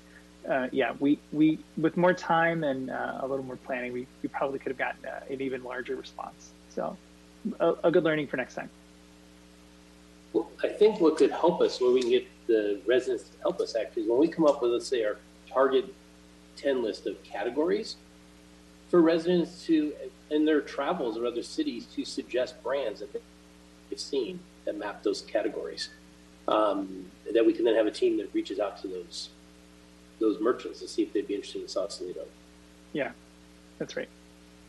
uh, 0.48 0.68
yeah, 0.72 0.94
we, 1.00 1.18
we, 1.32 1.58
with 1.76 1.96
more 1.96 2.14
time 2.14 2.64
and 2.64 2.90
uh, 2.90 3.18
a 3.20 3.26
little 3.26 3.44
more 3.44 3.56
planning, 3.56 3.92
we, 3.92 4.06
we 4.22 4.28
probably 4.28 4.58
could 4.58 4.70
have 4.70 4.78
gotten 4.78 5.04
uh, 5.04 5.20
an 5.28 5.40
even 5.40 5.62
larger 5.64 5.96
response. 5.96 6.52
So 6.70 6.96
a, 7.60 7.74
a 7.84 7.90
good 7.90 8.04
learning 8.04 8.28
for 8.28 8.36
next 8.36 8.54
time. 8.54 8.70
Well, 10.32 10.50
I 10.62 10.68
think 10.68 11.00
what 11.00 11.16
could 11.16 11.30
help 11.30 11.60
us, 11.60 11.80
where 11.80 11.90
we 11.90 12.02
can 12.02 12.10
get 12.10 12.26
the 12.46 12.80
residents 12.86 13.24
to 13.30 13.38
help 13.40 13.60
us 13.60 13.74
actually, 13.74 14.08
when 14.08 14.18
we 14.18 14.28
come 14.28 14.46
up 14.46 14.62
with, 14.62 14.70
let's 14.70 14.86
say, 14.86 15.04
our 15.04 15.16
target 15.50 15.92
10 16.56 16.82
list 16.82 17.06
of 17.06 17.22
categories 17.22 17.96
for 18.90 19.00
residents 19.00 19.64
to, 19.66 19.92
in 20.30 20.44
their 20.44 20.60
travels 20.60 21.18
or 21.18 21.26
other 21.26 21.42
cities, 21.42 21.86
to 21.94 22.04
suggest 22.04 22.62
brands 22.62 23.00
that 23.00 23.12
they've 23.90 24.00
seen 24.00 24.40
that 24.64 24.76
map 24.76 25.02
those 25.02 25.22
categories. 25.22 25.90
Um, 26.46 27.10
that 27.34 27.44
we 27.44 27.52
can 27.52 27.64
then 27.64 27.74
have 27.74 27.86
a 27.86 27.90
team 27.90 28.16
that 28.18 28.32
reaches 28.32 28.58
out 28.58 28.80
to 28.82 28.88
those 28.88 29.30
those 30.18 30.40
merchants 30.40 30.80
to 30.80 30.88
see 30.88 31.02
if 31.02 31.12
they'd 31.12 31.28
be 31.28 31.34
interested 31.34 31.62
in 31.62 31.68
Sausalito. 31.68 32.24
Yeah, 32.92 33.12
that's 33.78 33.96
right. 33.96 34.08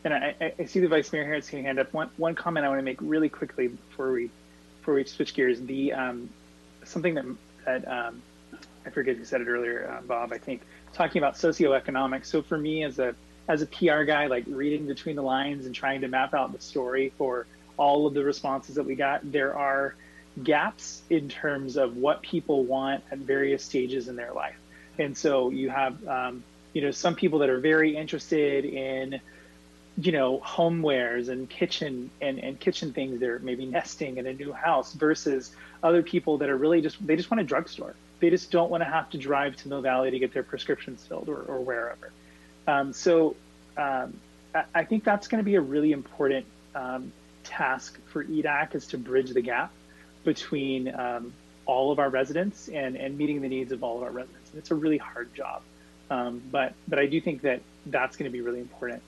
And 0.04 0.14
I, 0.14 0.52
I, 0.58 0.64
see 0.64 0.80
the 0.80 0.88
vice 0.88 1.12
mayor 1.12 1.24
here 1.24 1.34
has 1.34 1.48
his 1.48 1.62
hand 1.62 1.78
up. 1.78 1.92
One 1.92 2.10
one 2.16 2.34
comment 2.34 2.64
I 2.64 2.68
want 2.68 2.78
to 2.78 2.84
make 2.84 2.98
really 3.00 3.28
quickly 3.28 3.68
before 3.68 4.12
we 4.12 4.30
before 4.78 4.94
we 4.94 5.04
switch 5.04 5.34
gears. 5.34 5.60
The 5.62 5.92
um, 5.92 6.30
something 6.84 7.14
that 7.14 7.24
that 7.66 7.88
um, 7.88 8.22
I 8.86 8.90
forget 8.90 9.16
who 9.16 9.24
said 9.24 9.42
it 9.42 9.48
earlier, 9.48 9.90
uh, 9.90 10.02
Bob. 10.06 10.32
I 10.32 10.38
think 10.38 10.62
talking 10.92 11.18
about 11.18 11.34
socioeconomic. 11.34 12.24
So 12.24 12.40
for 12.40 12.56
me 12.56 12.84
as 12.84 12.98
a 12.98 13.14
as 13.48 13.62
a 13.62 13.66
PR 13.66 14.02
guy, 14.04 14.26
like 14.26 14.44
reading 14.46 14.86
between 14.86 15.16
the 15.16 15.22
lines 15.22 15.66
and 15.66 15.74
trying 15.74 16.02
to 16.02 16.08
map 16.08 16.34
out 16.34 16.52
the 16.52 16.60
story 16.60 17.12
for 17.18 17.46
all 17.76 18.06
of 18.06 18.14
the 18.14 18.22
responses 18.22 18.76
that 18.76 18.84
we 18.84 18.94
got, 18.94 19.32
there 19.32 19.56
are 19.56 19.94
gaps 20.42 21.02
in 21.10 21.28
terms 21.28 21.76
of 21.76 21.96
what 21.96 22.22
people 22.22 22.64
want 22.64 23.02
at 23.10 23.18
various 23.18 23.64
stages 23.64 24.08
in 24.08 24.16
their 24.16 24.32
life. 24.32 24.56
And 24.98 25.16
so 25.16 25.50
you 25.50 25.70
have, 25.70 26.06
um, 26.06 26.44
you 26.72 26.82
know, 26.82 26.90
some 26.90 27.14
people 27.14 27.40
that 27.40 27.48
are 27.48 27.58
very 27.58 27.96
interested 27.96 28.64
in, 28.64 29.20
you 29.96 30.12
know, 30.12 30.38
homewares 30.40 31.28
and 31.28 31.48
kitchen 31.48 32.10
and, 32.20 32.38
and 32.38 32.60
kitchen 32.60 32.92
things. 32.92 33.18
They're 33.18 33.38
maybe 33.38 33.66
nesting 33.66 34.18
in 34.18 34.26
a 34.26 34.32
new 34.32 34.52
house 34.52 34.92
versus 34.92 35.54
other 35.82 36.02
people 36.02 36.38
that 36.38 36.50
are 36.50 36.56
really 36.56 36.80
just, 36.80 37.04
they 37.06 37.16
just 37.16 37.30
want 37.30 37.40
a 37.40 37.44
drugstore. 37.44 37.94
They 38.20 38.30
just 38.30 38.50
don't 38.50 38.70
want 38.70 38.82
to 38.82 38.88
have 38.88 39.10
to 39.10 39.18
drive 39.18 39.56
to 39.56 39.68
Mill 39.68 39.80
Valley 39.80 40.10
to 40.10 40.18
get 40.18 40.32
their 40.34 40.42
prescriptions 40.42 41.04
filled 41.04 41.28
or, 41.28 41.40
or 41.42 41.60
wherever. 41.60 42.12
Um, 42.70 42.92
so 42.92 43.34
um, 43.76 44.20
I, 44.74 44.84
think 44.84 45.02
that's 45.04 45.26
going 45.26 45.40
to 45.40 45.44
be 45.44 45.56
a 45.56 45.60
really 45.60 45.92
important 45.92 46.46
um, 46.74 47.12
task 47.42 47.98
for 48.06 48.24
EDAC 48.24 48.74
is 48.74 48.86
to 48.88 48.98
bridge 48.98 49.30
the 49.30 49.40
gap 49.40 49.72
between 50.24 50.94
um, 50.94 51.32
all 51.66 51.90
of 51.90 51.98
our 51.98 52.10
residents 52.10 52.68
and, 52.68 52.96
and 52.96 53.18
meeting 53.18 53.40
the 53.40 53.48
needs 53.48 53.72
of 53.72 53.82
all 53.82 53.96
of 53.96 54.02
our 54.04 54.10
residents. 54.10 54.50
And 54.50 54.58
it's 54.58 54.70
a 54.70 54.74
really 54.74 54.98
hard 54.98 55.34
job. 55.34 55.62
Um, 56.10 56.42
but, 56.50 56.74
but 56.86 56.98
I 56.98 57.06
do 57.06 57.20
think 57.20 57.42
that 57.42 57.60
that's 57.86 58.16
going 58.16 58.30
to 58.30 58.32
be 58.32 58.40
really 58.40 58.60
important. 58.60 59.02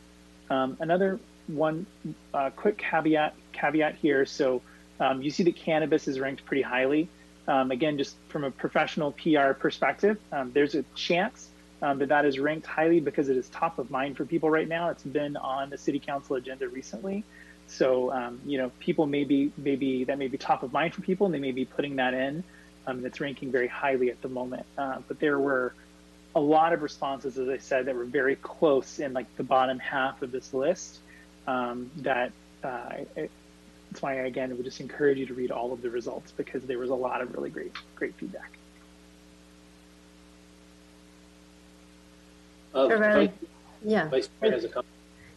Another 0.51 1.19
one 1.47 1.87
uh, 2.35 2.51
quick 2.51 2.77
caveat 2.77 3.35
caveat 3.53 3.95
here. 3.95 4.27
So 4.27 4.61
um, 5.01 5.23
you 5.23 5.31
see 5.31 5.45
that 5.45 5.57
cannabis 5.57 6.07
is 6.07 6.21
ranked 6.21 6.45
pretty 6.45 6.63
highly. 6.63 7.09
Um, 7.49 7.71
again, 7.71 7.97
just 7.97 8.17
from 8.29 8.45
a 8.45 8.51
professional 8.51 9.13
PR 9.13 9.53
perspective, 9.53 10.19
um, 10.31 10.53
there's 10.53 10.75
a 10.75 10.85
chance 10.95 11.49
that 11.83 12.09
that 12.09 12.25
is 12.25 12.39
ranked 12.39 12.67
highly 12.67 13.01
because 13.01 13.29
it 13.29 13.37
is 13.37 13.49
top 13.49 13.79
of 13.79 13.91
mind 13.91 14.17
for 14.17 14.25
people 14.25 14.49
right 14.49 14.69
now. 14.69 14.91
It's 14.91 15.03
been 15.03 15.37
on 15.37 15.69
the 15.69 15.79
city 15.79 15.99
council 15.99 16.37
agenda 16.37 16.69
recently. 16.69 17.25
So 17.67 18.13
um, 18.13 18.41
you 18.47 18.59
know, 18.59 18.71
people 18.79 19.07
may 19.07 19.25
be 19.25 19.53
maybe 19.57 20.05
that 20.05 20.19
may 20.19 20.29
be 20.29 20.39
top 20.39 20.63
of 20.63 20.73
mind 20.73 20.95
for 20.95 21.03
people, 21.03 21.27
and 21.27 21.35
they 21.35 21.41
may 21.41 21.53
be 21.53 21.65
putting 21.65 21.97
that 21.97 22.15
in. 22.15 22.45
Um, 22.87 23.05
it's 23.05 23.21
ranking 23.21 23.51
very 23.51 23.69
highly 23.69 24.11
at 24.11 24.21
the 24.23 24.29
moment. 24.29 24.67
Uh, 24.77 24.99
but 25.07 25.19
there 25.21 25.39
were 25.39 25.75
a 26.35 26.41
lot 26.41 26.73
of 26.73 26.83
responses, 26.83 27.39
as 27.39 27.49
I 27.49 27.59
said, 27.59 27.87
that 27.87 27.95
were 27.95 28.05
very 28.05 28.37
close 28.37 28.99
in 28.99 29.13
like 29.13 29.35
the 29.37 29.45
bottom 29.45 29.79
half 29.79 30.23
of 30.23 30.33
this 30.33 30.55
list. 30.55 30.99
Um, 31.47 31.91
that 31.99 32.33
uh, 32.63 33.05
it, 33.17 33.31
that's 33.91 34.03
why 34.03 34.15
again, 34.15 34.51
I 34.51 34.55
would 34.55 34.65
just 34.65 34.81
encourage 34.81 35.19
you 35.19 35.27
to 35.27 35.35
read 35.35 35.51
all 35.51 35.73
of 35.73 35.83
the 35.83 35.91
results 35.91 36.33
because 36.33 36.63
there 36.65 36.79
was 36.79 36.91
a 36.91 36.95
lot 36.95 37.21
of 37.21 37.35
really 37.35 37.51
great 37.51 37.73
great 37.97 38.15
feedback. 38.15 38.59
Uh, 42.75 42.89
Vice, 42.89 43.31
yeah. 43.85 44.09
Vice 44.09 44.29
Mayor 44.41 44.53
has 44.53 44.65
a 44.65 44.69
comment. 44.69 44.87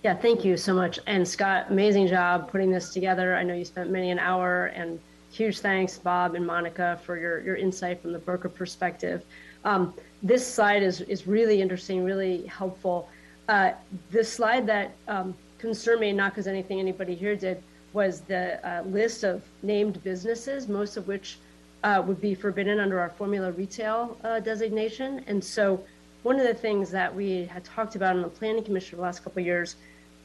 Yeah, 0.03 0.15
thank 0.15 0.45
you 0.45 0.55
so 0.55 0.73
much. 0.73 0.99
And 1.07 1.27
Scott, 1.27 1.67
amazing 1.69 2.07
job 2.07 2.49
putting 2.51 2.69
this 2.69 2.93
together. 2.93 3.35
I 3.35 3.43
know 3.43 3.55
you 3.55 3.65
spent 3.65 3.89
many 3.89 4.11
an 4.11 4.19
hour 4.19 4.67
and 4.67 4.99
huge 5.31 5.59
thanks, 5.59 5.97
Bob 5.97 6.35
and 6.35 6.45
Monica, 6.45 6.99
for 7.03 7.17
your, 7.17 7.41
your 7.41 7.55
insight 7.55 8.01
from 8.01 8.13
the 8.13 8.19
broker 8.19 8.47
perspective. 8.47 9.23
Um, 9.63 9.93
this 10.21 10.45
slide 10.45 10.83
is, 10.83 11.01
is 11.01 11.27
really 11.27 11.61
interesting, 11.61 12.03
really 12.03 12.45
helpful. 12.45 13.09
Uh, 13.49 13.71
the 14.11 14.23
slide 14.23 14.67
that 14.67 14.91
um, 15.07 15.35
concerned 15.57 16.01
me, 16.01 16.11
not 16.11 16.31
because 16.31 16.47
anything 16.47 16.79
anybody 16.79 17.15
here 17.15 17.35
did, 17.35 17.61
was 17.93 18.21
the 18.21 18.59
uh, 18.67 18.83
list 18.83 19.23
of 19.23 19.41
named 19.63 20.03
businesses, 20.03 20.67
most 20.67 20.97
of 20.97 21.07
which 21.07 21.37
uh, 21.83 22.01
would 22.05 22.21
be 22.21 22.35
forbidden 22.35 22.79
under 22.79 22.99
our 22.99 23.09
formula 23.09 23.51
retail 23.51 24.17
uh, 24.23 24.39
designation. 24.39 25.23
And 25.27 25.43
so 25.43 25.83
one 26.25 26.39
of 26.39 26.47
the 26.47 26.55
things 26.55 26.89
that 26.89 27.13
we 27.13 27.45
had 27.45 27.63
talked 27.63 27.95
about 27.95 28.15
in 28.15 28.23
the 28.23 28.27
planning 28.27 28.63
commission 28.63 28.89
for 28.89 28.95
the 28.95 29.01
last 29.03 29.23
couple 29.23 29.39
of 29.39 29.45
years 29.45 29.75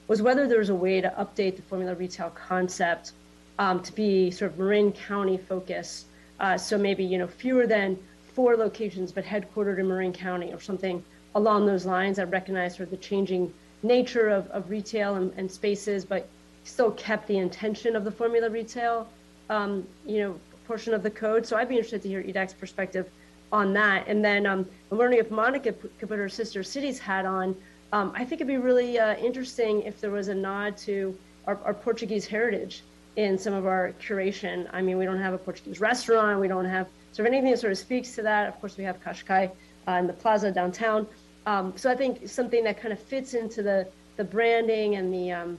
was 0.08 0.22
whether 0.22 0.48
there 0.48 0.58
was 0.58 0.70
a 0.70 0.74
way 0.74 0.98
to 0.98 1.10
update 1.10 1.56
the 1.56 1.62
formula 1.62 1.94
retail 1.94 2.30
concept 2.30 3.12
um, 3.58 3.82
to 3.82 3.94
be 3.94 4.30
sort 4.30 4.50
of 4.50 4.58
Marin 4.58 4.92
County 4.92 5.36
focused. 5.36 6.06
Uh, 6.40 6.56
so 6.56 6.78
maybe 6.78 7.04
you 7.04 7.18
know 7.18 7.26
fewer 7.26 7.66
than 7.66 7.98
four 8.32 8.56
locations, 8.56 9.12
but 9.12 9.26
headquartered 9.26 9.78
in 9.78 9.88
Marin 9.88 10.14
County 10.14 10.50
or 10.54 10.58
something 10.58 11.04
along 11.34 11.66
those 11.66 11.84
lines. 11.84 12.18
I 12.18 12.24
recognize 12.24 12.76
sort 12.76 12.86
of 12.86 12.92
the 12.92 12.96
changing 12.96 13.52
nature 13.82 14.30
of, 14.30 14.48
of 14.52 14.70
retail 14.70 15.16
and, 15.16 15.30
and 15.36 15.52
spaces, 15.52 16.06
but 16.06 16.26
still 16.64 16.92
kept 16.92 17.28
the 17.28 17.36
intention 17.36 17.94
of 17.94 18.04
the 18.04 18.10
formula 18.10 18.48
retail, 18.48 19.06
um, 19.50 19.86
you 20.06 20.20
know, 20.20 20.40
portion 20.66 20.94
of 20.94 21.02
the 21.02 21.10
code. 21.10 21.44
So 21.44 21.58
I'd 21.58 21.68
be 21.68 21.74
interested 21.74 22.00
to 22.04 22.08
hear 22.08 22.22
EDAC's 22.22 22.54
perspective 22.54 23.10
on 23.52 23.72
that. 23.74 24.06
And 24.06 24.24
then 24.24 24.46
um, 24.46 24.66
I'm 24.90 24.98
wondering 24.98 25.18
if 25.18 25.30
Monica 25.30 25.72
could 25.72 26.08
put 26.08 26.18
her 26.18 26.28
sister 26.28 26.62
cities 26.62 26.98
hat 26.98 27.26
on 27.26 27.56
um, 27.92 28.12
I 28.14 28.24
think 28.24 28.34
it'd 28.34 28.46
be 28.46 28.56
really 28.56 28.98
uh, 28.98 29.16
interesting 29.16 29.82
if 29.82 30.00
there 30.00 30.10
was 30.10 30.28
a 30.28 30.34
nod 30.34 30.76
to 30.78 31.16
our, 31.46 31.58
our, 31.64 31.74
Portuguese 31.74 32.24
heritage 32.24 32.82
in 33.16 33.36
some 33.36 33.52
of 33.52 33.66
our 33.66 33.92
curation. 34.00 34.68
I 34.72 34.80
mean, 34.80 34.96
we 34.96 35.04
don't 35.04 35.18
have 35.18 35.34
a 35.34 35.38
Portuguese 35.38 35.80
restaurant. 35.80 36.40
We 36.40 36.46
don't 36.46 36.66
have 36.66 36.86
sort 37.12 37.26
of 37.26 37.32
anything 37.34 37.50
that 37.50 37.58
sort 37.58 37.72
of 37.72 37.78
speaks 37.78 38.14
to 38.14 38.22
that. 38.22 38.48
Of 38.48 38.60
course, 38.60 38.76
we 38.76 38.84
have 38.84 39.02
Cascais 39.02 39.50
uh, 39.88 39.92
in 39.92 40.06
the 40.06 40.12
plaza 40.12 40.52
downtown. 40.52 41.06
Um, 41.46 41.72
so 41.76 41.90
I 41.90 41.96
think 41.96 42.28
something 42.28 42.62
that 42.64 42.80
kind 42.80 42.92
of 42.92 43.00
fits 43.00 43.34
into 43.34 43.62
the, 43.62 43.88
the 44.16 44.24
branding 44.24 44.94
and 44.94 45.12
the 45.12 45.32
um, 45.32 45.58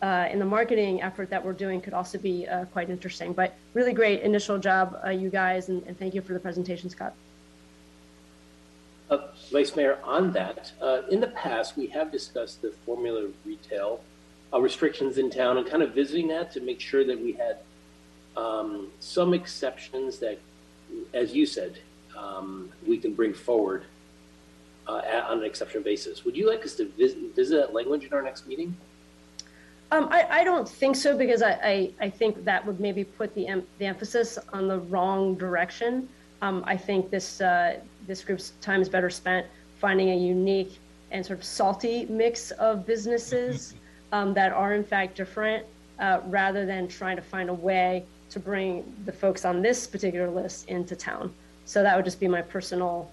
uh, 0.00 0.26
and 0.30 0.40
the 0.40 0.44
marketing 0.44 1.02
effort 1.02 1.28
that 1.28 1.44
we're 1.44 1.52
doing 1.52 1.80
could 1.80 1.92
also 1.92 2.18
be 2.18 2.46
uh, 2.46 2.64
quite 2.66 2.88
interesting. 2.88 3.32
But 3.32 3.56
really 3.74 3.92
great 3.92 4.22
initial 4.22 4.56
job, 4.56 4.96
uh, 5.04 5.10
you 5.10 5.28
guys, 5.28 5.68
and, 5.70 5.82
and 5.88 5.98
thank 5.98 6.14
you 6.14 6.22
for 6.22 6.34
the 6.34 6.40
presentation, 6.40 6.88
Scott. 6.88 7.14
Uh, 9.10 9.28
Vice 9.50 9.74
Mayor, 9.74 9.98
on 10.04 10.32
that, 10.32 10.72
uh, 10.82 11.02
in 11.10 11.20
the 11.20 11.28
past, 11.28 11.76
we 11.76 11.86
have 11.86 12.12
discussed 12.12 12.60
the 12.60 12.72
formula 12.84 13.28
retail 13.44 14.02
uh, 14.52 14.60
restrictions 14.60 15.16
in 15.16 15.30
town 15.30 15.56
and 15.56 15.66
kind 15.66 15.82
of 15.82 15.94
visiting 15.94 16.28
that 16.28 16.52
to 16.52 16.60
make 16.60 16.80
sure 16.80 17.04
that 17.04 17.18
we 17.18 17.32
had 17.32 17.58
um, 18.36 18.88
some 19.00 19.32
exceptions 19.32 20.18
that, 20.18 20.38
as 21.14 21.34
you 21.34 21.46
said, 21.46 21.78
um, 22.16 22.70
we 22.86 22.98
can 22.98 23.14
bring 23.14 23.32
forward 23.32 23.84
uh, 24.86 25.00
on 25.28 25.38
an 25.38 25.44
exception 25.44 25.82
basis. 25.82 26.24
Would 26.24 26.36
you 26.36 26.48
like 26.48 26.64
us 26.64 26.74
to 26.74 26.88
visit, 26.90 27.34
visit 27.34 27.56
that 27.56 27.74
language 27.74 28.04
in 28.04 28.12
our 28.12 28.22
next 28.22 28.46
meeting? 28.46 28.76
Um, 29.90 30.08
I, 30.10 30.40
I, 30.40 30.44
don't 30.44 30.68
think 30.68 30.96
so 30.96 31.16
because 31.16 31.40
I, 31.40 31.52
I, 31.52 31.92
I, 31.98 32.10
think 32.10 32.44
that 32.44 32.66
would 32.66 32.78
maybe 32.78 33.04
put 33.04 33.34
the, 33.34 33.46
em- 33.46 33.66
the 33.78 33.86
emphasis 33.86 34.38
on 34.52 34.68
the 34.68 34.80
wrong 34.80 35.34
direction. 35.34 36.10
Um, 36.42 36.62
I 36.66 36.76
think 36.76 37.10
this 37.10 37.40
uh, 37.40 37.80
this 38.08 38.24
group's 38.24 38.54
time 38.60 38.80
is 38.82 38.88
better 38.88 39.10
spent 39.10 39.46
finding 39.78 40.10
a 40.10 40.16
unique 40.16 40.78
and 41.12 41.24
sort 41.24 41.38
of 41.38 41.44
salty 41.44 42.06
mix 42.06 42.50
of 42.52 42.84
businesses 42.84 43.74
um, 44.12 44.34
that 44.34 44.50
are 44.52 44.74
in 44.74 44.82
fact 44.82 45.14
different, 45.14 45.64
uh, 46.00 46.20
rather 46.26 46.66
than 46.66 46.88
trying 46.88 47.14
to 47.14 47.22
find 47.22 47.50
a 47.50 47.54
way 47.54 48.04
to 48.30 48.40
bring 48.40 48.84
the 49.04 49.12
folks 49.12 49.44
on 49.44 49.62
this 49.62 49.86
particular 49.86 50.28
list 50.28 50.68
into 50.68 50.96
town. 50.96 51.32
So 51.66 51.82
that 51.82 51.94
would 51.94 52.04
just 52.04 52.18
be 52.18 52.28
my 52.28 52.42
personal 52.42 53.10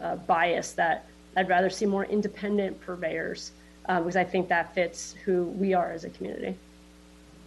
uh, 0.00 0.16
bias 0.16 0.72
that 0.72 1.06
I'd 1.36 1.48
rather 1.48 1.70
see 1.70 1.86
more 1.86 2.04
independent 2.04 2.80
purveyors 2.80 3.52
uh, 3.88 4.00
because 4.00 4.16
I 4.16 4.24
think 4.24 4.48
that 4.48 4.74
fits 4.74 5.14
who 5.24 5.44
we 5.44 5.74
are 5.74 5.90
as 5.90 6.04
a 6.04 6.10
community. 6.10 6.56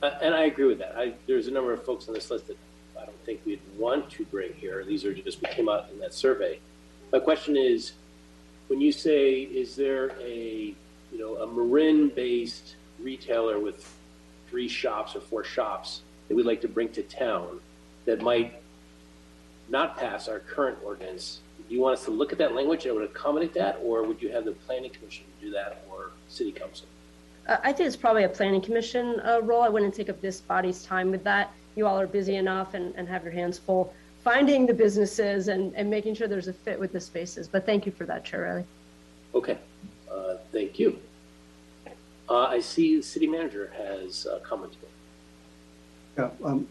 Uh, 0.02 0.12
and 0.22 0.36
I 0.36 0.45
agree 0.45 0.66
with 0.66 0.80
that. 0.80 0.95
I, 0.98 1.14
there's 1.26 1.48
a 1.48 1.52
number 1.52 1.74
of 1.74 1.84
folks 1.84 2.08
on 2.08 2.14
this 2.14 2.30
list 2.30 2.48
that 2.48 2.58
I 3.00 3.06
don't 3.06 3.26
think 3.26 3.41
we'd 3.45 3.62
want 3.78 4.10
to 4.12 4.26
bring 4.26 4.54
here. 4.54 4.84
These 4.84 5.06
are 5.06 5.14
just 5.14 5.41
we 5.41 5.48
came 5.50 5.70
out 5.70 5.89
in 5.91 6.00
that 6.00 6.14
survey. 6.14 6.60
My 7.12 7.20
question 7.20 7.55
is, 7.55 7.93
when 8.68 8.82
you 8.82 8.91
say, 8.91 9.41
is 9.41 9.76
there 9.76 10.12
a 10.20 10.76
you 11.12 11.18
know 11.18 11.38
a 11.38 11.47
Marin-based 11.47 12.76
retailer 12.99 13.60
with 13.60 13.89
three 14.49 14.68
shops 14.68 15.16
or 15.16 15.22
four 15.22 15.43
shops 15.43 16.01
that 16.28 16.36
we'd 16.36 16.45
like 16.45 16.62
to 16.62 16.68
bring 16.68 16.89
to 16.89 17.03
town 17.03 17.60
that 18.05 18.22
might 18.22 18.62
not 19.70 19.97
pass 19.97 20.28
our 20.28 20.39
current 20.39 20.78
ordinance, 20.84 21.39
do 21.68 21.76
you 21.76 21.82
want 21.82 21.97
us 21.97 22.05
to 22.05 22.12
look 22.12 22.32
at 22.32 22.38
that 22.38 22.53
language 22.53 22.86
and 22.86 22.95
would 22.95 23.03
accommodate 23.03 23.53
that, 23.53 23.80
or 23.84 24.03
would 24.03 24.22
you 24.22 24.30
have 24.30 24.45
the 24.45 24.51
planning 24.51 24.91
commission 24.91 25.26
do 25.39 25.49
that, 25.51 25.86
or 25.89 26.12
city 26.28 26.51
council? 26.51 26.88
Uh, 27.47 27.58
I 27.64 27.72
think 27.72 27.88
it's 27.88 27.95
probably 27.95 28.24
a 28.24 28.30
planning 28.30 28.62
commission 28.62 29.22
uh, 29.22 29.39
role. 29.43 29.62
I 29.62 29.70
wouldn't 29.70 29.93
take 29.93 30.10
up 30.10 30.20
this 30.20 30.41
body's 30.41 30.84
time 30.84 31.12
with 31.12 31.24
that. 31.24 31.53
You 31.76 31.88
all 31.88 31.99
are 31.99 32.08
busy 32.08 32.36
enough 32.36 32.74
and, 32.74 32.93
and 32.95 33.08
have 33.08 33.24
your 33.24 33.32
hands 33.32 33.58
full 33.58 33.93
finding 34.28 34.65
the 34.65 34.73
businesses 34.73 35.47
and, 35.47 35.73
and 35.75 35.89
making 35.89 36.13
sure 36.13 36.28
there's 36.28 36.49
a 36.49 36.53
fit 36.53 36.78
with 36.78 36.91
the 36.91 36.99
spaces. 36.99 37.47
But 37.47 37.65
thank 37.65 37.86
you 37.86 37.93
for 37.93 38.05
that, 38.07 38.25
Chair 38.25 38.41
Riley. 38.41 38.65
Okay, 39.34 39.57
uh, 40.11 40.36
thank 40.51 40.78
you. 40.78 40.99
Uh, 42.28 42.39
I 42.39 42.59
see 42.59 42.97
the 42.97 43.03
city 43.03 43.25
manager 43.25 43.71
has 43.78 44.28
uh, 44.28 44.39
commented. 44.39 44.80
Yeah, 46.17 46.30
um, 46.43 46.67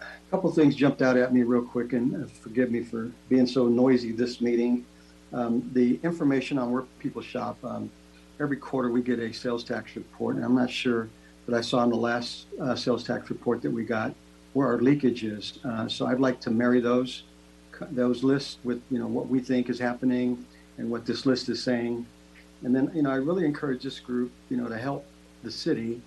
a 0.00 0.04
couple 0.32 0.50
things 0.50 0.74
jumped 0.74 1.02
out 1.02 1.16
at 1.16 1.32
me 1.32 1.44
real 1.44 1.62
quick, 1.62 1.92
and 1.92 2.24
uh, 2.24 2.26
forgive 2.40 2.72
me 2.72 2.82
for 2.82 3.12
being 3.28 3.46
so 3.46 3.68
noisy 3.68 4.10
this 4.10 4.40
meeting. 4.40 4.84
Um, 5.32 5.70
the 5.72 6.00
information 6.02 6.58
on 6.58 6.72
where 6.72 6.82
people 6.98 7.22
shop, 7.22 7.58
um, 7.62 7.88
every 8.40 8.56
quarter 8.56 8.90
we 8.90 9.02
get 9.02 9.20
a 9.20 9.32
sales 9.32 9.62
tax 9.62 9.94
report, 9.94 10.34
and 10.34 10.44
I'm 10.44 10.56
not 10.56 10.70
sure 10.70 11.08
but 11.46 11.54
I 11.54 11.60
saw 11.60 11.84
in 11.84 11.90
the 11.90 11.96
last 11.96 12.46
uh, 12.60 12.74
sales 12.74 13.04
tax 13.04 13.30
report 13.30 13.62
that 13.62 13.70
we 13.70 13.84
got 13.84 14.12
where 14.56 14.68
our 14.68 14.78
leakage 14.78 15.22
is. 15.22 15.58
Uh, 15.66 15.86
so 15.86 16.06
I'd 16.06 16.18
like 16.18 16.40
to 16.40 16.50
marry 16.50 16.80
those 16.80 17.24
those 17.90 18.24
lists 18.24 18.56
with 18.64 18.80
you 18.90 18.98
know 18.98 19.06
what 19.06 19.28
we 19.28 19.38
think 19.38 19.68
is 19.68 19.78
happening 19.78 20.46
and 20.78 20.90
what 20.90 21.04
this 21.04 21.26
list 21.26 21.50
is 21.50 21.62
saying, 21.62 22.06
and 22.62 22.74
then 22.74 22.90
you 22.94 23.02
know 23.02 23.10
I 23.10 23.16
really 23.16 23.44
encourage 23.44 23.82
this 23.82 24.00
group 24.00 24.32
you 24.48 24.56
know 24.56 24.66
to 24.66 24.78
help 24.78 25.04
the 25.42 25.50
city 25.50 26.00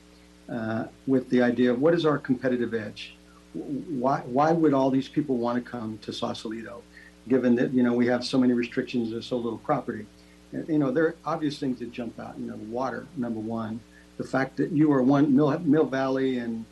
uh, 0.52 0.86
with 1.06 1.30
the 1.30 1.44
idea 1.44 1.72
of 1.72 1.80
what 1.80 1.94
is 1.94 2.08
our 2.08 2.18
competitive 2.18 2.74
edge. 2.74 3.14
Why 3.54 4.22
why 4.38 4.52
would 4.52 4.74
all 4.74 4.90
these 4.90 5.08
people 5.08 5.38
want 5.38 5.64
to 5.64 5.72
come 5.76 6.00
to 6.00 6.12
Sausalito, 6.12 6.82
given 7.28 7.54
that 7.58 7.72
you 7.72 7.84
know 7.84 7.94
we 7.94 8.08
have 8.08 8.26
so 8.26 8.40
many 8.40 8.54
restrictions 8.54 9.14
and 9.14 9.24
so 9.24 9.38
little 9.38 9.60
property? 9.60 10.08
And, 10.54 10.68
you 10.68 10.80
know 10.80 10.90
there 10.90 11.06
are 11.06 11.16
obvious 11.24 11.60
things 11.60 11.78
that 11.82 11.92
jump 11.92 12.20
out. 12.20 12.34
You 12.40 12.48
know 12.48 12.56
water 12.80 13.06
number 13.16 13.40
one, 13.40 13.80
the 14.18 14.24
fact 14.24 14.58
that 14.58 14.72
you 14.72 14.92
are 14.92 15.04
one 15.04 15.36
Mill, 15.36 15.60
Mill 15.60 15.86
Valley 15.86 16.40
and 16.40 16.66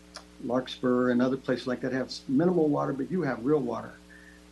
Larkspur 0.44 1.12
and 1.12 1.22
other 1.22 1.38
places 1.38 1.68
like 1.68 1.82
that 1.82 1.94
have 1.94 2.12
minimal 2.28 2.70
water, 2.70 2.94
but 2.94 3.10
you 3.12 3.22
have 3.24 3.44
real 3.44 3.60
water. 3.60 3.94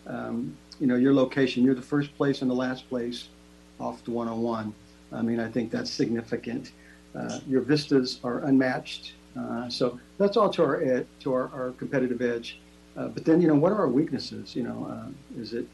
Um, 0.08 0.56
you 0.80 0.88
know, 0.88 0.96
your 0.96 1.14
location, 1.14 1.64
you're 1.64 1.76
the 1.76 1.82
first 1.82 2.16
place 2.18 2.42
and 2.42 2.50
the 2.50 2.56
last 2.56 2.88
place 2.90 3.30
off 3.80 4.04
the 4.04 4.12
101. 4.12 4.74
I 5.12 5.22
mean, 5.22 5.40
I 5.40 5.50
think 5.50 5.72
that's 5.72 5.92
significant. 5.92 6.72
Uh, 7.16 7.40
your 7.48 7.62
vistas 7.62 8.20
are 8.24 8.40
unmatched. 8.40 9.14
Uh, 9.38 9.70
so 9.70 10.00
that's 10.18 10.38
all 10.38 10.50
to 10.50 10.64
our 10.64 10.82
ed, 10.82 11.08
to 11.22 11.34
our, 11.34 11.50
our 11.54 11.72
competitive 11.72 12.22
edge. 12.22 12.60
Uh, 12.98 13.08
but 13.08 13.26
then, 13.26 13.42
you 13.42 13.48
know, 13.48 13.56
what 13.56 13.72
are 13.72 13.78
our 13.78 13.88
weaknesses? 13.88 14.56
You 14.56 14.64
know, 14.64 14.88
uh, 14.90 15.40
is 15.40 15.54
it, 15.54 15.68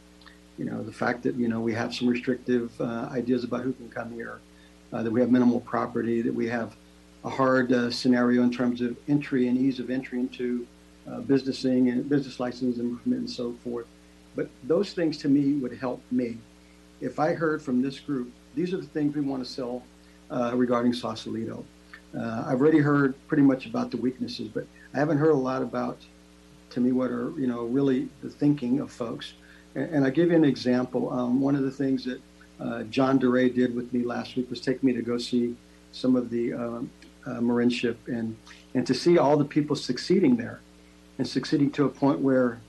you 0.57 0.65
know, 0.65 0.83
the 0.83 0.91
fact 0.91 1.23
that, 1.23 1.35
you 1.35 1.47
know, 1.47 1.59
we 1.59 1.73
have 1.73 1.93
some 1.93 2.07
restrictive 2.07 2.79
uh, 2.81 3.09
ideas 3.11 3.43
about 3.43 3.61
who 3.61 3.73
can 3.73 3.89
come 3.89 4.11
here, 4.11 4.39
uh, 4.91 5.03
that 5.03 5.11
we 5.11 5.19
have 5.21 5.31
minimal 5.31 5.59
property, 5.61 6.21
that 6.21 6.33
we 6.33 6.47
have 6.47 6.75
a 7.23 7.29
hard 7.29 7.71
uh, 7.71 7.91
scenario 7.91 8.43
in 8.43 8.51
terms 8.51 8.81
of 8.81 8.97
entry 9.07 9.47
and 9.47 9.57
ease 9.57 9.79
of 9.79 9.89
entry 9.89 10.19
into 10.19 10.65
uh, 11.09 11.19
businessing 11.19 11.89
and 11.89 12.07
business 12.09 12.39
license 12.39 12.77
and 12.77 12.99
and 13.05 13.29
so 13.29 13.53
forth. 13.63 13.87
But 14.35 14.49
those 14.63 14.93
things 14.93 15.17
to 15.19 15.29
me 15.29 15.53
would 15.53 15.77
help 15.77 16.01
me. 16.11 16.37
If 16.99 17.19
I 17.19 17.33
heard 17.33 17.61
from 17.61 17.81
this 17.81 17.99
group, 17.99 18.31
these 18.55 18.73
are 18.73 18.77
the 18.77 18.87
things 18.87 19.15
we 19.15 19.21
want 19.21 19.43
to 19.43 19.49
sell 19.49 19.83
uh, 20.29 20.53
regarding 20.55 20.93
Sausalito. 20.93 21.65
Uh, 22.17 22.43
I've 22.47 22.61
already 22.61 22.79
heard 22.79 23.15
pretty 23.27 23.43
much 23.43 23.65
about 23.65 23.91
the 23.91 23.97
weaknesses, 23.97 24.47
but 24.47 24.65
I 24.93 24.99
haven't 24.99 25.17
heard 25.17 25.31
a 25.31 25.35
lot 25.35 25.61
about, 25.61 25.97
to 26.71 26.79
me, 26.79 26.91
what 26.91 27.09
are 27.11 27.31
you 27.39 27.47
know 27.47 27.65
really 27.65 28.09
the 28.21 28.29
thinking 28.29 28.79
of 28.79 28.91
folks. 28.91 29.33
And, 29.75 29.95
and 29.95 30.05
I 30.05 30.09
give 30.09 30.29
you 30.29 30.35
an 30.35 30.45
example. 30.45 31.11
Um, 31.11 31.41
one 31.41 31.55
of 31.55 31.63
the 31.63 31.71
things 31.71 32.05
that 32.05 32.21
uh, 32.59 32.83
John 32.83 33.17
DeRay 33.19 33.49
did 33.49 33.75
with 33.75 33.91
me 33.93 34.03
last 34.03 34.35
week 34.35 34.49
was 34.49 34.61
take 34.61 34.83
me 34.83 34.93
to 34.93 35.01
go 35.01 35.17
see 35.17 35.55
some 35.91 36.15
of 36.15 36.29
the 36.29 36.53
um, 36.53 36.89
uh, 37.27 37.39
and 37.39 38.35
and 38.73 38.87
to 38.87 38.93
see 38.93 39.17
all 39.17 39.37
the 39.37 39.45
people 39.45 39.75
succeeding 39.75 40.35
there 40.35 40.61
and 41.17 41.27
succeeding 41.27 41.69
to 41.71 41.85
a 41.85 41.89
point 41.89 42.19
where 42.19 42.59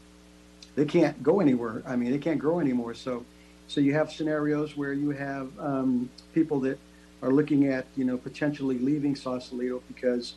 they 0.74 0.84
can't 0.84 1.22
go 1.22 1.40
anywhere. 1.40 1.82
I 1.86 1.96
mean, 1.96 2.12
they 2.12 2.18
can't 2.18 2.38
grow 2.38 2.60
anymore. 2.60 2.94
So, 2.94 3.24
so 3.68 3.80
you 3.80 3.94
have 3.94 4.10
scenarios 4.10 4.76
where 4.76 4.92
you 4.92 5.10
have 5.10 5.50
um, 5.58 6.10
people 6.34 6.60
that 6.60 6.78
are 7.22 7.30
looking 7.30 7.68
at 7.68 7.86
you 7.96 8.04
know 8.04 8.16
potentially 8.16 8.78
leaving 8.78 9.14
Sausalito 9.14 9.82
because 9.88 10.34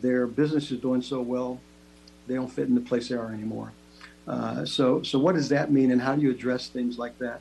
their 0.00 0.26
business 0.26 0.70
is 0.70 0.80
doing 0.80 1.02
so 1.02 1.20
well, 1.20 1.60
they 2.26 2.34
don't 2.34 2.48
fit 2.48 2.68
in 2.68 2.74
the 2.74 2.80
place 2.80 3.08
they 3.08 3.16
are 3.16 3.32
anymore. 3.32 3.72
Uh, 4.26 4.64
so, 4.64 5.02
so 5.02 5.18
what 5.18 5.36
does 5.36 5.48
that 5.48 5.70
mean, 5.70 5.92
and 5.92 6.00
how 6.00 6.16
do 6.16 6.22
you 6.22 6.30
address 6.30 6.68
things 6.68 6.98
like 6.98 7.16
that? 7.18 7.40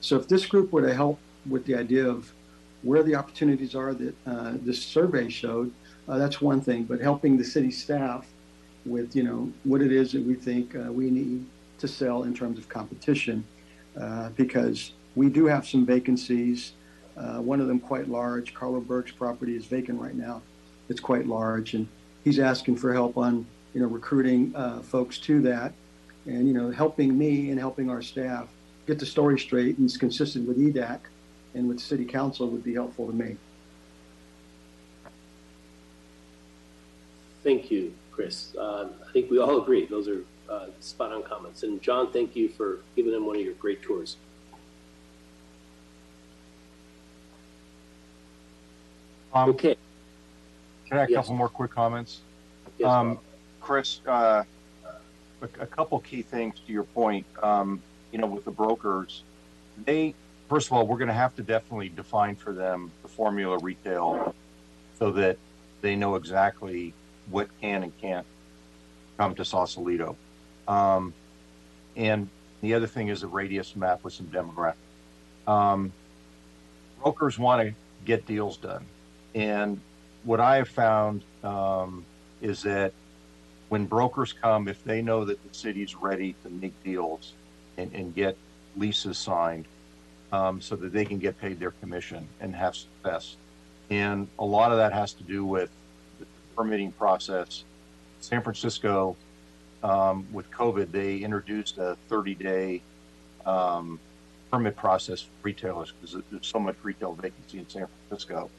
So, 0.00 0.16
if 0.16 0.26
this 0.26 0.46
group 0.46 0.72
were 0.72 0.82
to 0.82 0.92
help 0.92 1.18
with 1.48 1.64
the 1.64 1.76
idea 1.76 2.08
of 2.08 2.32
where 2.84 3.02
the 3.02 3.14
opportunities 3.14 3.74
are 3.74 3.94
that 3.94 4.14
uh, 4.26 4.52
this 4.62 4.80
survey 4.80 5.28
showed, 5.28 5.72
uh, 6.06 6.18
that's 6.18 6.40
one 6.40 6.60
thing. 6.60 6.84
But 6.84 7.00
helping 7.00 7.36
the 7.36 7.44
city 7.44 7.70
staff 7.70 8.26
with, 8.84 9.16
you 9.16 9.22
know, 9.22 9.50
what 9.64 9.80
it 9.80 9.90
is 9.90 10.12
that 10.12 10.22
we 10.22 10.34
think 10.34 10.76
uh, 10.76 10.92
we 10.92 11.10
need 11.10 11.46
to 11.78 11.88
sell 11.88 12.22
in 12.24 12.34
terms 12.34 12.58
of 12.58 12.68
competition, 12.68 13.44
uh, 13.98 14.28
because 14.30 14.92
we 15.16 15.28
do 15.28 15.46
have 15.46 15.66
some 15.66 15.84
vacancies. 15.86 16.72
Uh, 17.16 17.38
one 17.38 17.60
of 17.60 17.68
them 17.68 17.80
quite 17.80 18.08
large. 18.08 18.54
Carlo 18.54 18.80
Burke's 18.80 19.12
property 19.12 19.56
is 19.56 19.64
vacant 19.64 20.00
right 20.00 20.14
now. 20.14 20.42
It's 20.88 21.00
quite 21.00 21.26
large, 21.26 21.74
and 21.74 21.88
he's 22.22 22.38
asking 22.38 22.76
for 22.76 22.92
help 22.92 23.16
on, 23.16 23.46
you 23.72 23.80
know, 23.80 23.86
recruiting 23.86 24.54
uh, 24.54 24.80
folks 24.80 25.18
to 25.20 25.40
that, 25.42 25.72
and 26.26 26.46
you 26.46 26.52
know, 26.52 26.70
helping 26.70 27.16
me 27.16 27.50
and 27.50 27.58
helping 27.58 27.88
our 27.88 28.02
staff 28.02 28.48
get 28.86 28.98
the 28.98 29.06
story 29.06 29.38
straight 29.38 29.78
and 29.78 29.86
it's 29.86 29.96
consistent 29.96 30.46
with 30.46 30.58
EDAC 30.58 31.00
and 31.54 31.68
with 31.68 31.80
city 31.80 32.04
council 32.04 32.48
would 32.48 32.64
be 32.64 32.74
helpful 32.74 33.06
to 33.06 33.12
me. 33.12 33.36
Thank 37.42 37.70
you, 37.70 37.94
Chris. 38.10 38.54
Uh, 38.56 38.88
I 39.06 39.12
think 39.12 39.30
we 39.30 39.38
all 39.38 39.60
agree. 39.60 39.86
Those 39.86 40.08
are 40.08 40.24
uh, 40.48 40.66
spot 40.80 41.12
on 41.12 41.22
comments. 41.22 41.62
And 41.62 41.80
John, 41.82 42.10
thank 42.10 42.34
you 42.34 42.48
for 42.48 42.80
giving 42.96 43.12
them 43.12 43.26
one 43.26 43.36
of 43.36 43.42
your 43.42 43.54
great 43.54 43.82
tours. 43.82 44.16
Um, 49.32 49.50
okay. 49.50 49.76
Can 50.86 50.98
I 50.98 51.00
have 51.02 51.10
a 51.10 51.14
couple 51.14 51.34
more 51.34 51.48
quick 51.48 51.70
comments? 51.70 52.20
Yes, 52.78 52.88
um, 52.88 53.18
Chris, 53.60 54.00
uh, 54.06 54.44
a, 55.42 55.48
a 55.60 55.66
couple 55.66 55.98
key 56.00 56.22
things 56.22 56.60
to 56.66 56.72
your 56.72 56.84
point. 56.84 57.26
Um, 57.42 57.82
you 58.12 58.18
know, 58.18 58.26
with 58.26 58.44
the 58.44 58.50
brokers, 58.50 59.22
they 59.84 60.14
first 60.48 60.68
of 60.68 60.72
all, 60.72 60.86
we're 60.86 60.98
going 60.98 61.08
to 61.08 61.14
have 61.14 61.34
to 61.36 61.42
definitely 61.42 61.88
define 61.88 62.36
for 62.36 62.52
them 62.52 62.90
the 63.02 63.08
formula 63.08 63.58
retail, 63.58 64.34
so 64.98 65.10
that 65.12 65.38
they 65.80 65.96
know 65.96 66.14
exactly 66.14 66.92
what 67.30 67.48
can 67.60 67.82
and 67.82 68.00
can't 68.00 68.26
come 69.18 69.34
to 69.34 69.44
Sausalito. 69.44 70.16
Um, 70.66 71.12
and 71.96 72.28
the 72.60 72.74
other 72.74 72.86
thing 72.86 73.08
is 73.08 73.22
a 73.22 73.26
radius 73.26 73.76
map 73.76 74.02
with 74.04 74.12
some 74.12 74.26
demographics. 74.26 74.74
Um, 75.46 75.92
brokers 77.02 77.38
want 77.38 77.68
to 77.68 77.74
get 78.04 78.26
deals 78.26 78.56
done. 78.56 78.84
And 79.34 79.80
what 80.24 80.40
I 80.40 80.56
have 80.56 80.68
found 80.68 81.22
um, 81.42 82.04
is 82.40 82.62
that 82.62 82.92
when 83.68 83.86
brokers 83.86 84.32
come, 84.32 84.68
if 84.68 84.82
they 84.84 85.02
know 85.02 85.24
that 85.24 85.42
the 85.46 85.54
city's 85.54 85.94
ready 85.94 86.34
to 86.42 86.50
make 86.50 86.72
deals 86.84 87.32
and, 87.76 87.92
and 87.92 88.14
get 88.14 88.36
leases 88.76 89.18
signed 89.18 89.66
um, 90.34 90.60
so 90.60 90.74
that 90.74 90.92
they 90.92 91.04
can 91.04 91.18
get 91.18 91.40
paid 91.40 91.60
their 91.60 91.70
commission 91.70 92.26
and 92.40 92.54
have 92.56 92.74
success. 92.74 93.36
And 93.90 94.26
a 94.40 94.44
lot 94.44 94.72
of 94.72 94.78
that 94.78 94.92
has 94.92 95.12
to 95.14 95.22
do 95.22 95.44
with 95.44 95.70
the 96.18 96.26
permitting 96.56 96.90
process. 96.92 97.62
San 98.20 98.42
Francisco, 98.42 99.16
um, 99.84 100.26
with 100.32 100.50
COVID, 100.50 100.90
they 100.90 101.18
introduced 101.18 101.78
a 101.78 101.96
30 102.08 102.34
day 102.34 102.82
um, 103.46 104.00
permit 104.50 104.74
process 104.74 105.22
for 105.22 105.30
retailers 105.42 105.92
because 105.92 106.20
there's 106.30 106.46
so 106.46 106.58
much 106.58 106.76
retail 106.82 107.12
vacancy 107.12 107.58
in 107.58 107.68
San 107.68 107.86
Francisco. 108.08 108.50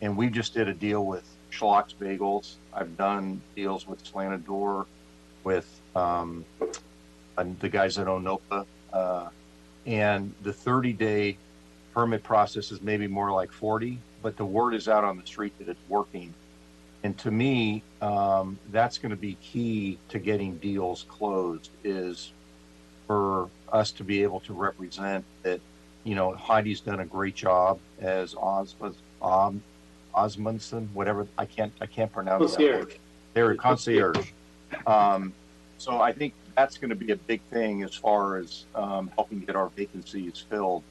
And 0.00 0.16
we 0.16 0.28
just 0.28 0.54
did 0.54 0.66
a 0.66 0.74
deal 0.74 1.06
with 1.06 1.24
Schlok's 1.52 1.92
Bagels. 1.92 2.54
I've 2.74 2.96
done 2.96 3.40
deals 3.54 3.86
with 3.86 4.04
Slanted 4.04 4.44
Door, 4.44 4.86
with 5.44 5.68
um, 5.94 6.44
the 7.36 7.68
guys 7.68 7.94
that 7.94 8.08
own 8.08 8.24
Nopa. 8.24 8.66
Uh, 8.92 9.28
and 9.86 10.32
the 10.42 10.52
30 10.52 10.92
day 10.92 11.36
permit 11.94 12.22
process 12.22 12.72
is 12.72 12.80
maybe 12.80 13.06
more 13.06 13.30
like 13.30 13.52
40, 13.52 13.98
but 14.22 14.36
the 14.36 14.44
word 14.44 14.74
is 14.74 14.88
out 14.88 15.04
on 15.04 15.18
the 15.18 15.26
street 15.26 15.52
that 15.58 15.68
it's 15.68 15.80
working. 15.88 16.32
And 17.04 17.18
to 17.18 17.30
me, 17.30 17.82
um, 18.00 18.58
that's 18.70 18.96
going 18.96 19.10
to 19.10 19.16
be 19.16 19.34
key 19.42 19.98
to 20.08 20.18
getting 20.18 20.56
deals 20.58 21.04
closed 21.08 21.70
is 21.82 22.32
for 23.06 23.48
us 23.72 23.90
to 23.92 24.04
be 24.04 24.22
able 24.22 24.40
to 24.40 24.52
represent 24.52 25.24
that, 25.42 25.60
you 26.04 26.14
know, 26.14 26.32
Heidi's 26.32 26.80
done 26.80 27.00
a 27.00 27.04
great 27.04 27.34
job 27.34 27.80
as 28.00 28.36
Oz, 28.36 28.76
um, 29.20 29.62
Osmundson, 30.14 30.86
whatever. 30.92 31.26
I 31.36 31.44
can't, 31.44 31.72
I 31.80 31.86
can't 31.86 32.12
pronounce 32.12 32.52
that 32.52 32.60
word. 32.78 32.96
They're 33.34 33.54
concierge. 33.56 34.30
Um, 34.86 35.32
so 35.78 36.00
I 36.00 36.12
think 36.12 36.34
that's 36.56 36.78
going 36.78 36.90
to 36.90 36.96
be 36.96 37.12
a 37.12 37.16
big 37.16 37.40
thing 37.50 37.82
as 37.82 37.94
far 37.94 38.36
as 38.36 38.64
um, 38.74 39.10
helping 39.14 39.40
get 39.40 39.56
our 39.56 39.68
vacancies 39.70 40.44
filled. 40.48 40.82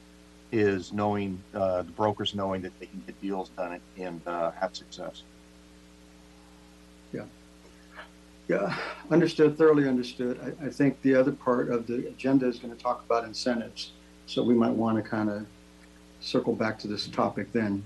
Is 0.54 0.92
knowing 0.92 1.42
uh, 1.54 1.80
the 1.80 1.92
brokers 1.92 2.34
knowing 2.34 2.60
that 2.60 2.78
they 2.78 2.84
can 2.84 3.02
get 3.06 3.18
deals 3.22 3.48
done 3.56 3.80
and 3.96 4.20
uh, 4.26 4.50
have 4.50 4.76
success. 4.76 5.22
Yeah. 7.10 7.24
Yeah, 8.48 8.76
understood, 9.10 9.56
thoroughly 9.56 9.88
understood. 9.88 10.56
I, 10.60 10.66
I 10.66 10.68
think 10.68 11.00
the 11.00 11.14
other 11.14 11.32
part 11.32 11.70
of 11.70 11.86
the 11.86 12.06
agenda 12.08 12.46
is 12.46 12.58
going 12.58 12.76
to 12.76 12.82
talk 12.82 13.02
about 13.06 13.24
incentives. 13.24 13.92
So 14.26 14.42
we 14.42 14.52
might 14.52 14.72
want 14.72 15.02
to 15.02 15.02
kind 15.02 15.30
of 15.30 15.46
circle 16.20 16.54
back 16.54 16.78
to 16.80 16.86
this 16.88 17.06
topic 17.06 17.50
then. 17.52 17.82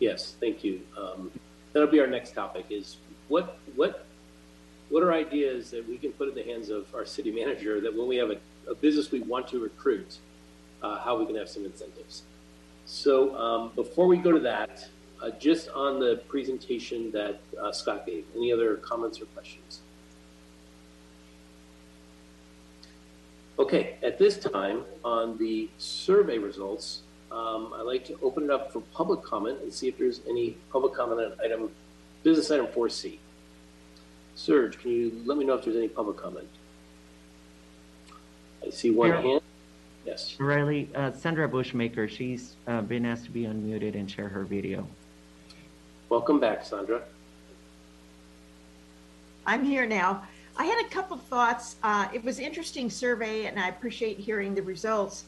Yes, 0.00 0.34
thank 0.38 0.62
you. 0.62 0.82
Um, 0.98 1.30
that'll 1.72 1.88
be 1.88 2.00
our 2.00 2.06
next 2.06 2.34
topic 2.34 2.66
is 2.68 2.98
what, 3.28 3.58
what, 3.74 4.04
what 4.90 5.02
are 5.02 5.12
ideas 5.12 5.70
that 5.70 5.88
we 5.88 5.96
can 5.96 6.12
put 6.12 6.28
in 6.28 6.34
the 6.34 6.42
hands 6.42 6.68
of 6.68 6.92
our 6.94 7.06
city 7.06 7.30
manager 7.30 7.80
that 7.80 7.96
when 7.96 8.08
we 8.08 8.16
have 8.16 8.30
a, 8.30 8.36
a 8.68 8.74
business 8.74 9.10
we 9.10 9.20
want 9.20 9.48
to 9.48 9.60
recruit, 9.60 10.18
uh, 10.82 10.98
how 10.98 11.18
we 11.18 11.24
can 11.24 11.36
have 11.36 11.48
some 11.48 11.64
incentives. 11.64 12.22
So 12.86 13.36
um, 13.36 13.72
before 13.76 14.06
we 14.06 14.16
go 14.16 14.32
to 14.32 14.40
that, 14.40 14.88
uh, 15.22 15.30
just 15.38 15.68
on 15.70 16.00
the 16.00 16.22
presentation 16.28 17.10
that 17.12 17.40
uh, 17.60 17.70
Scott 17.72 18.04
gave, 18.04 18.24
any 18.34 18.52
other 18.52 18.76
comments 18.76 19.20
or 19.20 19.26
questions? 19.26 19.80
Okay, 23.58 23.96
at 24.02 24.18
this 24.18 24.38
time, 24.38 24.84
on 25.04 25.36
the 25.36 25.68
survey 25.76 26.38
results, 26.38 27.02
um, 27.30 27.72
I'd 27.76 27.82
like 27.82 28.04
to 28.06 28.18
open 28.22 28.44
it 28.44 28.50
up 28.50 28.72
for 28.72 28.80
public 28.92 29.22
comment 29.22 29.58
and 29.62 29.72
see 29.72 29.86
if 29.86 29.98
there's 29.98 30.20
any 30.28 30.56
public 30.72 30.94
comment 30.94 31.20
on 31.20 31.44
item, 31.44 31.70
business 32.22 32.50
item 32.50 32.66
4C. 32.68 33.18
Serge, 34.40 34.78
can 34.78 34.90
you 34.90 35.22
let 35.26 35.36
me 35.36 35.44
know 35.44 35.52
if 35.52 35.64
there's 35.64 35.76
any 35.76 35.88
public 35.88 36.16
comment? 36.16 36.48
I 38.66 38.70
see 38.70 38.90
one 38.90 39.10
Here. 39.10 39.20
hand. 39.20 39.40
Yes. 40.06 40.34
Riley, 40.40 40.88
uh, 40.94 41.12
Sandra 41.12 41.46
Bushmaker, 41.46 42.08
she's 42.08 42.56
uh, 42.66 42.80
been 42.80 43.04
asked 43.04 43.26
to 43.26 43.30
be 43.30 43.42
unmuted 43.42 43.94
and 43.94 44.10
share 44.10 44.30
her 44.30 44.44
video. 44.44 44.86
Welcome 46.08 46.40
back, 46.40 46.64
Sandra. 46.64 47.02
I'm 49.44 49.62
here 49.62 49.84
now. 49.84 50.22
I 50.56 50.64
had 50.64 50.86
a 50.86 50.88
couple 50.88 51.18
of 51.18 51.22
thoughts. 51.24 51.76
Uh, 51.82 52.08
it 52.14 52.24
was 52.24 52.38
interesting 52.38 52.88
survey, 52.88 53.44
and 53.44 53.60
I 53.60 53.68
appreciate 53.68 54.18
hearing 54.18 54.54
the 54.54 54.62
results. 54.62 55.24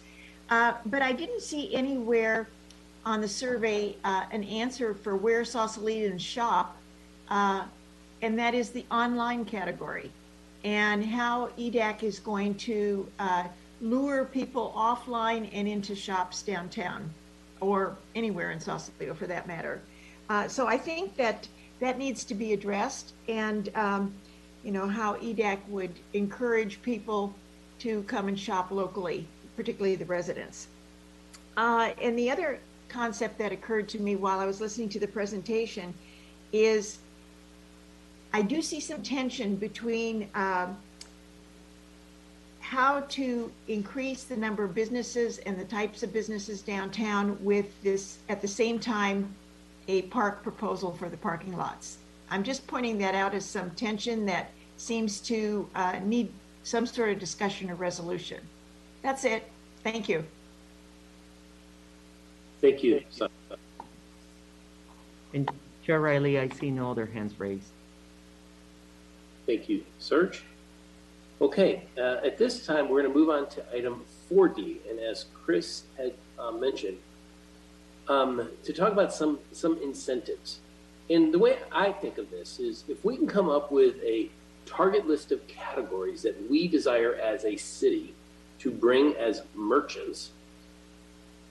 Uh, 0.48 0.72
but 0.86 1.02
I 1.02 1.12
didn't 1.12 1.42
see 1.42 1.74
anywhere 1.74 2.48
on 3.04 3.20
the 3.20 3.28
survey 3.28 3.94
uh, 4.04 4.24
an 4.32 4.42
answer 4.44 4.94
for 4.94 5.16
where 5.16 5.42
Sausalitans 5.42 6.20
shop, 6.20 6.78
uh, 7.28 7.64
and 8.22 8.38
that 8.38 8.54
is 8.54 8.70
the 8.70 8.86
online 8.90 9.44
category, 9.44 10.10
and 10.64 11.04
how 11.04 11.48
EDAC 11.58 12.02
is 12.04 12.20
going 12.20 12.54
to 12.54 13.06
uh, 13.18 13.44
lure 13.80 14.24
people 14.24 14.72
offline 14.76 15.50
and 15.52 15.66
into 15.66 15.94
shops 15.94 16.42
downtown, 16.42 17.12
or 17.60 17.96
anywhere 18.14 18.52
in 18.52 18.60
Sausalito 18.60 19.12
for 19.12 19.26
that 19.26 19.46
matter. 19.46 19.82
Uh, 20.30 20.48
so 20.48 20.66
I 20.66 20.78
think 20.78 21.16
that 21.16 21.48
that 21.80 21.98
needs 21.98 22.24
to 22.24 22.34
be 22.34 22.52
addressed, 22.52 23.12
and 23.28 23.68
um, 23.74 24.14
you 24.62 24.70
know 24.70 24.86
how 24.86 25.16
EDAC 25.16 25.58
would 25.68 25.92
encourage 26.14 26.80
people 26.82 27.34
to 27.80 28.04
come 28.04 28.28
and 28.28 28.38
shop 28.38 28.70
locally, 28.70 29.26
particularly 29.56 29.96
the 29.96 30.04
residents. 30.04 30.68
Uh, 31.56 31.90
and 32.00 32.16
the 32.16 32.30
other 32.30 32.60
concept 32.88 33.36
that 33.38 33.50
occurred 33.50 33.88
to 33.88 33.98
me 33.98 34.14
while 34.14 34.38
I 34.38 34.46
was 34.46 34.60
listening 34.60 34.88
to 34.90 35.00
the 35.00 35.08
presentation 35.08 35.92
is 36.52 36.98
I 38.32 38.42
do 38.42 38.62
see 38.62 38.80
some 38.80 39.02
tension 39.02 39.56
between 39.56 40.28
um, 40.34 40.76
how 42.60 43.00
to 43.00 43.52
increase 43.68 44.24
the 44.24 44.36
number 44.36 44.64
of 44.64 44.74
businesses 44.74 45.38
and 45.38 45.58
the 45.58 45.64
types 45.64 46.02
of 46.02 46.12
businesses 46.12 46.62
downtown 46.62 47.36
with 47.44 47.66
this, 47.82 48.18
at 48.30 48.40
the 48.40 48.48
same 48.48 48.78
time, 48.78 49.34
a 49.88 50.02
park 50.02 50.42
proposal 50.42 50.92
for 50.92 51.10
the 51.10 51.16
parking 51.18 51.56
lots. 51.56 51.98
I'm 52.30 52.42
just 52.42 52.66
pointing 52.66 52.96
that 52.98 53.14
out 53.14 53.34
as 53.34 53.44
some 53.44 53.70
tension 53.72 54.24
that 54.26 54.50
seems 54.78 55.20
to 55.20 55.68
uh, 55.74 55.98
need 56.02 56.32
some 56.62 56.86
sort 56.86 57.10
of 57.10 57.18
discussion 57.18 57.70
or 57.70 57.74
resolution. 57.74 58.40
That's 59.02 59.24
it. 59.24 59.50
Thank 59.82 60.08
you. 60.08 60.24
Thank 62.62 62.82
you. 62.82 63.02
Sandra. 63.10 63.58
And 65.34 65.50
Chair 65.84 66.00
Riley, 66.00 66.38
I 66.38 66.48
see 66.48 66.70
no 66.70 66.90
other 66.90 67.06
hands 67.06 67.38
raised. 67.38 67.72
Thank 69.46 69.68
you, 69.68 69.84
Serge. 69.98 70.44
Okay, 71.40 71.82
uh, 71.98 72.18
at 72.24 72.38
this 72.38 72.64
time, 72.64 72.88
we're 72.88 73.02
going 73.02 73.12
to 73.12 73.18
move 73.18 73.28
on 73.28 73.48
to 73.50 73.64
item 73.74 74.04
4D. 74.30 74.88
And 74.88 75.00
as 75.00 75.26
Chris 75.34 75.82
had 75.96 76.14
uh, 76.38 76.52
mentioned, 76.52 76.98
um, 78.08 78.48
to 78.64 78.72
talk 78.72 78.92
about 78.92 79.12
some, 79.12 79.38
some 79.50 79.78
incentives. 79.82 80.60
And 81.10 81.34
the 81.34 81.38
way 81.38 81.58
I 81.72 81.90
think 81.92 82.18
of 82.18 82.30
this 82.30 82.60
is 82.60 82.84
if 82.88 83.04
we 83.04 83.16
can 83.16 83.26
come 83.26 83.48
up 83.48 83.72
with 83.72 83.96
a 84.04 84.30
target 84.66 85.06
list 85.06 85.32
of 85.32 85.46
categories 85.48 86.22
that 86.22 86.48
we 86.48 86.68
desire 86.68 87.16
as 87.16 87.44
a 87.44 87.56
city 87.56 88.14
to 88.60 88.70
bring 88.70 89.14
as 89.16 89.42
merchants, 89.54 90.30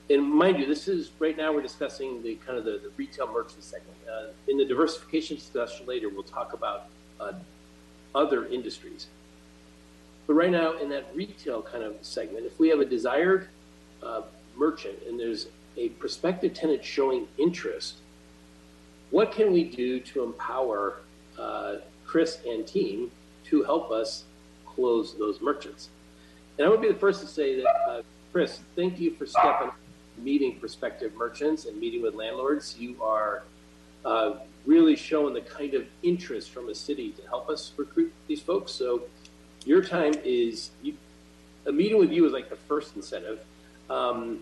and 0.08 0.22
mind 0.22 0.58
you, 0.58 0.66
this 0.66 0.88
is 0.88 1.10
right 1.18 1.36
now 1.36 1.52
we're 1.52 1.62
discussing 1.62 2.22
the 2.22 2.36
kind 2.46 2.58
of 2.58 2.64
the, 2.64 2.72
the 2.72 2.90
retail 2.96 3.30
merchant 3.32 3.62
segment. 3.62 3.96
Uh, 4.10 4.28
in 4.48 4.56
the 4.56 4.64
diversification 4.64 5.36
discussion 5.36 5.86
later, 5.86 6.08
we'll 6.08 6.22
talk 6.22 6.54
about 6.54 6.86
uh, 7.20 7.32
other 8.14 8.46
industries. 8.46 9.06
But 10.26 10.34
right 10.34 10.50
now, 10.50 10.78
in 10.78 10.88
that 10.90 11.14
retail 11.14 11.62
kind 11.62 11.82
of 11.82 11.96
segment, 12.02 12.46
if 12.46 12.58
we 12.58 12.68
have 12.68 12.80
a 12.80 12.84
desired 12.84 13.48
uh, 14.02 14.22
merchant 14.56 14.98
and 15.06 15.18
there's 15.18 15.48
a 15.76 15.88
prospective 15.90 16.54
tenant 16.54 16.84
showing 16.84 17.26
interest, 17.38 17.96
what 19.10 19.32
can 19.32 19.52
we 19.52 19.64
do 19.64 20.00
to 20.00 20.22
empower 20.22 21.00
uh, 21.38 21.76
Chris 22.06 22.38
and 22.46 22.66
team 22.66 23.10
to 23.46 23.62
help 23.62 23.90
us 23.90 24.24
close 24.66 25.16
those 25.18 25.40
merchants? 25.40 25.88
And 26.58 26.66
I 26.66 26.70
would 26.70 26.80
be 26.80 26.88
the 26.88 26.98
first 26.98 27.20
to 27.20 27.26
say 27.26 27.56
that, 27.56 27.68
uh, 27.88 28.02
Chris, 28.32 28.60
thank 28.76 28.98
you 29.00 29.14
for 29.14 29.26
stepping 29.26 29.70
meeting 30.18 30.58
prospective 30.58 31.14
merchants 31.14 31.64
and 31.64 31.78
meeting 31.78 32.02
with 32.02 32.14
landlords. 32.14 32.76
You 32.78 32.96
are 33.02 33.42
uh, 34.04 34.34
really 34.66 34.96
showing 34.96 35.34
the 35.34 35.40
kind 35.40 35.74
of 35.74 35.86
interest 36.02 36.50
from 36.50 36.68
a 36.68 36.74
city 36.74 37.10
to 37.12 37.22
help 37.26 37.48
us 37.48 37.72
recruit 37.76 38.12
these 38.28 38.40
folks. 38.40 38.72
So 38.72 39.02
your 39.64 39.82
time 39.82 40.14
is 40.24 40.70
you, 40.82 40.94
a 41.66 41.72
meeting 41.72 41.98
with 41.98 42.10
you 42.10 42.26
is 42.26 42.32
like 42.32 42.48
the 42.48 42.56
first 42.56 42.96
incentive. 42.96 43.44
Um, 43.90 44.40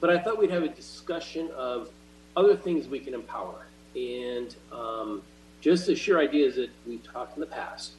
but 0.00 0.10
I 0.10 0.18
thought 0.18 0.38
we'd 0.38 0.50
have 0.50 0.62
a 0.62 0.68
discussion 0.68 1.50
of 1.56 1.90
other 2.36 2.56
things 2.56 2.88
we 2.88 2.98
can 2.98 3.14
empower 3.14 3.66
and 3.94 4.54
um, 4.72 5.22
just 5.60 5.86
to 5.86 5.94
share 5.94 6.18
ideas 6.18 6.56
that 6.56 6.70
we've 6.86 7.02
talked 7.04 7.36
in 7.36 7.40
the 7.40 7.46
past. 7.46 7.92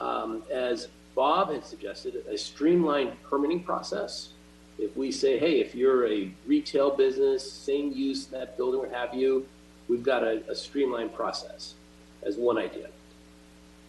Um, 0.00 0.42
as 0.50 0.88
Bob 1.14 1.52
had 1.52 1.64
suggested, 1.64 2.24
a 2.28 2.36
streamlined 2.36 3.12
permitting 3.22 3.62
process. 3.62 4.30
If 4.78 4.96
we 4.96 5.12
say, 5.12 5.38
hey, 5.38 5.60
if 5.60 5.74
you're 5.74 6.08
a 6.08 6.30
retail 6.46 6.90
business, 6.96 7.50
same 7.50 7.92
use 7.92 8.26
that 8.26 8.56
building, 8.56 8.80
what 8.80 8.90
have 8.92 9.14
you, 9.14 9.46
we've 9.88 10.02
got 10.02 10.22
a, 10.22 10.42
a 10.50 10.54
streamlined 10.54 11.14
process 11.14 11.74
as 12.22 12.36
one 12.36 12.58
idea. 12.58 12.88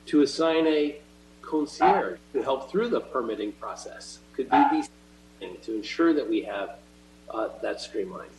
To 0.07 0.21
assign 0.21 0.67
a 0.67 0.97
concierge 1.41 2.19
to 2.33 2.41
help 2.41 2.71
through 2.71 2.89
the 2.89 2.99
permitting 2.99 3.51
process 3.53 4.19
could 4.33 4.49
be 4.49 4.63
these 4.71 4.89
things 5.39 5.65
to 5.65 5.75
ensure 5.75 6.13
that 6.13 6.27
we 6.27 6.41
have 6.43 6.77
uh, 7.29 7.49
that 7.61 7.81
streamlined. 7.81 8.31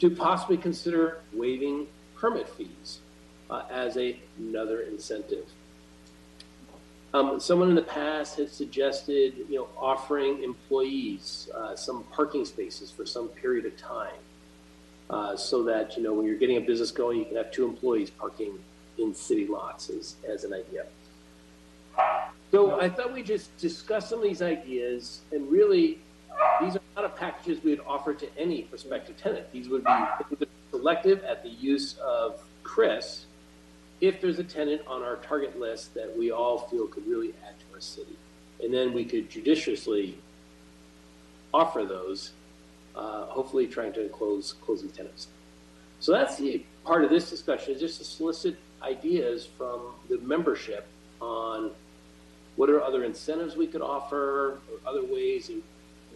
To 0.00 0.10
possibly 0.10 0.56
consider 0.56 1.20
waiving 1.32 1.86
permit 2.16 2.48
fees 2.48 3.00
uh, 3.50 3.62
as 3.70 3.96
a, 3.96 4.18
another 4.38 4.80
incentive. 4.82 5.46
Um, 7.14 7.40
someone 7.40 7.70
in 7.70 7.74
the 7.74 7.82
past 7.82 8.36
had 8.36 8.50
suggested, 8.50 9.34
you 9.48 9.56
know, 9.56 9.68
offering 9.78 10.42
employees 10.42 11.48
uh, 11.54 11.74
some 11.74 12.04
parking 12.12 12.44
spaces 12.44 12.90
for 12.90 13.06
some 13.06 13.28
period 13.28 13.64
of 13.64 13.76
time, 13.78 14.12
uh, 15.10 15.36
so 15.36 15.62
that 15.64 15.96
you 15.96 16.02
know 16.02 16.12
when 16.12 16.26
you're 16.26 16.38
getting 16.38 16.56
a 16.56 16.60
business 16.60 16.90
going, 16.90 17.18
you 17.18 17.24
can 17.24 17.36
have 17.36 17.50
two 17.50 17.64
employees 17.64 18.10
parking 18.10 18.58
in 18.98 19.14
city 19.14 19.46
lots 19.46 19.90
as, 19.90 20.16
as 20.28 20.44
an 20.44 20.52
idea. 20.52 20.86
So 22.50 22.80
I 22.80 22.88
thought 22.88 23.12
we 23.12 23.22
just 23.22 23.56
discuss 23.58 24.08
some 24.08 24.20
of 24.20 24.24
these 24.24 24.42
ideas, 24.42 25.20
and 25.32 25.50
really, 25.50 25.98
these 26.60 26.76
are 26.76 26.80
not 26.94 27.16
packages 27.16 27.62
we 27.62 27.70
would 27.70 27.84
offer 27.86 28.14
to 28.14 28.38
any 28.38 28.62
prospective 28.62 29.16
tenant. 29.16 29.50
These 29.52 29.68
would 29.68 29.84
be 29.84 30.46
selective 30.70 31.24
at 31.24 31.42
the 31.42 31.48
use 31.48 31.96
of 31.98 32.40
Chris 32.62 33.26
if 34.00 34.20
there's 34.20 34.38
a 34.38 34.44
tenant 34.44 34.82
on 34.86 35.02
our 35.02 35.16
target 35.16 35.58
list 35.58 35.94
that 35.94 36.16
we 36.16 36.30
all 36.30 36.58
feel 36.58 36.86
could 36.86 37.06
really 37.06 37.32
add 37.46 37.58
to 37.58 37.74
our 37.74 37.80
city. 37.80 38.16
And 38.62 38.72
then 38.72 38.92
we 38.92 39.04
could 39.04 39.30
judiciously 39.30 40.18
offer 41.52 41.84
those, 41.84 42.32
hopefully 43.36 43.66
trying 43.66 43.92
to 43.92 44.08
close 44.08 44.54
closing 44.64 44.88
tenants. 44.90 45.28
So 46.00 46.12
that's 46.12 46.36
the 46.36 46.64
part 46.84 47.04
of 47.04 47.10
this 47.10 47.30
discussion 47.30 47.74
is 47.74 47.80
just 47.80 47.98
to 47.98 48.04
solicit 48.04 48.56
ideas 48.82 49.46
from 49.58 49.92
the 50.08 50.18
membership 50.18 50.86
on 51.20 51.70
what 52.56 52.70
are 52.70 52.82
other 52.82 53.04
incentives 53.04 53.54
we 53.56 53.66
could 53.66 53.82
offer 53.82 54.58
or 54.70 54.78
other 54.86 55.04
ways 55.04 55.50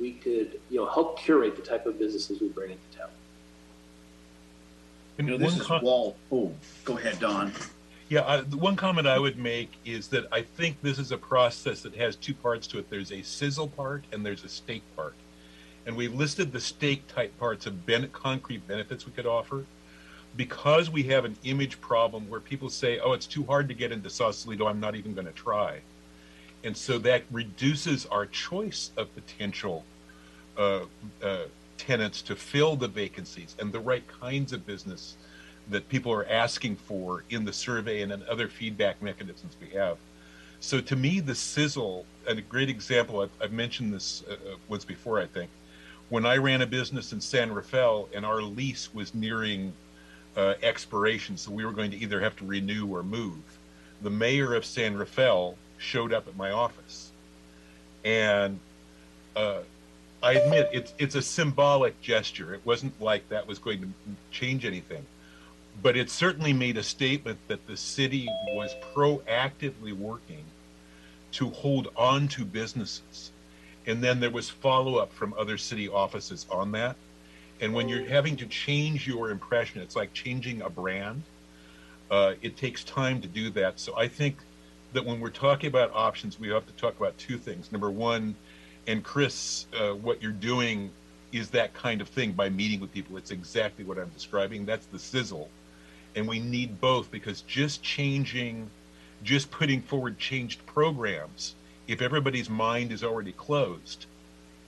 we 0.01 0.13
could, 0.13 0.59
you 0.71 0.79
know, 0.79 0.87
help 0.87 1.19
curate 1.19 1.57
the 1.57 1.63
type 1.63 1.85
of 1.87 1.99
businesses 1.99 2.41
we 2.41 2.49
bring 2.49 2.71
into 2.71 2.99
town. 2.99 3.11
You 5.19 5.25
know, 5.25 5.37
this 5.37 5.59
is 5.59 5.69
Walt. 5.69 6.17
Oh, 6.33 6.51
go 6.85 6.97
ahead, 6.97 7.19
Don. 7.21 7.53
Yeah, 8.09 8.27
I, 8.27 8.41
the 8.41 8.57
one 8.57 8.75
comment 8.75 9.07
I 9.07 9.19
would 9.19 9.39
make 9.39 9.71
is 9.85 10.09
that 10.09 10.27
I 10.33 10.43
think 10.43 10.81
this 10.81 10.99
is 10.99 11.13
a 11.13 11.19
process 11.19 11.83
that 11.83 11.95
has 11.95 12.17
two 12.17 12.33
parts 12.33 12.67
to 12.69 12.79
it. 12.79 12.89
There's 12.89 13.13
a 13.13 13.23
sizzle 13.23 13.69
part 13.69 14.05
and 14.13 14.25
there's 14.25 14.45
a 14.45 14.49
steak 14.49 14.83
part. 14.97 15.15
And 15.87 15.97
we 15.97 16.09
listed 16.09 16.53
the 16.53 16.61
stake 16.61 17.07
type 17.09 17.37
parts 17.39 17.67
of 17.67 17.87
ben- 17.87 18.11
concrete 18.11 18.67
benefits 18.67 19.07
we 19.07 19.13
could 19.13 19.27
offer. 19.27 19.65
Because 20.37 20.91
we 20.91 21.03
have 21.05 21.25
an 21.25 21.37
image 21.43 21.81
problem 21.81 22.29
where 22.29 22.41
people 22.41 22.69
say, 22.69 23.01
oh, 23.01 23.13
it's 23.13 23.27
too 23.27 23.45
hard 23.45 23.67
to 23.69 23.75
get 23.75 23.91
into 23.91 24.09
Sausalito, 24.09 24.67
I'm 24.67 24.79
not 24.79 24.95
even 24.95 25.13
going 25.13 25.27
to 25.27 25.33
try. 25.33 25.81
And 26.63 26.77
so 26.77 26.99
that 26.99 27.25
reduces 27.33 28.07
our 28.07 28.27
choice 28.27 28.93
of 28.97 29.13
potential 29.15 29.85
uh, 30.57 30.81
uh, 31.23 31.45
tenants 31.79 32.23
to 32.23 32.37
fill 32.37 32.77
the 32.77 32.87
vacancies 32.87 33.57
and 33.59 33.73
the 33.73 33.81
right 33.81 34.05
kinds 34.21 34.53
of 34.53 34.67
business 34.67 35.17
that 35.71 35.89
people 35.89 36.13
are 36.13 36.27
asking 36.27 36.77
for 36.77 37.25
in 37.31 37.45
the 37.45 37.53
survey 37.53 38.03
and 38.03 38.13
in 38.13 38.23
other 38.29 38.49
feedback 38.49 39.01
mechanisms 39.03 39.57
we 39.61 39.69
have. 39.71 39.97
So 40.61 40.81
to 40.81 40.97
me, 40.97 41.21
the 41.21 41.35
sizzle, 41.35 42.05
and 42.29 42.39
a 42.39 42.43
great 42.43 42.69
example, 42.69 43.21
I've, 43.21 43.31
I've 43.41 43.53
mentioned 43.53 43.95
this 43.95 44.23
uh, 44.29 44.33
uh, 44.33 44.57
once 44.69 44.85
before, 44.85 45.19
I 45.19 45.27
think. 45.27 45.51
When 46.11 46.27
I 46.27 46.37
ran 46.37 46.61
a 46.61 46.67
business 46.67 47.13
in 47.13 47.21
San 47.21 47.53
Rafael 47.53 48.09
and 48.13 48.27
our 48.27 48.43
lease 48.43 48.93
was 48.93 49.15
nearing 49.15 49.73
uh, 50.37 50.55
expiration, 50.63 51.37
so 51.37 51.53
we 51.53 51.65
were 51.65 51.73
going 51.73 51.93
to 51.93 51.97
either 51.97 52.21
have 52.21 52.37
to 52.37 52.45
renew 52.45 52.87
or 52.89 53.03
move, 53.03 53.41
the 54.03 54.11
mayor 54.11 54.55
of 54.55 54.65
San 54.65 54.97
Rafael 54.97 55.57
showed 55.79 56.13
up 56.13 56.27
at 56.27 56.37
my 56.37 56.51
office. 56.51 57.13
And 58.05 58.59
uh, 59.37 59.61
I 60.23 60.33
admit 60.35 60.69
it's 60.73 60.95
it's 60.99 61.15
a 61.15 61.23
symbolic 61.23 62.01
gesture. 62.03 62.55
It 62.55 62.61
wasn't 62.65 63.01
like 63.01 63.29
that 63.29 63.47
was 63.47 63.59
going 63.59 63.81
to 63.81 63.89
change 64.31 64.65
anything, 64.65 65.07
but 65.83 65.97
it 65.97 66.11
certainly 66.11 66.53
made 66.53 66.77
a 66.77 66.83
statement 66.83 67.39
that 67.49 67.67
the 67.67 67.77
city 67.77 68.29
was 68.49 68.75
proactively 68.95 69.93
working 69.97 70.45
to 71.33 71.51
hold 71.51 71.89
on 71.97 72.29
to 72.29 72.45
businesses, 72.45 73.31
and 73.91 74.03
then 74.03 74.21
there 74.21 74.31
was 74.31 74.49
follow 74.49 74.97
up 74.97 75.13
from 75.13 75.35
other 75.39 75.59
city 75.59 75.89
offices 75.89 76.47
on 76.51 76.73
that. 76.73 76.97
And 77.61 77.75
when 77.75 77.89
you're 77.89 78.07
having 78.07 78.37
to 78.37 78.47
change 78.47 79.07
your 79.07 79.31
impression, 79.31 79.83
it's 79.83 79.97
like 79.97 80.13
changing 80.15 80.63
a 80.63 80.71
brand. 80.71 81.23
Uh, 82.11 82.35
it 82.41 82.57
takes 82.57 82.85
time 82.85 83.21
to 83.21 83.29
do 83.29 83.51
that. 83.51 83.79
So 83.79 83.97
I 83.97 84.09
think 84.09 84.37
that 84.93 85.05
when 85.05 85.21
we're 85.21 85.31
talking 85.31 85.69
about 85.69 85.93
options, 85.93 86.41
we 86.41 86.49
have 86.49 86.67
to 86.67 86.73
talk 86.73 86.99
about 86.99 87.17
two 87.19 87.37
things. 87.37 87.71
Number 87.71 87.91
one 87.91 88.35
and 88.87 89.05
Chris, 89.05 89.67
uh, 89.79 89.91
what 89.91 90.23
you're 90.23 90.33
doing 90.33 90.91
is 91.33 91.51
that 91.51 91.75
kind 91.75 92.01
of 92.01 92.09
thing 92.09 92.33
by 92.33 92.49
meeting 92.49 92.81
with 92.81 92.93
people. 92.93 93.17
It's 93.17 93.31
exactly 93.31 93.85
what 93.85 93.99
I'm 93.99 94.09
describing. 94.09 94.65
That's 94.65 94.87
the 94.87 94.99
sizzle. 94.99 95.49
And 96.17 96.27
we 96.27 96.41
need 96.41 96.81
both 96.81 97.11
because 97.11 97.43
just 97.43 97.83
changing, 97.83 98.69
just 99.23 99.51
putting 99.51 99.83
forward 99.83 100.19
changed 100.19 100.65
programs, 100.67 101.55
if 101.91 102.01
everybody's 102.01 102.49
mind 102.49 102.93
is 102.93 103.03
already 103.03 103.33
closed, 103.33 104.07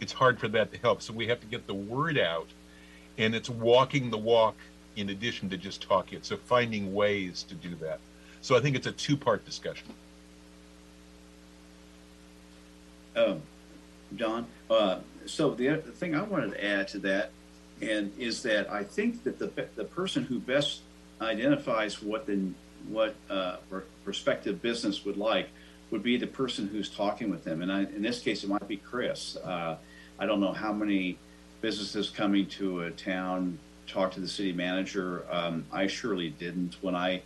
it's 0.00 0.12
hard 0.12 0.40
for 0.40 0.48
that 0.48 0.72
to 0.72 0.78
help. 0.78 1.00
So 1.02 1.12
we 1.12 1.28
have 1.28 1.40
to 1.40 1.46
get 1.46 1.68
the 1.68 1.74
word 1.74 2.18
out. 2.18 2.48
And 3.16 3.32
it's 3.32 3.48
walking 3.48 4.10
the 4.10 4.18
walk 4.18 4.56
in 4.96 5.08
addition 5.08 5.48
to 5.50 5.56
just 5.56 5.82
talking 5.82 6.18
it. 6.18 6.26
So 6.26 6.36
finding 6.36 6.92
ways 6.92 7.44
to 7.44 7.54
do 7.54 7.76
that. 7.76 8.00
So 8.40 8.56
I 8.56 8.60
think 8.60 8.74
it's 8.74 8.88
a 8.88 8.92
two 8.92 9.16
part 9.16 9.44
discussion. 9.44 9.86
Um, 13.14 13.42
Don. 14.16 14.46
Uh, 14.68 14.98
so 15.26 15.54
the, 15.54 15.68
the 15.68 15.92
thing 15.92 16.16
I 16.16 16.22
wanted 16.22 16.52
to 16.52 16.64
add 16.64 16.88
to 16.88 16.98
that, 17.00 17.30
and 17.80 18.10
is 18.18 18.42
that 18.42 18.68
I 18.70 18.82
think 18.82 19.22
that 19.22 19.38
the 19.38 19.68
the 19.76 19.84
person 19.84 20.24
who 20.24 20.40
best 20.40 20.80
identifies 21.20 22.02
what 22.02 22.26
the 22.26 22.50
what 22.88 23.14
uh, 23.30 23.58
prospective 24.04 24.60
business 24.60 25.04
would 25.04 25.16
like 25.16 25.48
would 25.92 26.02
be 26.02 26.16
the 26.16 26.26
person 26.26 26.66
who's 26.66 26.88
talking 26.88 27.30
with 27.30 27.44
them. 27.44 27.62
And 27.62 27.70
I, 27.70 27.82
in 27.82 28.02
this 28.02 28.20
case, 28.20 28.42
it 28.42 28.48
might 28.48 28.66
be 28.66 28.78
Chris. 28.78 29.36
Uh, 29.36 29.76
I 30.18 30.26
don't 30.26 30.40
know 30.40 30.52
how 30.52 30.72
many 30.72 31.18
businesses 31.60 32.10
coming 32.10 32.46
to 32.46 32.80
a 32.80 32.90
town 32.90 33.58
talk 33.86 34.10
to 34.12 34.20
the 34.20 34.28
city 34.28 34.52
manager. 34.52 35.24
Um, 35.30 35.66
I 35.70 35.86
surely 35.86 36.30
didn't 36.30 36.78
when 36.80 36.96
I 36.96 37.22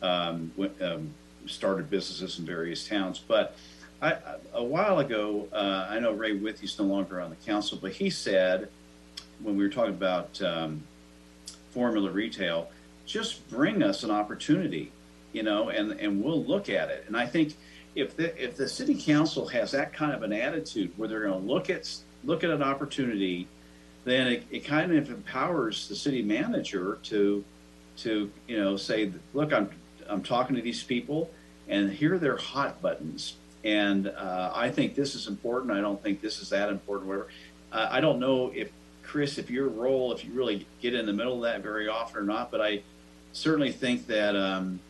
um, 0.00 0.52
went, 0.56 0.80
um, 0.80 1.12
started 1.46 1.90
businesses 1.90 2.38
in 2.38 2.46
various 2.46 2.86
towns, 2.86 3.18
but 3.18 3.56
I, 4.00 4.16
a 4.52 4.62
while 4.62 5.00
ago, 5.00 5.48
uh, 5.52 5.88
I 5.90 5.98
know 5.98 6.12
Ray 6.12 6.38
Withy's 6.38 6.78
no 6.78 6.84
longer 6.84 7.20
on 7.20 7.30
the 7.30 7.36
council, 7.36 7.78
but 7.80 7.92
he 7.92 8.10
said 8.10 8.68
when 9.42 9.56
we 9.56 9.64
were 9.64 9.70
talking 9.70 9.94
about 9.94 10.40
um, 10.40 10.82
formula 11.70 12.10
retail, 12.10 12.70
just 13.06 13.48
bring 13.50 13.82
us 13.82 14.04
an 14.04 14.10
opportunity, 14.10 14.92
you 15.32 15.42
know, 15.42 15.70
and 15.70 15.92
and 15.92 16.22
we'll 16.22 16.44
look 16.44 16.68
at 16.68 16.90
it. 16.90 17.04
And 17.06 17.16
I 17.16 17.26
think 17.26 17.56
if 17.94 18.16
the 18.16 18.42
if 18.42 18.56
the 18.56 18.68
city 18.68 18.94
council 18.94 19.46
has 19.48 19.72
that 19.72 19.92
kind 19.92 20.12
of 20.12 20.22
an 20.22 20.32
attitude 20.32 20.92
where 20.96 21.08
they're 21.08 21.26
going 21.26 21.40
to 21.40 21.46
look 21.46 21.70
at 21.70 21.90
look 22.24 22.44
at 22.44 22.50
an 22.50 22.62
opportunity, 22.62 23.46
then 24.04 24.26
it, 24.28 24.46
it 24.50 24.64
kind 24.64 24.94
of 24.94 25.10
empowers 25.10 25.88
the 25.88 25.96
city 25.96 26.22
manager 26.22 26.98
to 27.04 27.44
to 27.98 28.30
you 28.48 28.58
know 28.58 28.76
say, 28.76 29.12
look, 29.32 29.52
I'm 29.52 29.70
I'm 30.08 30.22
talking 30.22 30.56
to 30.56 30.62
these 30.62 30.82
people, 30.82 31.30
and 31.68 31.90
here 31.90 32.14
are 32.14 32.18
their 32.18 32.36
hot 32.36 32.82
buttons 32.82 33.36
and 33.64 34.08
uh, 34.08 34.52
I 34.54 34.70
think 34.70 34.94
this 34.94 35.14
is 35.14 35.26
important. 35.26 35.72
I 35.72 35.80
don't 35.80 36.00
think 36.00 36.20
this 36.20 36.40
is 36.40 36.50
that 36.50 36.68
important, 36.68 37.08
whatever. 37.08 37.28
Uh, 37.72 37.88
I 37.90 38.00
don't 38.00 38.20
know 38.20 38.52
if, 38.54 38.70
Chris, 39.02 39.38
if 39.38 39.50
your 39.50 39.68
role, 39.68 40.12
if 40.12 40.24
you 40.24 40.32
really 40.32 40.66
get 40.80 40.94
in 40.94 41.06
the 41.06 41.12
middle 41.12 41.36
of 41.36 41.42
that 41.42 41.62
very 41.62 41.88
often 41.88 42.18
or 42.18 42.24
not, 42.24 42.50
but 42.50 42.60
I 42.60 42.82
certainly 43.32 43.72
think 43.72 44.06
that 44.08 44.36
um, 44.36 44.80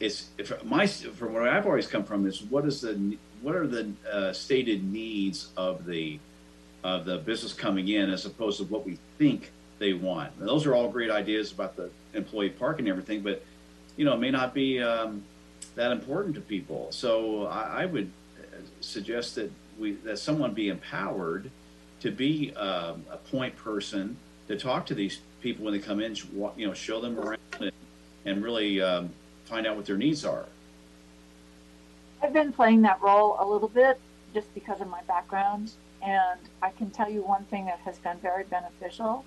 it's, 0.00 0.28
my, 0.64 0.86
from 0.86 1.34
where 1.34 1.48
I've 1.48 1.66
always 1.66 1.86
come 1.86 2.04
from 2.04 2.26
is 2.26 2.42
what 2.42 2.64
is 2.64 2.80
the, 2.80 3.16
what 3.42 3.54
are 3.54 3.66
the 3.66 3.92
uh, 4.10 4.32
stated 4.32 4.82
needs 4.82 5.48
of 5.56 5.86
the, 5.86 6.18
of 6.82 7.04
the 7.04 7.18
business 7.18 7.52
coming 7.52 7.88
in 7.88 8.10
as 8.10 8.24
opposed 8.24 8.58
to 8.58 8.64
what 8.64 8.86
we 8.86 8.98
think 9.18 9.52
they 9.78 9.92
want. 9.92 10.32
And 10.38 10.48
those 10.48 10.66
are 10.66 10.74
all 10.74 10.88
great 10.88 11.10
ideas 11.10 11.52
about 11.52 11.76
the 11.76 11.90
employee 12.14 12.50
park 12.50 12.78
and 12.78 12.88
everything, 12.88 13.20
but 13.20 13.42
you 13.96 14.04
know, 14.04 14.14
it 14.14 14.20
may 14.20 14.30
not 14.30 14.54
be 14.54 14.82
um, 14.82 15.22
that 15.74 15.92
important 15.92 16.34
to 16.36 16.40
people. 16.40 16.88
So 16.90 17.46
I, 17.46 17.82
I 17.82 17.86
would 17.86 18.10
suggest 18.80 19.34
that 19.34 19.50
we 19.78 19.92
that 19.92 20.18
someone 20.18 20.54
be 20.54 20.68
empowered 20.68 21.50
to 22.00 22.10
be 22.10 22.54
um, 22.54 23.04
a 23.10 23.16
point 23.16 23.56
person 23.56 24.16
to 24.48 24.56
talk 24.56 24.86
to 24.86 24.94
these 24.94 25.20
people 25.40 25.64
when 25.64 25.74
they 25.74 25.80
come 25.80 26.00
in, 26.00 26.16
you 26.56 26.66
know, 26.66 26.74
show 26.74 27.00
them 27.00 27.18
around 27.18 27.38
and, 27.60 27.72
and 28.24 28.42
really 28.42 28.80
um, 28.80 29.10
find 29.50 29.66
out 29.66 29.76
what 29.76 29.84
their 29.84 29.96
needs 29.96 30.24
are. 30.24 30.46
I've 32.22 32.32
been 32.32 32.52
playing 32.52 32.82
that 32.82 33.02
role 33.02 33.36
a 33.40 33.44
little 33.44 33.68
bit 33.68 34.00
just 34.32 34.52
because 34.54 34.80
of 34.80 34.88
my 34.88 35.02
background, 35.02 35.72
and 36.02 36.40
I 36.62 36.70
can 36.70 36.90
tell 36.90 37.10
you 37.10 37.22
one 37.22 37.44
thing 37.44 37.64
that 37.66 37.80
has 37.80 37.98
been 37.98 38.18
very 38.18 38.44
beneficial 38.44 39.24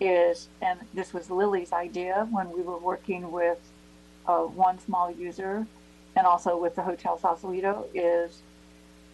is, 0.00 0.48
and 0.60 0.80
this 0.92 1.14
was 1.14 1.30
Lily's 1.30 1.72
idea 1.72 2.26
when 2.30 2.50
we 2.50 2.60
were 2.60 2.78
working 2.78 3.30
with 3.30 3.60
uh, 4.26 4.40
one 4.40 4.78
small 4.80 5.10
user 5.10 5.66
and 6.16 6.26
also 6.26 6.56
with 6.56 6.74
the 6.74 6.82
Hotel 6.82 7.16
Sausalito, 7.18 7.86
is 7.94 8.42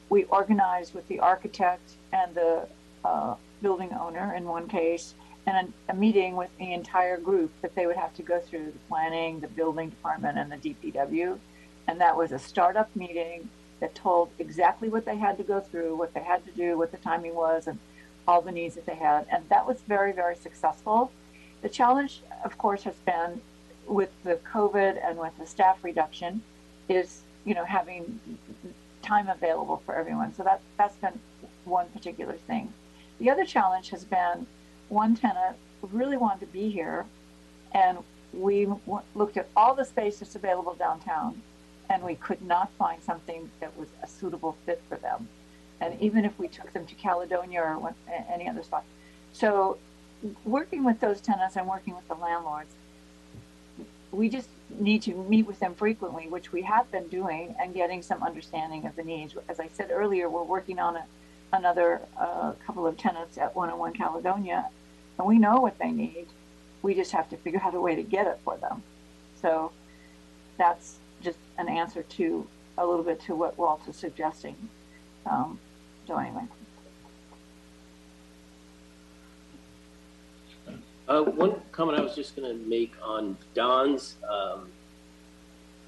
we 0.09 0.25
organized 0.25 0.95
with 0.95 1.07
the 1.09 1.21
architect 1.21 1.93
and 2.13 2.35
the 2.35 2.67
uh, 3.05 3.35
building 3.61 3.93
owner 3.93 4.35
in 4.35 4.45
one 4.45 4.67
case, 4.69 5.15
and 5.47 5.73
a, 5.89 5.93
a, 5.93 5.95
meeting 5.95 6.37
with 6.37 6.51
the 6.59 6.73
entire 6.73 7.19
group 7.19 7.51
that 7.63 7.75
they 7.75 7.87
would 7.87 7.97
have 7.97 8.15
to 8.15 8.23
go 8.23 8.39
through 8.39 8.67
the 8.67 8.79
planning, 8.89 9.41
the 9.41 9.49
building 9.49 9.91
department, 9.91 10.39
and 10.39 10.53
the 10.53 10.57
DPW. 10.57 11.39
And 11.89 12.01
that 12.01 12.17
was 12.17 12.33
a 12.33 12.39
startup 12.39 12.95
meeting 12.95 13.49
that 13.81 13.95
told 13.95 14.31
exactly 14.39 14.89
what 14.89 15.05
they 15.05 15.17
had 15.17 15.37
to 15.39 15.43
go 15.43 15.61
through, 15.61 15.97
what 15.97 16.15
they 16.15 16.23
had 16.23 16.45
to 16.47 16.53
do, 16.53 16.79
what 16.79 16.93
the 16.93 16.99
timing 16.99 17.35
was, 17.35 17.67
and 17.67 17.79
all 18.29 18.41
the 18.41 18.53
needs 18.53 18.77
that 18.77 18.87
they 18.87 18.95
had. 18.95 19.27
And 19.31 19.49
that 19.49 19.67
was 19.67 19.81
very, 19.81 20.13
very 20.13 20.37
successful. 20.37 21.11
The 21.63 21.69
challenge, 21.69 22.23
of 22.45 22.57
course, 22.59 22.85
has 22.85 22.95
been 23.05 23.41
with 23.87 24.11
the 24.23 24.37
COVID 24.53 25.05
and 25.05 25.19
with 25.19 25.37
the 25.39 25.47
staff 25.47 25.83
reduction, 25.83 26.43
is 26.89 27.23
you 27.45 27.55
know 27.55 27.65
having 27.65 28.21
time 29.03 29.29
available 29.29 29.83
for 29.85 29.95
everyone. 29.95 30.35
So 30.35 30.43
that, 30.45 30.61
that's 30.79 30.97
been 30.97 31.19
one 31.65 31.89
particular 31.89 32.35
thing. 32.35 32.73
The 33.19 33.31
other 33.31 33.45
challenge 33.45 33.91
has 33.91 34.05
been 34.05 34.47
one 34.93 35.17
tenant 35.17 35.57
really 35.91 36.17
wanted 36.17 36.41
to 36.41 36.53
be 36.53 36.69
here, 36.69 37.07
and 37.73 37.99
we 38.33 38.67
w- 38.67 39.01
looked 39.15 39.37
at 39.37 39.49
all 39.57 39.75
the 39.75 39.85
space 39.85 40.19
that's 40.19 40.37
available 40.37 40.75
downtown, 40.75 41.41
and 41.91 42.03
we 42.03 42.15
could 42.15 42.43
not 42.43 42.71
find 42.79 43.03
something 43.03 43.51
that 43.61 43.77
was 43.77 43.89
a 44.03 44.07
suitable 44.07 44.57
fit 44.67 44.83
for 44.89 44.97
them. 44.97 45.29
And 45.81 46.01
even 46.01 46.25
if 46.25 46.39
we 46.39 46.47
took 46.47 46.73
them 46.73 46.87
to 46.87 46.95
Caledonia 46.95 47.63
or 47.63 47.79
went, 47.79 47.97
any 48.31 48.49
other 48.49 48.63
spot. 48.63 48.85
So, 49.33 49.79
working 50.45 50.85
with 50.85 51.01
those 51.01 51.21
tenants 51.21 51.57
and 51.57 51.67
working 51.67 51.97
with 51.97 52.07
the 52.07 52.15
landlords, 52.15 52.71
we 54.13 54.29
just 54.29 54.49
need 54.79 55.03
to 55.03 55.15
meet 55.15 55.47
with 55.47 55.59
them 55.59 55.75
frequently, 55.75 56.29
which 56.29 56.53
we 56.53 56.63
have 56.63 56.91
been 56.93 57.09
doing 57.09 57.55
and 57.59 57.75
getting 57.75 58.03
some 58.03 58.23
understanding 58.23 58.87
of 58.87 58.95
the 58.95 59.03
needs. 59.03 59.35
As 59.49 59.59
I 59.59 59.69
said 59.69 59.91
earlier, 59.91 60.29
we're 60.29 60.45
working 60.45 60.79
on 60.79 60.97
a, 60.97 61.05
another 61.53 62.03
uh, 62.17 62.53
couple 62.65 62.87
of 62.87 62.97
tenants 62.97 63.39
at 63.39 63.57
101 63.57 63.95
Caledonia, 63.95 64.69
and 65.19 65.27
we 65.27 65.39
know 65.39 65.61
what 65.61 65.79
they 65.79 65.91
need. 65.91 66.27
We 66.83 66.95
just 66.95 67.13
have 67.13 67.29
to 67.31 67.37
figure 67.37 67.61
out 67.63 67.75
a 67.75 67.81
way 67.81 67.95
to 67.95 68.03
get 68.03 68.27
it 68.27 68.39
for 68.45 68.57
them. 68.57 68.83
So 69.41 69.73
that's 70.59 70.97
just 71.23 71.39
an 71.59 71.69
answer 71.69 72.03
to 72.03 72.47
a 72.79 72.87
little 72.87 73.05
bit 73.05 73.21
to 73.23 73.35
what 73.35 73.57
Walt 73.59 73.83
is 73.89 73.97
suggesting. 73.97 74.57
Um, 75.27 75.59
so 76.07 76.17
anyway. 76.19 76.45
Uh, 81.09 81.23
one 81.23 81.61
comment 81.73 81.99
I 81.99 82.03
was 82.03 82.15
just 82.15 82.37
going 82.37 82.49
to 82.49 82.65
make 82.69 82.93
on 83.03 83.37
Don's 83.55 84.17
um, 84.29 84.69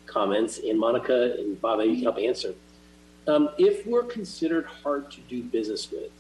comments, 0.07 0.59
and 0.59 0.79
Monica 0.79 1.35
and 1.39 1.61
Bob, 1.61 1.81
you 1.81 1.95
can 1.95 2.03
help 2.03 2.19
answer. 2.19 2.55
Um, 3.27 3.49
if 3.57 3.87
we're 3.87 4.03
considered 4.03 4.67
hard 4.67 5.11
to 5.13 5.21
do 5.23 5.43
business 5.43 5.91
with, 5.91 6.11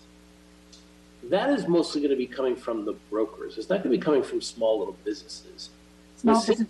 that 1.30 1.50
is 1.50 1.66
mostly 1.68 2.00
going 2.00 2.10
to 2.10 2.16
be 2.16 2.26
coming 2.26 2.56
from 2.56 2.84
the 2.84 2.94
brokers. 3.10 3.58
It's 3.58 3.68
not 3.68 3.82
going 3.82 3.92
to 3.92 3.98
be 3.98 4.02
coming 4.02 4.22
from 4.22 4.40
small 4.40 4.78
little 4.78 4.96
businesses. 5.04 5.70
Small 6.16 6.38
it, 6.38 6.42
seems, 6.42 6.68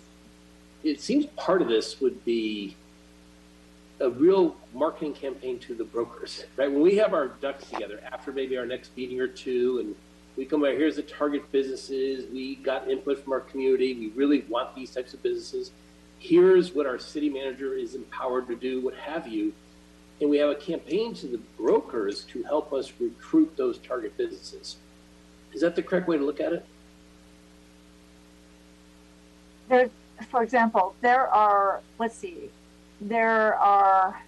it 0.83 1.01
seems 1.01 1.25
part 1.37 1.61
of 1.61 1.67
this 1.67 1.99
would 2.01 2.23
be 2.25 2.75
a 3.99 4.09
real 4.09 4.55
marketing 4.73 5.13
campaign 5.13 5.57
to 5.59 5.73
the 5.73 5.83
brokers, 5.83 6.43
right? 6.57 6.69
When 6.69 6.81
we 6.81 6.97
have 6.97 7.13
our 7.13 7.27
ducks 7.27 7.69
together 7.69 8.01
after 8.11 8.31
maybe 8.31 8.57
our 8.57 8.65
next 8.65 8.95
meeting 8.97 9.19
or 9.21 9.27
two, 9.27 9.79
and 9.79 9.95
we 10.35 10.45
come 10.45 10.63
out, 10.65 10.71
here's 10.71 10.97
the 10.97 11.03
target 11.03 11.49
businesses, 11.51 12.29
we 12.31 12.55
got 12.55 12.89
input 12.89 13.23
from 13.23 13.33
our 13.33 13.39
community, 13.39 13.93
we 13.93 14.09
really 14.09 14.41
want 14.49 14.75
these 14.75 14.93
types 14.93 15.13
of 15.13 15.23
businesses. 15.23 15.71
Here's 16.19 16.73
what 16.73 16.85
our 16.85 16.99
city 16.99 17.29
manager 17.29 17.73
is 17.73 17.95
empowered 17.95 18.47
to 18.47 18.55
do, 18.55 18.81
what 18.81 18.95
have 18.95 19.27
you. 19.27 19.53
And 20.21 20.29
we 20.29 20.37
have 20.37 20.49
a 20.49 20.55
campaign 20.55 21.13
to 21.15 21.27
the 21.27 21.39
brokers 21.57 22.23
to 22.25 22.43
help 22.43 22.71
us 22.71 22.91
recruit 22.99 23.55
those 23.57 23.77
target 23.79 24.15
businesses. 24.17 24.77
Is 25.53 25.61
that 25.61 25.75
the 25.75 25.83
correct 25.83 26.07
way 26.07 26.17
to 26.17 26.23
look 26.23 26.39
at 26.39 26.53
it? 26.53 26.65
There, 29.67 29.89
for 30.29 30.43
example, 30.43 30.95
there 31.01 31.27
are, 31.27 31.81
let's 31.99 32.15
see, 32.15 32.49
there 33.01 33.55
are 33.55 34.21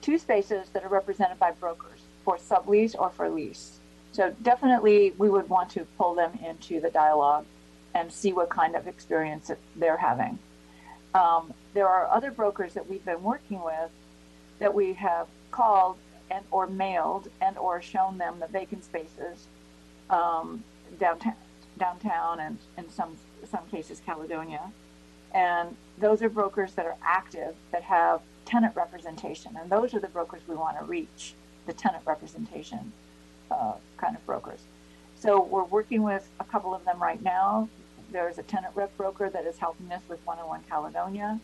two 0.00 0.18
spaces 0.18 0.68
that 0.72 0.84
are 0.84 0.88
represented 0.88 1.38
by 1.38 1.50
brokers 1.52 2.00
for 2.24 2.36
sublease 2.36 2.94
or 2.98 3.10
for 3.10 3.28
lease. 3.28 3.78
So 4.12 4.34
definitely 4.42 5.12
we 5.18 5.28
would 5.28 5.48
want 5.48 5.70
to 5.70 5.84
pull 5.98 6.14
them 6.14 6.38
into 6.44 6.80
the 6.80 6.90
dialogue 6.90 7.44
and 7.94 8.12
see 8.12 8.32
what 8.32 8.48
kind 8.48 8.74
of 8.74 8.86
experience 8.86 9.50
they're 9.76 9.96
having. 9.96 10.38
Um, 11.14 11.52
there 11.74 11.88
are 11.88 12.06
other 12.06 12.30
brokers 12.30 12.74
that 12.74 12.88
we've 12.88 13.04
been 13.04 13.22
working 13.22 13.62
with 13.62 13.90
that 14.60 14.72
we 14.72 14.92
have 14.92 15.26
called 15.50 15.96
and 16.30 16.44
or 16.52 16.66
mailed 16.68 17.28
and 17.40 17.58
or 17.58 17.82
shown 17.82 18.16
them 18.18 18.38
the 18.38 18.46
vacant 18.46 18.84
spaces 18.84 19.48
um, 20.08 20.62
downtown, 21.00 21.34
downtown 21.78 22.40
and 22.40 22.58
in 22.78 22.88
some 22.90 23.16
some 23.50 23.66
cases 23.70 24.00
Caledonia. 24.06 24.70
And 25.34 25.76
those 25.98 26.22
are 26.22 26.28
brokers 26.28 26.72
that 26.74 26.86
are 26.86 26.96
active 27.02 27.54
that 27.72 27.82
have 27.82 28.20
tenant 28.44 28.74
representation, 28.76 29.56
and 29.60 29.70
those 29.70 29.94
are 29.94 30.00
the 30.00 30.08
brokers 30.08 30.42
we 30.48 30.56
want 30.56 30.78
to 30.78 30.84
reach, 30.84 31.34
the 31.66 31.72
tenant 31.72 32.02
representation 32.06 32.92
uh, 33.50 33.74
kind 33.96 34.16
of 34.16 34.24
brokers. 34.26 34.60
So 35.20 35.42
we're 35.42 35.64
working 35.64 36.02
with 36.02 36.28
a 36.40 36.44
couple 36.44 36.74
of 36.74 36.84
them 36.84 37.00
right 37.00 37.22
now. 37.22 37.68
There's 38.10 38.38
a 38.38 38.42
tenant 38.42 38.74
rep 38.74 38.96
broker 38.96 39.30
that 39.30 39.44
is 39.44 39.58
helping 39.58 39.92
us 39.92 40.02
with 40.08 40.24
101 40.26 40.64
Caledonia. 40.68 41.38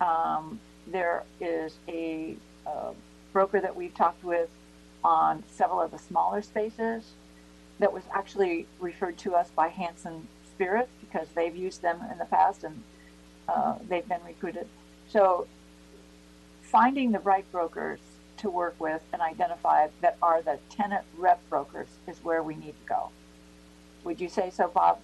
Um, 0.00 0.60
there 0.86 1.24
is 1.40 1.74
a 1.88 2.36
uh, 2.66 2.92
broker 3.32 3.60
that 3.60 3.74
we've 3.74 3.94
talked 3.94 4.22
with 4.24 4.48
on 5.04 5.42
several 5.50 5.80
of 5.80 5.90
the 5.90 5.98
smaller 5.98 6.42
spaces 6.42 7.04
that 7.78 7.92
was 7.92 8.02
actually 8.12 8.66
referred 8.80 9.18
to 9.18 9.34
us 9.34 9.50
by 9.54 9.68
Hanson 9.68 10.26
Spirit 10.54 10.88
because 11.00 11.28
they've 11.34 11.54
used 11.54 11.82
them 11.82 12.00
in 12.10 12.18
the 12.18 12.24
past 12.24 12.64
and 12.64 12.82
uh, 13.48 13.76
they've 13.88 14.08
been 14.08 14.24
recruited. 14.26 14.66
So 15.08 15.46
finding 16.62 17.12
the 17.12 17.20
right 17.20 17.50
brokers 17.52 18.00
to 18.38 18.50
work 18.50 18.74
with 18.78 19.02
and 19.12 19.22
identify 19.22 19.88
that 20.00 20.16
are 20.22 20.42
the 20.42 20.58
tenant 20.70 21.04
rep 21.16 21.40
brokers 21.48 21.88
is 22.06 22.22
where 22.22 22.42
we 22.42 22.54
need 22.54 22.74
to 22.82 22.88
go. 22.88 23.10
Would 24.04 24.20
you 24.20 24.28
say 24.28 24.50
so, 24.50 24.68
Bob? 24.68 24.98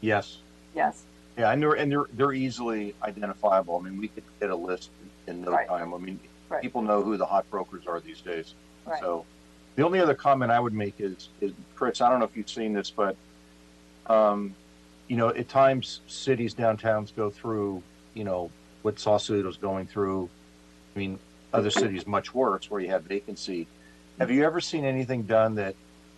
yes. 0.00 0.38
Yes. 0.74 1.04
Yeah, 1.36 1.50
and 1.50 1.62
they're 1.62 1.72
and 1.72 1.90
they're 1.90 2.06
they're 2.12 2.32
easily 2.32 2.94
identifiable. 3.02 3.76
I 3.76 3.88
mean, 3.88 3.98
we 3.98 4.08
could 4.08 4.24
get 4.40 4.50
a 4.50 4.56
list 4.56 4.90
in, 5.26 5.42
no 5.42 5.52
right. 5.52 5.66
time. 5.66 5.94
I 5.94 5.98
mean, 5.98 6.20
right. 6.48 6.60
people 6.60 6.82
know 6.82 7.02
who 7.02 7.16
the 7.16 7.24
hot 7.26 7.48
brokers 7.50 7.86
are 7.86 8.00
these 8.00 8.20
days. 8.20 8.54
Right. 8.84 9.00
So, 9.00 9.24
the 9.76 9.84
only 9.84 9.98
other 10.00 10.14
comment 10.14 10.50
I 10.50 10.60
would 10.60 10.74
make 10.74 10.94
is, 10.98 11.30
is 11.40 11.52
Chris. 11.74 12.00
I 12.00 12.10
don't 12.10 12.18
know 12.18 12.26
if 12.26 12.36
you've 12.36 12.50
seen 12.50 12.74
this, 12.74 12.90
but 12.90 13.16
um, 14.06 14.54
you 15.08 15.16
know, 15.16 15.28
at 15.28 15.48
times 15.48 16.00
cities 16.06 16.54
downtowns 16.54 17.14
go 17.14 17.30
through, 17.30 17.82
you 18.14 18.24
know, 18.24 18.50
what 18.82 18.98
Sausalito's 18.98 19.56
going 19.56 19.86
through. 19.86 20.28
I 20.94 20.98
mean, 20.98 21.18
other 21.52 21.70
cities 21.70 22.06
much 22.06 22.34
worse 22.34 22.70
where 22.70 22.80
you 22.80 22.88
have 22.88 23.04
vacancy. 23.04 23.66
Have 24.18 24.30
you 24.30 24.44
ever 24.44 24.60
seen 24.60 24.84
anything 24.84 25.22
done 25.22 25.54
that 25.56 25.74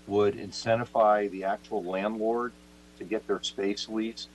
would 0.06 0.36
incentivize 0.36 1.30
the 1.30 1.44
actual 1.44 1.82
landlord 1.84 2.52
to 2.98 3.04
get 3.04 3.26
their 3.26 3.42
space 3.42 3.88
leased? 3.88 4.28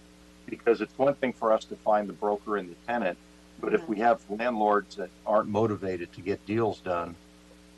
Because 0.49 0.81
it's 0.81 0.97
one 0.97 1.13
thing 1.15 1.33
for 1.33 1.51
us 1.51 1.65
to 1.65 1.75
find 1.75 2.07
the 2.09 2.13
broker 2.13 2.57
and 2.57 2.69
the 2.69 2.75
tenant, 2.87 3.17
but 3.61 3.73
if 3.73 3.87
we 3.87 3.97
have 3.99 4.21
landlords 4.29 4.95
that 4.95 5.09
aren't 5.25 5.49
motivated 5.49 6.11
to 6.13 6.21
get 6.21 6.45
deals 6.45 6.79
done, 6.79 7.15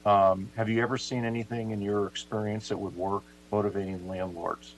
um, 0.05 0.49
have 0.55 0.69
you 0.69 0.81
ever 0.81 0.97
seen 0.97 1.25
anything 1.25 1.71
in 1.71 1.81
your 1.81 2.07
experience 2.07 2.69
that 2.69 2.77
would 2.77 2.95
work 2.95 3.23
motivating 3.51 4.07
landlords? 4.07 4.73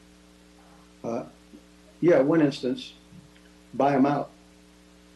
Uh, 1.04 1.24
yeah, 2.02 2.20
one 2.20 2.42
instance, 2.42 2.94
buy 3.74 3.92
them 3.92 4.06
out. 4.06 4.30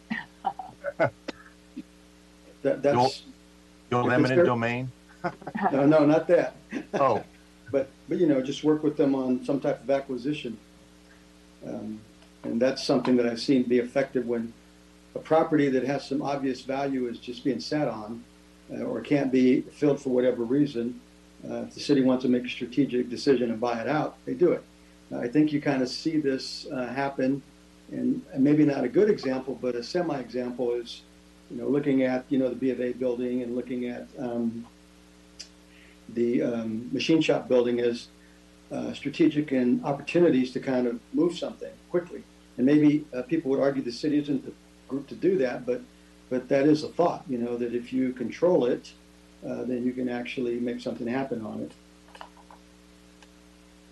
that, 2.61 2.81
that's. 2.81 3.23
Your 3.89 4.03
limited 4.03 4.45
domain? 4.45 4.91
no, 5.71 5.85
no, 5.85 6.05
not 6.05 6.27
that. 6.27 6.55
Oh. 6.93 7.23
but, 7.71 7.89
but, 8.07 8.17
you 8.17 8.27
know, 8.27 8.41
just 8.41 8.63
work 8.63 8.83
with 8.83 8.97
them 8.97 9.15
on 9.15 9.43
some 9.45 9.59
type 9.59 9.81
of 9.83 9.89
acquisition. 9.89 10.57
Um, 11.65 11.99
and 12.47 12.61
that's 12.61 12.83
something 12.83 13.15
that 13.17 13.25
I've 13.25 13.39
seen 13.39 13.63
be 13.63 13.79
effective 13.79 14.25
when 14.25 14.53
a 15.15 15.19
property 15.19 15.69
that 15.69 15.83
has 15.83 16.07
some 16.07 16.21
obvious 16.21 16.61
value 16.61 17.07
is 17.07 17.19
just 17.19 17.43
being 17.43 17.59
sat 17.59 17.87
on 17.87 18.23
uh, 18.71 18.83
or 18.83 19.01
can't 19.01 19.31
be 19.31 19.61
filled 19.61 20.01
for 20.01 20.09
whatever 20.09 20.43
reason. 20.43 20.99
Uh, 21.47 21.63
if 21.67 21.73
the 21.73 21.79
city 21.79 22.01
wants 22.01 22.23
to 22.23 22.29
make 22.29 22.45
a 22.45 22.49
strategic 22.49 23.09
decision 23.09 23.51
and 23.51 23.59
buy 23.59 23.79
it 23.79 23.87
out, 23.87 24.17
they 24.25 24.33
do 24.33 24.51
it. 24.51 24.63
I 25.15 25.27
think 25.27 25.53
you 25.53 25.61
kind 25.61 25.81
of 25.81 25.87
see 25.87 26.19
this 26.19 26.67
uh, 26.67 26.87
happen, 26.87 27.41
and, 27.91 28.21
and, 28.33 28.43
maybe 28.43 28.65
not 28.65 28.83
a 28.83 28.89
good 28.89 29.09
example, 29.09 29.57
but 29.61 29.73
a 29.75 29.81
semi-example 29.83 30.73
is, 30.73 31.03
you 31.49 31.57
know, 31.57 31.67
looking 31.67 32.03
at 32.03 32.25
you 32.27 32.37
know 32.37 32.49
the 32.49 32.55
B 32.55 32.71
of 32.71 32.81
A 32.81 32.91
building 32.91 33.41
and 33.41 33.55
looking 33.55 33.87
at 33.87 34.05
um, 34.19 34.65
the 36.09 36.41
um, 36.43 36.89
machine 36.91 37.21
shop 37.21 37.47
building 37.47 37.79
as 37.79 38.07
uh, 38.69 38.93
strategic 38.93 39.53
and 39.53 39.83
opportunities 39.85 40.51
to 40.51 40.59
kind 40.59 40.87
of 40.87 40.99
move 41.13 41.37
something 41.37 41.71
quickly. 41.89 42.23
And 42.57 42.65
maybe 42.65 43.05
uh, 43.15 43.21
people 43.23 43.51
would 43.51 43.59
argue 43.59 43.81
the 43.83 43.91
city 43.91 44.17
isn't 44.17 44.45
the 44.45 44.51
group 44.87 45.07
to 45.07 45.15
do 45.15 45.37
that, 45.39 45.65
but 45.65 45.81
but 46.29 46.49
that 46.49 46.65
is 46.65 46.83
a 46.83 46.89
thought, 46.89 47.23
you 47.29 47.37
know, 47.37 47.55
that 47.55 47.73
if 47.73 47.93
you 47.93 48.11
control 48.11 48.65
it, 48.65 48.91
uh, 49.47 49.63
then 49.63 49.85
you 49.85 49.93
can 49.93 50.09
actually 50.09 50.59
make 50.59 50.81
something 50.81 51.07
happen 51.07 51.41
on 51.41 51.61
it. 51.61 51.71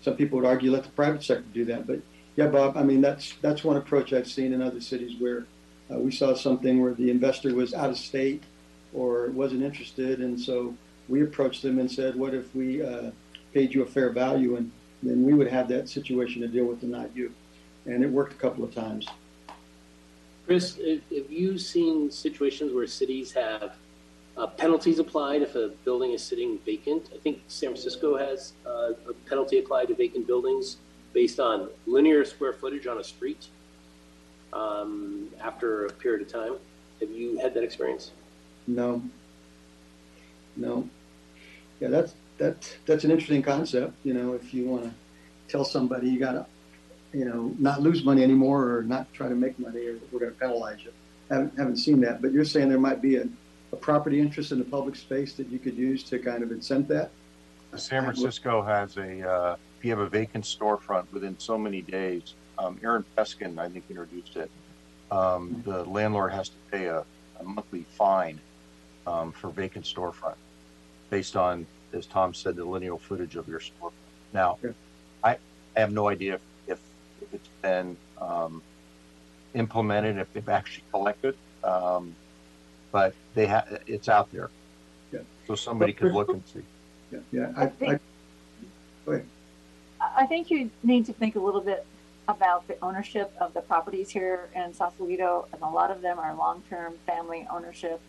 Some 0.02 0.16
people 0.16 0.38
would 0.38 0.46
argue 0.46 0.70
let 0.70 0.84
the 0.84 0.90
private 0.90 1.22
sector 1.22 1.46
do 1.54 1.64
that, 1.66 1.86
but 1.86 2.00
yeah, 2.36 2.48
Bob. 2.48 2.76
I 2.76 2.82
mean, 2.82 3.00
that's 3.00 3.34
that's 3.40 3.64
one 3.64 3.76
approach 3.76 4.12
I've 4.12 4.28
seen 4.28 4.52
in 4.52 4.60
other 4.60 4.80
cities 4.80 5.18
where 5.18 5.46
uh, 5.90 5.98
we 5.98 6.10
saw 6.10 6.34
something 6.34 6.82
where 6.82 6.92
the 6.92 7.10
investor 7.10 7.54
was 7.54 7.72
out 7.72 7.90
of 7.90 7.96
state 7.96 8.42
or 8.92 9.28
wasn't 9.30 9.62
interested, 9.62 10.20
and 10.20 10.38
so 10.38 10.74
we 11.08 11.22
approached 11.22 11.62
them 11.62 11.78
and 11.78 11.90
said, 11.90 12.14
"What 12.14 12.34
if 12.34 12.54
we 12.54 12.82
uh, 12.82 13.10
paid 13.54 13.72
you 13.72 13.82
a 13.82 13.86
fair 13.86 14.10
value, 14.10 14.56
and 14.56 14.70
then 15.02 15.24
we 15.24 15.32
would 15.32 15.48
have 15.48 15.68
that 15.68 15.88
situation 15.88 16.42
to 16.42 16.48
deal 16.48 16.66
with, 16.66 16.82
and 16.82 16.92
not 16.92 17.16
you?" 17.16 17.32
And 17.86 18.02
it 18.02 18.10
worked 18.10 18.32
a 18.32 18.36
couple 18.36 18.64
of 18.64 18.74
times. 18.74 19.06
Chris, 20.46 20.76
have 20.76 21.30
you 21.30 21.58
seen 21.58 22.10
situations 22.10 22.72
where 22.72 22.86
cities 22.86 23.32
have 23.32 23.76
uh, 24.36 24.46
penalties 24.46 24.98
applied 24.98 25.42
if 25.42 25.54
a 25.54 25.68
building 25.84 26.12
is 26.12 26.22
sitting 26.22 26.58
vacant. 26.58 27.10
I 27.14 27.18
think 27.18 27.40
San 27.48 27.70
Francisco 27.70 28.16
has 28.16 28.52
uh, 28.66 28.92
a 29.08 29.14
penalty 29.28 29.58
applied 29.58 29.88
to 29.88 29.94
vacant 29.94 30.26
buildings 30.26 30.76
based 31.12 31.40
on 31.40 31.70
linear 31.86 32.24
square 32.24 32.52
footage 32.52 32.86
on 32.86 32.98
a 32.98 33.04
street 33.04 33.46
um, 34.52 35.28
after 35.40 35.86
a 35.86 35.92
period 35.92 36.22
of 36.22 36.32
time. 36.32 36.56
Have 37.00 37.10
you 37.10 37.38
had 37.38 37.54
that 37.54 37.62
experience? 37.62 38.10
No. 38.66 39.02
No. 40.56 40.88
Yeah, 41.80 41.88
that's 41.88 42.14
that 42.38 42.76
that's 42.84 43.04
an 43.04 43.10
interesting 43.10 43.42
concept. 43.42 43.94
You 44.04 44.14
know, 44.14 44.34
if 44.34 44.52
you 44.52 44.66
want 44.66 44.84
to 44.84 44.92
tell 45.48 45.64
somebody 45.64 46.08
you 46.08 46.18
gotta, 46.18 46.46
you 47.16 47.24
know, 47.24 47.54
not 47.58 47.80
lose 47.80 48.04
money 48.04 48.22
anymore 48.22 48.76
or 48.76 48.82
not 48.82 49.10
try 49.14 49.26
to 49.26 49.34
make 49.34 49.58
money 49.58 49.86
or 49.86 49.96
we're 50.12 50.20
gonna 50.20 50.32
penalize 50.32 50.84
you. 50.84 50.92
Haven't, 51.30 51.56
haven't 51.56 51.78
seen 51.78 51.98
that, 52.02 52.20
but 52.20 52.30
you're 52.30 52.44
saying 52.44 52.68
there 52.68 52.78
might 52.78 53.00
be 53.00 53.16
a, 53.16 53.26
a 53.72 53.76
property 53.76 54.20
interest 54.20 54.52
in 54.52 54.58
the 54.58 54.64
public 54.64 54.96
space 54.96 55.32
that 55.34 55.48
you 55.48 55.58
could 55.58 55.76
use 55.76 56.02
to 56.04 56.18
kind 56.18 56.42
of 56.42 56.50
incent 56.50 56.86
that? 56.88 57.10
San 57.74 58.04
Francisco 58.04 58.62
has 58.62 58.98
a, 58.98 59.28
uh, 59.28 59.56
if 59.78 59.84
you 59.84 59.90
have 59.90 59.98
a 59.98 60.08
vacant 60.08 60.44
storefront 60.44 61.10
within 61.10 61.38
so 61.38 61.56
many 61.56 61.80
days, 61.80 62.34
um, 62.58 62.78
Aaron 62.82 63.04
Peskin, 63.16 63.58
I 63.58 63.68
think, 63.70 63.84
introduced 63.88 64.36
it. 64.36 64.50
Um, 65.10 65.62
the 65.64 65.84
landlord 65.84 66.32
has 66.32 66.50
to 66.50 66.56
pay 66.70 66.86
a, 66.86 67.04
a 67.40 67.42
monthly 67.42 67.86
fine, 67.96 68.38
um, 69.06 69.32
for 69.32 69.48
vacant 69.50 69.86
storefront 69.86 70.36
based 71.08 71.36
on, 71.36 71.66
as 71.92 72.06
Tom 72.06 72.34
said, 72.34 72.56
the 72.56 72.64
lineal 72.64 72.98
footage 72.98 73.36
of 73.36 73.48
your 73.48 73.60
store. 73.60 73.92
Now, 74.32 74.58
I, 75.24 75.38
I 75.76 75.80
have 75.80 75.92
no 75.92 76.08
idea 76.08 76.34
if, 76.34 76.40
if, 77.32 77.34
if 77.34 77.40
it's 77.40 77.48
been, 77.62 77.96
um, 78.20 78.62
implemented, 79.54 80.18
if 80.18 80.32
they've 80.32 80.48
actually 80.48 80.84
collected, 80.90 81.36
um, 81.64 82.14
but 82.92 83.14
they 83.34 83.46
have, 83.46 83.82
it's 83.86 84.08
out 84.08 84.30
there. 84.32 84.50
Yeah. 85.12 85.20
So 85.46 85.54
somebody 85.54 85.92
could 85.92 86.12
look 86.12 86.28
and 86.28 86.42
see. 86.46 86.62
Yeah, 87.12 87.18
yeah, 87.32 87.52
I, 87.56 87.62
I, 87.62 87.98
go 89.04 89.12
ahead. 89.12 89.26
I 90.00 90.22
I 90.22 90.26
think 90.26 90.50
you 90.50 90.70
need 90.82 91.06
to 91.06 91.12
think 91.12 91.36
a 91.36 91.40
little 91.40 91.60
bit 91.60 91.86
about 92.28 92.66
the 92.68 92.76
ownership 92.82 93.32
of 93.40 93.54
the 93.54 93.60
properties 93.60 94.10
here 94.10 94.48
in 94.54 94.74
Sausalito, 94.74 95.46
and 95.52 95.62
a 95.62 95.68
lot 95.68 95.90
of 95.90 96.02
them 96.02 96.18
are 96.18 96.34
long-term 96.34 96.94
family 97.06 97.46
ownership. 97.50 98.00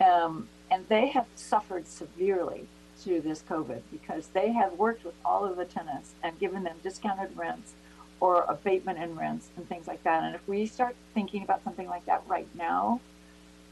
Um, 0.00 0.48
and 0.70 0.88
they 0.88 1.08
have 1.08 1.26
suffered 1.34 1.86
severely 1.86 2.66
through 2.96 3.20
this 3.20 3.42
COVID 3.42 3.82
because 3.90 4.28
they 4.28 4.52
have 4.52 4.72
worked 4.74 5.04
with 5.04 5.14
all 5.24 5.44
of 5.44 5.56
the 5.56 5.66
tenants 5.66 6.14
and 6.22 6.38
given 6.38 6.62
them 6.62 6.76
discounted 6.82 7.36
rents 7.36 7.74
or 8.20 8.44
abatement 8.48 8.98
in 8.98 9.16
rents 9.16 9.48
and 9.56 9.68
things 9.68 9.86
like 9.86 10.02
that. 10.04 10.22
And 10.22 10.34
if 10.34 10.46
we 10.46 10.66
start 10.66 10.94
thinking 11.14 11.42
about 11.42 11.64
something 11.64 11.88
like 11.88 12.04
that 12.06 12.22
right 12.26 12.46
now, 12.54 13.00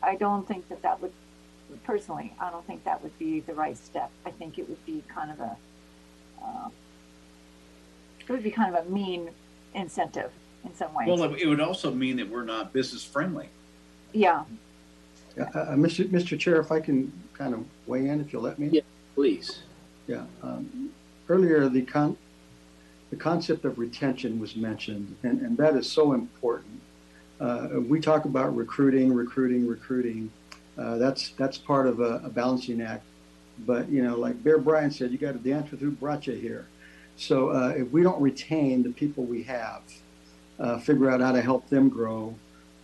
I 0.02 0.16
don't 0.16 0.48
think 0.48 0.68
that 0.70 0.82
that 0.82 1.00
would, 1.02 1.12
personally, 1.84 2.32
I 2.40 2.50
don't 2.50 2.66
think 2.66 2.84
that 2.84 3.02
would 3.02 3.16
be 3.18 3.40
the 3.40 3.54
right 3.54 3.76
step. 3.76 4.10
I 4.24 4.30
think 4.30 4.58
it 4.58 4.68
would 4.68 4.84
be 4.86 5.04
kind 5.08 5.30
of 5.30 5.40
a, 5.40 5.56
uh, 6.42 6.68
it 8.20 8.28
would 8.30 8.42
be 8.42 8.50
kind 8.50 8.74
of 8.74 8.86
a 8.86 8.90
mean 8.90 9.30
incentive 9.74 10.30
in 10.64 10.74
some 10.74 10.94
ways. 10.94 11.08
Well, 11.08 11.34
it 11.34 11.46
would 11.46 11.60
also 11.60 11.92
mean 11.92 12.16
that 12.16 12.28
we're 12.28 12.44
not 12.44 12.72
business 12.72 13.04
friendly. 13.04 13.48
Yeah, 14.12 14.44
Yeah, 15.36 15.50
uh, 15.54 15.58
uh, 15.58 15.74
Mr. 15.74 16.08
Mr. 16.08 16.38
Chair, 16.38 16.58
if 16.60 16.72
I 16.72 16.80
can 16.80 17.12
kind 17.34 17.52
of 17.52 17.64
weigh 17.86 18.08
in, 18.08 18.20
if 18.20 18.32
you'll 18.32 18.42
let 18.42 18.58
me? 18.58 18.68
Yeah, 18.72 18.80
please. 19.14 19.58
Yeah, 20.06 20.24
um, 20.42 20.90
earlier, 21.28 21.68
the 21.68 21.82
con, 21.82 22.16
the 23.10 23.16
concept 23.16 23.64
of 23.64 23.78
retention 23.78 24.38
was 24.38 24.56
mentioned, 24.56 25.16
and, 25.22 25.40
and 25.40 25.56
that 25.56 25.76
is 25.76 25.90
so 25.90 26.12
important. 26.12 26.80
Uh, 27.40 27.68
we 27.86 28.00
talk 28.00 28.24
about 28.24 28.54
recruiting, 28.54 29.14
recruiting, 29.14 29.66
recruiting. 29.66 30.30
Uh, 30.76 30.98
that's, 30.98 31.30
that's 31.30 31.56
part 31.56 31.86
of 31.86 32.00
a, 32.00 32.20
a 32.24 32.28
balancing 32.28 32.82
act. 32.82 33.04
But, 33.66 33.88
you 33.88 34.02
know, 34.02 34.16
like 34.16 34.42
Bear 34.42 34.58
Bryant 34.58 34.94
said, 34.94 35.10
you 35.10 35.18
got 35.18 35.32
to 35.32 35.38
dance 35.38 35.70
with 35.70 35.80
who 35.80 35.90
brought 35.90 36.26
you 36.26 36.34
here. 36.34 36.66
So 37.16 37.50
uh, 37.50 37.74
if 37.76 37.90
we 37.90 38.02
don't 38.02 38.20
retain 38.20 38.82
the 38.82 38.90
people 38.90 39.24
we 39.24 39.42
have, 39.44 39.82
uh, 40.60 40.78
figure 40.78 41.10
out 41.10 41.20
how 41.20 41.32
to 41.32 41.40
help 41.40 41.68
them 41.68 41.88
grow, 41.88 42.34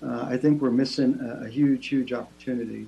uh, 0.02 0.26
I 0.28 0.36
think 0.36 0.60
we're 0.60 0.70
missing 0.70 1.18
a, 1.20 1.46
a 1.46 1.48
huge, 1.48 1.86
huge 1.88 2.12
opportunity. 2.12 2.86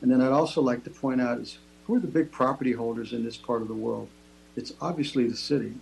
And 0.00 0.10
then 0.10 0.20
I'd 0.20 0.32
also 0.32 0.60
like 0.62 0.84
to 0.84 0.90
point 0.90 1.20
out 1.20 1.38
is 1.38 1.58
who 1.86 1.96
are 1.96 2.00
the 2.00 2.06
big 2.06 2.30
property 2.30 2.72
holders 2.72 3.12
in 3.12 3.24
this 3.24 3.36
part 3.36 3.62
of 3.62 3.68
the 3.68 3.74
world? 3.74 4.08
It's 4.56 4.72
obviously 4.80 5.28
the 5.28 5.36
city. 5.36 5.74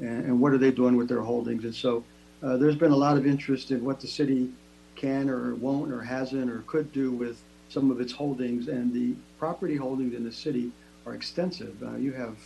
And, 0.00 0.24
and 0.26 0.40
what 0.40 0.52
are 0.52 0.58
they 0.58 0.70
doing 0.70 0.96
with 0.96 1.08
their 1.08 1.20
holdings? 1.20 1.64
And 1.64 1.74
so 1.74 2.04
uh, 2.42 2.56
there's 2.56 2.76
been 2.76 2.92
a 2.92 2.96
lot 2.96 3.16
of 3.16 3.26
interest 3.26 3.70
in 3.70 3.84
what 3.84 4.00
the 4.00 4.06
city 4.06 4.50
can 4.96 5.28
or 5.28 5.54
won't 5.54 5.92
or 5.92 6.00
hasn't 6.00 6.50
or 6.50 6.62
could 6.66 6.92
do 6.92 7.12
with 7.12 7.40
some 7.68 7.90
of 7.90 8.00
its 8.00 8.12
holdings. 8.12 8.68
And 8.68 8.92
the 8.92 9.14
property 9.38 9.76
holdings 9.76 10.14
in 10.14 10.24
the 10.24 10.32
city 10.32 10.70
are 11.06 11.14
extensive. 11.14 11.76
Uh, 11.82 11.96
you 11.96 12.12
have 12.12 12.36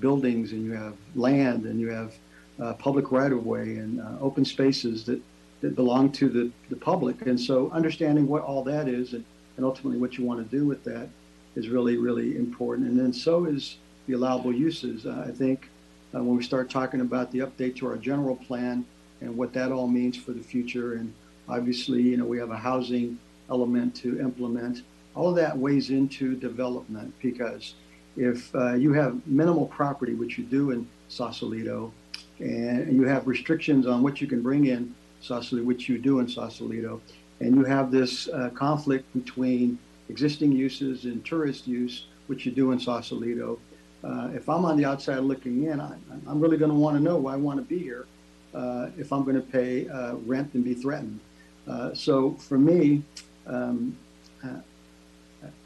buildings 0.00 0.52
and 0.52 0.64
you 0.64 0.72
have 0.72 0.94
land 1.14 1.64
and 1.64 1.80
you 1.80 1.90
have 1.90 2.14
uh, 2.60 2.72
public 2.74 3.10
right 3.12 3.32
of 3.32 3.44
way 3.44 3.76
and 3.76 4.00
uh, 4.00 4.18
open 4.20 4.44
spaces 4.44 5.04
that, 5.04 5.20
that 5.60 5.74
belong 5.74 6.10
to 6.12 6.28
the, 6.28 6.50
the 6.70 6.76
public. 6.76 7.26
And 7.26 7.40
so 7.40 7.70
understanding 7.70 8.26
what 8.26 8.42
all 8.42 8.62
that 8.64 8.88
is 8.88 9.12
and, 9.12 9.24
and 9.56 9.66
ultimately 9.66 9.98
what 9.98 10.16
you 10.16 10.24
want 10.24 10.48
to 10.48 10.56
do 10.56 10.66
with 10.66 10.84
that 10.84 11.08
is 11.54 11.68
really, 11.68 11.96
really 11.96 12.36
important. 12.36 12.88
And 12.88 12.98
then 12.98 13.12
so 13.12 13.44
is 13.44 13.76
the 14.06 14.14
allowable 14.14 14.52
uses. 14.52 15.06
Uh, 15.06 15.24
I 15.26 15.30
think 15.30 15.68
uh, 16.14 16.22
when 16.22 16.36
we 16.36 16.42
start 16.42 16.70
talking 16.70 17.00
about 17.00 17.30
the 17.32 17.40
update 17.40 17.76
to 17.76 17.86
our 17.86 17.96
general 17.96 18.36
plan 18.36 18.84
and 19.20 19.36
what 19.36 19.52
that 19.52 19.72
all 19.72 19.86
means 19.86 20.16
for 20.16 20.32
the 20.32 20.42
future. 20.42 20.94
And 20.94 21.12
obviously, 21.48 22.02
you 22.02 22.16
know, 22.16 22.24
we 22.24 22.38
have 22.38 22.50
a 22.50 22.56
housing 22.56 23.18
element 23.50 23.94
to 23.96 24.20
implement. 24.20 24.82
All 25.14 25.28
of 25.28 25.36
that 25.36 25.56
weighs 25.56 25.90
into 25.90 26.34
development 26.36 27.14
because 27.20 27.74
if 28.16 28.54
uh, 28.54 28.74
you 28.74 28.92
have 28.92 29.26
minimal 29.26 29.66
property, 29.66 30.14
which 30.14 30.38
you 30.38 30.44
do 30.44 30.70
in 30.70 30.88
Sausalito, 31.08 31.92
and 32.38 32.92
you 32.94 33.04
have 33.04 33.26
restrictions 33.26 33.86
on 33.86 34.02
what 34.02 34.20
you 34.20 34.26
can 34.26 34.42
bring 34.42 34.66
in 34.66 34.94
Sausalito, 35.20 35.66
which 35.66 35.88
you 35.88 35.98
do 35.98 36.18
in 36.18 36.28
Sausalito, 36.28 37.00
and 37.40 37.54
you 37.56 37.64
have 37.64 37.90
this 37.90 38.28
uh, 38.28 38.50
conflict 38.54 39.12
between 39.14 39.78
existing 40.08 40.52
uses 40.52 41.04
and 41.04 41.24
tourist 41.24 41.66
use, 41.66 42.06
which 42.26 42.44
you 42.44 42.52
do 42.52 42.72
in 42.72 42.80
Sausalito. 42.80 43.58
Uh, 44.04 44.30
if 44.34 44.48
I'm 44.48 44.64
on 44.64 44.76
the 44.76 44.84
outside 44.84 45.18
looking 45.20 45.64
in, 45.64 45.80
I, 45.80 45.94
I'm 46.26 46.40
really 46.40 46.56
going 46.56 46.70
to 46.70 46.76
want 46.76 46.96
to 46.96 47.02
know 47.02 47.16
why 47.16 47.34
I 47.34 47.36
want 47.36 47.58
to 47.58 47.64
be 47.64 47.78
here 47.78 48.06
uh, 48.54 48.88
if 48.98 49.12
I'm 49.12 49.22
going 49.22 49.36
to 49.36 49.42
pay 49.42 49.88
uh, 49.88 50.14
rent 50.14 50.54
and 50.54 50.64
be 50.64 50.74
threatened. 50.74 51.20
Uh, 51.68 51.94
so 51.94 52.32
for 52.32 52.58
me, 52.58 53.02
um, 53.46 53.96
uh, 54.44 54.56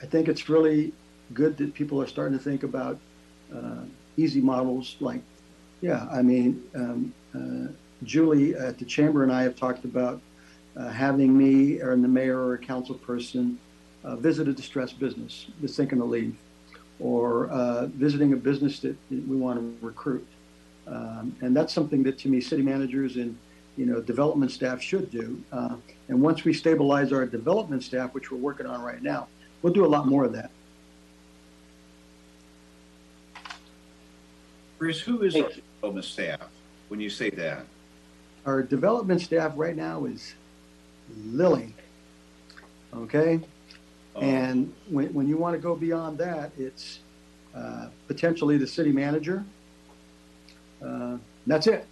I 0.02 0.06
think 0.06 0.28
it's 0.28 0.48
really 0.48 0.92
good 1.32 1.56
that 1.56 1.74
people 1.74 2.00
are 2.00 2.06
starting 2.06 2.36
to 2.36 2.42
think 2.42 2.62
about 2.62 2.98
uh, 3.54 3.84
easy 4.16 4.40
models 4.40 4.96
like, 5.00 5.20
yeah, 5.80 6.06
I 6.10 6.22
mean, 6.22 6.62
um, 6.74 7.12
Julie 8.02 8.54
at 8.54 8.78
the 8.78 8.84
chamber 8.84 9.22
and 9.22 9.32
I 9.32 9.42
have 9.42 9.56
talked 9.56 9.84
about 9.84 10.20
having 10.92 11.36
me 11.36 11.80
or 11.80 11.96
the 11.96 12.08
mayor 12.08 12.38
or 12.38 12.54
a 12.54 12.58
council 12.58 12.94
person 12.94 13.58
visit 14.18 14.48
a 14.48 14.52
distressed 14.52 14.98
business 14.98 15.46
that's 15.60 15.76
thinking 15.76 15.98
to 15.98 16.04
leave 16.04 16.36
or 16.98 17.48
uh, 17.48 17.86
visiting 17.86 18.32
a 18.32 18.36
business 18.36 18.80
that 18.80 18.96
we 19.10 19.36
want 19.36 19.58
to 19.58 19.86
recruit. 19.86 20.26
Um, 20.86 21.36
and 21.40 21.56
that's 21.56 21.72
something 21.72 22.02
that 22.04 22.18
to 22.20 22.28
me, 22.28 22.40
city 22.40 22.62
managers 22.62 23.16
and 23.16 23.36
you 23.76 23.86
know 23.86 24.00
development 24.00 24.50
staff 24.50 24.80
should 24.80 25.10
do. 25.10 25.42
Uh, 25.52 25.76
and 26.08 26.20
once 26.20 26.44
we 26.44 26.52
stabilize 26.52 27.12
our 27.12 27.26
development 27.26 27.82
staff, 27.82 28.14
which 28.14 28.30
we're 28.30 28.38
working 28.38 28.66
on 28.66 28.82
right 28.82 29.02
now, 29.02 29.28
we'll 29.62 29.72
do 29.72 29.84
a 29.84 29.88
lot 29.88 30.06
more 30.06 30.24
of 30.24 30.32
that. 30.32 30.50
Chris, 34.78 35.00
who 35.00 35.22
is 35.22 35.34
our 35.34 35.50
development 35.50 36.04
staff 36.04 36.40
when 36.88 37.00
you 37.00 37.10
say 37.10 37.30
that? 37.30 37.64
Our 38.44 38.62
development 38.62 39.20
staff 39.22 39.52
right 39.56 39.74
now 39.74 40.04
is 40.04 40.34
Lily. 41.24 41.74
Okay? 42.94 43.40
And 44.22 44.72
when, 44.88 45.12
when 45.12 45.28
you 45.28 45.36
want 45.36 45.54
to 45.54 45.60
go 45.60 45.74
beyond 45.74 46.18
that, 46.18 46.52
it's 46.58 47.00
uh, 47.54 47.88
potentially 48.06 48.58
the 48.58 48.66
city 48.66 48.92
manager. 48.92 49.44
Uh, 50.84 51.18
that's 51.46 51.66
it. 51.66 51.86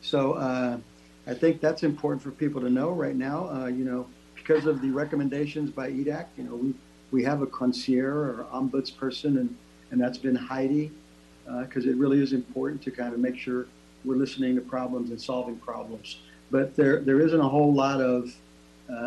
So 0.00 0.32
uh, 0.34 0.78
I 1.26 1.34
think 1.34 1.60
that's 1.60 1.82
important 1.82 2.22
for 2.22 2.30
people 2.30 2.60
to 2.60 2.70
know 2.70 2.90
right 2.90 3.16
now. 3.16 3.48
Uh, 3.48 3.66
you 3.66 3.84
know, 3.84 4.06
because 4.34 4.66
of 4.66 4.82
the 4.82 4.90
recommendations 4.90 5.70
by 5.70 5.90
EDAC, 5.90 6.26
you 6.36 6.44
know, 6.44 6.56
we, 6.56 6.74
we 7.10 7.24
have 7.24 7.42
a 7.42 7.46
concierge 7.46 8.38
or 8.38 8.44
ombuds 8.52 8.96
person, 8.96 9.38
and, 9.38 9.56
and 9.90 10.00
that's 10.00 10.18
been 10.18 10.34
Heidi, 10.34 10.90
because 11.60 11.86
it 11.86 11.96
really 11.96 12.20
is 12.22 12.32
important 12.32 12.82
to 12.82 12.90
kind 12.90 13.14
of 13.14 13.20
make 13.20 13.38
sure 13.38 13.66
we're 14.04 14.16
listening 14.16 14.54
to 14.56 14.60
problems 14.60 15.10
and 15.10 15.20
solving 15.20 15.56
problems. 15.56 16.18
But 16.50 16.74
there, 16.74 17.00
there 17.00 17.20
isn't 17.20 17.40
a 17.40 17.48
whole 17.48 17.72
lot 17.72 18.00
of 18.00 18.24
uh, 18.26 18.30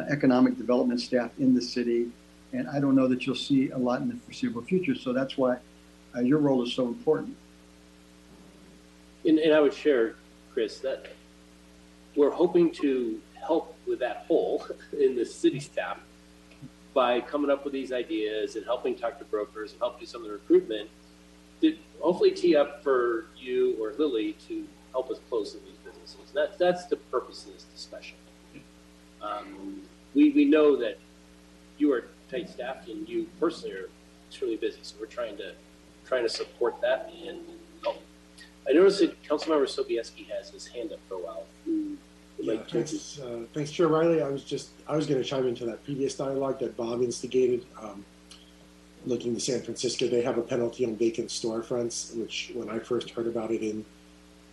economic 0.10 0.58
development 0.58 1.02
staff 1.02 1.32
in 1.40 1.54
the 1.54 1.62
city, 1.62 2.08
and 2.54 2.70
I 2.70 2.80
don't 2.80 2.96
know 2.96 3.08
that 3.08 3.26
you'll 3.26 3.36
see 3.36 3.70
a 3.72 3.78
lot 3.78 4.02
in 4.02 4.10
the 4.10 4.16
foreseeable 4.16 4.62
future. 4.62 4.96
So 4.96 5.14
that's 5.14 5.38
why 5.38 5.58
uh, 6.16 6.22
your 6.22 6.40
role 6.40 6.64
is 6.64 6.74
so 6.74 6.88
important. 6.88 7.36
And, 9.26 9.40
and 9.40 9.54
I 9.54 9.60
would 9.60 9.74
share, 9.74 10.16
Chris, 10.54 10.80
that 10.80 11.08
we're 12.16 12.32
hoping 12.32 12.72
to 12.74 13.20
help 13.46 13.76
with 13.88 14.00
that 14.00 14.26
hole 14.28 14.66
in 15.00 15.16
the 15.16 15.26
city 15.26 15.60
staff 15.60 16.00
by 16.94 17.20
coming 17.20 17.52
up 17.52 17.66
with 17.66 17.74
these 17.74 17.92
ideas 17.92 18.56
and 18.56 18.66
helping 18.66 18.96
talk 18.96 19.20
to 19.20 19.26
brokers 19.26 19.72
and 19.72 19.82
help 19.82 20.00
do 20.00 20.06
some 20.06 20.22
of 20.22 20.28
the 20.28 20.34
recruitment 20.34 20.90
to 21.62 21.78
hopefully 22.00 22.32
tee 22.32 22.56
up 22.56 22.82
for 22.84 23.26
you 23.38 23.76
or 23.82 23.94
Lily 23.98 24.38
to 24.48 24.66
help 24.92 25.12
us 25.12 25.20
close 25.30 25.52
some 25.52 25.62
of 25.62 25.66
these 25.66 25.78
businesses. 25.84 26.32
That's 26.34 26.58
that's 26.58 26.86
the 26.86 26.96
purpose 26.96 27.46
of 27.46 27.54
this 27.54 27.64
discussion. 27.64 28.16
Um, 29.26 29.82
we, 30.14 30.32
we 30.32 30.46
know 30.46 30.76
that 30.78 30.98
you 31.78 31.92
are 31.94 32.06
tight 32.30 32.50
staffed 32.50 32.88
and 32.90 33.08
you 33.08 33.28
personally 33.40 33.76
are 33.76 33.90
extremely 34.30 34.58
busy, 34.58 34.80
so 34.82 34.96
we're 35.00 35.08
trying 35.08 35.38
to 35.38 35.54
trying 36.06 36.24
to 36.24 36.30
support 36.30 36.80
that 36.82 37.12
and 37.28 37.40
help 37.84 38.00
I 38.70 38.74
noticed 38.74 39.00
that 39.00 39.24
Councilmember 39.24 39.66
Sobieski 39.66 40.28
has 40.30 40.50
his 40.52 40.68
hand 40.68 40.92
up 40.92 41.00
for 41.10 41.16
a 41.16 41.18
while. 41.20 41.44
Who 41.66 41.98
would 42.38 42.46
Yeah, 42.46 42.54
like 42.54 42.68
to? 42.68 42.74
thanks, 42.74 43.20
uh, 43.20 43.40
thanks, 43.54 43.72
Chair 43.72 43.88
Riley. 43.88 44.22
I 44.22 44.28
was 44.30 44.44
just, 44.44 44.70
I 44.88 44.96
was 44.96 45.08
gonna 45.08 45.24
chime 45.24 45.48
into 45.48 45.66
that 45.66 45.84
previous 45.84 46.16
dialogue 46.16 46.60
that 46.60 46.78
Bob 46.78 47.02
instigated. 47.02 47.66
Um, 47.82 48.06
looking 49.06 49.36
to 49.36 49.40
San 49.40 49.62
Francisco, 49.62 50.08
they 50.08 50.24
have 50.24 50.40
a 50.40 50.42
penalty 50.42 50.84
on 50.86 50.96
vacant 50.96 51.30
storefronts, 51.30 52.16
which 52.18 52.52
when 52.56 52.70
I 52.70 52.80
first 52.80 53.12
heard 53.12 53.28
about 53.28 53.52
it 53.52 53.62
in 53.62 53.86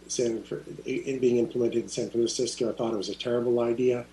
San, 0.09 0.45
in 0.85 1.19
being 1.19 1.39
implemented 1.39 1.83
in 1.83 1.89
San 1.89 2.11
Francisco, 2.11 2.69
I 2.71 2.75
thought 2.75 2.93
it 2.93 2.99
was 2.99 3.09
a 3.09 3.15
terrible 3.15 3.61
idea. 3.61 4.05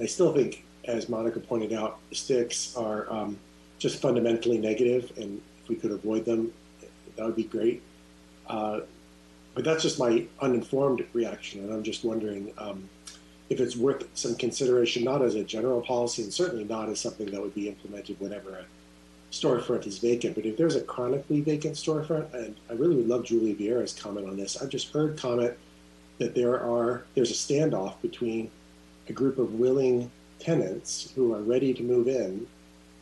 I 0.00 0.06
still 0.06 0.32
think, 0.32 0.64
as 0.84 1.08
Monica 1.08 1.40
pointed 1.40 1.72
out, 1.72 1.98
sticks 2.12 2.76
are, 2.76 3.10
um, 3.12 3.38
just 3.78 4.00
fundamentally 4.00 4.58
negative, 4.58 5.12
and 5.16 5.40
if 5.62 5.68
we 5.68 5.74
could 5.74 5.90
avoid 5.90 6.24
them, 6.24 6.52
that 7.16 7.26
would 7.26 7.34
be 7.34 7.44
great. 7.44 7.82
Uh, 8.46 8.80
but 9.54 9.64
that's 9.64 9.82
just 9.82 9.98
my 9.98 10.24
uninformed 10.40 11.04
reaction, 11.12 11.64
and 11.64 11.72
I'm 11.72 11.82
just 11.82 12.04
wondering 12.04 12.52
um, 12.58 12.88
if 13.50 13.60
it's 13.60 13.76
worth 13.76 14.08
some 14.14 14.34
consideration, 14.36 15.04
not 15.04 15.20
as 15.20 15.34
a 15.34 15.44
general 15.44 15.82
policy, 15.82 16.22
and 16.22 16.32
certainly 16.32 16.64
not 16.64 16.88
as 16.88 17.00
something 17.00 17.30
that 17.30 17.40
would 17.40 17.54
be 17.54 17.68
implemented 17.68 18.18
whenever 18.20 18.50
a 18.50 18.64
storefront 19.32 19.86
is 19.86 19.98
vacant. 19.98 20.36
But 20.36 20.46
if 20.46 20.56
there's 20.56 20.76
a 20.76 20.80
chronically 20.80 21.40
vacant 21.40 21.74
storefront, 21.74 22.32
and 22.32 22.56
I 22.70 22.74
really 22.74 22.96
would 22.96 23.08
love 23.08 23.24
Julie 23.24 23.54
Vieira's 23.54 23.92
comment 23.92 24.28
on 24.28 24.36
this. 24.36 24.62
I've 24.62 24.68
just 24.68 24.92
heard 24.92 25.18
comment 25.18 25.54
that 26.18 26.34
there 26.34 26.54
are 26.54 27.04
there's 27.14 27.30
a 27.30 27.34
standoff 27.34 28.00
between 28.00 28.50
a 29.08 29.12
group 29.12 29.38
of 29.38 29.54
willing 29.54 30.10
tenants 30.38 31.12
who 31.14 31.34
are 31.34 31.42
ready 31.42 31.72
to 31.74 31.82
move 31.82 32.08
in 32.08 32.46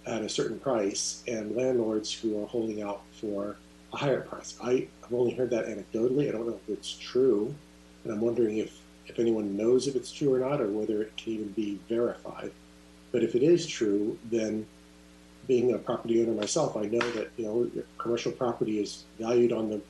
at 0.07 0.23
a 0.23 0.29
certain 0.29 0.59
price 0.59 1.23
and 1.27 1.57
landlords 1.57 2.13
who 2.13 2.43
are 2.43 2.47
holding 2.47 2.83
out 2.83 3.03
for 3.21 3.57
a 3.93 3.97
higher 3.97 4.21
price. 4.21 4.57
I 4.63 4.89
have 5.03 5.13
only 5.13 5.35
heard 5.35 5.51
that 5.51 5.67
anecdotally. 5.67 6.29
I 6.29 6.33
don't 6.33 6.47
know 6.47 6.59
if 6.67 6.79
it's 6.79 6.97
true, 6.97 7.55
and 8.05 8.13
I'm 8.13 8.21
wondering 8.21 8.59
if 8.59 8.79
if 9.07 9.19
anyone 9.19 9.57
knows 9.57 9.89
if 9.89 9.97
it's 9.97 10.13
true 10.13 10.35
or 10.35 10.39
not, 10.39 10.61
or 10.61 10.69
whether 10.69 11.03
it 11.03 11.17
can 11.17 11.33
even 11.33 11.49
be 11.49 11.81
verified. 11.89 12.53
But 13.11 13.25
if 13.25 13.35
it 13.35 13.43
is 13.43 13.67
true, 13.67 14.17
then 14.31 14.67
being 15.49 15.73
a 15.73 15.79
property 15.79 16.23
owner 16.23 16.33
myself, 16.33 16.77
I 16.77 16.83
know 16.83 17.11
that 17.11 17.31
you 17.37 17.45
know 17.45 17.71
commercial 17.99 18.31
property 18.31 18.79
is 18.79 19.05
valued 19.19 19.53
on 19.53 19.69
the 19.69 19.81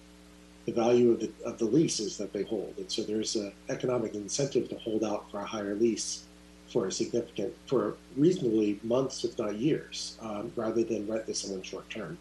the 0.70 0.80
value 0.80 1.10
of 1.10 1.20
the 1.20 1.30
of 1.44 1.58
the 1.58 1.64
leases 1.64 2.16
that 2.16 2.32
they 2.32 2.44
hold, 2.44 2.74
and 2.78 2.90
so 2.90 3.02
there's 3.02 3.34
an 3.36 3.52
economic 3.68 4.14
incentive 4.14 4.68
to 4.68 4.76
hold 4.76 5.02
out 5.02 5.30
for 5.30 5.40
a 5.40 5.44
higher 5.44 5.74
lease 5.74 6.24
for 6.68 6.86
a 6.86 6.92
significant 6.92 7.52
for 7.66 7.96
reasonably 8.16 8.78
months, 8.84 9.24
if 9.24 9.36
not 9.38 9.56
years, 9.56 10.16
um, 10.20 10.52
rather 10.54 10.84
than 10.84 11.06
rent 11.08 11.26
to 11.26 11.34
someone 11.34 11.62
short 11.62 11.88
term. 11.90 12.16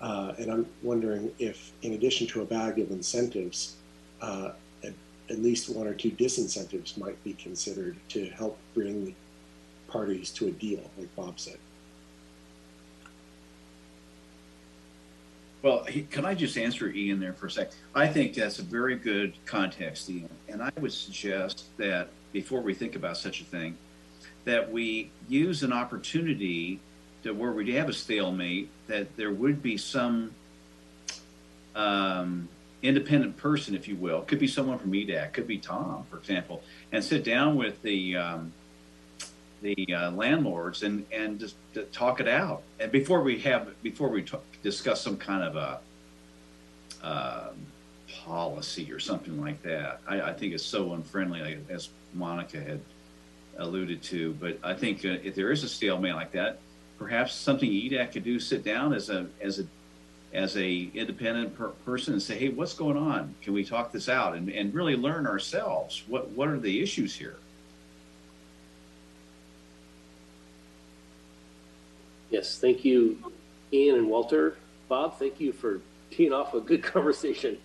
Uh, 0.00 0.32
and 0.38 0.50
I'm 0.50 0.66
wondering 0.82 1.30
if, 1.38 1.72
in 1.82 1.92
addition 1.92 2.26
to 2.28 2.42
a 2.42 2.44
bag 2.44 2.80
of 2.80 2.90
incentives, 2.90 3.76
uh, 4.20 4.50
at, 4.84 4.92
at 5.30 5.38
least 5.38 5.70
one 5.70 5.86
or 5.86 5.94
two 5.94 6.10
disincentives 6.10 6.98
might 6.98 7.22
be 7.22 7.32
considered 7.34 7.96
to 8.08 8.26
help 8.30 8.58
bring 8.74 9.14
parties 9.88 10.30
to 10.32 10.48
a 10.48 10.50
deal, 10.50 10.82
like 10.98 11.14
Bob 11.14 11.38
said. 11.38 11.58
Well, 15.66 15.82
he, 15.82 16.02
can 16.02 16.24
I 16.24 16.34
just 16.34 16.56
answer 16.56 16.88
Ian 16.88 17.18
there 17.18 17.32
for 17.32 17.46
a 17.46 17.50
sec? 17.50 17.72
I 17.92 18.06
think 18.06 18.34
that's 18.34 18.60
a 18.60 18.62
very 18.62 18.94
good 18.94 19.34
context, 19.46 20.08
Ian. 20.08 20.28
And 20.48 20.62
I 20.62 20.70
would 20.80 20.92
suggest 20.92 21.64
that 21.76 22.06
before 22.32 22.60
we 22.60 22.72
think 22.72 22.94
about 22.94 23.16
such 23.16 23.40
a 23.40 23.44
thing, 23.44 23.76
that 24.44 24.70
we 24.70 25.10
use 25.28 25.64
an 25.64 25.72
opportunity 25.72 26.78
to 27.24 27.32
where 27.32 27.50
we 27.50 27.72
have 27.72 27.88
a 27.88 27.92
stalemate, 27.92 28.68
that 28.86 29.16
there 29.16 29.32
would 29.32 29.60
be 29.60 29.76
some 29.76 30.30
um, 31.74 32.48
independent 32.84 33.36
person, 33.36 33.74
if 33.74 33.88
you 33.88 33.96
will, 33.96 34.20
could 34.20 34.38
be 34.38 34.46
someone 34.46 34.78
from 34.78 34.92
EDAC, 34.92 35.32
could 35.32 35.48
be 35.48 35.58
Tom, 35.58 36.06
for 36.08 36.16
example, 36.16 36.62
and 36.92 37.02
sit 37.02 37.24
down 37.24 37.56
with 37.56 37.82
the 37.82 38.16
um, 38.16 38.52
the 39.62 39.94
uh, 39.94 40.10
landlords 40.12 40.82
and 40.82 41.06
and 41.12 41.40
just 41.40 41.56
to 41.74 41.84
talk 41.84 42.20
it 42.20 42.28
out. 42.28 42.62
And 42.80 42.92
before 42.92 43.22
we 43.22 43.38
have 43.40 43.68
before 43.82 44.08
we 44.08 44.22
talk, 44.22 44.42
discuss 44.62 45.00
some 45.00 45.16
kind 45.16 45.42
of 45.42 45.56
a 45.56 45.80
um, 47.02 47.56
policy 48.24 48.92
or 48.92 48.98
something 48.98 49.40
like 49.40 49.62
that, 49.62 50.00
I, 50.06 50.20
I 50.20 50.32
think 50.32 50.52
it's 50.52 50.64
so 50.64 50.94
unfriendly, 50.94 51.58
as 51.68 51.90
Monica 52.14 52.60
had 52.60 52.80
alluded 53.58 54.02
to. 54.04 54.32
But 54.34 54.58
I 54.62 54.74
think 54.74 55.04
uh, 55.04 55.16
if 55.22 55.34
there 55.34 55.50
is 55.50 55.64
a 55.64 55.68
stalemate 55.68 56.14
like 56.14 56.32
that, 56.32 56.58
perhaps 56.98 57.34
something 57.34 57.70
EDAC 57.70 58.12
could 58.12 58.24
do: 58.24 58.38
sit 58.38 58.64
down 58.64 58.92
as 58.92 59.10
a 59.10 59.26
as 59.40 59.60
a 59.60 59.66
as 60.32 60.56
a 60.56 60.90
independent 60.94 61.56
per- 61.56 61.68
person 61.68 62.12
and 62.12 62.22
say, 62.22 62.36
"Hey, 62.36 62.48
what's 62.50 62.74
going 62.74 62.96
on? 62.96 63.34
Can 63.42 63.54
we 63.54 63.64
talk 63.64 63.92
this 63.92 64.08
out?" 64.08 64.34
and 64.34 64.48
and 64.50 64.74
really 64.74 64.96
learn 64.96 65.26
ourselves 65.26 66.02
what 66.08 66.28
what 66.30 66.48
are 66.48 66.58
the 66.58 66.82
issues 66.82 67.14
here. 67.14 67.36
Yes, 72.30 72.58
thank 72.58 72.84
you, 72.84 73.32
Ian 73.72 73.96
and 73.96 74.08
Walter. 74.08 74.56
Bob, 74.88 75.18
thank 75.18 75.40
you 75.40 75.52
for 75.52 75.80
teeing 76.10 76.32
off 76.32 76.54
a 76.54 76.60
good 76.60 76.82
conversation. 76.94 77.58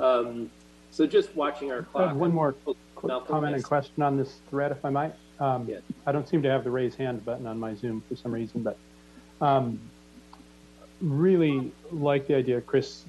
Um, 0.00 0.50
so 0.90 1.06
just 1.06 1.34
watching 1.36 1.70
our 1.70 1.82
clock. 1.82 2.14
one 2.14 2.32
more 2.32 2.52
quick 2.52 2.76
Malcolm, 3.04 3.28
comment 3.28 3.54
and 3.54 3.64
question 3.64 4.02
on 4.02 4.16
this 4.16 4.40
thread, 4.50 4.72
if 4.72 4.84
I 4.84 4.90
might. 4.90 5.14
Um, 5.38 5.66
Yes. 5.68 5.82
I 6.06 6.12
don't 6.12 6.28
seem 6.28 6.42
to 6.42 6.50
have 6.50 6.64
the 6.64 6.70
raise 6.70 6.94
hand 6.94 7.24
button 7.24 7.46
on 7.46 7.58
my 7.58 7.74
Zoom 7.74 8.02
for 8.08 8.16
some 8.16 8.32
reason, 8.32 8.62
but 8.62 8.76
um, 9.40 9.80
really 11.00 11.72
like 11.90 12.26
the 12.26 12.34
idea, 12.34 12.60
Chris, 12.60 13.04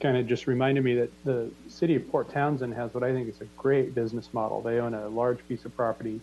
kind 0.00 0.16
of 0.16 0.26
just 0.26 0.46
reminded 0.46 0.82
me 0.84 0.94
that 0.94 1.10
the 1.24 1.50
city 1.68 1.96
of 1.96 2.10
Port 2.10 2.30
Townsend 2.30 2.74
has 2.74 2.94
what 2.94 3.04
I 3.04 3.12
think 3.12 3.28
is 3.28 3.40
a 3.40 3.44
great 3.56 3.94
business 3.94 4.30
model. 4.32 4.60
They 4.60 4.78
own 4.80 4.94
a 4.94 5.08
large 5.08 5.46
piece 5.48 5.64
of 5.64 5.76
property. 5.76 6.20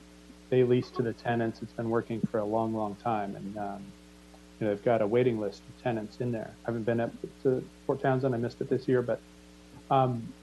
They 0.50 0.64
lease 0.64 0.90
to 0.92 1.02
the 1.02 1.14
tenants. 1.14 1.62
It's 1.62 1.74
been 1.74 1.90
working 1.90 2.22
for 2.32 2.40
a 2.40 2.46
long, 2.46 2.74
long 2.74 2.96
time. 2.96 3.36
And 3.36 3.58
um, 3.58 3.84
you 4.60 4.68
know, 4.68 4.74
they've 4.74 4.84
got 4.84 5.02
a 5.02 5.08
waiting 5.08 5.40
list 5.40 5.62
of 5.62 5.84
tenants 5.84 6.18
in 6.20 6.32
there. 6.32 6.52
I 6.66 6.72
haven't 6.72 6.84
been 6.84 7.00
up 7.00 7.12
to 7.44 7.64
Port 7.86 8.02
Townsend. 8.02 8.34
I 8.34 8.38
missed 8.38 8.60
it 8.62 8.70
this 8.70 8.88
year, 8.88 9.02
but 9.02 9.20
um, 9.90 10.34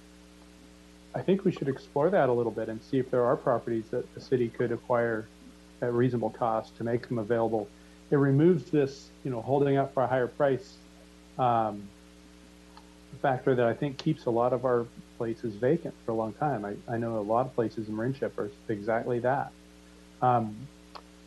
I 1.14 1.22
think 1.22 1.44
we 1.44 1.52
should 1.52 1.68
explore 1.68 2.10
that 2.10 2.28
a 2.28 2.32
little 2.32 2.52
bit 2.52 2.68
and 2.68 2.82
see 2.82 2.98
if 2.98 3.10
there 3.10 3.24
are 3.24 3.36
properties 3.36 3.84
that 3.90 4.12
the 4.14 4.20
city 4.20 4.48
could 4.48 4.72
acquire 4.72 5.26
at 5.82 5.92
reasonable 5.92 6.30
cost 6.30 6.76
to 6.78 6.84
make 6.84 7.08
them 7.08 7.18
available. 7.18 7.68
It 8.10 8.16
removes 8.16 8.70
this, 8.70 9.10
you 9.24 9.30
know, 9.30 9.42
holding 9.42 9.76
up 9.76 9.92
for 9.92 10.02
a 10.02 10.06
higher 10.06 10.28
price 10.28 10.76
um, 11.38 11.88
factor 13.20 13.54
that 13.54 13.66
I 13.66 13.74
think 13.74 13.98
keeps 13.98 14.26
a 14.26 14.30
lot 14.30 14.52
of 14.52 14.64
our 14.64 14.86
places 15.18 15.54
vacant 15.54 15.94
for 16.04 16.12
a 16.12 16.14
long 16.14 16.32
time. 16.34 16.64
I, 16.64 16.74
I 16.92 16.98
know 16.98 17.18
a 17.18 17.20
lot 17.20 17.46
of 17.46 17.54
places 17.54 17.88
in 17.88 17.94
Marinship 17.94 18.36
are 18.38 18.50
exactly 18.68 19.18
that. 19.20 19.50
Um, 20.22 20.56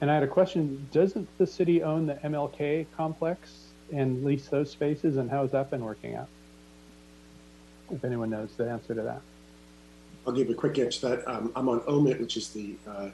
and 0.02 0.10
I 0.10 0.14
had 0.14 0.24
a 0.24 0.28
question, 0.28 0.88
doesn't 0.91 1.28
the 1.38 1.48
city 1.48 1.84
own 1.84 2.06
the 2.06 2.16
MLK 2.16 2.86
complex 2.95 3.68
and 3.91 4.24
lease 4.24 4.48
those 4.48 4.70
spaces 4.70 5.18
and 5.18 5.30
how 5.30 5.41
has 5.41 5.52
that 5.52 5.70
been 5.70 5.84
working 5.84 6.16
out? 6.16 6.28
If 7.91 8.03
anyone 8.03 8.30
knows 8.30 8.49
the 8.56 8.70
answer 8.70 8.94
to 8.95 9.02
that. 9.02 9.22
I'll 10.26 10.34
give 10.34 10.49
a 10.49 10.53
quick 10.53 10.78
answer 10.78 10.99
to 11.02 11.07
that. 11.07 11.28
Um, 11.28 11.52
I'm 11.56 11.68
on 11.70 11.80
OMIT, 11.82 12.20
which 12.20 12.38
is 12.38 12.49
the 12.49 12.76
uh, 12.88 13.10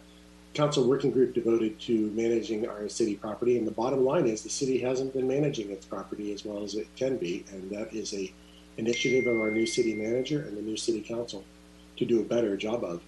council 0.53 0.87
working 0.87 1.11
group 1.11 1.33
devoted 1.33 1.79
to 1.81 2.11
managing 2.11 2.67
our 2.67 2.89
city 2.89 3.15
property. 3.15 3.57
And 3.57 3.65
the 3.65 3.71
bottom 3.71 4.03
line 4.03 4.27
is 4.27 4.41
the 4.41 4.49
city 4.49 4.79
hasn't 4.79 5.13
been 5.13 5.27
managing 5.27 5.71
its 5.71 5.85
property 5.85 6.33
as 6.33 6.43
well 6.43 6.63
as 6.63 6.75
it 6.75 6.87
can 6.95 7.17
be. 7.17 7.45
And 7.51 7.69
that 7.71 7.93
is 7.93 8.13
a 8.13 8.33
initiative 8.77 9.27
of 9.27 9.39
our 9.39 9.51
new 9.51 9.65
city 9.65 9.93
manager 9.93 10.41
and 10.41 10.57
the 10.57 10.61
new 10.61 10.75
city 10.75 11.01
council 11.01 11.43
to 11.97 12.05
do 12.05 12.19
a 12.21 12.23
better 12.23 12.57
job 12.57 12.83
of. 12.83 13.01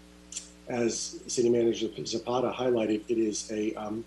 As 0.70 1.20
city 1.28 1.50
manager 1.50 1.88
Zapata 2.06 2.52
highlighted, 2.52 3.02
it 3.08 3.18
is 3.18 3.50
a 3.52 3.74
um, 3.76 4.04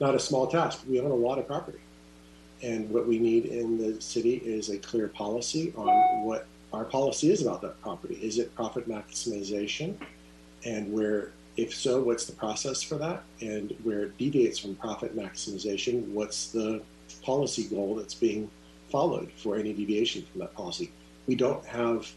not 0.00 0.14
a 0.14 0.18
small 0.18 0.46
task. 0.46 0.80
We 0.88 1.00
own 1.00 1.10
a 1.10 1.14
lot 1.14 1.38
of 1.38 1.46
property. 1.46 1.78
And 2.62 2.90
what 2.90 3.06
we 3.06 3.18
need 3.18 3.46
in 3.46 3.78
the 3.78 4.00
city 4.00 4.36
is 4.36 4.70
a 4.70 4.78
clear 4.78 5.08
policy 5.08 5.72
on 5.76 6.24
what 6.24 6.46
our 6.72 6.84
policy 6.84 7.30
is 7.30 7.42
about 7.42 7.62
that 7.62 7.80
property. 7.80 8.14
Is 8.14 8.38
it 8.38 8.54
profit 8.54 8.88
maximization? 8.88 9.96
And 10.64 10.92
where, 10.92 11.32
if 11.56 11.74
so, 11.74 12.02
what's 12.02 12.24
the 12.24 12.32
process 12.32 12.82
for 12.82 12.96
that? 12.96 13.22
And 13.40 13.76
where 13.82 14.04
it 14.04 14.18
deviates 14.18 14.58
from 14.58 14.74
profit 14.76 15.16
maximization, 15.16 16.08
what's 16.08 16.48
the 16.48 16.82
policy 17.22 17.64
goal 17.64 17.96
that's 17.96 18.14
being 18.14 18.50
followed 18.90 19.30
for 19.36 19.56
any 19.56 19.72
deviation 19.72 20.24
from 20.30 20.40
that 20.40 20.54
policy? 20.54 20.90
We 21.26 21.34
don't 21.34 21.64
have 21.66 22.10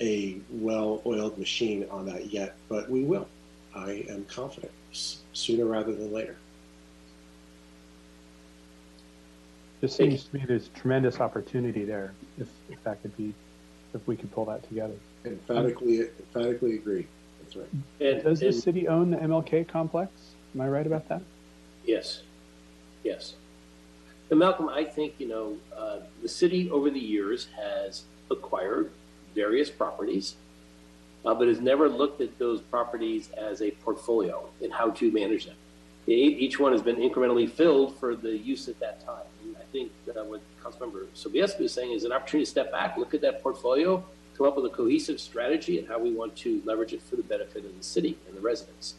a 0.00 0.36
well 0.50 1.02
oiled 1.06 1.38
machine 1.38 1.86
on 1.90 2.06
that 2.06 2.32
yet, 2.32 2.56
but 2.68 2.88
we 2.90 3.04
will. 3.04 3.28
I 3.74 4.04
am 4.08 4.24
confident 4.26 4.72
sooner 5.32 5.64
rather 5.66 5.94
than 5.94 6.12
later. 6.12 6.36
Just 9.80 9.96
seems 9.96 10.24
to 10.24 10.36
me 10.36 10.44
there's 10.46 10.68
tremendous 10.68 11.20
opportunity 11.20 11.84
there 11.84 12.12
if, 12.38 12.48
if 12.68 12.82
that 12.82 13.00
could 13.02 13.16
be, 13.16 13.32
if 13.94 14.06
we 14.08 14.16
could 14.16 14.32
pull 14.32 14.44
that 14.46 14.66
together. 14.68 14.94
Emphatically, 15.24 16.00
emphatically 16.00 16.74
agree. 16.74 17.06
That's 17.42 17.56
right. 17.56 17.68
And- 18.00 18.22
Does 18.24 18.40
the 18.40 18.52
city 18.52 18.88
own 18.88 19.10
the 19.10 19.18
MLK 19.18 19.68
complex? 19.68 20.10
Am 20.54 20.60
I 20.60 20.68
right 20.68 20.86
about 20.86 21.08
that? 21.08 21.22
Yes, 21.84 22.22
yes. 23.04 23.34
And 24.30 24.38
Malcolm, 24.40 24.68
I 24.68 24.84
think, 24.84 25.14
you 25.18 25.28
know, 25.28 25.56
uh, 25.74 26.00
the 26.22 26.28
city 26.28 26.70
over 26.70 26.90
the 26.90 26.98
years 26.98 27.46
has 27.56 28.02
acquired 28.30 28.90
various 29.34 29.70
properties, 29.70 30.36
uh, 31.24 31.34
but 31.34 31.48
has 31.48 31.60
never 31.60 31.88
looked 31.88 32.20
at 32.20 32.38
those 32.38 32.60
properties 32.60 33.30
as 33.32 33.62
a 33.62 33.70
portfolio 33.70 34.48
and 34.62 34.72
how 34.72 34.90
to 34.90 35.10
manage 35.10 35.46
them. 35.46 35.56
Each 36.06 36.58
one 36.58 36.72
has 36.72 36.80
been 36.80 36.96
incrementally 36.96 37.50
filled 37.50 37.98
for 37.98 38.16
the 38.16 38.34
use 38.34 38.66
at 38.68 38.80
that 38.80 39.04
time. 39.04 39.26
And 39.44 39.54
I 39.58 39.64
think 39.72 39.92
uh, 40.08 40.24
what 40.24 40.40
Councilmember 40.62 41.06
Sobieski 41.14 41.60
was 41.60 41.74
saying 41.74 41.92
is 41.92 42.04
an 42.04 42.12
opportunity 42.12 42.46
to 42.46 42.50
step 42.50 42.72
back, 42.72 42.96
look 42.96 43.12
at 43.12 43.20
that 43.20 43.42
portfolio, 43.42 44.02
come 44.38 44.46
up 44.46 44.56
with 44.56 44.64
a 44.64 44.70
cohesive 44.70 45.20
strategy 45.20 45.78
and 45.78 45.86
how 45.86 45.98
we 45.98 46.12
want 46.12 46.34
to 46.36 46.62
leverage 46.64 46.94
it 46.94 47.02
for 47.02 47.16
the 47.16 47.22
benefit 47.22 47.66
of 47.66 47.76
the 47.76 47.84
city 47.84 48.16
and 48.26 48.34
the 48.34 48.40
residents. 48.40 48.94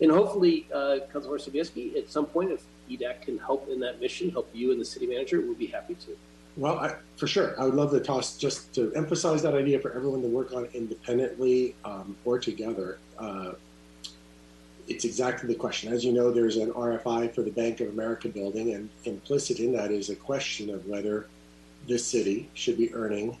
And 0.00 0.10
hopefully, 0.10 0.66
uh, 0.74 0.98
Councilmember 1.12 1.40
Sobieski, 1.40 1.96
at 1.96 2.10
some 2.10 2.26
point, 2.26 2.50
if 2.50 2.62
EDAC 2.90 3.22
can 3.22 3.38
help 3.38 3.68
in 3.68 3.80
that 3.80 4.00
mission, 4.00 4.30
help 4.30 4.50
you 4.52 4.72
and 4.72 4.80
the 4.80 4.84
city 4.84 5.06
manager, 5.06 5.40
we'll 5.40 5.54
be 5.54 5.68
happy 5.68 5.94
to. 5.94 6.16
Well, 6.56 6.78
I, 6.78 6.94
for 7.16 7.26
sure, 7.26 7.60
I 7.60 7.64
would 7.64 7.74
love 7.74 7.90
to 7.90 8.00
toss 8.00 8.38
just 8.38 8.72
to 8.74 8.92
emphasize 8.94 9.42
that 9.42 9.54
idea 9.54 9.78
for 9.78 9.92
everyone 9.92 10.22
to 10.22 10.28
work 10.28 10.54
on 10.54 10.64
independently 10.72 11.74
um, 11.84 12.16
or 12.24 12.38
together. 12.38 12.98
Uh, 13.18 13.52
it's 14.88 15.04
exactly 15.04 15.48
the 15.48 15.58
question. 15.58 15.92
As 15.92 16.04
you 16.04 16.12
know, 16.12 16.30
there's 16.30 16.56
an 16.56 16.72
RFI 16.72 17.34
for 17.34 17.42
the 17.42 17.50
Bank 17.50 17.80
of 17.80 17.88
America 17.88 18.28
building, 18.28 18.72
and 18.72 18.88
implicit 19.04 19.60
in 19.60 19.72
that 19.72 19.90
is 19.90 20.08
a 20.08 20.16
question 20.16 20.70
of 20.70 20.86
whether 20.86 21.26
this 21.86 22.06
city 22.06 22.48
should 22.54 22.78
be 22.78 22.92
earning 22.94 23.36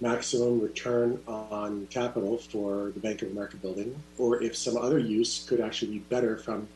maximum 0.00 0.60
return 0.60 1.20
on 1.26 1.86
capital 1.88 2.38
for 2.38 2.92
the 2.92 3.00
Bank 3.00 3.22
of 3.22 3.30
America 3.30 3.56
building, 3.56 3.94
or 4.18 4.42
if 4.42 4.56
some 4.56 4.76
other 4.76 4.98
use 4.98 5.46
could 5.46 5.60
actually 5.60 5.92
be 5.92 5.98
better 5.98 6.38
from 6.38 6.66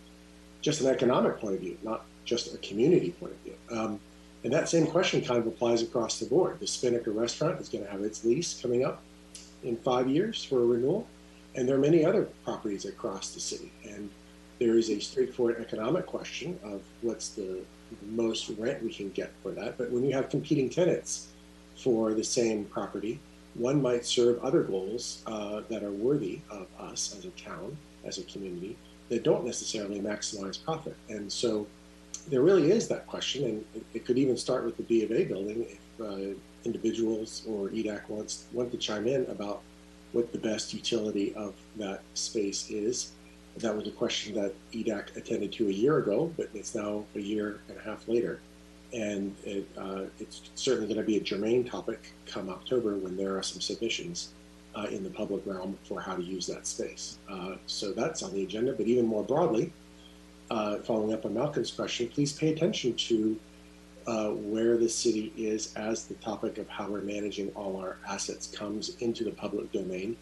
just 0.60 0.81
an 0.81 0.89
economic 0.89 1.39
point 1.39 1.55
of 1.55 1.60
view, 1.60 1.78
not 1.82 2.05
just 2.24 2.55
a 2.55 2.59
community 2.59 3.12
point 3.12 3.32
of 3.32 3.39
view. 3.39 3.55
Um, 3.70 4.01
and 4.44 4.52
that 4.52 4.69
same 4.69 4.86
question 4.86 5.20
kind 5.20 5.40
of 5.40 5.47
applies 5.47 5.82
across 5.82 6.19
the 6.19 6.27
board. 6.27 6.60
The 6.60 6.66
Spinnaker 6.66 7.10
restaurant 7.10 7.60
is 7.60 7.69
going 7.69 7.85
to 7.85 7.90
have 7.90 8.02
its 8.02 8.24
lease 8.24 8.60
coming 8.60 8.85
up 8.85 9.02
in 9.65 9.77
five 9.77 10.09
years 10.09 10.44
for 10.44 10.60
a 10.60 10.65
renewal. 10.65 11.06
And 11.55 11.69
there 11.69 11.74
are 11.74 11.81
many 11.81 12.05
other 12.05 12.28
properties 12.44 12.85
across 12.85 13.35
the 13.35 13.40
city. 13.40 13.73
And 13.85 14.09
there 14.60 14.78
is 14.78 14.90
a 14.90 15.01
straightforward 15.01 15.60
economic 15.60 16.06
question 16.06 16.59
of 16.62 16.82
what's 17.02 17.31
the 17.31 17.60
most 18.06 18.51
rent 18.59 18.82
we 18.82 18.93
can 18.93 19.10
get 19.10 19.32
for 19.43 19.51
that. 19.52 19.77
But 19.77 19.90
when 19.90 20.05
you 20.05 20.15
have 20.15 20.28
competing 20.28 20.70
tenants 20.70 21.28
for 21.77 22.15
the 22.15 22.24
same 22.24 22.65
property, 22.66 23.19
one 23.55 23.82
might 23.82 24.05
serve 24.05 24.43
other 24.44 24.62
goals 24.62 25.23
uh, 25.27 25.62
that 25.69 25.82
are 25.82 25.90
worthy 25.90 26.40
of 26.51 26.66
us 26.78 27.15
as 27.16 27.24
a 27.24 27.31
town, 27.31 27.77
as 28.05 28.19
a 28.19 28.23
community, 28.24 28.77
that 29.09 29.24
don't 29.24 29.44
necessarily 29.44 30.01
maximize 30.01 30.62
profit. 30.62 30.97
And 31.09 31.32
so 31.32 31.66
there 32.30 32.42
really 32.42 32.70
is 32.70 32.88
that 32.88 33.06
question, 33.06 33.44
and 33.44 33.64
it, 33.74 33.84
it 33.94 34.05
could 34.05 34.18
even 34.18 34.36
start 34.36 34.64
with 34.64 34.76
the 34.76 34.82
B 34.82 35.05
of 35.05 35.12
A 35.12 35.24
building 35.24 35.66
if 35.68 36.00
uh, 36.00 36.34
individuals 36.64 37.44
or 37.48 37.68
EDAC 37.68 38.09
wants 38.09 38.46
want 38.52 38.70
to 38.72 38.78
chime 38.78 39.06
in 39.06 39.26
about 39.26 39.62
what 40.12 40.32
the 40.32 40.38
best 40.38 40.72
utility 40.74 41.34
of 41.34 41.55
that 41.76 42.02
space 42.14 42.70
is. 42.70 43.12
That 43.59 43.76
was 43.76 43.88
a 43.88 43.90
question 43.90 44.34
that 44.34 44.55
EDAC 44.72 45.16
attended 45.16 45.52
to 45.52 45.68
a 45.68 45.72
year 45.72 45.98
ago, 45.98 46.32
but 46.36 46.48
it's 46.55 46.74
now 46.74 47.05
a 47.14 47.20
year 47.20 47.60
and 47.68 47.78
a 47.78 47.82
half 47.82 48.06
later, 48.06 48.40
and 48.92 49.34
it, 49.44 49.66
uh, 49.76 50.05
it's 50.18 50.50
certainly 50.55 50.86
going 50.86 51.00
to 51.00 51.06
be 51.06 51.16
a 51.16 51.20
germane 51.20 51.64
topic 51.64 52.12
come 52.26 52.48
October 52.48 52.96
when 52.96 53.16
there 53.16 53.36
are 53.36 53.42
some 53.42 53.60
submissions 53.60 54.30
uh, 54.76 54.86
in 54.90 55.02
the 55.02 55.10
public 55.10 55.44
realm 55.46 55.76
for 55.84 56.00
how 56.00 56.14
to 56.14 56.22
use 56.22 56.46
that 56.46 56.66
space. 56.66 57.18
Uh, 57.28 57.56
so 57.66 57.92
that's 57.92 58.22
on 58.22 58.32
the 58.32 58.42
agenda, 58.44 58.72
but 58.72 58.86
even 58.86 59.06
more 59.06 59.24
broadly, 59.24 59.72
uh, 60.50 60.78
following 60.78 61.12
up 61.12 61.24
on 61.24 61.34
Malcolm's 61.34 61.70
question, 61.70 62.08
please 62.08 62.32
pay 62.32 62.52
attention 62.52 62.94
to 62.94 63.38
uh, 64.06 64.30
where 64.30 64.76
the 64.78 64.88
city 64.88 65.32
is 65.36 65.74
as 65.74 66.06
the 66.06 66.14
topic 66.14 66.58
of 66.58 66.68
how 66.68 66.88
we're 66.88 67.02
managing 67.02 67.50
all 67.50 67.76
our 67.76 67.98
assets 68.08 68.46
comes 68.46 68.96
into 69.00 69.24
the 69.24 69.30
public 69.30 69.70
domain 69.72 70.16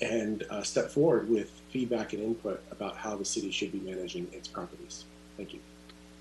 and 0.00 0.44
uh, 0.50 0.62
step 0.62 0.90
forward 0.90 1.28
with 1.28 1.50
feedback 1.70 2.12
and 2.12 2.22
input 2.22 2.62
about 2.70 2.96
how 2.96 3.16
the 3.16 3.24
city 3.24 3.50
should 3.50 3.72
be 3.72 3.80
managing 3.80 4.26
its 4.32 4.48
properties. 4.48 5.04
Thank 5.36 5.54
you. 5.54 5.60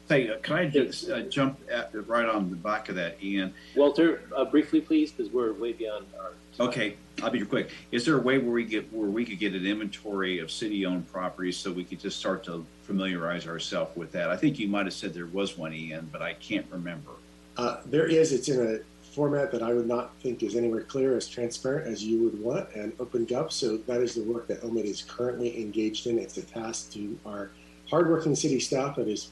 Hey, 0.09 0.29
uh, 0.29 0.37
can 0.37 0.55
I 0.55 0.67
just 0.67 1.09
uh, 1.09 1.21
jump 1.23 1.59
at, 1.71 1.91
right 2.07 2.27
on 2.27 2.49
the 2.49 2.55
back 2.55 2.89
of 2.89 2.95
that, 2.95 3.21
Ian? 3.21 3.53
Walter, 3.75 4.21
uh, 4.35 4.45
briefly, 4.45 4.79
please, 4.79 5.11
because 5.11 5.31
we're 5.31 5.53
way 5.53 5.73
beyond 5.73 6.05
our. 6.19 6.33
Okay, 6.59 6.95
I'll 7.21 7.29
be 7.29 7.45
quick. 7.45 7.71
Is 7.91 8.03
there 8.05 8.17
a 8.17 8.21
way 8.21 8.39
where 8.39 8.51
we 8.51 8.65
get 8.65 8.91
where 8.91 9.09
we 9.09 9.25
could 9.25 9.37
get 9.37 9.53
an 9.53 9.65
inventory 9.65 10.39
of 10.39 10.49
city-owned 10.49 11.11
properties 11.11 11.55
so 11.55 11.71
we 11.71 11.83
could 11.83 11.99
just 11.99 12.19
start 12.19 12.43
to 12.45 12.65
familiarize 12.83 13.47
ourselves 13.47 13.95
with 13.95 14.11
that? 14.13 14.29
I 14.31 14.37
think 14.37 14.57
you 14.57 14.67
might 14.67 14.85
have 14.85 14.93
said 14.93 15.13
there 15.13 15.27
was 15.27 15.57
one, 15.57 15.73
Ian, 15.73 16.09
but 16.11 16.21
I 16.23 16.33
can't 16.33 16.65
remember. 16.71 17.11
Uh, 17.57 17.77
there 17.85 18.07
is. 18.07 18.31
It's 18.33 18.49
in 18.49 18.59
a 18.59 18.79
format 19.13 19.51
that 19.51 19.61
I 19.61 19.73
would 19.73 19.87
not 19.87 20.15
think 20.21 20.41
is 20.41 20.55
anywhere 20.55 20.81
clear 20.81 21.15
as 21.15 21.27
transparent 21.27 21.87
as 21.87 22.03
you 22.03 22.23
would 22.23 22.39
want 22.39 22.69
and 22.75 22.93
opened 22.99 23.33
up. 23.33 23.51
So 23.51 23.77
that 23.77 24.01
is 24.01 24.15
the 24.15 24.23
work 24.23 24.47
that 24.47 24.61
OMID 24.63 24.85
is 24.85 25.03
currently 25.03 25.61
engaged 25.61 26.07
in. 26.07 26.17
It's 26.17 26.37
a 26.37 26.43
task 26.43 26.91
to 26.93 27.17
our 27.25 27.51
hardworking 27.89 28.35
city 28.35 28.59
staff 28.59 28.95
that 28.95 29.07
is 29.07 29.29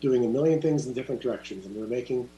doing 0.00 0.24
a 0.24 0.28
million 0.28 0.62
things 0.62 0.86
in 0.86 0.92
different 0.92 1.20
directions, 1.20 1.66
and 1.66 1.74
we're 1.74 1.86
making, 1.86 2.28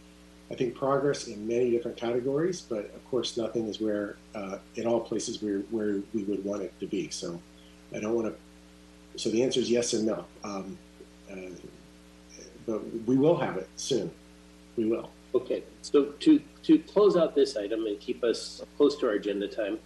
I 0.50 0.54
think, 0.54 0.74
progress 0.74 1.28
in 1.28 1.46
many 1.46 1.70
different 1.70 1.96
categories. 1.96 2.60
But 2.60 2.86
of 2.94 3.10
course, 3.10 3.36
nothing 3.36 3.68
is 3.68 3.80
where 3.80 4.16
uh, 4.34 4.58
in 4.74 4.86
all 4.86 5.00
places 5.00 5.42
where 5.42 5.60
where 5.70 6.00
we 6.12 6.24
would 6.24 6.44
want 6.44 6.62
it 6.62 6.78
to 6.80 6.86
be. 6.86 7.10
So 7.10 7.40
I 7.94 8.00
don't 8.00 8.14
want 8.14 8.26
to. 8.28 9.18
So 9.18 9.30
the 9.30 9.42
answer 9.42 9.60
is 9.60 9.70
yes 9.70 9.92
and 9.92 10.06
no. 10.06 10.24
Um, 10.44 10.78
uh, 11.30 11.34
but 12.66 12.80
we 13.06 13.16
will 13.16 13.36
have 13.36 13.56
it 13.56 13.68
soon. 13.76 14.10
We 14.76 14.86
will. 14.86 15.10
Okay, 15.34 15.62
so 15.82 16.06
to, 16.06 16.40
to 16.64 16.78
close 16.78 17.16
out 17.16 17.34
this 17.34 17.56
item 17.56 17.86
and 17.86 18.00
keep 18.00 18.24
us 18.24 18.62
close 18.76 18.96
to 18.98 19.06
our 19.06 19.12
agenda 19.12 19.46
time, 19.46 19.78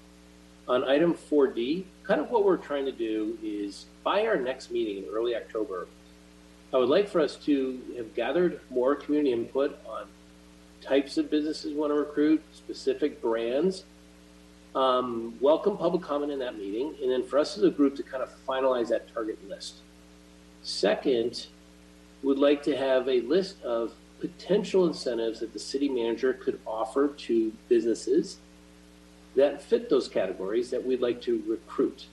on 0.69 0.85
item 0.85 1.15
4D, 1.15 1.85
kind 2.03 2.21
of 2.21 2.31
what 2.31 2.45
we're 2.45 2.57
trying 2.57 2.87
to 2.87 2.93
do 2.93 3.39
is 3.43 3.87
by 4.03 4.27
our 4.27 4.37
next 4.37 4.71
meeting 4.71 5.05
in 5.05 5.11
early 5.11 5.37
October, 5.37 5.87
I 6.73 6.79
would 6.79 6.89
like 6.89 7.09
for 7.09 7.21
us 7.21 7.37
to 7.45 7.81
have 7.97 8.15
gathered 8.15 8.61
more 8.71 8.95
community 8.95 9.33
input 9.33 9.79
on 9.87 10.07
types 10.85 11.17
of 11.17 11.31
businesses 11.31 11.73
want 11.73 11.91
to 11.91 11.95
recruit, 11.95 12.43
specific 12.53 13.21
brands, 13.23 13.85
um, 14.75 15.35
welcome 15.41 15.77
public 15.77 16.03
comment 16.03 16.31
in 16.31 16.39
that 16.41 16.59
meeting, 16.59 16.95
and 17.03 17.11
then 17.11 17.23
for 17.23 17.39
us 17.39 17.57
as 17.57 17.65
a 17.65 17.71
group 17.71 17.97
to 17.97 18.03
kind 18.03 18.23
of 18.23 18.31
finalize 18.47 18.89
that 18.89 19.13
target 19.13 19.39
list. 19.49 19.77
Second, 20.63 21.47
would 22.23 22.39
like 22.39 22.63
to 22.63 22.77
have 22.77 23.09
a 23.09 23.21
list 23.23 23.63
of 23.63 23.93
potential 24.21 24.87
incentives 24.87 25.41
that 25.41 25.53
the 25.53 25.59
city 25.59 25.89
manager 25.89 26.33
could 26.33 26.59
offer 26.67 27.09
to 27.09 27.53
businesses 27.69 28.39
that 29.37 29.63
fit 29.63 29.91
those 29.91 30.09
categories 30.09 30.71
that 30.71 30.85
we'd 30.85 31.01
like 31.01 31.21
to 31.21 31.43
recruit. 31.47 32.07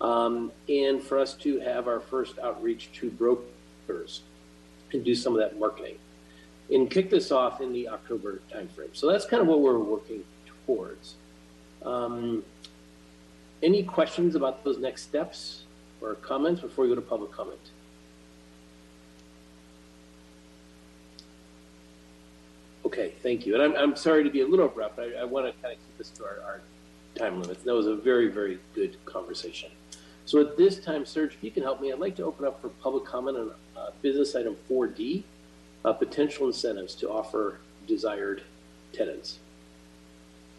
Um, 0.00 0.52
and 0.68 1.02
for 1.02 1.18
us 1.18 1.34
to 1.34 1.60
have 1.60 1.88
our 1.88 2.00
first 2.00 2.38
outreach 2.38 2.90
to 2.94 3.10
brokers 3.10 4.22
and 4.92 5.04
do 5.04 5.14
some 5.14 5.34
of 5.34 5.40
that 5.40 5.58
marketing 5.58 5.98
and 6.70 6.90
kick 6.90 7.10
this 7.10 7.30
off 7.30 7.60
in 7.60 7.72
the 7.72 7.88
October 7.88 8.40
timeframe. 8.52 8.94
So 8.94 9.10
that's 9.10 9.26
kind 9.26 9.40
of 9.42 9.48
what 9.48 9.60
we're 9.60 9.78
working 9.78 10.24
towards. 10.66 11.14
Um, 11.84 12.42
any 13.62 13.82
questions 13.82 14.34
about 14.34 14.64
those 14.64 14.78
next 14.78 15.02
steps 15.02 15.64
or 16.00 16.14
comments 16.16 16.60
before 16.60 16.84
we 16.84 16.88
go 16.90 16.94
to 16.94 17.00
public 17.00 17.32
comment? 17.32 17.58
Okay, 22.84 23.14
thank 23.22 23.46
you. 23.46 23.54
And 23.54 23.62
I'm, 23.62 23.76
I'm 23.76 23.96
sorry 23.96 24.22
to 24.24 24.30
be 24.30 24.42
a 24.42 24.46
little 24.46 24.66
abrupt. 24.66 24.98
I, 24.98 25.20
I 25.20 25.24
want 25.24 25.46
to 25.46 25.52
kind 25.62 25.74
of 25.74 25.80
keep 25.80 25.98
this 25.98 26.10
to 26.10 26.24
our, 26.24 26.40
our 26.44 26.60
time 27.16 27.40
limits. 27.40 27.62
That 27.62 27.74
was 27.74 27.86
a 27.86 27.96
very, 27.96 28.28
very 28.28 28.58
good 28.74 28.96
conversation. 29.06 29.70
So 30.26 30.40
at 30.40 30.56
this 30.56 30.80
time, 30.80 31.04
Serge, 31.04 31.34
if 31.34 31.44
you 31.44 31.50
can 31.50 31.62
help 31.62 31.80
me, 31.80 31.92
I'd 31.92 31.98
like 31.98 32.16
to 32.16 32.24
open 32.24 32.46
up 32.46 32.60
for 32.60 32.68
public 32.68 33.04
comment 33.04 33.36
on 33.36 33.50
uh, 33.76 33.90
business 34.00 34.34
item 34.34 34.56
4D, 34.70 35.22
uh, 35.84 35.92
potential 35.92 36.46
incentives 36.46 36.94
to 36.96 37.10
offer 37.10 37.58
desired 37.86 38.42
tenants. 38.92 39.38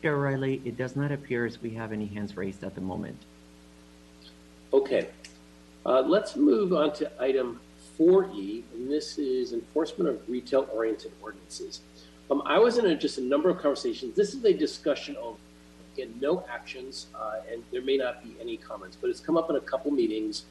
Chair 0.01 0.17
Riley, 0.17 0.61
it 0.65 0.77
does 0.77 0.95
not 0.95 1.11
appear 1.11 1.45
as 1.45 1.61
we 1.61 1.71
have 1.71 1.91
any 1.91 2.05
hands 2.05 2.37
raised 2.37 2.63
at 2.63 2.75
the 2.75 2.81
moment. 2.81 3.17
Okay, 4.73 5.09
uh, 5.85 6.01
let's 6.01 6.35
move 6.35 6.73
on 6.73 6.93
to 6.93 7.11
item 7.21 7.59
4E, 7.97 8.63
and 8.73 8.91
this 8.91 9.17
is 9.17 9.53
enforcement 9.53 10.09
of 10.09 10.21
retail-oriented 10.29 11.11
ordinances. 11.21 11.81
Um, 12.29 12.41
I 12.45 12.59
was 12.59 12.77
in 12.77 12.85
a, 12.85 12.95
just 12.95 13.17
a 13.17 13.21
number 13.21 13.49
of 13.49 13.59
conversations. 13.59 14.15
This 14.15 14.33
is 14.33 14.43
a 14.43 14.53
discussion 14.53 15.15
of 15.15 15.37
Again, 15.95 16.13
no 16.19 16.43
actions, 16.51 17.07
uh, 17.15 17.39
and 17.49 17.63
there 17.71 17.81
may 17.81 17.95
not 17.95 18.21
be 18.21 18.35
any 18.41 18.57
comments, 18.57 18.97
but 18.99 19.09
it's 19.09 19.21
come 19.21 19.37
up 19.37 19.49
in 19.49 19.55
a 19.55 19.61
couple 19.61 19.91
meetings 19.91 20.43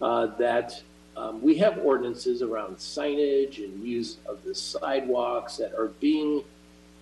uh, 0.00 0.26
that 0.38 0.80
um, 1.16 1.42
we 1.42 1.56
have 1.56 1.78
ordinances 1.78 2.42
around 2.42 2.76
signage 2.76 3.62
and 3.62 3.82
use 3.84 4.18
of 4.26 4.42
the 4.44 4.54
sidewalks 4.54 5.56
that 5.56 5.74
are 5.74 5.88
being 6.00 6.42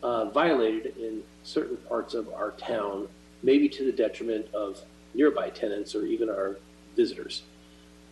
uh, 0.03 0.27
violated 0.27 0.97
in 0.97 1.23
certain 1.43 1.77
parts 1.77 2.15
of 2.15 2.33
our 2.33 2.53
town, 2.53 3.09
maybe 3.43 3.69
to 3.69 3.85
the 3.85 3.93
detriment 3.93 4.53
of 4.55 4.81
nearby 5.15 5.51
tenants 5.51 5.95
or 5.95 6.05
even 6.05 6.29
our 6.29 6.59
visitors. 6.97 7.43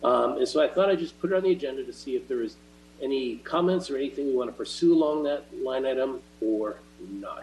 Um, 0.03 0.37
and 0.37 0.47
so 0.47 0.61
I 0.61 0.67
thought 0.67 0.89
I'd 0.89 0.99
just 0.99 1.19
put 1.19 1.31
it 1.31 1.35
on 1.35 1.43
the 1.43 1.51
agenda 1.51 1.83
to 1.83 1.93
see 1.93 2.15
if 2.15 2.27
there 2.27 2.41
is 2.41 2.55
any 3.01 3.37
comments 3.37 3.89
or 3.89 3.97
anything 3.97 4.27
we 4.27 4.35
want 4.35 4.49
to 4.49 4.55
pursue 4.55 4.93
along 4.93 5.23
that 5.23 5.45
line 5.63 5.85
item 5.85 6.21
or 6.41 6.77
not. 6.99 7.41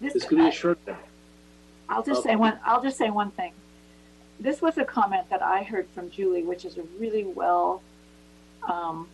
This, 0.00 0.12
this 0.12 0.24
could 0.24 0.38
be 0.38 0.48
a 0.48 0.52
short. 0.52 0.78
I'll 1.88 2.02
just 2.02 2.22
say 2.22 2.36
one, 2.36 2.58
I'll 2.64 2.82
just 2.82 2.98
say 2.98 3.10
one 3.10 3.30
thing. 3.30 3.52
This 4.38 4.60
was 4.60 4.76
a 4.76 4.84
comment 4.84 5.30
that 5.30 5.42
I 5.42 5.62
heard 5.62 5.88
from 5.94 6.10
Julie, 6.10 6.42
which 6.42 6.64
is 6.64 6.76
a 6.78 6.82
really 6.98 7.24
well, 7.24 7.82
um, 8.68 9.08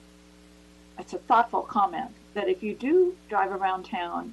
it's 0.98 1.12
a 1.12 1.18
thoughtful 1.18 1.62
comment, 1.62 2.10
that 2.34 2.48
if 2.48 2.62
you 2.62 2.74
do 2.74 3.14
drive 3.28 3.52
around 3.52 3.84
town 3.84 4.32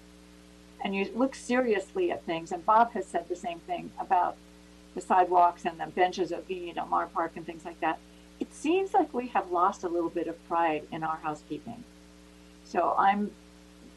and 0.84 0.96
you 0.96 1.12
look 1.14 1.36
seriously 1.36 2.12
at 2.12 2.24
things, 2.24 2.52
and 2.52 2.66
Bob 2.66 2.94
has 2.94 3.06
said 3.06 3.28
the 3.28 3.36
same 3.36 3.60
thing 3.60 3.92
about 4.00 4.38
the 4.96 5.02
sidewalks 5.02 5.66
and 5.66 5.80
the 5.80 5.88
benches 5.88 6.32
at 6.32 6.48
Vina 6.48 6.74
del 6.74 6.88
Mar 6.88 7.08
Park 7.08 7.34
and 7.36 7.46
things 7.46 7.66
like 7.66 7.80
that, 7.82 8.00
it 8.40 8.54
seems 8.54 8.94
like 8.94 9.14
we 9.14 9.28
have 9.28 9.52
lost 9.52 9.84
a 9.84 9.90
little 9.90 10.10
bit 10.10 10.28
of 10.28 10.48
pride 10.48 10.84
in 10.92 11.04
our 11.04 11.18
housekeeping. 11.18 11.84
So 12.64 12.96
I'm 12.98 13.32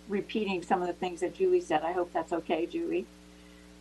repeating 0.09 0.63
some 0.63 0.83
of 0.83 0.89
the 0.89 0.95
things 0.95 1.21
that 1.21 1.35
Julie 1.35 1.61
said. 1.61 1.83
I 1.83 1.93
hope 1.93 2.13
that's 2.13 2.33
okay, 2.33 2.67
Julie 2.67 3.07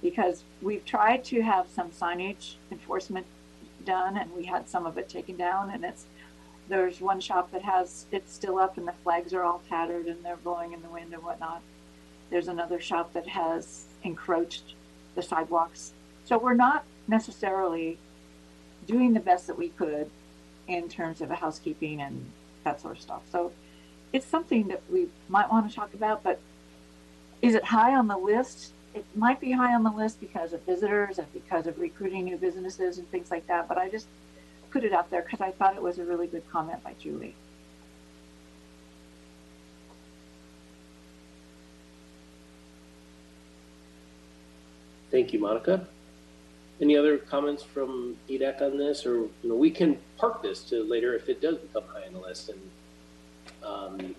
because 0.02 0.44
we've 0.62 0.86
tried 0.86 1.24
to 1.26 1.42
have 1.42 1.68
some 1.70 1.90
signage 1.90 2.56
enforcement 2.72 3.26
done 3.86 4.18
and 4.18 4.32
we 4.34 4.46
had 4.46 4.70
some 4.70 4.86
of 4.86 4.98
it 4.98 5.10
taken 5.10 5.36
down 5.36 5.70
and 5.72 5.84
it's 5.84 6.06
there's 6.70 7.02
one 7.02 7.20
shop 7.20 7.52
that 7.52 7.62
has 7.62 8.06
it's 8.12 8.34
still 8.34 8.58
up 8.58 8.78
and 8.78 8.88
the 8.88 8.94
flags 9.04 9.34
are 9.34 9.44
all 9.44 9.62
tattered 9.68 10.06
and 10.06 10.24
they're 10.24 10.38
blowing 10.38 10.72
in 10.74 10.82
the 10.82 10.90
wind 10.90 11.14
and 11.14 11.22
whatnot. 11.24 11.62
There's 12.30 12.48
another 12.48 12.80
shop 12.80 13.12
that 13.14 13.28
has 13.28 13.86
encroached 14.04 14.76
the 15.16 15.22
sidewalks. 15.22 15.92
So 16.24 16.38
we're 16.38 16.54
not 16.54 16.86
necessarily 17.08 17.98
doing 18.88 19.14
the 19.14 19.20
best 19.20 19.48
that 19.48 19.58
we 19.58 19.70
could 19.70 20.10
in 20.68 20.88
terms 20.88 21.20
of 21.20 21.30
housekeeping 21.30 22.02
and 22.02 22.26
that 22.64 22.80
sort 22.80 22.96
of 22.96 23.02
stuff. 23.02 23.22
So 23.32 23.52
it's 24.14 24.26
something 24.26 24.68
that 24.70 24.82
we 24.90 25.10
might 25.28 25.50
want 25.52 25.70
to 25.70 25.76
talk 25.76 25.94
about 25.94 26.24
but 26.24 26.40
is 27.42 27.56
it 27.56 27.66
high 27.66 27.96
on 27.96 28.08
the 28.08 28.18
list 28.18 28.72
it 28.94 29.06
might 29.16 29.40
be 29.40 29.52
high 29.52 29.74
on 29.74 29.84
the 29.84 29.92
list 29.92 30.20
because 30.20 30.54
of 30.54 30.62
visitors 30.64 31.18
and 31.18 31.32
because 31.34 31.68
of 31.68 31.80
recruiting 31.80 32.26
new 32.26 32.38
businesses 32.38 32.98
and 32.98 33.10
things 33.10 33.32
like 33.32 33.48
that. 33.48 33.68
But 33.68 33.78
I 33.78 33.90
just 33.90 34.08
put 34.72 34.84
it 34.84 34.94
out 34.94 35.10
there 35.10 35.22
because 35.22 35.42
I 35.42 35.52
thought 35.52 35.76
it 35.76 35.82
was 35.82 36.00
a 36.00 36.04
really 36.04 36.28
good 36.28 36.50
comment 36.52 36.84
by 36.84 36.94
Julie. 37.00 37.36
Thank 45.10 45.34
you, 45.34 45.40
Monica. 45.40 45.88
Any 46.80 46.96
other 46.96 47.18
comments 47.18 47.62
from 47.62 48.16
EDAC 48.30 48.62
on 48.62 48.78
this, 48.78 49.06
or 49.06 49.16
you 49.18 49.32
know, 49.44 49.56
we 49.56 49.70
can 49.70 50.00
park 50.18 50.42
this 50.42 50.64
to 50.66 50.84
later 50.84 51.14
if 51.14 51.28
it 51.28 51.42
does 51.42 51.58
become 51.58 51.84
high 51.94 52.08
on 52.08 52.14
the 52.14 52.20
list. 52.20 52.50
And 52.50 52.62
um, 53.64 54.16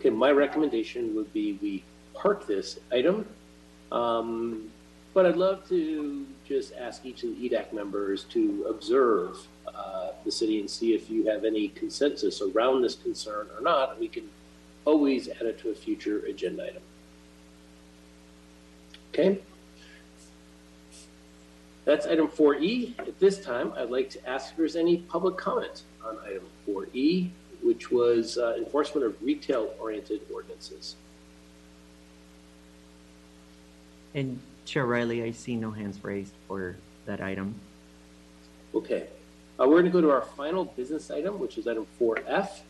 okay, 0.00 0.10
my 0.10 0.30
recommendation 0.30 1.14
would 1.14 1.30
be 1.32 1.58
we 1.60 1.84
park 2.14 2.46
this 2.46 2.78
item, 2.90 3.26
um, 3.92 4.70
but 5.12 5.26
I'd 5.26 5.36
love 5.36 5.68
to 5.68 6.26
just 6.46 6.72
ask 6.74 7.04
each 7.04 7.22
of 7.22 7.30
the 7.30 7.48
EDAC 7.48 7.72
members 7.72 8.24
to 8.24 8.66
observe 8.68 9.36
uh, 9.66 10.12
the 10.24 10.32
city 10.32 10.58
and 10.58 10.70
see 10.70 10.94
if 10.94 11.10
you 11.10 11.26
have 11.26 11.44
any 11.44 11.68
consensus 11.68 12.40
around 12.40 12.82
this 12.82 12.94
concern 12.94 13.48
or 13.56 13.62
not. 13.62 14.00
We 14.00 14.08
can 14.08 14.28
always 14.86 15.28
add 15.28 15.42
it 15.42 15.58
to 15.60 15.70
a 15.70 15.74
future 15.74 16.20
agenda 16.20 16.64
item. 16.64 16.82
Okay. 19.12 19.40
That's 21.84 22.06
item 22.06 22.28
4E. 22.28 22.98
At 23.00 23.18
this 23.18 23.44
time, 23.44 23.72
I'd 23.76 23.90
like 23.90 24.10
to 24.10 24.28
ask 24.28 24.52
if 24.52 24.56
there's 24.56 24.76
any 24.76 24.98
public 24.98 25.36
comment 25.36 25.82
on 26.04 26.18
item 26.24 26.44
4E, 26.68 27.30
which 27.62 27.90
was 27.90 28.38
uh, 28.38 28.54
enforcement 28.56 29.06
of 29.06 29.22
retail-oriented 29.22 30.20
ordinances. 30.32 30.96
And 34.14 34.40
Chair 34.64 34.86
Riley, 34.86 35.22
I 35.22 35.30
see 35.30 35.56
no 35.56 35.70
hands 35.70 36.02
raised 36.02 36.34
for 36.46 36.76
that 37.06 37.20
item. 37.20 37.54
Okay. 38.74 39.08
Uh, 39.58 39.66
we're 39.66 39.80
going 39.80 39.84
to 39.84 39.90
go 39.90 40.00
to 40.00 40.10
our 40.10 40.22
final 40.22 40.64
business 40.64 41.10
item, 41.10 41.38
which 41.38 41.58
is 41.58 41.66
item 41.66 41.86
4F. 42.00 42.60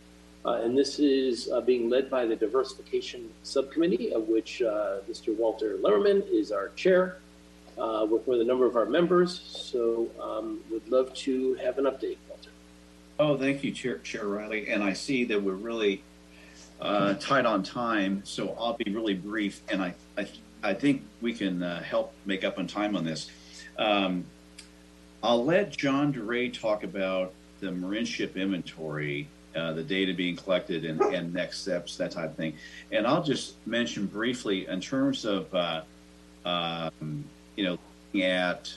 Uh, 0.45 0.63
and 0.63 0.77
this 0.77 0.99
is 0.99 1.51
uh, 1.51 1.61
being 1.61 1.91
led 1.91 2.09
by 2.09 2.25
the 2.25 2.35
Diversification 2.35 3.29
Subcommittee, 3.43 4.13
of 4.13 4.29
which 4.29 4.63
uh, 4.63 4.99
Mr. 5.09 5.37
Walter 5.37 5.77
Lemmerman 5.77 6.27
is 6.33 6.51
our 6.51 6.71
chair, 6.71 7.19
uh, 7.77 8.07
with, 8.11 8.27
with 8.27 8.41
a 8.41 8.45
number 8.45 8.65
of 8.65 8.77
our 8.77 8.87
members. 8.87 9.41
So 9.41 10.09
um, 10.21 10.61
would 10.71 10.89
love 10.89 11.13
to 11.15 11.55
have 11.55 11.79
an 11.79 11.85
update. 11.85 12.17
Oh, 13.21 13.37
thank 13.37 13.63
you, 13.63 13.71
Chair, 13.71 13.99
Chair 13.99 14.27
Riley. 14.27 14.71
And 14.71 14.83
I 14.83 14.95
see 14.95 15.25
that 15.25 15.43
we're 15.43 15.53
really 15.53 16.03
uh, 16.81 17.13
tight 17.21 17.45
on 17.45 17.63
time, 17.63 18.23
so 18.25 18.57
I'll 18.59 18.79
be 18.83 18.91
really 18.91 19.13
brief. 19.13 19.61
And 19.69 19.83
I, 19.83 19.95
I, 20.17 20.27
I 20.63 20.73
think 20.73 21.03
we 21.21 21.35
can 21.35 21.63
uh, 21.63 21.83
help 21.83 22.15
make 22.25 22.45
up 22.45 22.59
on 22.59 22.67
time 22.67 22.97
on 22.97 23.05
this. 23.05 23.31
Um, 23.77 24.25
I'll 25.23 25.45
let 25.45 25.71
John 25.77 26.13
DeRay 26.13 26.49
talk 26.49 26.83
about 26.83 27.35
the 27.61 27.67
Marinship 27.67 28.37
inventory, 28.37 29.29
uh, 29.55 29.75
the 29.75 29.83
data 29.83 30.15
being 30.15 30.35
collected, 30.35 30.87
and, 30.87 30.99
and 31.03 31.35
next 31.35 31.61
steps, 31.61 31.99
that 31.99 32.13
type 32.13 32.31
of 32.31 32.37
thing. 32.37 32.55
And 32.91 33.07
I'll 33.07 33.23
just 33.23 33.55
mention 33.67 34.07
briefly 34.07 34.67
in 34.67 34.81
terms 34.81 35.27
of, 35.27 35.55
uh, 35.55 35.83
um, 36.47 37.23
you 37.55 37.65
know, 37.65 37.79
looking 38.15 38.31
at 38.31 38.73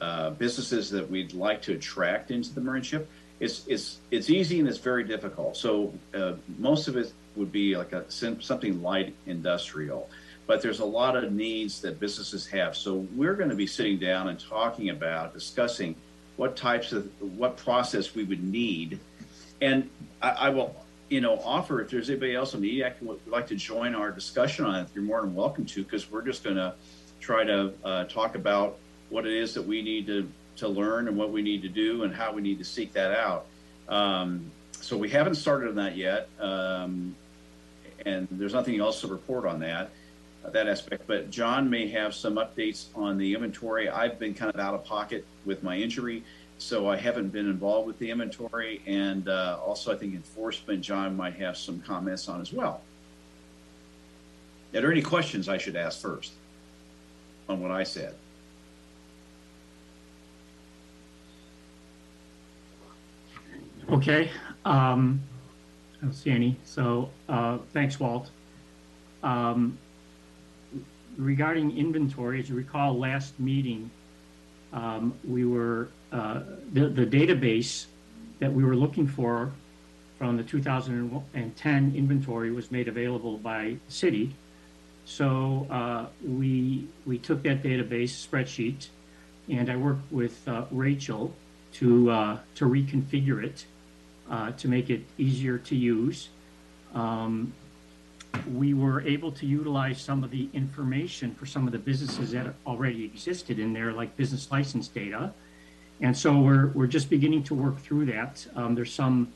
uh, 0.00 0.30
businesses 0.30 0.90
that 0.90 1.08
we'd 1.08 1.32
like 1.32 1.62
to 1.62 1.74
attract 1.74 2.32
into 2.32 2.52
the 2.52 2.60
Marinship 2.60 3.06
it's 3.40 3.66
it's 3.66 3.98
it's 4.10 4.30
easy 4.30 4.58
and 4.58 4.68
it's 4.68 4.78
very 4.78 5.04
difficult. 5.04 5.56
So 5.56 5.92
uh, 6.14 6.34
most 6.58 6.88
of 6.88 6.96
it 6.96 7.12
would 7.36 7.52
be 7.52 7.76
like 7.76 7.92
a 7.92 8.10
something 8.10 8.82
light 8.82 9.14
industrial, 9.26 10.10
but 10.46 10.60
there's 10.60 10.80
a 10.80 10.84
lot 10.84 11.16
of 11.16 11.32
needs 11.32 11.80
that 11.82 12.00
businesses 12.00 12.46
have. 12.48 12.76
So 12.76 13.06
we're 13.14 13.34
going 13.34 13.50
to 13.50 13.56
be 13.56 13.66
sitting 13.66 13.98
down 13.98 14.28
and 14.28 14.38
talking 14.40 14.90
about 14.90 15.34
discussing 15.34 15.94
what 16.36 16.56
types 16.56 16.92
of 16.92 17.10
what 17.36 17.56
process 17.56 18.14
we 18.14 18.24
would 18.24 18.42
need, 18.42 18.98
and 19.60 19.88
I, 20.20 20.30
I 20.30 20.48
will 20.50 20.74
you 21.08 21.20
know 21.20 21.38
offer 21.44 21.80
if 21.80 21.90
there's 21.90 22.10
anybody 22.10 22.34
else 22.34 22.54
on 22.54 22.60
the 22.60 22.80
EAC 22.80 23.02
would 23.02 23.24
like 23.26 23.46
to 23.48 23.56
join 23.56 23.94
our 23.94 24.10
discussion 24.10 24.64
on 24.64 24.74
it, 24.76 24.88
you're 24.94 25.04
more 25.04 25.20
than 25.20 25.34
welcome 25.34 25.64
to 25.66 25.84
because 25.84 26.10
we're 26.10 26.22
just 26.22 26.42
going 26.42 26.56
to 26.56 26.74
try 27.20 27.44
to 27.44 27.72
uh, 27.84 28.04
talk 28.04 28.34
about 28.34 28.78
what 29.10 29.26
it 29.26 29.32
is 29.32 29.54
that 29.54 29.62
we 29.62 29.80
need 29.80 30.06
to 30.06 30.28
to 30.58 30.68
learn 30.68 31.08
and 31.08 31.16
what 31.16 31.30
we 31.30 31.42
need 31.42 31.62
to 31.62 31.68
do 31.68 32.02
and 32.04 32.14
how 32.14 32.32
we 32.32 32.42
need 32.42 32.58
to 32.58 32.64
seek 32.64 32.92
that 32.92 33.12
out. 33.12 33.46
Um, 33.88 34.50
so 34.72 34.96
we 34.96 35.08
haven't 35.08 35.34
started 35.34 35.70
on 35.70 35.74
that 35.76 35.96
yet, 35.96 36.28
um, 36.40 37.14
and 38.06 38.28
there's 38.30 38.54
nothing 38.54 38.78
else 38.78 39.00
to 39.00 39.06
report 39.06 39.44
on 39.44 39.60
that 39.60 39.90
uh, 40.44 40.50
that 40.50 40.68
aspect. 40.68 41.06
But 41.06 41.30
John 41.30 41.68
may 41.68 41.88
have 41.88 42.14
some 42.14 42.36
updates 42.36 42.86
on 42.94 43.18
the 43.18 43.34
inventory. 43.34 43.88
I've 43.88 44.18
been 44.18 44.34
kind 44.34 44.54
of 44.54 44.60
out 44.60 44.74
of 44.74 44.84
pocket 44.84 45.24
with 45.44 45.62
my 45.62 45.76
injury, 45.76 46.22
so 46.58 46.88
I 46.88 46.96
haven't 46.96 47.30
been 47.30 47.48
involved 47.48 47.86
with 47.86 47.98
the 47.98 48.10
inventory. 48.10 48.82
And 48.86 49.28
uh, 49.28 49.58
also, 49.64 49.92
I 49.92 49.96
think 49.96 50.14
enforcement, 50.14 50.80
John 50.80 51.16
might 51.16 51.34
have 51.34 51.56
some 51.56 51.80
comments 51.80 52.28
on 52.28 52.40
as 52.40 52.52
well. 52.52 52.82
Are 54.74 54.80
there 54.80 54.92
any 54.92 55.02
questions 55.02 55.48
I 55.48 55.58
should 55.58 55.76
ask 55.76 56.00
first 56.00 56.32
on 57.48 57.60
what 57.60 57.70
I 57.70 57.84
said? 57.84 58.14
Okay, 63.90 64.30
um, 64.66 65.22
I 65.96 66.04
don't 66.04 66.12
see 66.12 66.30
any. 66.30 66.56
So, 66.62 67.08
uh, 67.26 67.56
thanks, 67.72 67.98
Walt. 67.98 68.30
Um, 69.22 69.78
regarding 71.16 71.74
inventory, 71.74 72.38
as 72.38 72.50
you 72.50 72.54
recall, 72.54 72.98
last 72.98 73.40
meeting, 73.40 73.90
um, 74.74 75.14
we 75.26 75.46
were, 75.46 75.88
uh, 76.12 76.42
the, 76.74 76.88
the 76.88 77.06
database 77.06 77.86
that 78.40 78.52
we 78.52 78.62
were 78.62 78.76
looking 78.76 79.06
for 79.06 79.50
from 80.18 80.36
the 80.36 80.42
2010 80.42 81.94
inventory 81.96 82.50
was 82.50 82.70
made 82.70 82.88
available 82.88 83.38
by 83.38 83.76
city. 83.88 84.34
So, 85.06 85.66
uh, 85.70 86.06
we, 86.22 86.86
we 87.06 87.16
took 87.16 87.42
that 87.44 87.62
database 87.62 88.10
spreadsheet 88.28 88.88
and 89.48 89.70
I 89.70 89.76
worked 89.76 90.12
with, 90.12 90.46
uh, 90.46 90.66
Rachel 90.70 91.32
to, 91.72 92.10
uh, 92.10 92.38
to 92.56 92.66
reconfigure 92.66 93.42
it 93.42 93.64
uh, 94.30 94.52
to 94.52 94.68
make 94.68 94.90
it 94.90 95.02
easier 95.16 95.58
to 95.58 95.76
use. 95.76 96.28
Um, 96.94 97.52
we 98.52 98.74
were 98.74 99.00
able 99.02 99.32
to 99.32 99.46
utilize 99.46 100.00
some 100.00 100.22
of 100.22 100.30
the 100.30 100.48
information 100.52 101.34
for 101.34 101.46
some 101.46 101.66
of 101.66 101.72
the 101.72 101.78
businesses 101.78 102.30
that 102.32 102.54
already 102.66 103.04
existed 103.04 103.58
in 103.58 103.72
there, 103.72 103.92
like 103.92 104.16
business 104.16 104.50
license 104.50 104.88
data. 104.88 105.32
And 106.00 106.16
so 106.16 106.38
we're, 106.38 106.68
we're 106.68 106.86
just 106.86 107.10
beginning 107.10 107.42
to 107.44 107.54
work 107.54 107.78
through 107.80 108.06
that. 108.06 108.46
Um, 108.54 108.74
there's 108.74 108.92
some, 108.92 109.32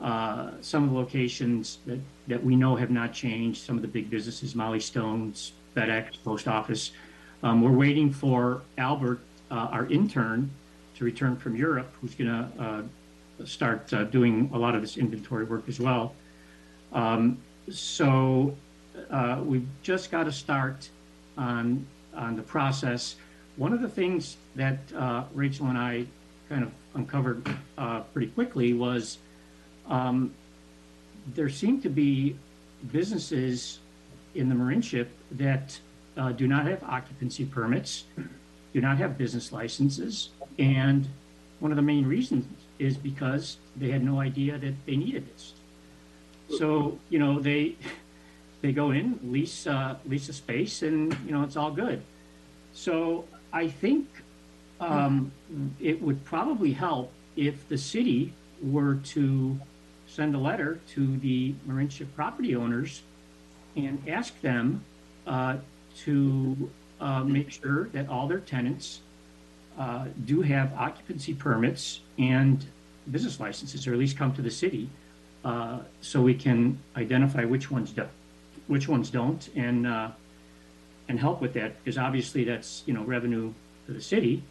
uh, 0.00 0.50
some 0.60 0.84
of 0.84 0.90
the 0.90 0.96
locations 0.96 1.78
that, 1.86 2.00
that 2.28 2.42
we 2.44 2.56
know 2.56 2.76
have 2.76 2.90
not 2.90 3.12
changed. 3.12 3.62
Some 3.62 3.76
of 3.76 3.82
the 3.82 3.88
big 3.88 4.10
businesses, 4.10 4.54
Molly 4.54 4.80
Stone's, 4.80 5.52
FedEx, 5.74 6.22
Post 6.22 6.48
Office. 6.48 6.92
Um, 7.42 7.62
we're 7.62 7.70
waiting 7.70 8.12
for 8.12 8.62
Albert, 8.76 9.20
uh, 9.50 9.54
our 9.54 9.86
intern, 9.86 10.50
to 10.96 11.04
return 11.04 11.36
from 11.36 11.56
Europe, 11.56 11.92
who's 12.00 12.14
going 12.14 12.30
to 12.30 12.62
uh, 12.62 12.82
start 13.44 13.92
uh, 13.92 14.04
doing 14.04 14.50
a 14.52 14.58
lot 14.58 14.74
of 14.74 14.80
this 14.80 14.96
inventory 14.96 15.44
work 15.44 15.64
as 15.68 15.80
well. 15.80 16.14
Um, 16.92 17.38
so 17.70 18.54
uh, 19.10 19.40
we've 19.44 19.66
just 19.82 20.10
got 20.10 20.24
to 20.24 20.32
start 20.32 20.88
on 21.36 21.86
on 22.14 22.36
the 22.36 22.42
process. 22.42 23.16
One 23.56 23.72
of 23.72 23.80
the 23.80 23.88
things 23.88 24.36
that 24.54 24.78
uh, 24.94 25.24
Rachel 25.34 25.66
and 25.68 25.78
I 25.78 26.06
kind 26.48 26.62
of 26.62 26.70
uncovered 26.94 27.48
uh, 27.78 28.00
pretty 28.12 28.28
quickly 28.28 28.74
was 28.74 29.18
um, 29.88 30.34
there 31.34 31.48
seem 31.48 31.80
to 31.82 31.88
be 31.88 32.36
businesses 32.92 33.78
in 34.34 34.48
the 34.48 34.54
Marinship 34.54 35.08
that 35.32 35.78
uh, 36.16 36.32
do 36.32 36.46
not 36.46 36.66
have 36.66 36.82
occupancy 36.82 37.44
permits, 37.44 38.04
do 38.74 38.80
not 38.80 38.98
have 38.98 39.16
business 39.16 39.52
licenses, 39.52 40.30
and 40.58 41.08
one 41.60 41.72
of 41.72 41.76
the 41.76 41.82
main 41.82 42.06
reasons 42.06 42.61
is 42.82 42.96
because 42.96 43.58
they 43.76 43.90
had 43.90 44.02
no 44.02 44.18
idea 44.20 44.58
that 44.58 44.74
they 44.86 44.96
needed 44.96 45.24
this. 45.32 45.54
So 46.58 46.98
you 47.08 47.18
know 47.18 47.38
they 47.38 47.76
they 48.60 48.72
go 48.72 48.90
in 48.90 49.18
lease 49.22 49.66
uh, 49.66 49.96
lease 50.06 50.28
a 50.28 50.32
space 50.32 50.82
and 50.82 51.16
you 51.24 51.32
know 51.32 51.42
it's 51.42 51.56
all 51.56 51.70
good. 51.70 52.02
So 52.74 53.24
I 53.52 53.68
think 53.68 54.08
um, 54.80 55.30
it 55.80 56.02
would 56.02 56.24
probably 56.24 56.72
help 56.72 57.12
if 57.36 57.68
the 57.68 57.78
city 57.78 58.32
were 58.62 58.96
to 59.14 59.58
send 60.06 60.34
a 60.34 60.38
letter 60.38 60.80
to 60.94 61.16
the 61.18 61.54
Marinship 61.68 62.08
property 62.16 62.56
owners 62.56 63.02
and 63.76 64.02
ask 64.08 64.38
them 64.40 64.84
uh, 65.26 65.56
to 66.04 66.70
uh, 67.00 67.22
make 67.24 67.50
sure 67.50 67.88
that 67.88 68.08
all 68.08 68.26
their 68.26 68.40
tenants 68.40 69.01
uh, 69.78 70.06
do 70.24 70.42
have 70.42 70.72
occupancy 70.74 71.34
permits 71.34 72.00
and 72.18 72.64
business 73.10 73.40
licenses, 73.40 73.86
or 73.86 73.92
at 73.92 73.98
least 73.98 74.16
come 74.16 74.32
to 74.34 74.42
the 74.42 74.50
city, 74.50 74.88
uh, 75.44 75.80
so 76.00 76.20
we 76.20 76.34
can 76.34 76.78
identify 76.96 77.44
which 77.44 77.70
ones 77.70 77.90
do, 77.90 78.06
which 78.66 78.88
ones 78.88 79.10
don't, 79.10 79.48
and 79.56 79.86
uh, 79.86 80.10
and 81.08 81.18
help 81.18 81.40
with 81.40 81.52
that, 81.54 81.76
because 81.78 81.98
obviously 81.98 82.44
that's 82.44 82.82
you 82.86 82.94
know 82.94 83.04
revenue 83.04 83.52
for 83.86 83.92
the 83.92 84.00
city 84.00 84.42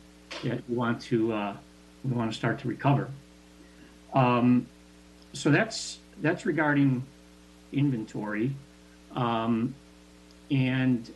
that 0.44 0.62
we 0.68 0.76
want 0.76 1.02
to 1.02 1.32
uh, 1.34 1.56
we 2.04 2.12
want 2.12 2.32
to 2.32 2.38
start 2.38 2.60
to 2.60 2.68
recover. 2.68 3.10
Um, 4.14 4.68
so 5.34 5.50
that's 5.50 6.00
that's 6.22 6.46
regarding 6.46 7.04
inventory. 7.72 8.56
Um, 9.16 9.76
and 10.50 11.10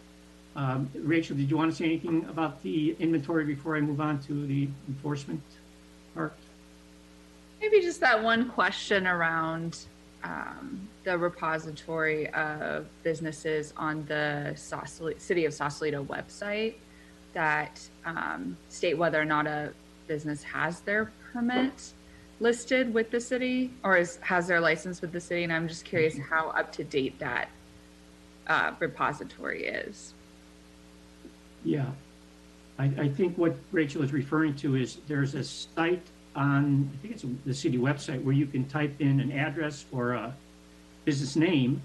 um, 0.56 0.90
Rachel, 0.96 1.36
did 1.36 1.50
you 1.50 1.58
want 1.58 1.72
to 1.72 1.76
say 1.76 1.86
anything 1.86 2.26
about 2.26 2.64
the 2.64 2.96
inventory 3.00 3.44
before 3.44 3.76
I 3.76 3.82
move 3.82 4.00
on 4.00 4.20
to 4.24 4.48
the 4.48 4.70
enforcement 4.88 5.42
part? 6.14 6.34
Maybe 7.62 7.82
just 7.82 8.00
that 8.02 8.22
one 8.22 8.50
question 8.50 9.06
around 9.06 9.80
um, 10.24 10.88
the 11.04 11.18
repository 11.18 12.30
of 12.30 12.88
businesses 13.04 13.74
on 13.78 14.06
the 14.06 14.54
Sausalito, 14.56 15.20
City 15.20 15.46
of 15.46 15.54
Sausalito 15.54 16.04
website 16.06 16.76
that 17.34 17.80
um, 18.06 18.58
state 18.70 18.98
whether 18.98 19.22
or 19.22 19.26
not 19.26 19.46
a 19.46 19.74
business 20.08 20.42
has 20.44 20.80
their 20.82 21.12
permit 21.32 21.94
listed 22.40 22.94
with 22.94 23.12
the 23.12 23.20
city 23.20 23.72
or 23.84 23.98
is, 23.98 24.18
has 24.22 24.48
their 24.48 24.60
license 24.60 25.02
with 25.02 25.12
the 25.12 25.20
city. 25.20 25.44
And 25.44 25.52
I'm 25.52 25.68
just 25.68 25.86
curious 25.86 26.18
how 26.18 26.50
up 26.50 26.72
to 26.74 26.84
date 26.84 27.20
that 27.20 27.50
uh, 28.48 28.72
repository 28.80 29.66
is. 29.66 30.15
Yeah. 31.66 31.88
I, 32.78 32.86
I 32.98 33.10
think 33.10 33.38
what 33.38 33.56
Rachel 33.72 34.04
is 34.04 34.14
referring 34.14 34.56
to 34.58 34.76
is 34.76 34.98
there's 35.08 35.34
a 35.36 35.44
site 35.44 36.06
on, 36.36 36.90
I 36.94 36.98
think 37.02 37.14
it's 37.14 37.26
the 37.46 37.54
city 37.54 37.78
website 37.78 38.24
where 38.24 38.34
you 38.34 38.46
can 38.46 38.66
type 38.66 38.94
in 39.00 39.20
an 39.20 39.32
address 39.32 39.86
or 39.92 40.14
a 40.14 40.34
business 41.06 41.36
name 41.36 41.82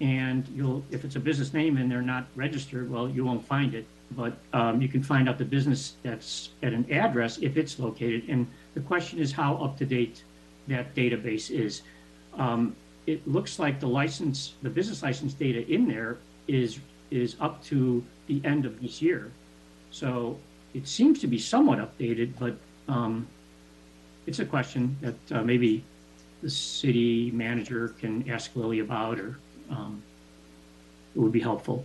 and 0.00 0.46
you'll, 0.54 0.84
if 0.90 1.04
it's 1.04 1.16
a 1.16 1.20
business 1.20 1.52
name 1.52 1.76
and 1.76 1.90
they're 1.90 2.02
not 2.02 2.26
registered, 2.36 2.90
well, 2.90 3.08
you 3.08 3.24
won't 3.24 3.44
find 3.44 3.74
it. 3.74 3.86
But 4.12 4.38
um, 4.52 4.80
you 4.80 4.88
can 4.88 5.02
find 5.02 5.28
out 5.28 5.36
the 5.36 5.44
business 5.44 5.94
that's 6.02 6.50
at 6.62 6.72
an 6.72 6.90
address 6.90 7.38
if 7.38 7.56
it's 7.56 7.78
located. 7.78 8.24
And 8.28 8.46
the 8.74 8.80
question 8.80 9.18
is 9.18 9.32
how 9.32 9.56
up 9.56 9.76
to 9.78 9.86
date 9.86 10.22
that 10.68 10.94
database 10.94 11.50
is. 11.50 11.82
Um, 12.34 12.76
it 13.06 13.26
looks 13.26 13.58
like 13.58 13.80
the 13.80 13.86
license, 13.86 14.52
the 14.62 14.68
business 14.68 15.02
license 15.02 15.32
data 15.32 15.66
in 15.66 15.88
there 15.88 16.18
is 16.46 16.78
is 17.10 17.36
up 17.40 17.62
to 17.64 18.04
the 18.26 18.40
end 18.44 18.64
of 18.66 18.80
this 18.80 19.00
year. 19.00 19.30
So 19.90 20.38
it 20.74 20.86
seems 20.86 21.20
to 21.20 21.26
be 21.26 21.38
somewhat 21.38 21.78
updated, 21.78 22.32
but 22.38 22.56
um, 22.92 23.26
it's 24.26 24.38
a 24.38 24.44
question 24.44 24.96
that 25.00 25.38
uh, 25.38 25.42
maybe 25.42 25.82
the 26.42 26.50
city 26.50 27.30
manager 27.32 27.94
can 28.00 28.28
ask 28.30 28.54
Lily 28.54 28.80
about, 28.80 29.18
or 29.18 29.38
um, 29.70 30.02
it 31.14 31.18
would 31.18 31.32
be 31.32 31.40
helpful. 31.40 31.84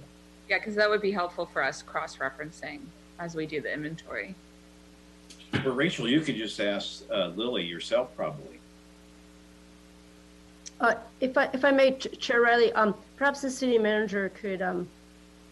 Yeah, 0.50 0.60
because 0.60 0.76
that 0.76 0.90
would 0.90 1.02
be 1.02 1.12
helpful 1.12 1.45
for 1.45 1.64
us 1.64 1.82
cross-referencing 1.82 2.82
as 3.20 3.36
we 3.36 3.45
do 3.45 3.62
the 3.62 3.74
inventory. 3.74 4.36
Well, 5.54 5.74
Rachel, 5.74 6.08
you 6.08 6.20
could 6.22 6.36
just 6.36 6.60
ask 6.60 7.04
uh, 7.10 7.28
Lily 7.28 7.64
yourself, 7.64 8.16
probably. 8.16 8.60
Uh, 10.80 10.95
if 11.22 11.38
I, 11.38 11.50
if 11.54 11.64
I 11.64 11.72
may, 11.72 11.94
Ch- 11.94 12.20
Chair 12.20 12.41
Riley, 12.41 12.74
um, 12.74 12.94
perhaps 13.16 13.41
the 13.41 13.50
city 13.50 13.78
manager 13.78 14.30
could, 14.30 14.62
um, 14.62 14.88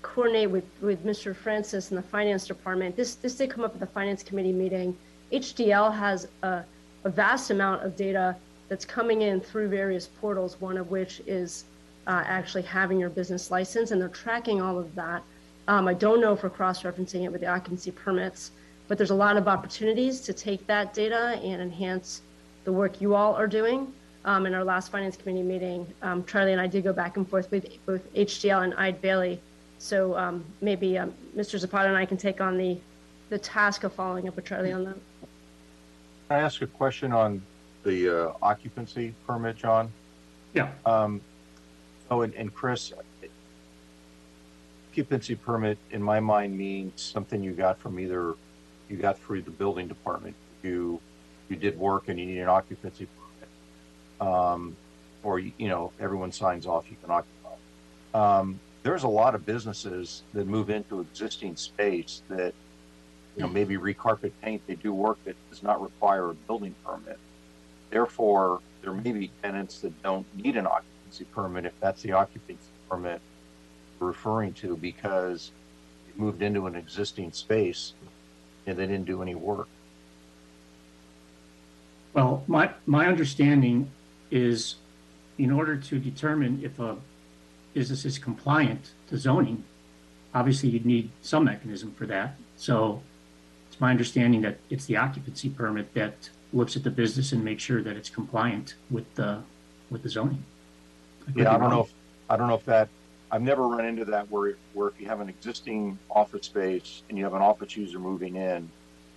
coordinate 0.02 0.50
with, 0.50 0.66
with 0.82 1.06
Mr. 1.06 1.36
Francis 1.36 1.90
and 1.90 1.98
the 1.98 2.04
finance 2.04 2.48
department. 2.48 2.96
This, 2.96 3.16
this 3.16 3.36
did 3.36 3.50
come 3.50 3.64
up 3.64 3.74
at 3.74 3.80
the 3.80 3.88
finance 3.88 4.24
committee 4.24 4.54
meeting. 4.54 4.98
HDL 5.32 5.96
has 5.96 6.28
a, 6.44 6.64
a 7.04 7.10
vast 7.10 7.52
amount 7.52 7.84
of 7.84 7.96
data 7.96 8.36
that's 8.70 8.86
coming 8.86 9.22
in 9.22 9.42
through 9.42 9.70
various 9.70 10.08
portals, 10.08 10.60
one 10.60 10.78
of 10.78 10.92
which 10.92 11.22
is 11.28 11.66
uh, 12.08 12.24
actually 12.26 12.64
having 12.64 13.00
your 13.00 13.10
business 13.10 13.52
license, 13.52 13.92
and 13.92 14.02
they're 14.02 14.10
tracking 14.10 14.62
all 14.62 14.80
of 14.80 14.94
that. 14.96 15.24
Um, 15.68 15.88
I 15.88 15.94
don't 15.94 16.20
know 16.20 16.34
if 16.34 16.44
we're 16.44 16.50
cross-referencing 16.50 17.24
it 17.24 17.32
with 17.32 17.42
the 17.42 17.48
occupancy 17.48 17.92
permits, 17.92 18.52
but 18.88 18.98
there's 18.98 19.12
a 19.12 19.16
lot 19.16 19.38
of 19.38 19.48
opportunities 19.48 20.20
to 20.22 20.34
take 20.34 20.66
that 20.68 20.94
data 20.94 21.40
and 21.44 21.62
enhance 21.62 22.22
the 22.64 22.72
work 22.72 23.00
you 23.00 23.16
all 23.16 23.36
are 23.36 23.48
doing. 23.48 23.94
Um, 24.24 24.46
in 24.46 24.54
our 24.54 24.64
last 24.64 24.92
finance 24.92 25.18
committee 25.18 25.42
meeting, 25.42 25.88
um, 26.04 26.24
Charlie 26.26 26.52
and 26.52 26.62
I 26.62 26.68
did 26.68 26.84
go 26.84 26.94
back 26.94 27.18
and 27.18 27.28
forth 27.28 27.50
with 27.50 27.66
both 27.88 28.14
HDL 28.14 28.64
and 28.64 28.74
Eide 28.76 29.02
Bailly. 29.02 29.40
So 29.82 30.16
um, 30.16 30.46
maybe 30.62 31.00
um, 31.00 31.12
Mr. 31.36 31.58
Zapata 31.58 31.88
and 31.88 31.98
I 31.98 32.06
can 32.06 32.16
take 32.16 32.40
on 32.40 32.56
the 32.56 32.78
the 33.30 33.40
task 33.40 33.84
of 33.84 33.92
following 33.94 34.28
up 34.28 34.36
with 34.36 34.46
Charlie 34.46 34.72
on 34.74 34.84
that. 34.84 34.94
Can 34.94 36.38
I 36.38 36.40
ask 36.40 36.62
a 36.62 36.68
question 36.68 37.12
on 37.12 37.42
the 37.84 38.28
uh, 38.28 38.34
occupancy 38.44 39.16
permit, 39.26 39.56
John? 39.56 39.90
Yeah. 40.54 40.70
Um, 40.86 41.22
oh, 42.12 42.22
and, 42.22 42.34
and 42.36 42.54
Chris, 42.54 42.94
occupancy 44.90 45.34
permit 45.34 45.80
in 45.90 46.04
my 46.04 46.20
mind 46.20 46.56
means 46.56 47.02
something 47.02 47.42
you 47.42 47.54
got 47.54 47.80
from 47.80 48.00
either 48.00 48.36
you 48.88 48.98
got 48.98 49.18
through 49.18 49.42
the 49.42 49.52
building 49.52 49.88
department. 49.88 50.36
You 50.62 51.00
you 51.50 51.56
did 51.56 51.80
work 51.80 52.08
and 52.08 52.20
you 52.20 52.28
need 52.28 52.40
an 52.40 52.50
occupancy 52.50 53.08
permit, 53.18 54.32
um, 54.32 54.76
or 55.24 55.40
you, 55.40 55.52
you 55.58 55.70
know 55.70 55.92
everyone 56.00 56.32
signs 56.32 56.68
off 56.68 56.86
you 56.88 56.98
can 57.02 57.10
occupy. 57.10 57.56
Um, 58.14 58.60
there's 58.84 59.04
a 59.04 59.08
lot 59.08 59.36
of 59.36 59.46
businesses 59.46 60.24
that 60.34 60.48
move 60.48 60.70
into 60.70 61.02
existing 61.02 61.56
space 61.56 62.22
that 62.30 62.54
you 63.36 63.42
know 63.42 63.48
hmm. 63.48 63.54
maybe 63.54 63.78
recarpet 63.78 64.32
paint. 64.42 64.62
They 64.68 64.76
do 64.76 64.94
work 64.94 65.18
that 65.26 65.36
does 65.50 65.64
not 65.64 65.82
require 65.82 66.30
a 66.30 66.34
building 66.34 66.76
permit. 66.86 67.20
Therefore, 67.90 68.62
there 68.82 68.94
may 68.94 69.12
be 69.12 69.30
tenants 69.44 69.80
that 69.82 70.02
don't 70.02 70.26
need 70.36 70.56
an 70.56 70.66
occupancy 70.66 71.26
permit 71.26 71.66
if 71.66 71.74
that's 71.80 72.02
the 72.02 72.14
occupancy 72.14 72.64
permit 72.90 73.22
we're 74.00 74.08
referring 74.08 74.54
to 74.54 74.76
because 74.78 75.52
they 76.08 76.22
moved 76.22 76.42
into 76.42 76.66
an 76.66 76.76
existing 76.76 77.32
space 77.32 77.94
and 78.66 78.78
they 78.78 78.88
didn't 78.88 79.06
do 79.06 79.22
any 79.22 79.36
work. 79.36 79.68
Well, 82.14 82.44
my, 82.48 82.72
my 82.86 83.08
understanding 83.08 83.90
is 84.32 84.76
in 85.38 85.52
order 85.52 85.78
to 85.78 86.00
determine 86.00 86.62
if 86.64 86.80
a 86.80 86.98
business 87.74 88.06
is 88.06 88.18
compliant 88.18 88.92
to 89.10 89.18
zoning, 89.18 89.64
obviously 90.34 90.70
you'd 90.70 90.86
need 90.86 91.10
some 91.22 91.46
mechanism 91.46 91.92
for 91.94 92.06
that. 92.08 92.36
So 92.56 93.02
it's 93.70 93.80
my 93.80 93.92
understanding 93.92 94.42
that 94.42 94.58
it's 94.70 94.86
the 94.86 94.98
occupancy 94.98 95.50
permit 95.50 95.94
that 95.94 96.30
looks 96.54 96.76
at 96.76 96.84
the 96.84 96.90
business 96.92 97.32
and 97.32 97.44
makes 97.44 97.64
sure 97.64 97.82
that 97.82 97.96
it's 97.96 98.10
compliant 98.10 98.76
with 98.90 99.14
the, 99.16 99.42
with 99.90 100.04
the 100.04 100.10
zoning. 100.10 100.44
could 101.26 101.34
be 101.36 101.42
Yeah, 101.44 101.50
I 101.50 101.52
don't 101.54 101.62
wrong. 101.62 101.70
know 101.72 101.82
if, 101.82 101.94
I 102.30 102.38
don't 102.38 102.48
know 102.48 102.56
if 102.56 102.66
that, 102.66 102.90
I've 103.32 103.42
never 103.42 103.68
run 103.68 103.86
into 103.86 104.04
that 104.06 104.30
where, 104.30 104.56
where 104.74 104.90
if 104.90 105.00
you 105.00 105.08
have 105.08 105.22
an 105.22 105.30
existing 105.30 105.98
office 106.10 106.48
space 106.48 107.04
and 107.08 107.18
you 107.18 107.24
have 107.24 107.34
an 107.34 107.42
office 107.42 107.78
user 107.78 108.00
moving 108.00 108.36
in, 108.36 108.70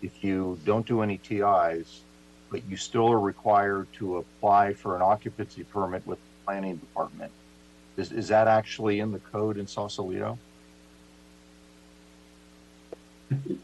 if 0.02 0.22
you 0.22 0.58
don't 0.64 0.86
do 0.86 1.02
any 1.02 1.18
TIs, 1.18 2.02
but 2.50 2.62
you 2.68 2.76
still 2.76 3.10
are 3.10 3.18
required 3.18 3.88
to 3.94 4.18
apply 4.18 4.74
for 4.74 4.94
an 4.94 5.02
occupancy 5.02 5.64
permit 5.64 6.06
with 6.06 6.18
the 6.18 6.44
planning 6.44 6.76
department, 6.76 7.32
is, 7.96 8.12
is 8.12 8.28
that 8.28 8.48
actually 8.48 9.00
in 9.00 9.12
the 9.12 9.18
code 9.18 9.56
in 9.56 9.66
Sausalito? 9.66 10.38
Can 13.28 13.60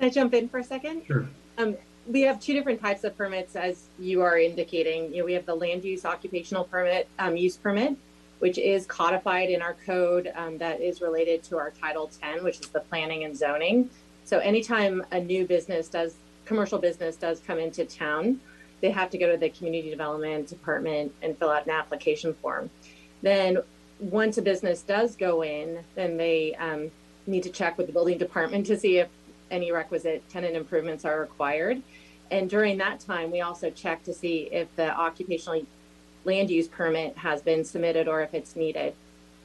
I 0.00 0.08
jump 0.10 0.34
in 0.34 0.48
for 0.48 0.58
a 0.58 0.64
second? 0.64 1.02
Sure. 1.06 1.28
Um, 1.58 1.76
we 2.06 2.22
have 2.22 2.40
two 2.40 2.52
different 2.52 2.80
types 2.80 3.04
of 3.04 3.16
permits, 3.16 3.56
as 3.56 3.84
you 3.98 4.22
are 4.22 4.38
indicating. 4.38 5.12
You 5.12 5.20
know, 5.20 5.24
we 5.24 5.32
have 5.34 5.46
the 5.46 5.54
land 5.54 5.84
use 5.84 6.04
occupational 6.04 6.64
permit, 6.64 7.08
um, 7.18 7.36
use 7.36 7.56
permit, 7.56 7.96
which 8.40 8.58
is 8.58 8.86
codified 8.86 9.48
in 9.48 9.62
our 9.62 9.74
code 9.86 10.30
um, 10.34 10.58
that 10.58 10.80
is 10.80 11.00
related 11.00 11.42
to 11.44 11.56
our 11.56 11.70
Title 11.70 12.10
10, 12.20 12.44
which 12.44 12.60
is 12.60 12.68
the 12.68 12.80
planning 12.80 13.24
and 13.24 13.36
zoning. 13.36 13.88
So 14.24 14.38
anytime 14.38 15.04
a 15.12 15.20
new 15.20 15.46
business 15.46 15.88
does, 15.88 16.14
commercial 16.44 16.78
business 16.78 17.16
does 17.16 17.40
come 17.46 17.58
into 17.58 17.84
town, 17.84 18.40
they 18.80 18.90
have 18.90 19.08
to 19.10 19.18
go 19.18 19.30
to 19.30 19.38
the 19.38 19.48
community 19.48 19.88
development 19.88 20.48
department 20.48 21.14
and 21.22 21.38
fill 21.38 21.50
out 21.50 21.64
an 21.64 21.72
application 21.72 22.34
form. 22.34 22.68
Then 23.22 23.58
once 24.00 24.38
a 24.38 24.42
business 24.42 24.82
does 24.82 25.16
go 25.16 25.42
in, 25.42 25.78
then 25.94 26.16
they 26.16 26.54
um, 26.56 26.90
need 27.26 27.42
to 27.42 27.50
check 27.50 27.78
with 27.78 27.86
the 27.86 27.92
building 27.92 28.18
department 28.18 28.66
to 28.66 28.78
see 28.78 28.98
if 28.98 29.08
any 29.50 29.72
requisite 29.72 30.28
tenant 30.28 30.56
improvements 30.56 31.04
are 31.04 31.20
required. 31.20 31.82
And 32.30 32.48
during 32.50 32.78
that 32.78 33.00
time, 33.00 33.30
we 33.30 33.40
also 33.40 33.70
check 33.70 34.02
to 34.04 34.14
see 34.14 34.48
if 34.50 34.74
the 34.76 34.90
occupational 34.96 35.62
land 36.24 36.50
use 36.50 36.68
permit 36.68 37.16
has 37.18 37.42
been 37.42 37.64
submitted 37.64 38.08
or 38.08 38.22
if 38.22 38.34
it's 38.34 38.56
needed. 38.56 38.94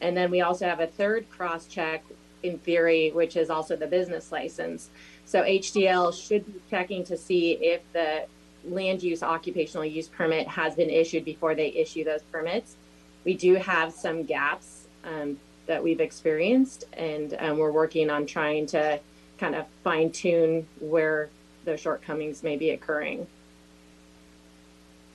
And 0.01 0.15
then 0.15 0.31
we 0.31 0.41
also 0.41 0.65
have 0.65 0.79
a 0.79 0.87
third 0.87 1.29
cross 1.29 1.65
check 1.65 2.03
in 2.41 2.57
theory, 2.59 3.11
which 3.11 3.35
is 3.35 3.49
also 3.49 3.75
the 3.75 3.87
business 3.87 4.31
license. 4.31 4.89
So 5.25 5.43
HDL 5.43 6.13
should 6.13 6.45
be 6.45 6.61
checking 6.69 7.03
to 7.05 7.17
see 7.17 7.51
if 7.53 7.81
the 7.93 8.25
land 8.65 9.03
use 9.03 9.23
occupational 9.23 9.85
use 9.85 10.07
permit 10.07 10.47
has 10.47 10.75
been 10.75 10.89
issued 10.89 11.25
before 11.25 11.53
they 11.53 11.67
issue 11.67 12.03
those 12.03 12.21
permits. 12.31 12.75
We 13.23 13.33
do 13.33 13.55
have 13.55 13.93
some 13.93 14.23
gaps 14.23 14.87
um, 15.03 15.39
that 15.65 15.83
we've 15.83 15.99
experienced, 15.99 16.85
and 16.93 17.35
um, 17.39 17.57
we're 17.57 17.71
working 17.71 18.09
on 18.09 18.25
trying 18.25 18.65
to 18.67 18.99
kind 19.37 19.55
of 19.55 19.65
fine 19.83 20.11
tune 20.11 20.67
where 20.79 21.29
the 21.65 21.77
shortcomings 21.77 22.43
may 22.43 22.57
be 22.57 22.71
occurring. 22.71 23.27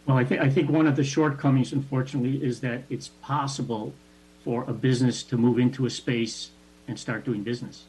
Well, 0.06 0.18
I 0.18 0.24
think, 0.24 0.40
I 0.42 0.50
think 0.50 0.70
one 0.70 0.86
of 0.86 0.96
the 0.96 1.04
shortcomings, 1.04 1.72
unfortunately, 1.72 2.44
is 2.44 2.60
that 2.60 2.82
it's 2.90 3.08
possible 3.22 3.94
for 4.44 4.64
a 4.64 4.72
business 4.72 5.22
to 5.24 5.38
move 5.38 5.58
into 5.58 5.86
a 5.86 5.90
space 5.90 6.50
and 6.86 6.98
start 6.98 7.24
doing 7.24 7.42
business 7.42 7.84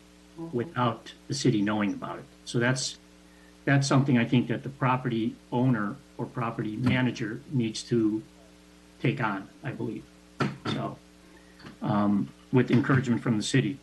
without 0.53 1.13
the 1.27 1.33
city 1.33 1.61
knowing 1.61 1.93
about 1.93 2.19
it. 2.19 2.25
So 2.45 2.59
that's, 2.59 2.97
that's 3.65 3.87
something 3.87 4.17
I 4.17 4.25
think 4.25 4.47
that 4.47 4.63
the 4.63 4.69
property 4.69 5.35
owner 5.51 5.95
or 6.17 6.25
property 6.25 6.77
manager 6.77 7.41
needs 7.51 7.83
to 7.83 8.23
take 9.01 9.21
on, 9.21 9.47
I 9.63 9.71
believe. 9.71 10.03
So, 10.67 10.97
um, 11.81 12.29
with 12.51 12.71
encouragement 12.71 13.21
from 13.21 13.37
the 13.37 13.43
city. 13.43 13.77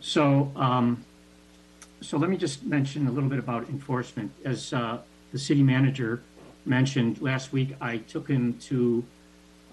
So, 0.00 0.50
um, 0.56 1.04
so 2.00 2.16
let 2.16 2.30
me 2.30 2.36
just 2.36 2.64
mention 2.64 3.06
a 3.06 3.10
little 3.10 3.28
bit 3.28 3.38
about 3.38 3.68
enforcement. 3.68 4.30
As 4.44 4.72
uh, 4.72 4.98
the 5.32 5.38
city 5.38 5.62
manager 5.62 6.22
mentioned 6.64 7.20
last 7.20 7.52
week, 7.52 7.74
I 7.80 7.98
took 7.98 8.28
him 8.28 8.58
to 8.60 9.04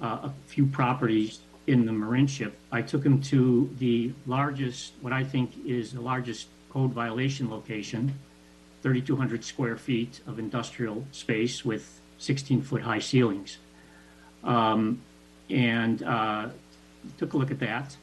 uh, 0.01 0.29
a 0.29 0.33
few 0.47 0.65
properties 0.65 1.39
in 1.67 1.85
the 1.85 1.91
Marinship. 1.91 2.53
I 2.71 2.81
took 2.81 3.03
him 3.03 3.21
to 3.23 3.69
the 3.79 4.13
largest, 4.25 4.93
what 5.01 5.13
I 5.13 5.23
think 5.23 5.51
is 5.65 5.93
the 5.93 6.01
largest 6.01 6.47
code 6.69 6.91
violation 6.91 7.49
location, 7.49 8.13
3,200 8.81 9.43
square 9.43 9.77
feet 9.77 10.21
of 10.27 10.37
industrial 10.37 11.05
space 11.11 11.63
with 11.65 12.01
16 12.17 12.61
foot 12.61 12.81
high 12.81 12.99
ceilings. 12.99 13.57
Um, 14.45 15.01
and 15.49 16.01
uh, 16.03 16.49
took 17.17 17.33
a 17.33 17.37
look 17.37 17.51
at 17.51 17.59
that. 17.59 17.95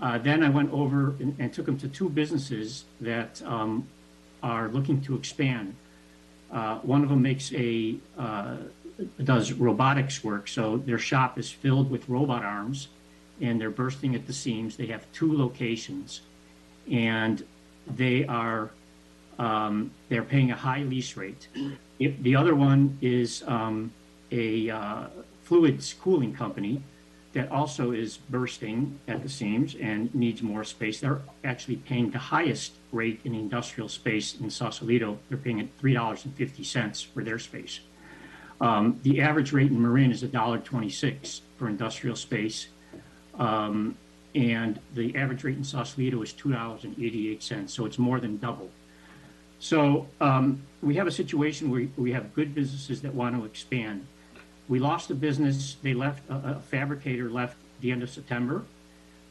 Uh, 0.00 0.18
then 0.18 0.42
I 0.42 0.48
went 0.50 0.72
over 0.72 1.14
and, 1.18 1.34
and, 1.38 1.52
took 1.52 1.66
them 1.66 1.78
to 1.78 1.88
two 1.88 2.10
businesses 2.10 2.84
that 3.00 3.40
um, 3.46 3.86
are 4.42 4.68
looking 4.68 5.00
to 5.02 5.16
expand. 5.16 5.74
Uh, 6.52 6.78
one 6.80 7.02
of 7.02 7.08
them 7.08 7.22
makes 7.22 7.52
a 7.54 7.96
uh, 8.18 8.56
does 9.24 9.52
robotics 9.52 10.22
work, 10.22 10.48
so 10.48 10.76
their 10.78 10.98
shop 10.98 11.38
is 11.38 11.50
filled 11.50 11.90
with 11.90 12.08
robot 12.08 12.44
arms, 12.44 12.88
and 13.40 13.60
they're 13.60 13.70
bursting 13.70 14.14
at 14.14 14.26
the 14.26 14.32
seams. 14.32 14.76
They 14.76 14.86
have 14.86 15.10
two 15.12 15.36
locations, 15.36 16.20
and 16.90 17.44
they 17.86 18.26
are 18.26 18.70
um, 19.38 19.90
they're 20.08 20.22
paying 20.22 20.50
a 20.50 20.56
high 20.56 20.82
lease 20.82 21.16
rate. 21.16 21.48
If 21.98 22.22
the 22.22 22.36
other 22.36 22.54
one 22.54 22.98
is 23.00 23.42
um, 23.46 23.92
a 24.30 24.70
uh, 24.70 25.06
fluids 25.46 25.94
cooling 25.94 26.34
company 26.34 26.82
that 27.32 27.50
also 27.52 27.92
is 27.92 28.16
bursting 28.30 28.98
at 29.06 29.22
the 29.22 29.28
seams 29.28 29.76
and 29.80 30.12
needs 30.14 30.42
more 30.42 30.64
space. 30.64 31.00
They're 31.00 31.20
actually 31.44 31.76
paying 31.76 32.10
the 32.10 32.18
highest 32.18 32.72
rate 32.92 33.20
in 33.24 33.34
industrial 33.34 33.88
space 33.88 34.40
in 34.40 34.50
Sausalito. 34.50 35.18
They're 35.28 35.38
paying 35.38 35.60
at 35.60 35.78
$3.50 35.78 37.06
for 37.12 37.22
their 37.22 37.38
space. 37.38 37.80
Um, 38.60 38.98
the 39.02 39.20
average 39.20 39.52
rate 39.52 39.70
in 39.70 39.80
Marin 39.80 40.10
is 40.10 40.22
$1.26 40.22 41.42
for 41.58 41.68
industrial 41.68 42.16
space. 42.16 42.68
Um, 43.38 43.96
and 44.34 44.80
the 44.94 45.14
average 45.14 45.44
rate 45.44 45.58
in 45.58 45.64
Sausalito 45.64 46.22
is 46.22 46.32
$2.88. 46.32 47.68
So 47.68 47.84
it's 47.84 47.98
more 47.98 48.18
than 48.18 48.38
double. 48.38 48.70
So 49.58 50.08
um, 50.20 50.62
we 50.82 50.96
have 50.96 51.06
a 51.06 51.12
situation 51.12 51.70
where 51.70 51.86
we 51.96 52.12
have 52.12 52.34
good 52.34 52.54
businesses 52.54 53.02
that 53.02 53.14
want 53.14 53.36
to 53.36 53.44
expand 53.44 54.06
we 54.68 54.78
lost 54.78 55.10
a 55.10 55.14
business. 55.14 55.76
They 55.82 55.94
left, 55.94 56.22
a, 56.28 56.60
fabricator 56.60 57.30
left 57.30 57.56
the 57.80 57.92
end 57.92 58.02
of 58.02 58.10
September. 58.10 58.64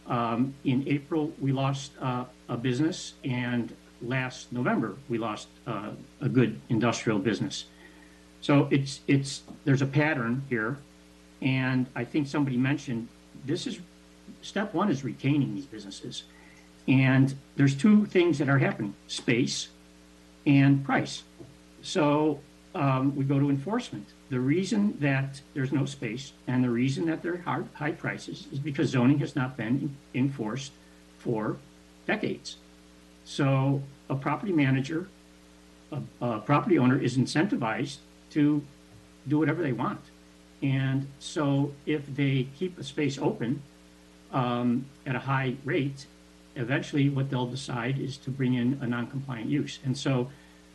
Um, 0.08 0.54
in 0.64 0.88
April, 0.88 1.34
we 1.40 1.52
lost 1.52 1.92
uh, 2.00 2.26
a 2.48 2.58
business, 2.58 3.14
and 3.24 3.76
last 4.02 4.52
November, 4.52 4.96
we 5.10 5.18
lost 5.18 5.48
uh, 5.66 5.92
a 6.22 6.30
good 6.30 6.60
industrial 6.70 7.20
business. 7.20 7.66
So 8.42 8.68
it's 8.70 9.00
it's 9.08 9.42
there's 9.64 9.82
a 9.82 9.88
pattern 9.88 10.44
here, 10.50 10.78
and 11.42 11.88
I 11.96 12.04
think 12.04 12.28
somebody 12.28 12.58
mentioned 12.58 13.08
this 13.46 13.66
is 13.66 13.80
step 14.44 14.74
one 14.74 14.92
is 14.92 15.04
retaining 15.04 15.56
these 15.56 15.66
businesses, 15.66 16.24
and 16.88 17.34
there's 17.56 17.76
two 17.76 18.06
things 18.06 18.38
that 18.38 18.48
are 18.48 18.60
happening: 18.60 18.94
space 19.08 19.70
and 20.46 20.86
price. 20.86 21.24
So 21.82 22.40
um, 22.76 23.16
we 23.16 23.24
go 23.24 23.40
to 23.40 23.50
enforcement. 23.50 24.06
The 24.30 24.40
reason 24.40 24.98
that 25.00 25.42
there's 25.54 25.72
no 25.72 25.86
space 25.86 26.34
and 26.48 26.64
the 26.64 26.70
reason 26.70 27.06
that 27.06 27.22
there 27.22 27.44
are 27.46 27.66
high 27.76 27.92
prices 27.92 28.48
is 28.52 28.60
because 28.60 28.90
zoning 28.90 29.20
has 29.20 29.36
not 29.36 29.56
been 29.56 29.96
enforced 30.14 30.72
for 31.20 31.58
decades. 32.08 32.58
So 33.24 33.82
a 34.10 34.16
property 34.16 34.52
manager, 34.52 35.08
a, 35.92 36.02
a 36.22 36.40
property 36.40 36.80
owner 36.80 37.00
is 37.00 37.18
incentivized 37.18 37.98
to 38.32 38.64
do 39.28 39.40
whatever 39.40 39.62
they 39.62 39.74
want. 39.74 40.02
And 40.62 41.08
so 41.20 41.74
if 41.86 42.04
they 42.16 42.48
keep 42.58 42.80
a 42.80 42.84
space 42.84 43.18
open 43.20 43.62
um, 44.32 44.86
at 45.06 45.16
a 45.16 45.20
high 45.20 45.56
rate, 45.64 46.08
eventually 46.56 47.10
what 47.10 47.30
they'll 47.30 47.46
decide 47.46 48.00
is 48.00 48.18
to 48.18 48.32
bring 48.32 48.56
in 48.56 48.80
a 48.82 48.88
non-compliant 48.88 49.50
use. 49.50 49.80
And 49.86 49.96
so 49.98 50.30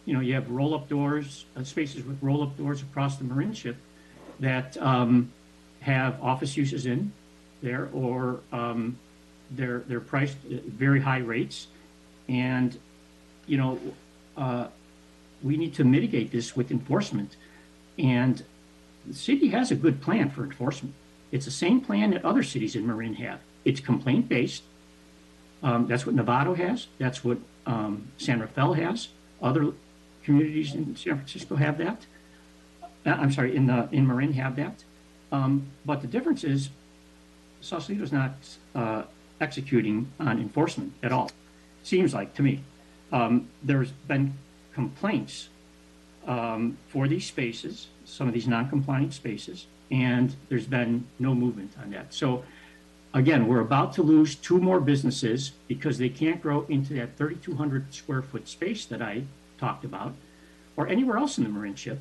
you 0.04 0.14
know, 0.14 0.20
you 0.20 0.34
have 0.34 0.50
roll-up 0.50 0.88
doors, 0.88 1.44
uh, 1.56 1.64
spaces 1.64 2.04
with 2.04 2.22
roll-up 2.22 2.56
doors 2.56 2.82
across 2.82 3.16
the 3.16 3.24
Marinship 3.24 3.76
that 4.40 4.76
um, 4.78 5.30
have 5.80 6.20
office 6.22 6.56
uses 6.56 6.86
in 6.86 7.12
there, 7.62 7.88
or 7.92 8.40
um, 8.52 8.98
they're 9.50 9.80
they're 9.80 10.00
priced 10.00 10.36
at 10.52 10.64
very 10.64 11.00
high 11.00 11.18
rates, 11.18 11.66
and 12.28 12.78
you 13.46 13.58
know, 13.58 13.78
uh, 14.36 14.68
we 15.42 15.56
need 15.56 15.74
to 15.74 15.84
mitigate 15.84 16.32
this 16.32 16.56
with 16.56 16.70
enforcement, 16.70 17.36
and 17.98 18.42
the 19.06 19.14
city 19.14 19.48
has 19.48 19.70
a 19.70 19.74
good 19.74 20.00
plan 20.00 20.30
for 20.30 20.44
enforcement. 20.44 20.94
It's 21.32 21.44
the 21.44 21.50
same 21.50 21.80
plan 21.80 22.10
that 22.10 22.24
other 22.24 22.42
cities 22.42 22.74
in 22.74 22.86
Marin 22.86 23.14
have. 23.14 23.40
It's 23.64 23.80
complaint 23.80 24.28
based. 24.28 24.62
Um, 25.62 25.86
that's 25.86 26.06
what 26.06 26.16
Novato 26.16 26.56
has. 26.56 26.86
That's 26.98 27.22
what 27.22 27.38
um, 27.66 28.08
San 28.18 28.40
Rafael 28.40 28.72
has. 28.74 29.08
Other 29.42 29.72
communities 30.30 30.74
in 30.74 30.94
San 30.96 31.16
Francisco 31.16 31.56
have 31.56 31.78
that. 31.78 32.06
Uh, 33.04 33.10
I'm 33.10 33.32
sorry, 33.32 33.56
in 33.56 33.66
the 33.66 33.88
in 33.90 34.06
Marin 34.06 34.32
have 34.34 34.56
that. 34.56 34.84
Um, 35.32 35.66
but 35.84 36.02
the 36.02 36.06
difference 36.06 36.44
is, 36.44 36.70
Sausalito 37.60 38.04
is 38.04 38.12
not 38.12 38.34
uh, 38.74 39.02
executing 39.40 40.10
on 40.20 40.38
enforcement 40.38 40.92
at 41.02 41.12
all. 41.12 41.30
Seems 41.82 42.14
like 42.14 42.34
to 42.34 42.42
me. 42.42 42.62
Um, 43.12 43.48
there's 43.62 43.90
been 43.90 44.34
complaints 44.72 45.48
um, 46.26 46.78
for 46.88 47.08
these 47.08 47.26
spaces, 47.26 47.88
some 48.04 48.28
of 48.28 48.34
these 48.34 48.46
non-compliant 48.46 49.12
spaces, 49.12 49.66
and 49.90 50.36
there's 50.48 50.66
been 50.66 51.06
no 51.18 51.34
movement 51.34 51.72
on 51.82 51.90
that. 51.90 52.14
So 52.14 52.44
again, 53.14 53.48
we're 53.48 53.60
about 53.60 53.92
to 53.94 54.02
lose 54.02 54.36
two 54.36 54.60
more 54.60 54.78
businesses 54.78 55.52
because 55.66 55.98
they 55.98 56.08
can't 56.08 56.40
grow 56.40 56.66
into 56.68 56.94
that 56.94 57.16
3,200 57.16 57.92
square 57.92 58.22
foot 58.22 58.46
space 58.46 58.84
that 58.86 59.02
I 59.02 59.24
talked 59.60 59.84
about, 59.84 60.14
or 60.76 60.88
anywhere 60.88 61.18
else 61.18 61.38
in 61.38 61.44
the 61.44 61.50
Marinship 61.50 61.98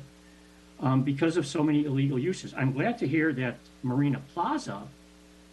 um, 0.80 1.02
because 1.02 1.36
of 1.36 1.46
so 1.46 1.62
many 1.62 1.84
illegal 1.84 2.18
uses. 2.18 2.54
I'm 2.54 2.72
glad 2.72 2.98
to 2.98 3.06
hear 3.06 3.32
that 3.34 3.56
Marina 3.82 4.20
Plaza 4.34 4.82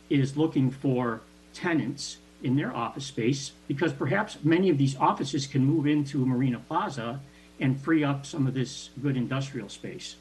is 0.09 0.37
looking 0.37 0.71
for 0.71 1.21
tenants 1.53 2.17
in 2.43 2.55
their 2.55 2.73
office 2.75 3.05
space 3.05 3.51
because 3.67 3.91
perhaps 3.91 4.37
many 4.43 4.69
of 4.69 4.77
these 4.77 4.95
offices 4.95 5.47
can 5.47 5.65
move 5.65 5.85
into 5.87 6.25
Marina 6.25 6.59
Plaza 6.67 7.19
and 7.59 7.79
free 7.81 8.03
up 8.03 8.25
some 8.25 8.47
of 8.47 8.53
this 8.53 8.89
good 9.01 9.17
industrial 9.17 9.69
space. 9.69 10.15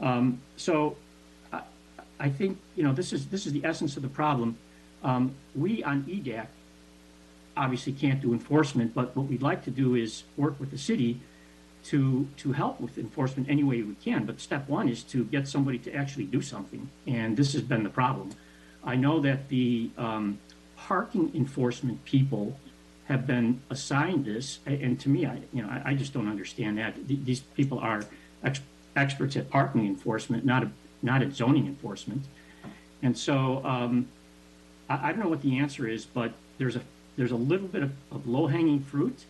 Um, 0.00 0.40
so 0.56 0.96
I, 1.52 1.62
I 2.18 2.28
think, 2.30 2.58
you 2.76 2.84
know, 2.84 2.92
this 2.92 3.12
is, 3.12 3.26
this 3.26 3.46
is 3.46 3.52
the 3.52 3.64
essence 3.64 3.96
of 3.96 4.02
the 4.02 4.08
problem. 4.08 4.56
Um, 5.02 5.34
we 5.54 5.82
on 5.82 6.04
EDAC 6.04 6.46
obviously 7.56 7.92
can't 7.92 8.20
do 8.20 8.32
enforcement, 8.32 8.94
but 8.94 9.14
what 9.16 9.26
we'd 9.26 9.42
like 9.42 9.64
to 9.64 9.70
do 9.70 9.94
is 9.94 10.24
work 10.36 10.58
with 10.58 10.70
the 10.70 10.78
city 10.78 11.20
to, 11.84 12.26
to 12.36 12.52
help 12.52 12.80
with 12.80 12.96
enforcement 12.98 13.48
any 13.48 13.64
way 13.64 13.82
we 13.82 13.94
can. 13.96 14.24
But 14.24 14.40
step 14.40 14.68
one 14.68 14.88
is 14.88 15.02
to 15.04 15.24
get 15.24 15.48
somebody 15.48 15.78
to 15.80 15.94
actually 15.94 16.24
do 16.24 16.40
something. 16.40 16.88
And 17.06 17.36
this 17.36 17.52
has 17.54 17.62
been 17.62 17.82
the 17.82 17.90
problem. 17.90 18.30
I 18.84 18.96
know 18.96 19.20
that 19.20 19.48
the 19.48 19.90
um, 19.98 20.38
parking 20.76 21.30
enforcement 21.34 22.04
people 22.04 22.58
have 23.06 23.26
been 23.26 23.60
assigned 23.68 24.24
this, 24.24 24.60
and 24.64 24.98
to 25.00 25.08
me, 25.08 25.26
I, 25.26 25.40
you 25.52 25.62
know, 25.62 25.68
I, 25.68 25.90
I 25.90 25.94
just 25.94 26.12
don't 26.12 26.28
understand 26.28 26.78
that. 26.78 26.94
These 27.06 27.40
people 27.40 27.78
are 27.80 28.04
ex- 28.44 28.60
experts 28.96 29.36
at 29.36 29.50
parking 29.50 29.86
enforcement, 29.86 30.44
not, 30.44 30.62
a- 30.62 30.70
not 31.02 31.20
at 31.20 31.32
zoning 31.32 31.66
enforcement. 31.66 32.24
And 33.02 33.18
so, 33.18 33.64
um, 33.64 34.06
I, 34.88 35.08
I 35.08 35.12
don't 35.12 35.20
know 35.20 35.28
what 35.28 35.42
the 35.42 35.58
answer 35.58 35.88
is, 35.88 36.04
but 36.04 36.32
there's 36.58 36.76
a, 36.76 36.82
there's 37.16 37.32
a 37.32 37.36
little 37.36 37.68
bit 37.68 37.82
of, 37.82 37.92
of 38.10 38.26
low-hanging 38.26 38.80
fruit 38.80 39.24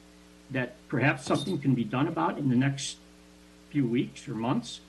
that 0.50 0.74
perhaps 0.88 1.24
something 1.24 1.58
can 1.58 1.74
be 1.74 1.84
done 1.84 2.08
about 2.08 2.38
in 2.38 2.48
the 2.48 2.56
next 2.56 2.96
few 3.70 3.86
weeks 3.86 4.28
or 4.28 4.34
months 4.34 4.80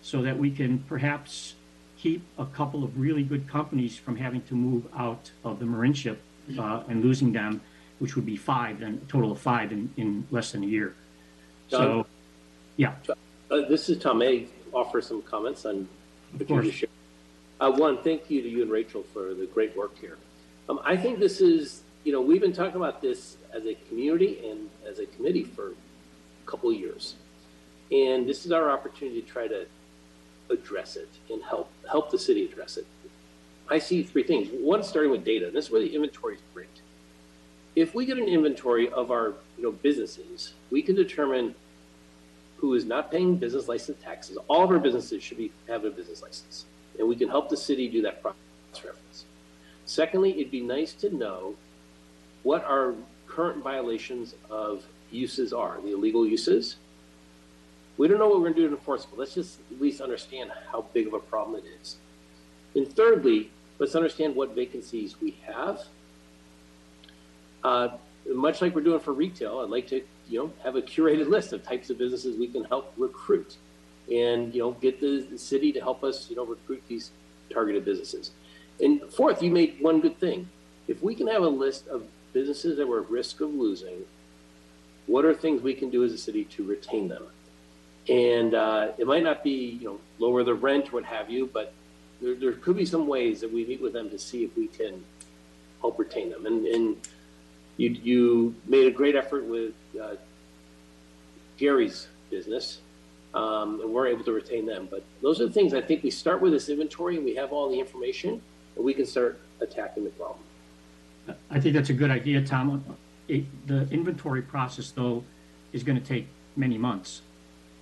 so 0.00 0.22
that 0.22 0.38
we 0.38 0.50
can 0.50 0.78
perhaps 0.80 1.54
keep 1.98 2.22
a 2.38 2.46
couple 2.46 2.84
of 2.84 2.98
really 2.98 3.24
good 3.24 3.48
companies 3.48 3.98
from 3.98 4.16
having 4.16 4.40
to 4.42 4.54
move 4.54 4.86
out 4.96 5.30
of 5.44 5.58
the 5.58 5.64
Marinship 5.64 6.16
uh, 6.58 6.82
and 6.88 7.04
losing 7.04 7.32
them, 7.32 7.60
which 7.98 8.14
would 8.14 8.24
be 8.24 8.36
five, 8.36 8.78
then 8.80 9.00
a 9.04 9.10
total 9.10 9.32
of 9.32 9.40
five 9.40 9.72
in, 9.72 9.92
in 9.96 10.26
less 10.30 10.52
than 10.52 10.62
a 10.62 10.66
year. 10.66 10.94
So, 11.68 12.06
yeah. 12.76 12.94
Uh, 13.50 13.68
this 13.68 13.88
is 13.88 13.98
Tom. 13.98 14.18
May 14.18 14.46
offer 14.72 15.02
some 15.02 15.20
comments 15.22 15.66
on 15.66 15.88
what 16.32 16.40
you 16.40 16.46
course. 16.46 16.66
just 16.66 16.78
shared? 16.78 16.90
Uh, 17.60 17.72
one, 17.72 17.98
thank 18.02 18.30
you 18.30 18.40
to 18.40 18.48
you 18.48 18.62
and 18.62 18.70
Rachel 18.70 19.02
for 19.12 19.34
the 19.34 19.46
great 19.46 19.76
work 19.76 19.98
here. 19.98 20.16
Um, 20.68 20.80
I 20.84 20.96
think 20.96 21.18
this 21.18 21.40
is, 21.40 21.82
you 22.08 22.14
know, 22.14 22.22
we've 22.22 22.40
been 22.40 22.54
talking 22.54 22.76
about 22.76 23.02
this 23.02 23.36
as 23.52 23.66
a 23.66 23.74
community 23.86 24.48
and 24.48 24.70
as 24.86 24.98
a 24.98 25.04
committee 25.04 25.44
for 25.44 25.72
a 25.72 26.50
couple 26.50 26.72
years. 26.72 27.16
And 27.92 28.26
this 28.26 28.46
is 28.46 28.50
our 28.50 28.70
opportunity 28.70 29.20
to 29.20 29.28
try 29.28 29.46
to 29.46 29.66
address 30.48 30.96
it 30.96 31.10
and 31.30 31.42
help 31.42 31.70
help 31.86 32.10
the 32.10 32.18
city 32.18 32.46
address 32.46 32.78
it. 32.78 32.86
I 33.68 33.78
see 33.78 34.02
three 34.02 34.22
things. 34.22 34.48
One, 34.50 34.82
starting 34.82 35.10
with 35.10 35.22
data. 35.22 35.50
This 35.52 35.66
is 35.66 35.70
where 35.70 35.82
the 35.82 35.94
inventory 35.94 36.36
is 36.36 36.40
great. 36.54 36.80
If 37.76 37.94
we 37.94 38.06
get 38.06 38.16
an 38.16 38.24
inventory 38.24 38.88
of 38.88 39.10
our 39.10 39.34
you 39.58 39.64
know 39.64 39.72
businesses, 39.72 40.54
we 40.70 40.80
can 40.80 40.94
determine 40.94 41.54
who 42.56 42.72
is 42.72 42.86
not 42.86 43.10
paying 43.10 43.36
business 43.36 43.68
license 43.68 44.02
taxes. 44.02 44.38
All 44.48 44.64
of 44.64 44.70
our 44.70 44.78
businesses 44.78 45.22
should 45.22 45.36
be 45.36 45.52
have 45.68 45.84
a 45.84 45.90
business 45.90 46.22
license, 46.22 46.64
and 46.98 47.06
we 47.06 47.16
can 47.16 47.28
help 47.28 47.50
the 47.50 47.56
city 47.58 47.86
do 47.86 48.00
that 48.00 48.22
cross 48.22 48.34
reference. 48.76 49.26
Secondly, 49.84 50.30
it'd 50.30 50.50
be 50.50 50.62
nice 50.62 50.94
to 50.94 51.14
know 51.14 51.54
what 52.42 52.64
our 52.64 52.94
current 53.26 53.62
violations 53.62 54.34
of 54.50 54.84
uses 55.10 55.52
are, 55.52 55.78
the 55.82 55.92
illegal 55.92 56.26
uses. 56.26 56.76
We 57.96 58.06
don't 58.08 58.18
know 58.18 58.28
what 58.28 58.38
we're 58.38 58.44
going 58.44 58.54
to 58.54 58.60
do 58.60 58.68
to 58.68 58.74
enforce 58.76 59.04
it, 59.04 59.08
but 59.10 59.18
let's 59.18 59.34
just 59.34 59.58
at 59.72 59.80
least 59.80 60.00
understand 60.00 60.50
how 60.70 60.82
big 60.92 61.06
of 61.08 61.14
a 61.14 61.18
problem 61.18 61.60
it 61.60 61.68
is. 61.80 61.96
And 62.74 62.92
thirdly, 62.94 63.50
let's 63.78 63.94
understand 63.94 64.34
what 64.36 64.54
vacancies 64.54 65.20
we 65.20 65.36
have. 65.46 65.82
Uh, 67.64 67.88
much 68.32 68.62
like 68.62 68.74
we're 68.74 68.82
doing 68.82 69.00
for 69.00 69.12
retail, 69.12 69.60
I'd 69.60 69.70
like 69.70 69.88
to, 69.88 70.02
you 70.28 70.38
know, 70.38 70.52
have 70.62 70.76
a 70.76 70.82
curated 70.82 71.28
list 71.36 71.52
of 71.52 71.62
types 71.62 71.90
of 71.90 71.98
businesses 71.98 72.36
we 72.36 72.48
can 72.48 72.64
help 72.64 72.92
recruit, 72.96 73.56
and 74.12 74.54
you 74.54 74.60
know, 74.60 74.72
get 74.72 75.00
the, 75.00 75.26
the 75.30 75.38
city 75.38 75.72
to 75.72 75.80
help 75.80 76.04
us, 76.04 76.30
you 76.30 76.36
know, 76.36 76.44
recruit 76.44 76.82
these 76.88 77.10
targeted 77.50 77.84
businesses. 77.84 78.30
And 78.80 79.02
fourth, 79.12 79.42
you 79.42 79.50
made 79.50 79.80
one 79.80 80.00
good 80.00 80.18
thing. 80.20 80.48
If 80.86 81.02
we 81.02 81.14
can 81.14 81.26
have 81.26 81.42
a 81.42 81.48
list 81.48 81.88
of 81.88 82.04
businesses 82.38 82.76
that 82.76 82.86
we're 82.86 83.02
at 83.02 83.10
risk 83.10 83.40
of 83.40 83.52
losing, 83.52 84.04
what 85.06 85.24
are 85.24 85.34
things 85.34 85.60
we 85.60 85.74
can 85.74 85.90
do 85.90 86.04
as 86.04 86.12
a 86.12 86.18
city 86.18 86.44
to 86.44 86.62
retain 86.62 87.08
them? 87.08 87.24
And 88.08 88.54
uh, 88.54 88.92
it 88.96 89.08
might 89.08 89.24
not 89.24 89.42
be, 89.42 89.78
you 89.80 89.88
know, 89.88 90.00
lower 90.20 90.44
the 90.44 90.54
rent 90.54 90.92
what 90.92 91.04
have 91.04 91.28
you, 91.28 91.50
but 91.52 91.72
there, 92.22 92.36
there 92.36 92.52
could 92.52 92.76
be 92.76 92.86
some 92.86 93.08
ways 93.08 93.40
that 93.40 93.52
we 93.52 93.66
meet 93.66 93.80
with 93.80 93.92
them 93.92 94.08
to 94.10 94.18
see 94.18 94.44
if 94.44 94.56
we 94.56 94.68
can 94.68 95.04
help 95.80 95.98
retain 95.98 96.30
them. 96.30 96.46
And, 96.46 96.64
and 96.66 96.96
you, 97.76 97.90
you 97.90 98.54
made 98.66 98.86
a 98.86 98.92
great 98.92 99.16
effort 99.16 99.44
with 99.44 99.72
uh, 100.00 100.14
Gary's 101.56 102.06
business, 102.30 102.78
um, 103.34 103.80
and 103.80 103.92
we're 103.92 104.06
able 104.06 104.24
to 104.24 104.32
retain 104.32 104.64
them. 104.64 104.86
But 104.88 105.02
those 105.22 105.40
are 105.40 105.46
the 105.46 105.52
things 105.52 105.74
I 105.74 105.80
think 105.80 106.04
we 106.04 106.10
start 106.10 106.40
with 106.40 106.52
this 106.52 106.68
inventory 106.68 107.16
and 107.16 107.24
we 107.24 107.34
have 107.34 107.52
all 107.52 107.68
the 107.68 107.80
information, 107.80 108.40
and 108.76 108.84
we 108.84 108.94
can 108.94 109.06
start 109.06 109.40
attacking 109.60 110.04
the 110.04 110.10
problem. 110.10 110.44
I 111.50 111.60
think 111.60 111.74
that's 111.74 111.90
a 111.90 111.94
good 111.94 112.10
idea, 112.10 112.42
Tom. 112.42 112.84
It, 113.28 113.44
the 113.66 113.88
inventory 113.90 114.42
process, 114.42 114.90
though, 114.90 115.24
is 115.72 115.82
going 115.82 116.00
to 116.00 116.04
take 116.06 116.26
many 116.56 116.78
months. 116.78 117.22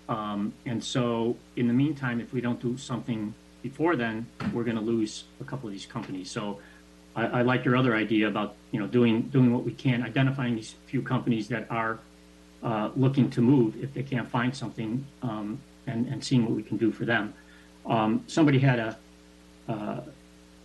Um, 0.08 0.52
and 0.64 0.82
so, 0.82 1.36
in 1.56 1.66
the 1.68 1.74
meantime, 1.74 2.20
if 2.20 2.32
we 2.32 2.40
don't 2.40 2.60
do 2.60 2.76
something 2.76 3.34
before 3.62 3.96
then, 3.96 4.26
we're 4.52 4.64
going 4.64 4.76
to 4.76 4.82
lose 4.82 5.24
a 5.40 5.44
couple 5.44 5.68
of 5.68 5.72
these 5.72 5.86
companies. 5.86 6.30
So, 6.30 6.60
I, 7.16 7.26
I 7.26 7.42
like 7.42 7.64
your 7.64 7.76
other 7.76 7.96
idea 7.96 8.28
about 8.28 8.54
you 8.70 8.78
know 8.78 8.86
doing 8.86 9.22
doing 9.22 9.52
what 9.52 9.64
we 9.64 9.72
can, 9.72 10.02
identifying 10.02 10.54
these 10.54 10.74
few 10.86 11.02
companies 11.02 11.48
that 11.48 11.66
are 11.70 11.98
uh, 12.62 12.90
looking 12.94 13.30
to 13.30 13.40
move 13.40 13.82
if 13.82 13.92
they 13.94 14.02
can't 14.02 14.28
find 14.28 14.54
something, 14.54 15.04
um, 15.22 15.58
and 15.86 16.06
and 16.06 16.22
seeing 16.22 16.44
what 16.44 16.52
we 16.52 16.62
can 16.62 16.76
do 16.76 16.92
for 16.92 17.04
them. 17.04 17.34
Um, 17.86 18.24
somebody 18.26 18.58
had 18.58 18.78
a, 18.78 18.98
uh, 19.68 20.00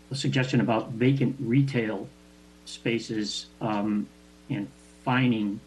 a 0.09 0.15
suggestion 0.15 0.59
about 0.59 0.91
vacant 0.91 1.35
retail 1.39 2.07
spaces 2.65 3.47
um, 3.59 4.07
and 4.49 4.67
fining. 5.03 5.59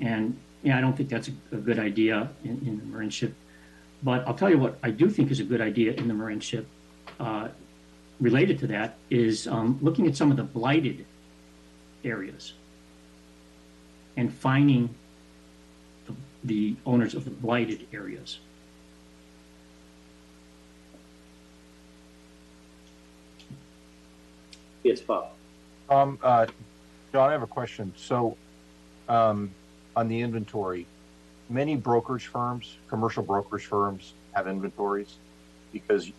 And 0.00 0.38
yeah, 0.62 0.78
I 0.78 0.80
don't 0.80 0.96
think 0.96 1.08
that's 1.08 1.28
a, 1.28 1.32
a 1.52 1.56
good 1.56 1.78
idea 1.78 2.30
in, 2.44 2.58
in 2.66 2.78
the 2.78 2.84
Marinship. 2.84 3.32
But 4.02 4.26
I'll 4.26 4.34
tell 4.34 4.50
you 4.50 4.58
what 4.58 4.78
I 4.82 4.90
do 4.90 5.08
think 5.08 5.30
is 5.30 5.40
a 5.40 5.44
good 5.44 5.60
idea 5.60 5.92
in 5.92 6.08
the 6.08 6.14
Marinship 6.14 6.64
uh, 7.20 7.48
related 8.20 8.58
to 8.60 8.66
that 8.68 8.96
is 9.10 9.46
um, 9.46 9.78
looking 9.82 10.06
at 10.06 10.16
some 10.16 10.30
of 10.30 10.36
the 10.36 10.44
blighted 10.44 11.04
areas 12.04 12.54
and 14.16 14.32
finding 14.32 14.94
the, 16.06 16.14
the 16.44 16.76
owners 16.84 17.14
of 17.14 17.24
the 17.24 17.30
blighted 17.30 17.86
areas. 17.92 18.38
Yes, 24.82 25.00
Bob. 25.00 25.30
Um, 25.88 26.18
uh, 26.22 26.46
John, 27.12 27.28
I 27.28 27.32
have 27.32 27.42
a 27.42 27.46
question. 27.46 27.92
So, 27.96 28.36
um, 29.08 29.50
on 29.94 30.08
the 30.08 30.20
inventory, 30.20 30.86
many 31.50 31.76
brokerage 31.76 32.26
firms, 32.26 32.76
commercial 32.88 33.22
brokerage 33.22 33.66
firms 33.66 34.14
have 34.32 34.46
inventories 34.46 35.16
because 35.72 36.10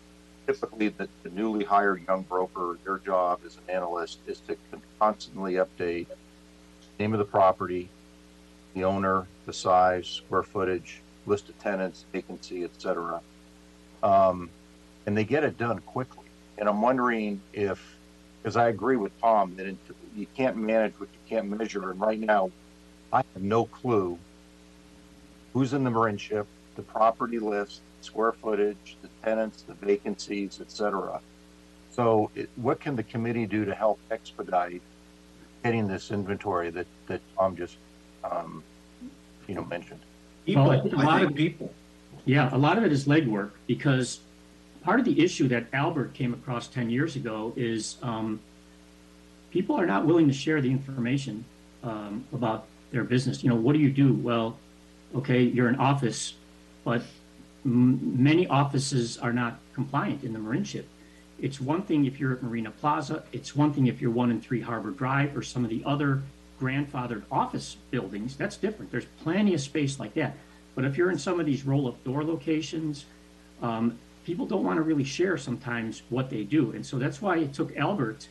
typically 0.46 0.88
the, 0.88 1.08
the 1.22 1.30
newly 1.30 1.64
hired 1.64 2.06
young 2.06 2.22
broker, 2.22 2.78
their 2.84 2.98
job 2.98 3.40
as 3.44 3.56
an 3.56 3.74
analyst 3.74 4.18
is 4.26 4.40
to 4.40 4.56
constantly 5.00 5.54
update 5.54 6.06
name 6.98 7.12
of 7.12 7.18
the 7.18 7.24
property, 7.24 7.88
the 8.74 8.84
owner, 8.84 9.26
the 9.46 9.52
size, 9.52 10.06
square 10.06 10.42
footage, 10.42 11.00
list 11.26 11.48
of 11.48 11.58
tenants, 11.58 12.04
vacancy, 12.12 12.64
etc. 12.64 13.20
Um, 14.02 14.50
and 15.06 15.16
they 15.16 15.24
get 15.24 15.44
it 15.44 15.58
done 15.58 15.80
quickly. 15.80 16.26
And 16.58 16.68
I'm 16.68 16.80
wondering 16.80 17.40
if, 17.52 17.93
because 18.44 18.56
I 18.58 18.68
agree 18.68 18.96
with 18.96 19.18
Tom 19.22 19.56
that 19.56 19.66
it, 19.66 19.76
you 20.14 20.26
can't 20.36 20.58
manage 20.58 21.00
what 21.00 21.08
you 21.10 21.18
can't 21.26 21.48
measure. 21.48 21.90
And 21.90 21.98
right 21.98 22.20
now, 22.20 22.50
I 23.10 23.18
have 23.18 23.42
no 23.42 23.64
clue 23.64 24.18
who's 25.54 25.72
in 25.72 25.82
the 25.82 25.90
Marinship, 25.90 26.44
the 26.76 26.82
property 26.82 27.38
list, 27.38 27.80
square 28.02 28.32
footage, 28.32 28.98
the 29.00 29.08
tenants, 29.24 29.62
the 29.62 29.72
vacancies, 29.72 30.60
etc. 30.60 31.22
So, 31.92 32.30
it, 32.34 32.50
what 32.56 32.80
can 32.80 32.96
the 32.96 33.02
committee 33.02 33.46
do 33.46 33.64
to 33.64 33.74
help 33.74 33.98
expedite 34.10 34.82
getting 35.62 35.88
this 35.88 36.10
inventory 36.10 36.68
that 36.70 36.86
that 37.06 37.22
Tom 37.38 37.56
just, 37.56 37.78
um, 38.30 38.62
you 39.48 39.54
know, 39.54 39.64
mentioned? 39.64 40.00
Well, 40.46 40.70
a 40.70 40.84
lot 41.02 41.22
of 41.22 41.34
people. 41.34 41.72
Yeah, 42.26 42.54
a 42.54 42.58
lot 42.58 42.76
of 42.76 42.84
it 42.84 42.92
is 42.92 43.06
legwork 43.06 43.52
because 43.66 44.20
part 44.84 45.00
of 45.00 45.06
the 45.06 45.20
issue 45.24 45.48
that 45.48 45.66
Albert 45.72 46.12
came 46.14 46.34
across 46.34 46.68
10 46.68 46.90
years 46.90 47.16
ago 47.16 47.52
is 47.56 47.96
um, 48.02 48.38
people 49.50 49.74
are 49.76 49.86
not 49.86 50.04
willing 50.04 50.28
to 50.28 50.34
share 50.34 50.60
the 50.60 50.70
information 50.70 51.44
um, 51.82 52.24
about 52.32 52.66
their 52.92 53.02
business. 53.02 53.42
You 53.42 53.48
know, 53.48 53.56
what 53.56 53.72
do 53.72 53.78
you 53.78 53.90
do? 53.90 54.12
Well, 54.12 54.58
okay, 55.16 55.42
you're 55.42 55.68
an 55.68 55.76
office, 55.76 56.34
but 56.84 57.02
many 57.64 58.46
offices 58.46 59.16
are 59.18 59.32
not 59.32 59.58
compliant 59.72 60.22
in 60.22 60.34
the 60.34 60.38
Marinship. 60.38 60.84
It's 61.40 61.60
one 61.60 61.82
thing 61.82 62.04
if 62.04 62.20
you're 62.20 62.34
at 62.34 62.42
Marina 62.42 62.70
Plaza. 62.70 63.24
It's 63.32 63.56
one 63.56 63.72
thing 63.72 63.86
if 63.86 64.00
you're 64.00 64.10
one 64.10 64.30
and 64.30 64.42
three 64.42 64.60
Harbor 64.60 64.90
Drive 64.90 65.36
or 65.36 65.42
some 65.42 65.64
of 65.64 65.70
the 65.70 65.82
other 65.84 66.22
grandfathered 66.60 67.22
office 67.32 67.76
buildings. 67.90 68.36
That's 68.36 68.56
different. 68.56 68.92
There's 68.92 69.06
plenty 69.22 69.54
of 69.54 69.60
space 69.60 69.98
like 69.98 70.14
that. 70.14 70.36
But 70.74 70.84
if 70.84 70.96
you're 70.96 71.10
in 71.10 71.18
some 71.18 71.40
of 71.40 71.46
these 71.46 71.64
roll-up 71.64 72.02
door 72.04 72.22
locations, 72.22 73.06
um, 73.62 73.98
people 74.24 74.46
don't 74.46 74.64
want 74.64 74.76
to 74.76 74.82
really 74.82 75.04
share 75.04 75.36
sometimes 75.36 76.02
what 76.08 76.30
they 76.30 76.44
do. 76.44 76.72
And 76.72 76.84
so 76.84 76.98
that's 76.98 77.20
why 77.20 77.38
it 77.38 77.52
took 77.52 77.76
Albert 77.76 78.28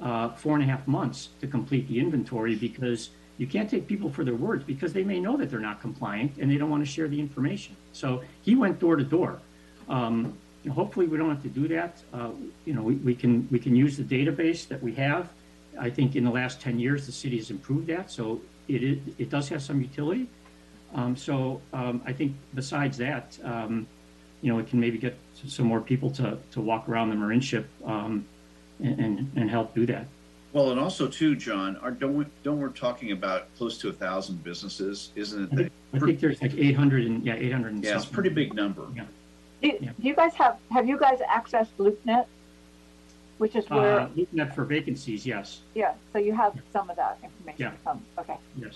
uh, 0.00 0.30
four 0.30 0.54
and 0.54 0.62
a 0.62 0.66
half 0.66 0.86
months 0.88 1.28
to 1.40 1.46
complete 1.46 1.86
the 1.88 1.98
inventory 1.98 2.54
because 2.56 3.10
you 3.38 3.46
can't 3.46 3.68
take 3.68 3.86
people 3.86 4.10
for 4.10 4.24
their 4.24 4.34
words 4.34 4.64
because 4.64 4.92
they 4.92 5.04
may 5.04 5.20
know 5.20 5.36
that 5.36 5.50
they're 5.50 5.60
not 5.60 5.80
compliant 5.80 6.36
and 6.38 6.50
they 6.50 6.56
don't 6.56 6.70
want 6.70 6.84
to 6.84 6.90
share 6.90 7.08
the 7.08 7.18
information. 7.18 7.76
So 7.92 8.22
he 8.42 8.54
went 8.54 8.78
door 8.78 8.96
to 8.96 9.04
door. 9.04 9.40
Um, 9.88 10.36
hopefully 10.70 11.06
we 11.06 11.18
don't 11.18 11.28
have 11.28 11.42
to 11.42 11.48
do 11.48 11.68
that. 11.68 12.02
Uh, 12.12 12.30
you 12.64 12.74
know, 12.74 12.82
we, 12.82 12.94
we 12.96 13.14
can 13.14 13.46
we 13.50 13.58
can 13.58 13.76
use 13.76 13.96
the 13.96 14.04
database 14.04 14.66
that 14.68 14.82
we 14.82 14.94
have. 14.94 15.30
I 15.78 15.90
think 15.90 16.16
in 16.16 16.24
the 16.24 16.30
last 16.30 16.60
10 16.60 16.78
years, 16.78 17.06
the 17.06 17.12
city 17.12 17.36
has 17.36 17.50
improved 17.50 17.88
that. 17.88 18.10
So 18.10 18.40
it, 18.68 18.82
it, 18.82 18.98
it 19.18 19.30
does 19.30 19.48
have 19.48 19.62
some 19.62 19.80
utility. 19.80 20.28
Um, 20.94 21.16
so 21.16 21.60
um, 21.72 22.00
I 22.06 22.12
think 22.12 22.36
besides 22.54 22.96
that, 22.98 23.36
um, 23.42 23.86
you 24.44 24.52
know, 24.52 24.58
it 24.58 24.68
can 24.68 24.78
maybe 24.78 24.98
get 24.98 25.16
some 25.48 25.64
more 25.64 25.80
people 25.80 26.10
to, 26.10 26.36
to 26.50 26.60
walk 26.60 26.86
around 26.86 27.08
the 27.08 27.16
Marinship 27.16 27.64
um, 27.86 28.26
and, 28.78 29.00
and, 29.00 29.32
and 29.36 29.50
help 29.50 29.74
do 29.74 29.86
that. 29.86 30.06
Well, 30.52 30.70
and 30.70 30.78
also 30.78 31.08
too, 31.08 31.34
John, 31.34 31.78
are, 31.78 31.90
don't 31.90 32.14
we, 32.14 32.26
don't 32.42 32.60
we're 32.60 32.68
talking 32.68 33.12
about 33.12 33.48
close 33.56 33.78
to 33.78 33.88
a 33.88 33.92
thousand 33.92 34.44
businesses, 34.44 35.12
isn't 35.16 35.40
I 35.40 35.44
it? 35.44 35.56
think, 35.56 35.72
I 35.94 35.98
think 35.98 36.20
there's 36.20 36.42
like 36.42 36.54
800 36.54 37.06
and 37.06 37.24
yeah, 37.24 37.36
800 37.36 37.72
and 37.72 37.84
Yeah, 37.84 37.96
it's 37.96 38.04
a 38.04 38.08
pretty 38.08 38.28
big 38.28 38.54
number. 38.54 38.86
Yeah. 38.94 39.04
Do, 39.62 39.78
do 39.78 39.88
you 40.06 40.14
guys 40.14 40.34
have, 40.34 40.58
have 40.70 40.86
you 40.86 40.98
guys 40.98 41.20
accessed 41.20 41.68
LoopNet? 41.78 42.26
Which 43.38 43.56
is 43.56 43.68
where, 43.70 44.00
Uh, 44.00 44.08
looking 44.14 44.40
at 44.40 44.54
for 44.54 44.64
vacancies, 44.64 45.24
yes, 45.24 45.60
yeah, 45.74 45.94
so 46.12 46.18
you 46.18 46.34
have 46.34 46.54
some 46.72 46.90
of 46.90 46.96
that 46.96 47.18
information, 47.24 47.62
Yeah. 47.62 47.72
some, 47.82 48.04
okay. 48.18 48.36
yes. 48.58 48.74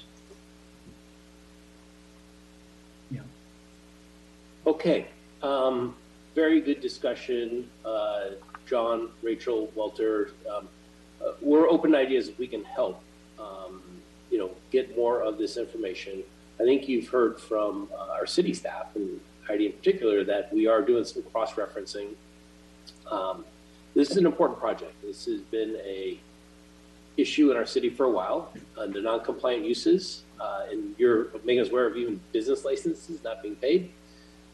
Yeah. 3.11 3.20
Okay, 4.66 5.07
um, 5.43 5.94
very 6.35 6.60
good 6.60 6.81
discussion. 6.81 7.69
Uh, 7.85 8.31
John, 8.66 9.10
Rachel, 9.23 9.70
Walter, 9.74 10.31
um, 10.51 10.69
uh, 11.24 11.32
we're 11.40 11.69
open 11.69 11.93
to 11.93 11.98
ideas 11.98 12.28
if 12.28 12.39
we 12.39 12.47
can 12.47 12.65
help, 12.65 13.02
um, 13.39 13.82
you 14.31 14.39
know, 14.39 14.51
get 14.70 14.97
more 14.97 15.23
of 15.23 15.39
this 15.39 15.56
information. 15.56 16.23
I 16.60 16.65
think 16.65 16.89
you've 16.89 17.09
heard 17.09 17.40
from 17.40 17.89
uh, 17.93 18.12
our 18.12 18.27
city 18.27 18.52
staff 18.52 18.94
and 18.94 19.20
Heidi 19.47 19.66
in 19.66 19.73
particular 19.73 20.24
that 20.24 20.52
we 20.52 20.66
are 20.66 20.82
doing 20.82 21.05
some 21.05 21.23
cross-referencing. 21.23 22.15
Um, 23.10 23.44
this 23.94 24.10
is 24.10 24.16
an 24.16 24.27
important 24.27 24.59
project. 24.60 24.94
This 25.02 25.24
has 25.27 25.40
been 25.40 25.77
a 25.85 26.19
issue 27.16 27.51
in 27.51 27.56
our 27.56 27.66
city 27.66 27.90
for 27.90 28.05
a 28.05 28.10
while, 28.10 28.52
the 28.77 29.01
non-compliant 29.01 29.65
uses, 29.65 30.23
uh, 30.40 30.66
and 30.70 30.94
you're 30.98 31.28
making 31.44 31.60
us 31.60 31.69
aware 31.69 31.86
of 31.86 31.97
even 31.97 32.20
business 32.32 32.65
licenses 32.65 33.24
not 33.24 33.43
being 33.43 33.56
paid. 33.56 33.90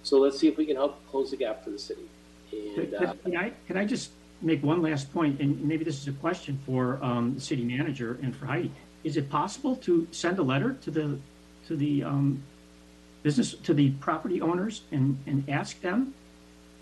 So 0.05 0.21
let's 0.21 0.39
see 0.39 0.49
if 0.49 0.57
we 0.57 0.67
can 0.67 0.77
help 0.77 1.05
close 1.11 1.31
the 1.31 1.37
gap 1.37 1.65
for 1.65 1.71
the 1.71 1.79
city. 1.79 2.03
And 2.53 2.95
uh, 2.95 3.15
could- 3.25 3.35
I, 3.35 3.53
can 3.67 3.77
I 3.77 3.85
just 3.85 4.11
make 4.43 4.63
one 4.63 4.83
last 4.83 5.13
point, 5.13 5.41
and 5.41 5.63
maybe 5.65 5.85
this 5.85 5.99
is 5.99 6.07
a 6.07 6.13
question 6.13 6.61
for 6.67 7.03
um, 7.03 7.35
the 7.35 7.41
city 7.41 7.65
manager 7.65 8.19
and 8.23 8.37
for 8.37 8.47
Heidi. 8.47 8.71
Is 9.03 9.17
it 9.17 9.31
possible 9.31 9.77
to 9.77 10.07
send 10.13 10.39
a 10.39 10.43
letter 10.43 10.75
to 10.83 10.91
the, 10.91 11.19
to 11.67 11.77
the 11.77 12.05
um, 12.05 12.43
business, 13.23 13.55
to 13.55 13.75
the 13.75 13.91
property 13.93 14.41
owners 14.41 14.83
and, 14.93 15.19
and 15.27 15.49
ask 15.49 15.81
them 15.81 16.15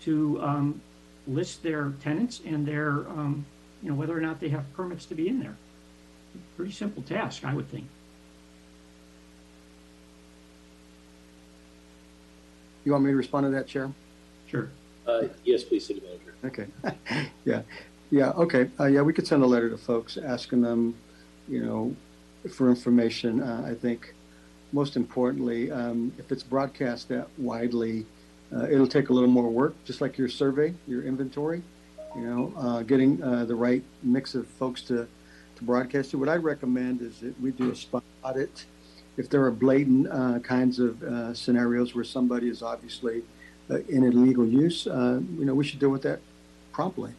to 0.01 0.41
um, 0.41 0.81
list 1.25 1.63
their 1.63 1.93
tenants 2.01 2.41
and 2.45 2.65
their, 2.65 3.07
um, 3.09 3.45
you 3.81 3.89
know, 3.89 3.95
whether 3.95 4.17
or 4.17 4.21
not 4.21 4.39
they 4.39 4.49
have 4.49 4.71
permits 4.73 5.05
to 5.05 5.15
be 5.15 5.29
in 5.29 5.39
there? 5.39 5.55
Pretty 6.57 6.71
simple 6.71 7.01
task, 7.03 7.45
I 7.45 7.53
would 7.53 7.69
think. 7.69 7.87
You 12.83 12.91
want 12.91 13.03
me 13.03 13.11
to 13.11 13.15
respond 13.17 13.45
to 13.45 13.49
that, 13.51 13.67
Chair? 13.67 13.91
Sure. 14.47 14.69
uh, 15.07 15.23
yes, 15.43 15.63
please, 15.63 15.85
city 15.85 16.01
manager. 16.01 16.35
Okay. 16.45 17.27
yeah. 17.45 17.61
Yeah. 18.11 18.31
Okay. 18.31 18.69
Uh, 18.79 18.85
yeah, 18.85 19.01
we 19.01 19.13
could 19.13 19.25
send 19.25 19.43
a 19.43 19.45
letter 19.45 19.69
to 19.69 19.77
folks 19.77 20.17
asking 20.17 20.61
them, 20.61 20.95
you 21.47 21.63
know, 21.65 21.95
for 22.51 22.69
information. 22.69 23.41
Uh, 23.41 23.65
I 23.69 23.73
think 23.73 24.13
most 24.71 24.95
importantly, 24.95 25.71
um, 25.71 26.11
if 26.17 26.31
it's 26.31 26.43
broadcast 26.43 27.09
that 27.09 27.27
widely, 27.37 28.05
uh, 28.55 28.67
it'll 28.69 28.87
take 28.87 29.09
a 29.09 29.13
little 29.13 29.29
more 29.29 29.49
work, 29.49 29.75
just 29.85 30.01
like 30.01 30.17
your 30.17 30.29
survey, 30.29 30.73
your 30.87 31.03
inventory, 31.03 31.63
you 32.15 32.21
know, 32.21 32.53
uh, 32.57 32.81
getting 32.83 33.21
uh, 33.23 33.45
the 33.45 33.55
right 33.55 33.83
mix 34.03 34.35
of 34.35 34.47
folks 34.47 34.81
to, 34.83 35.07
to 35.55 35.63
broadcast 35.63 36.11
to. 36.11 36.17
What 36.17 36.29
I 36.29 36.35
recommend 36.35 37.01
is 37.01 37.19
that 37.19 37.39
we 37.41 37.51
do 37.51 37.71
a 37.71 37.75
spot 37.75 38.03
audit. 38.23 38.65
If 39.17 39.29
there 39.29 39.43
are 39.45 39.51
blatant 39.51 40.07
uh, 40.11 40.39
kinds 40.39 40.79
of 40.79 41.01
uh, 41.03 41.33
scenarios 41.33 41.93
where 41.93 42.03
somebody 42.03 42.49
is 42.49 42.63
obviously 42.63 43.21
uh, 43.69 43.79
in 43.87 44.03
illegal 44.03 44.45
use, 44.45 44.87
uh, 44.87 45.19
you 45.37 45.45
know, 45.45 45.53
we 45.53 45.63
should 45.63 45.79
deal 45.79 45.89
with 45.89 46.01
that 46.03 46.19
promptly. 46.71 47.11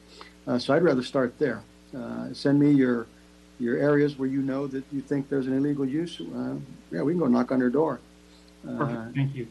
Uh, 0.46 0.58
so 0.58 0.74
I'd 0.74 0.82
rather 0.82 1.02
start 1.02 1.38
there. 1.38 1.62
Uh, 1.96 2.32
send 2.32 2.58
me 2.58 2.70
your 2.72 3.06
your 3.60 3.76
areas 3.78 4.18
where 4.18 4.28
you 4.28 4.42
know 4.42 4.66
that 4.66 4.82
you 4.92 5.00
think 5.00 5.28
there's 5.30 5.46
an 5.46 5.56
illegal 5.56 5.86
use. 5.86 6.20
Uh, 6.20 6.56
yeah, 6.90 7.02
we 7.02 7.12
can 7.12 7.20
go 7.20 7.28
knock 7.28 7.52
on 7.52 7.60
their 7.60 7.70
door. 7.70 8.00
Uh, 8.68 8.76
Perfect, 8.76 9.14
thank 9.14 9.34
you. 9.36 9.46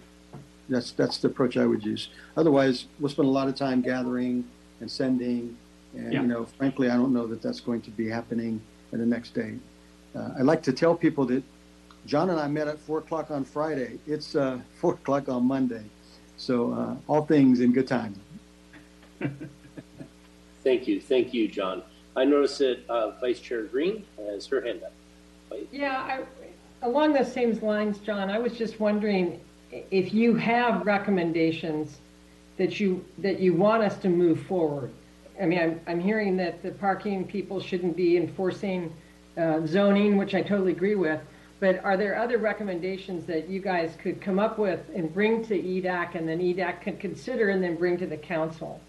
that's 0.68 0.91
that's 0.91 1.18
the 1.20 1.30
approach 1.30 1.56
I 1.56 1.65
would 1.65 1.86
use. 1.86 2.10
Otherwise, 2.36 2.86
we'll 2.99 3.10
spend 3.10 3.30
a 3.30 3.32
lot 3.32 3.48
of 3.48 3.56
time 3.56 3.82
gathering 3.82 4.44
and 4.82 4.91
sending, 4.91 5.56
and 5.95 6.11
Yeah. 6.11 6.22
you 6.22 6.28
know, 6.28 6.45
frankly, 6.57 6.90
I 6.90 6.95
don't 6.98 7.14
know 7.14 7.26
that 7.28 7.41
that's 7.41 7.61
going 7.61 7.82
to 7.84 7.91
be 7.91 8.10
happening 8.10 8.61
in 8.91 8.99
the 8.99 9.06
next 9.06 9.34
day. 9.34 9.56
Uh, 10.14 10.32
I 10.38 10.41
like 10.41 10.61
to 10.64 10.74
tell 10.74 10.94
people 10.95 11.26
that 11.28 11.44
John 12.05 12.30
and 12.30 12.39
I 12.39 12.47
met 12.47 12.67
at 12.67 12.80
four 12.80 12.99
o'clock 12.99 13.31
on 13.31 13.45
Friday. 13.45 13.99
It's 14.07 14.35
uh, 14.35 14.59
four 14.75 14.93
o'clock 14.93 15.30
on 15.30 15.45
Monday, 15.45 15.84
so 16.38 16.73
uh, 16.73 16.95
all 17.07 17.25
things 17.25 17.59
in 17.59 17.71
good 17.71 17.88
time. 17.88 18.19
Thank 20.63 20.88
you, 20.88 21.01
thank 21.01 21.34
you, 21.34 21.49
John. 21.49 21.84
I 22.15 22.23
noticed 22.23 22.59
that 22.59 22.88
uh, 22.88 23.11
Vice 23.19 23.41
Chair 23.41 23.63
Green 23.63 24.05
has 24.17 24.47
her 24.47 24.61
hand 24.61 24.81
up. 24.84 24.93
Yeah, 25.73 25.97
I, 25.97 26.23
along 26.85 27.13
the 27.13 27.25
same 27.25 27.59
lines, 27.59 27.97
John, 27.97 28.30
I 28.30 28.39
was 28.39 28.57
just 28.57 28.80
wondering 28.80 29.41
if 29.71 30.13
you 30.13 30.35
have 30.35 30.85
recommendations 30.85 31.97
that 32.57 32.80
you, 32.80 33.03
that 33.17 33.39
you 33.41 33.53
want 33.53 33.84
us 33.84 33.97
to 33.97 34.09
move 34.09 34.41
forward. 34.43 34.91
I 35.41 35.45
mean, 35.45 35.59
I'm, 35.59 35.81
I'm 35.88 35.99
hearing 35.99 36.38
that 36.38 36.63
the 36.63 36.71
parking 36.71 37.25
people 37.25 37.59
shouldn't 37.59 37.97
be 37.97 38.15
enforcing 38.15 38.93
uh, 39.38 39.65
zoning, 39.65 40.17
which 40.17 40.34
I 40.35 40.41
totally 40.41 40.71
agree 40.71 40.95
with. 40.95 41.19
But 41.64 41.81
are 41.85 41.95
there 41.95 42.19
other 42.19 42.40
recommendations 42.40 43.26
that 43.27 43.48
you 43.48 43.61
guys 43.61 43.95
could 44.03 44.19
come 44.19 44.38
up 44.38 44.60
with 44.60 44.81
and 44.94 45.14
bring 45.14 45.45
to 45.45 45.57
EDAC 45.57 46.15
and 46.15 46.27
then 46.27 46.40
EDAC 46.40 46.81
could 46.81 46.99
consider 46.99 47.48
and 47.52 47.64
then 47.64 47.77
bring 47.77 47.98
to 47.99 48.06
the 48.06 48.18
council? 48.18 48.81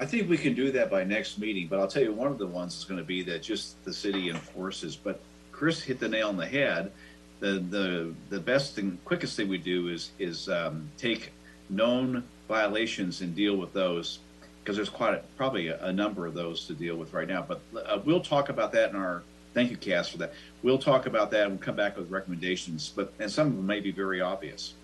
I 0.00 0.04
think 0.04 0.28
we 0.28 0.36
can 0.36 0.54
do 0.54 0.72
that 0.72 0.90
by 0.90 1.04
next 1.04 1.38
meeting, 1.38 1.68
but 1.68 1.78
I'll 1.78 1.86
tell 1.86 2.02
you, 2.02 2.12
one 2.12 2.26
of 2.26 2.38
the 2.38 2.46
ones 2.48 2.76
is 2.76 2.84
gonna 2.84 3.04
be 3.04 3.22
that 3.22 3.44
just 3.44 3.84
the 3.84 3.94
city 3.94 4.30
enforces, 4.30 4.96
but 4.96 5.20
Chris 5.52 5.80
hit 5.80 6.00
the 6.00 6.08
nail 6.08 6.26
on 6.26 6.36
the 6.36 6.44
head. 6.44 6.90
The, 7.38 7.64
the, 7.70 8.14
the 8.30 8.40
best 8.40 8.76
and 8.78 8.98
quickest 9.04 9.36
thing 9.36 9.46
we 9.46 9.58
do 9.58 9.90
is, 9.90 10.10
is, 10.18 10.48
um, 10.48 10.88
take 10.98 11.30
known 11.68 12.24
violations 12.48 13.20
and 13.20 13.32
deal 13.32 13.54
with 13.54 13.72
those. 13.72 14.18
Cause 14.64 14.74
there's 14.74 14.88
quite, 14.88 15.14
a- 15.14 15.22
probably 15.36 15.68
a, 15.68 15.80
a 15.84 15.92
number 15.92 16.26
of 16.26 16.34
those 16.34 16.66
to 16.66 16.72
deal 16.72 16.96
with 16.96 17.12
right 17.12 17.28
now, 17.28 17.46
but, 17.46 17.60
uh, 17.76 18.00
we'll 18.04 18.18
talk 18.18 18.48
about 18.48 18.72
that 18.72 18.90
in 18.90 18.96
our, 18.96 19.22
thank 19.54 19.70
you, 19.70 19.76
Cass, 19.76 20.08
for 20.08 20.18
that. 20.18 20.32
We'll 20.62 20.78
talk 20.78 21.06
about 21.06 21.30
that 21.32 21.46
and 21.46 21.60
come 21.60 21.76
back 21.76 21.96
with 21.96 22.10
recommendations, 22.10 22.92
but, 22.94 23.12
and 23.18 23.30
some 23.30 23.48
of 23.48 23.56
them 23.56 23.66
may 23.66 23.80
be 23.80 23.92
very 23.92 24.20
obvious 24.20 24.74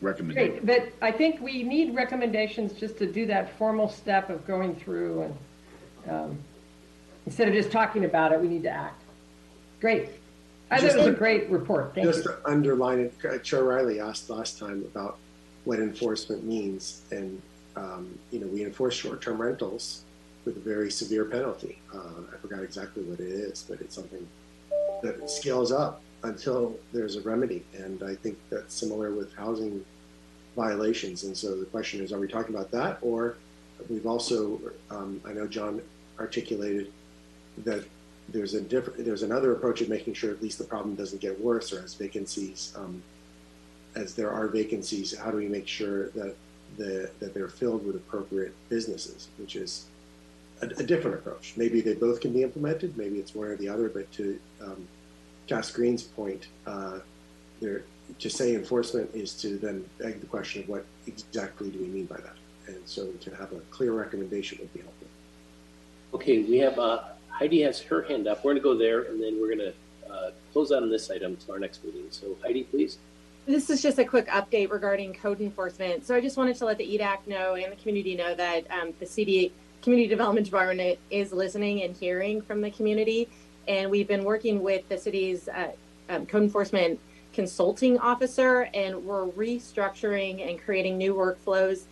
recommendations. 0.00 0.64
Great, 0.64 0.90
but 1.00 1.06
I 1.06 1.12
think 1.12 1.40
we 1.40 1.62
need 1.62 1.94
recommendations 1.94 2.72
just 2.72 2.98
to 2.98 3.10
do 3.10 3.26
that 3.26 3.56
formal 3.58 3.88
step 3.88 4.30
of 4.30 4.46
going 4.46 4.74
through 4.76 5.22
and, 5.22 5.38
um, 6.10 6.38
instead 7.26 7.48
of 7.48 7.54
just 7.54 7.70
talking 7.70 8.04
about 8.04 8.32
it, 8.32 8.40
we 8.40 8.48
need 8.48 8.62
to 8.62 8.70
act. 8.70 9.02
Great. 9.80 10.08
I 10.70 10.76
thought 10.76 10.84
it 10.84 10.96
was 10.96 11.06
a 11.06 11.08
Just- 11.10 11.18
great 11.18 11.50
report. 11.50 11.94
Thank 11.94 12.06
Just 12.06 12.24
you. 12.24 12.30
to 12.30 12.38
underline 12.48 13.00
it, 13.00 13.14
uh, 13.24 13.38
Chair 13.38 13.64
Riley 13.64 14.00
asked 14.00 14.30
last 14.30 14.58
time 14.58 14.84
about 14.84 15.18
what 15.64 15.78
enforcement 15.78 16.44
means, 16.44 17.02
and 17.10 17.42
um, 17.76 18.18
you 18.30 18.40
know 18.40 18.46
we 18.46 18.64
enforce 18.64 18.94
short-term 18.94 19.40
rentals 19.40 20.04
with 20.50 20.66
a 20.66 20.68
very 20.68 20.90
severe 20.90 21.24
penalty. 21.24 21.78
Uh, 21.94 22.22
I 22.32 22.36
forgot 22.38 22.62
exactly 22.62 23.02
what 23.04 23.20
it 23.20 23.28
is, 23.28 23.64
but 23.68 23.80
it's 23.80 23.94
something 23.94 24.26
that 25.02 25.30
scales 25.30 25.70
up 25.72 26.02
until 26.24 26.76
there's 26.92 27.16
a 27.16 27.22
remedy, 27.22 27.64
and 27.74 28.02
I 28.02 28.14
think 28.14 28.36
that's 28.50 28.74
similar 28.74 29.12
with 29.12 29.32
housing 29.34 29.84
violations. 30.56 31.24
And 31.24 31.36
so 31.36 31.56
the 31.56 31.66
question 31.66 32.02
is, 32.02 32.12
are 32.12 32.18
we 32.18 32.28
talking 32.28 32.54
about 32.54 32.70
that, 32.72 32.98
or 33.00 33.36
we've 33.88 34.06
also, 34.06 34.60
um, 34.90 35.20
I 35.24 35.32
know 35.32 35.46
John 35.46 35.80
articulated 36.18 36.92
that 37.64 37.84
there's 38.28 38.54
a 38.54 38.60
different, 38.60 39.04
there's 39.04 39.22
another 39.22 39.52
approach 39.52 39.80
of 39.80 39.88
making 39.88 40.14
sure 40.14 40.30
at 40.30 40.42
least 40.42 40.58
the 40.58 40.64
problem 40.64 40.94
doesn't 40.94 41.20
get 41.20 41.40
worse 41.40 41.72
or 41.72 41.82
as 41.82 41.94
vacancies, 41.94 42.74
um, 42.76 43.02
as 43.94 44.14
there 44.14 44.30
are 44.30 44.48
vacancies, 44.48 45.16
how 45.16 45.30
do 45.30 45.36
we 45.36 45.48
make 45.48 45.66
sure 45.66 46.10
that 46.10 46.34
the, 46.76 47.10
that 47.18 47.34
they're 47.34 47.48
filled 47.48 47.84
with 47.86 47.96
appropriate 47.96 48.54
businesses, 48.68 49.28
which 49.38 49.56
is 49.56 49.86
a, 50.62 50.66
a 50.66 50.82
different 50.82 51.16
approach. 51.16 51.54
Maybe 51.56 51.80
they 51.80 51.94
both 51.94 52.20
can 52.20 52.32
be 52.32 52.42
implemented, 52.42 52.96
maybe 52.96 53.18
it's 53.18 53.34
one 53.34 53.48
or 53.48 53.56
the 53.56 53.68
other, 53.68 53.88
but 53.88 54.10
to, 54.12 54.38
um, 54.60 54.86
Cass 55.46 55.70
Green's 55.70 56.02
point, 56.02 56.46
uh, 56.66 57.00
there, 57.60 57.82
to 58.18 58.30
say 58.30 58.54
enforcement 58.54 59.10
is 59.14 59.34
to 59.34 59.58
then 59.58 59.84
beg 59.98 60.20
the 60.20 60.26
question 60.26 60.62
of 60.62 60.68
what 60.68 60.84
exactly 61.06 61.70
do 61.70 61.78
we 61.78 61.86
mean 61.86 62.06
by 62.06 62.16
that? 62.16 62.36
And 62.66 62.78
so 62.84 63.10
to 63.10 63.34
have 63.34 63.52
a 63.52 63.60
clear 63.70 63.92
recommendation 63.92 64.58
would 64.60 64.72
be 64.72 64.80
helpful. 64.80 65.08
Okay, 66.14 66.42
we 66.42 66.58
have, 66.58 66.78
uh, 66.78 67.02
Heidi 67.28 67.62
has 67.62 67.80
her 67.80 68.02
hand 68.02 68.28
up. 68.28 68.44
We're 68.44 68.52
gonna 68.52 68.62
go 68.62 68.76
there 68.76 69.02
and 69.02 69.22
then 69.22 69.40
we're 69.40 69.56
gonna, 69.56 69.72
uh, 70.08 70.30
close 70.52 70.72
out 70.72 70.82
on 70.82 70.90
this 70.90 71.10
item 71.10 71.36
to 71.36 71.52
our 71.52 71.58
next 71.58 71.84
meeting. 71.84 72.06
So 72.10 72.36
Heidi, 72.42 72.64
please. 72.64 72.98
This 73.46 73.70
is 73.70 73.82
just 73.82 73.98
a 73.98 74.04
quick 74.04 74.28
update 74.28 74.70
regarding 74.70 75.14
code 75.14 75.40
enforcement. 75.40 76.06
So 76.06 76.14
I 76.14 76.20
just 76.20 76.36
wanted 76.36 76.56
to 76.56 76.64
let 76.66 76.78
the 76.78 76.84
EDAC 76.84 77.26
know 77.26 77.54
and 77.54 77.72
the 77.72 77.76
community 77.76 78.14
know 78.14 78.34
that 78.34 78.70
um, 78.70 78.92
the 79.00 79.06
CD 79.06 79.52
Community 79.82 80.08
Development 80.08 80.44
Department 80.44 80.98
is 81.10 81.32
listening 81.32 81.82
and 81.82 81.96
hearing 81.96 82.42
from 82.42 82.60
the 82.60 82.70
community. 82.70 83.28
And 83.66 83.90
we've 83.90 84.08
been 84.08 84.24
working 84.24 84.62
with 84.62 84.88
the 84.88 84.98
city's 84.98 85.48
uh, 85.48 85.72
um, 86.08 86.26
code 86.26 86.42
enforcement 86.42 87.00
consulting 87.32 87.98
officer, 87.98 88.68
and 88.74 89.04
we're 89.04 89.26
restructuring 89.28 90.48
and 90.48 90.60
creating 90.60 90.98
new 90.98 91.14
workflows 91.14 91.84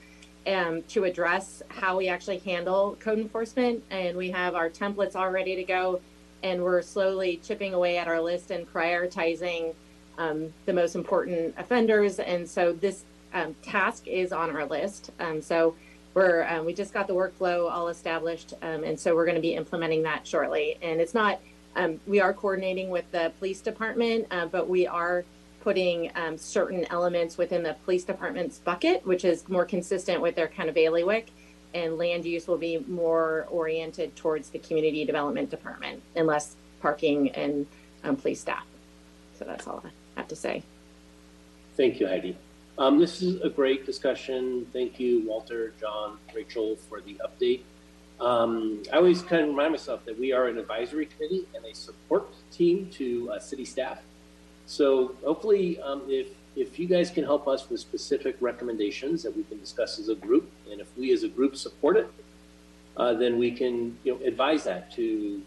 um, 0.46 0.82
to 0.88 1.04
address 1.04 1.62
how 1.68 1.96
we 1.96 2.08
actually 2.08 2.38
handle 2.38 2.96
code 3.00 3.18
enforcement. 3.18 3.82
And 3.90 4.16
we 4.16 4.30
have 4.32 4.54
our 4.54 4.68
templates 4.68 5.14
all 5.14 5.30
ready 5.30 5.56
to 5.56 5.64
go, 5.64 6.00
and 6.42 6.62
we're 6.62 6.82
slowly 6.82 7.40
chipping 7.42 7.74
away 7.74 7.96
at 7.96 8.08
our 8.08 8.20
list 8.20 8.50
and 8.50 8.70
prioritizing 8.70 9.74
um, 10.18 10.52
the 10.66 10.72
most 10.72 10.94
important 10.94 11.54
offenders. 11.56 12.18
And 12.18 12.48
so 12.48 12.72
this 12.72 13.04
um, 13.32 13.54
task 13.62 14.06
is 14.06 14.32
on 14.32 14.54
our 14.54 14.66
list. 14.66 15.10
Um, 15.20 15.40
so 15.40 15.74
we're 16.18 16.46
um, 16.48 16.66
we 16.66 16.74
just 16.74 16.92
got 16.92 17.06
the 17.06 17.14
workflow 17.14 17.70
all 17.70 17.88
established, 17.88 18.54
um, 18.62 18.82
and 18.82 18.98
so 18.98 19.14
we're 19.14 19.24
going 19.24 19.36
to 19.36 19.40
be 19.40 19.54
implementing 19.54 20.02
that 20.02 20.26
shortly. 20.26 20.76
And 20.82 21.00
it's 21.00 21.14
not 21.14 21.40
um, 21.76 22.00
we 22.06 22.20
are 22.20 22.32
coordinating 22.32 22.90
with 22.90 23.10
the 23.12 23.32
police 23.38 23.60
department, 23.60 24.26
uh, 24.32 24.46
but 24.46 24.68
we 24.68 24.86
are 24.86 25.24
putting 25.62 26.10
certain 26.36 26.86
elements 26.90 27.36
within 27.36 27.62
the 27.62 27.74
police 27.84 28.04
department's 28.04 28.58
bucket, 28.58 29.06
which 29.06 29.24
is 29.24 29.48
more 29.48 29.64
consistent 29.64 30.20
with 30.20 30.34
their 30.34 30.48
kind 30.48 30.68
of 30.68 30.74
bailiwick. 30.74 31.30
And 31.74 31.98
land 31.98 32.24
use 32.24 32.48
will 32.48 32.56
be 32.56 32.78
more 32.88 33.46
oriented 33.50 34.16
towards 34.16 34.48
the 34.48 34.58
community 34.60 35.04
development 35.04 35.50
department, 35.50 36.02
and 36.16 36.26
less 36.26 36.56
parking 36.80 37.30
and 37.32 37.66
police 38.18 38.40
staff. 38.40 38.64
So 39.38 39.44
that's 39.44 39.66
all 39.66 39.82
I 39.84 39.90
have 40.20 40.28
to 40.28 40.36
say. 40.36 40.62
Thank 41.76 42.00
you, 42.00 42.08
Heidi. 42.08 42.36
Um, 42.78 43.00
this 43.00 43.22
is 43.22 43.40
a 43.40 43.48
great 43.48 43.84
discussion. 43.84 44.64
Thank 44.72 45.00
you, 45.00 45.26
Walter, 45.26 45.72
John, 45.80 46.16
Rachel, 46.32 46.76
for 46.76 47.00
the 47.00 47.20
update. 47.26 47.62
Um, 48.20 48.84
I 48.92 48.96
always 48.96 49.20
kind 49.20 49.42
of 49.42 49.48
remind 49.48 49.72
myself 49.72 50.04
that 50.04 50.16
we 50.16 50.32
are 50.32 50.46
an 50.46 50.58
advisory 50.58 51.06
committee 51.06 51.44
and 51.56 51.64
a 51.64 51.74
support 51.74 52.28
team 52.52 52.88
to 52.92 53.32
uh, 53.32 53.40
city 53.40 53.64
staff. 53.64 53.98
So 54.66 55.16
hopefully, 55.24 55.80
um, 55.80 56.02
if 56.08 56.28
if 56.54 56.78
you 56.78 56.86
guys 56.86 57.10
can 57.10 57.24
help 57.24 57.46
us 57.46 57.68
with 57.68 57.80
specific 57.80 58.36
recommendations 58.40 59.22
that 59.22 59.36
we 59.36 59.44
can 59.44 59.58
discuss 59.58 59.98
as 59.98 60.08
a 60.08 60.14
group, 60.14 60.50
and 60.70 60.80
if 60.80 60.88
we 60.96 61.12
as 61.12 61.24
a 61.24 61.28
group 61.28 61.56
support 61.56 61.96
it, 61.96 62.10
uh, 62.96 63.12
then 63.14 63.38
we 63.38 63.50
can 63.50 63.98
you 64.04 64.12
know 64.12 64.24
advise 64.24 64.64
that 64.64 64.92
to 64.92 65.42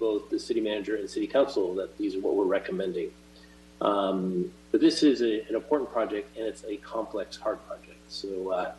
both 0.00 0.30
the 0.30 0.38
city 0.38 0.60
manager 0.60 0.96
and 0.96 1.08
city 1.08 1.28
council 1.28 1.74
that 1.76 1.96
these 1.96 2.16
are 2.16 2.20
what 2.20 2.34
we're 2.34 2.44
recommending. 2.44 3.10
Um, 3.82 4.52
but 4.70 4.80
this 4.80 5.02
is 5.02 5.22
a, 5.22 5.46
an 5.48 5.54
important 5.54 5.90
project 5.90 6.36
and 6.36 6.46
it's 6.46 6.64
a 6.64 6.76
complex, 6.78 7.36
hard 7.36 7.58
project. 7.66 7.98
So 8.08 8.50
uh, 8.50 8.72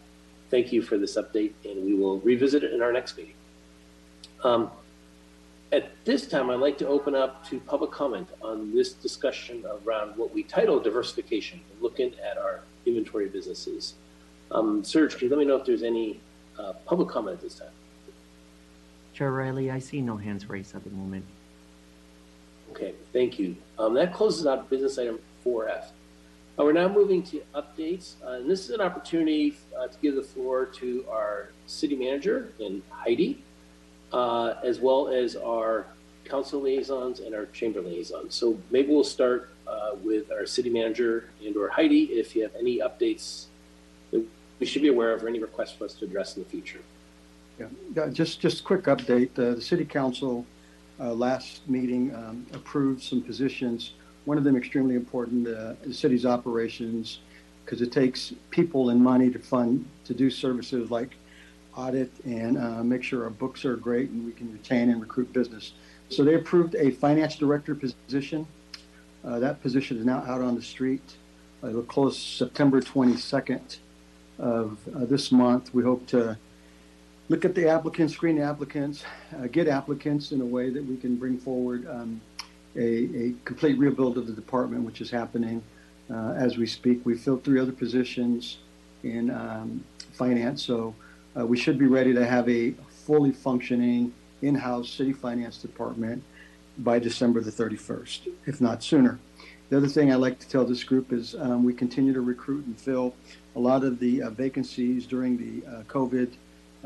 thank 0.50 0.72
you 0.72 0.82
for 0.82 0.98
this 0.98 1.18
update 1.18 1.54
and 1.66 1.86
we 1.86 1.94
will 1.94 2.20
revisit 2.22 2.64
it 2.64 2.74
in 2.74 2.82
our 2.82 2.94
next 2.94 3.18
meeting. 3.18 3.36
Um, 4.44 4.72
at 5.74 5.92
this 6.06 6.28
time, 6.28 6.50
I'd 6.50 6.60
like 6.60 6.78
to 6.78 6.88
open 6.88 7.16
up 7.16 7.46
to 7.50 7.60
public 7.60 7.92
comment 7.92 8.30
on 8.42 8.74
this 8.74 8.94
discussion 8.94 9.66
around 9.86 10.16
what 10.16 10.34
we 10.34 10.44
title 10.44 10.80
diversification, 10.80 11.60
looking 11.82 12.14
at 12.20 12.38
our 12.38 12.62
inventory 12.86 13.28
businesses. 13.28 13.96
Um, 14.52 14.84
Serge, 14.84 15.18
can 15.18 15.28
you 15.28 15.30
let 15.36 15.40
me 15.40 15.46
know 15.46 15.56
if 15.56 15.66
there's 15.66 15.84
any 15.84 16.22
uh, 16.60 16.74
public 16.86 17.10
comment 17.10 17.38
at 17.38 17.42
this 17.42 17.56
time? 17.56 17.72
Chair 19.14 19.32
Riley, 19.32 19.72
I 19.72 19.80
see 19.80 20.02
no 20.02 20.16
hands 20.16 20.48
raised 20.48 20.76
at 20.76 20.84
the 20.84 20.92
moment. 20.92 21.26
Okay, 22.72 22.94
thank 23.12 23.40
you. 23.40 23.56
Um, 23.78 23.94
that 23.94 24.14
closes 24.14 24.46
out 24.46 24.70
business 24.70 24.98
item 24.98 25.20
4F. 25.46 25.86
Uh, 26.58 26.64
we're 26.64 26.72
now 26.72 26.88
moving 26.88 27.24
to 27.24 27.42
updates, 27.56 28.14
uh, 28.24 28.34
and 28.34 28.50
this 28.50 28.66
is 28.66 28.70
an 28.72 28.82
opportunity 28.82 29.56
uh, 29.78 29.88
to 29.88 29.98
give 30.02 30.16
the 30.16 30.22
floor 30.22 30.66
to 30.66 31.04
our 31.10 31.50
city 31.66 31.96
manager 31.96 32.52
and 32.60 32.84
Heidi, 32.90 33.44
uh, 34.12 34.56
as 34.64 34.80
well 34.80 35.08
as 35.08 35.36
our 35.36 35.88
council 36.26 36.62
liaisons 36.62 37.20
and 37.20 37.34
our 37.34 37.48
chamber 37.48 37.82
liaisons. 37.82 38.36
So 38.36 38.60
maybe 38.70 38.90
we'll 38.90 39.04
start 39.04 39.50
uh, 39.68 39.92
with 40.04 40.32
our 40.32 40.46
city 40.46 40.70
manager 40.70 41.30
and 41.44 41.56
or 41.58 41.70
Heidi 41.70 42.04
if 42.06 42.36
you 42.36 42.44
have 42.44 42.56
any 42.56 42.80
updates 42.80 43.46
that 44.12 44.26
we 44.60 44.66
should 44.66 44.82
be 44.82 44.90
aware 44.90 45.14
of 45.14 45.24
or 45.24 45.28
any 45.28 45.40
requests 45.40 45.74
for 45.74 45.86
us 45.86 45.94
to 45.96 46.06
address 46.06 46.38
in 46.38 46.44
the 46.44 46.50
future. 46.50 46.80
Yeah, 47.60 48.08
just 48.10 48.40
just 48.40 48.62
a 48.62 48.64
quick 48.64 48.84
update. 48.84 49.38
Uh, 49.38 49.56
the 49.56 49.62
city 49.62 49.86
council 49.86 50.46
uh, 51.00 51.14
last 51.14 51.68
meeting 51.68 52.14
um, 52.16 52.46
approved 52.54 53.02
some 53.02 53.22
positions. 53.22 53.94
One 54.26 54.38
of 54.38 54.44
them 54.44 54.56
extremely 54.56 54.96
important, 54.96 55.48
uh, 55.48 55.74
the 55.84 55.94
city's 55.94 56.26
operations, 56.26 57.20
because 57.66 57.82
it 57.82 57.92
takes 57.92 58.34
people 58.50 58.90
and 58.90 59.02
money 59.02 59.30
to 59.32 59.40
fund 59.40 59.86
to 60.06 60.14
do 60.14 60.30
services 60.30 60.92
like 60.92 61.16
audit 61.76 62.12
and 62.26 62.58
uh, 62.58 62.84
make 62.84 63.04
sure 63.04 63.24
our 63.24 63.30
books 63.30 63.66
are 63.66 63.76
great 63.76 64.10
and 64.10 64.26
we 64.26 64.32
can 64.32 64.52
retain 64.52 64.90
and 64.90 65.02
recruit 65.02 65.32
business. 65.34 65.74
So 66.10 66.24
they 66.24 66.36
approved 66.36 66.76
a 66.76 66.92
finance 66.92 67.36
director 67.36 67.76
position. 67.76 68.46
Uh, 69.24 69.40
that 69.40 69.62
position 69.62 69.98
is 69.98 70.06
now 70.06 70.20
out 70.28 70.42
on 70.42 70.56
the 70.56 70.62
street. 70.62 71.16
Uh, 71.64 71.70
it'll 71.70 71.84
close 71.84 72.20
September 72.20 72.82
22nd 72.82 73.78
of 74.38 74.78
uh, 74.96 75.06
this 75.06 75.32
month. 75.32 75.74
We 75.74 75.84
hope 75.84 76.06
to 76.08 76.38
look 77.30 77.46
at 77.46 77.56
the 77.56 77.68
applicants, 77.68 78.14
screen 78.14 78.40
applicants, 78.40 79.04
uh, 79.38 79.48
get 79.48 79.68
applicants 79.68 80.32
in 80.32 80.42
a 80.42 80.46
way 80.46 80.70
that 80.70 80.84
we 80.84 80.98
can 80.98 81.16
bring 81.16 81.38
forward 81.38 81.88
um, 81.90 82.22
a, 82.76 82.82
a, 82.82 83.34
complete 83.46 83.78
rebuild 83.78 84.18
of 84.18 84.28
the 84.28 84.34
department, 84.34 84.84
which 84.84 85.00
is 85.00 85.10
happening 85.10 85.62
uh, 86.12 86.34
as 86.36 86.58
we 86.58 86.66
speak. 86.66 87.06
We 87.06 87.16
filled 87.18 87.44
three 87.44 87.60
other 87.60 87.72
positions 87.72 88.58
in 89.04 89.30
um, 89.30 89.84
finance, 90.12 90.64
so 90.64 90.96
uh, 91.38 91.46
we 91.46 91.58
should 91.58 91.78
be 91.78 91.88
ready 91.88 92.14
to 92.14 92.26
have 92.26 92.50
a 92.50 92.72
fully 92.90 93.32
functioning 93.32 94.14
in-house 94.42 94.90
city 94.90 95.14
finance 95.14 95.58
department 95.58 96.24
by 96.80 97.00
December 97.00 97.42
the 97.42 97.52
31st, 97.52 98.30
if 98.46 98.60
not 98.60 98.84
sooner. 98.84 99.20
The 99.70 99.78
other 99.78 99.88
thing 99.88 100.12
I 100.12 100.16
like 100.16 100.40
to 100.40 100.48
tell 100.48 100.66
this 100.66 100.84
group 100.84 101.14
is 101.14 101.36
um, 101.36 101.64
we 101.64 101.74
continue 101.74 102.14
to 102.14 102.22
recruit 102.22 102.66
and 102.66 102.78
fill 102.78 103.16
a 103.56 103.60
lot 103.60 103.84
of 103.84 104.00
the 104.00 104.24
uh, 104.24 104.30
vacancies 104.32 105.06
during 105.06 105.38
the 105.38 105.68
uh, 105.68 105.84
COVID 105.84 106.32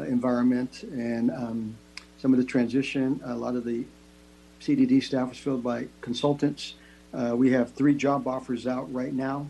environment 0.04 0.84
and 0.84 1.32
um, 1.32 1.76
some 2.20 2.34
of 2.34 2.40
the 2.40 2.46
transition. 2.46 3.22
A 3.26 3.36
lot 3.36 3.56
of 3.56 3.64
the 3.64 3.86
CDD 4.62 5.02
staff 5.04 5.30
was 5.30 5.38
filled 5.38 5.64
by 5.64 5.88
consultants. 6.02 6.76
Uh, 7.14 7.36
we 7.36 7.52
have 7.52 7.72
three 7.74 7.96
job 7.96 8.28
offers 8.28 8.68
out 8.68 8.92
right 8.94 9.14
now 9.14 9.48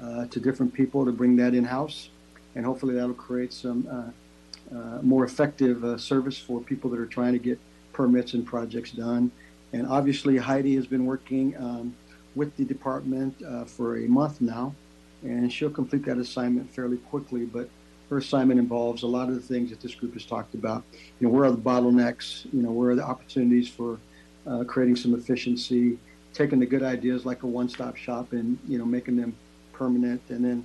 uh, 0.00 0.26
to 0.26 0.40
different 0.40 0.72
people 0.72 1.04
to 1.04 1.12
bring 1.12 1.36
that 1.36 1.54
in 1.54 1.64
house, 1.64 2.10
and 2.54 2.64
hopefully 2.64 2.94
that'll 2.94 3.14
create 3.14 3.52
some 3.52 3.86
uh, 3.90 4.76
uh, 4.76 5.02
more 5.02 5.24
effective 5.24 5.84
uh, 5.84 5.98
service 5.98 6.38
for 6.38 6.60
people 6.60 6.90
that 6.90 6.98
are 6.98 7.06
trying 7.06 7.32
to 7.32 7.38
get 7.38 7.58
permits 7.92 8.34
and 8.34 8.46
projects 8.46 8.92
done. 8.92 9.30
And 9.72 9.86
obviously, 9.86 10.36
Heidi 10.36 10.74
has 10.76 10.86
been 10.86 11.06
working 11.06 11.56
um, 11.56 11.94
with 12.34 12.56
the 12.56 12.64
department 12.64 13.42
for 13.68 13.96
a 13.98 14.06
month 14.06 14.40
now, 14.40 14.74
and 15.22 15.52
she'll 15.52 15.70
complete 15.70 16.04
that 16.04 16.18
assignment 16.18 16.72
fairly 16.74 16.98
quickly. 16.98 17.44
But 17.44 17.68
her 18.12 18.18
assignment 18.18 18.60
involves 18.60 19.04
a 19.04 19.06
lot 19.06 19.30
of 19.30 19.34
the 19.34 19.40
things 19.40 19.70
that 19.70 19.80
this 19.80 19.94
group 19.94 20.12
has 20.12 20.26
talked 20.26 20.54
about. 20.54 20.84
You 21.18 21.26
know, 21.26 21.32
where 21.32 21.44
are 21.44 21.50
the 21.50 21.56
bottlenecks? 21.56 22.44
You 22.52 22.62
know, 22.62 22.70
where 22.70 22.90
are 22.90 22.94
the 22.94 23.02
opportunities 23.02 23.68
for 23.68 23.98
uh, 24.46 24.64
creating 24.64 24.96
some 24.96 25.14
efficiency, 25.14 25.98
taking 26.34 26.58
the 26.58 26.66
good 26.66 26.82
ideas 26.82 27.24
like 27.24 27.42
a 27.42 27.46
one-stop 27.46 27.96
shop 27.96 28.32
and 28.32 28.58
you 28.68 28.76
know 28.76 28.84
making 28.84 29.16
them 29.16 29.34
permanent, 29.72 30.20
and 30.28 30.44
then 30.44 30.62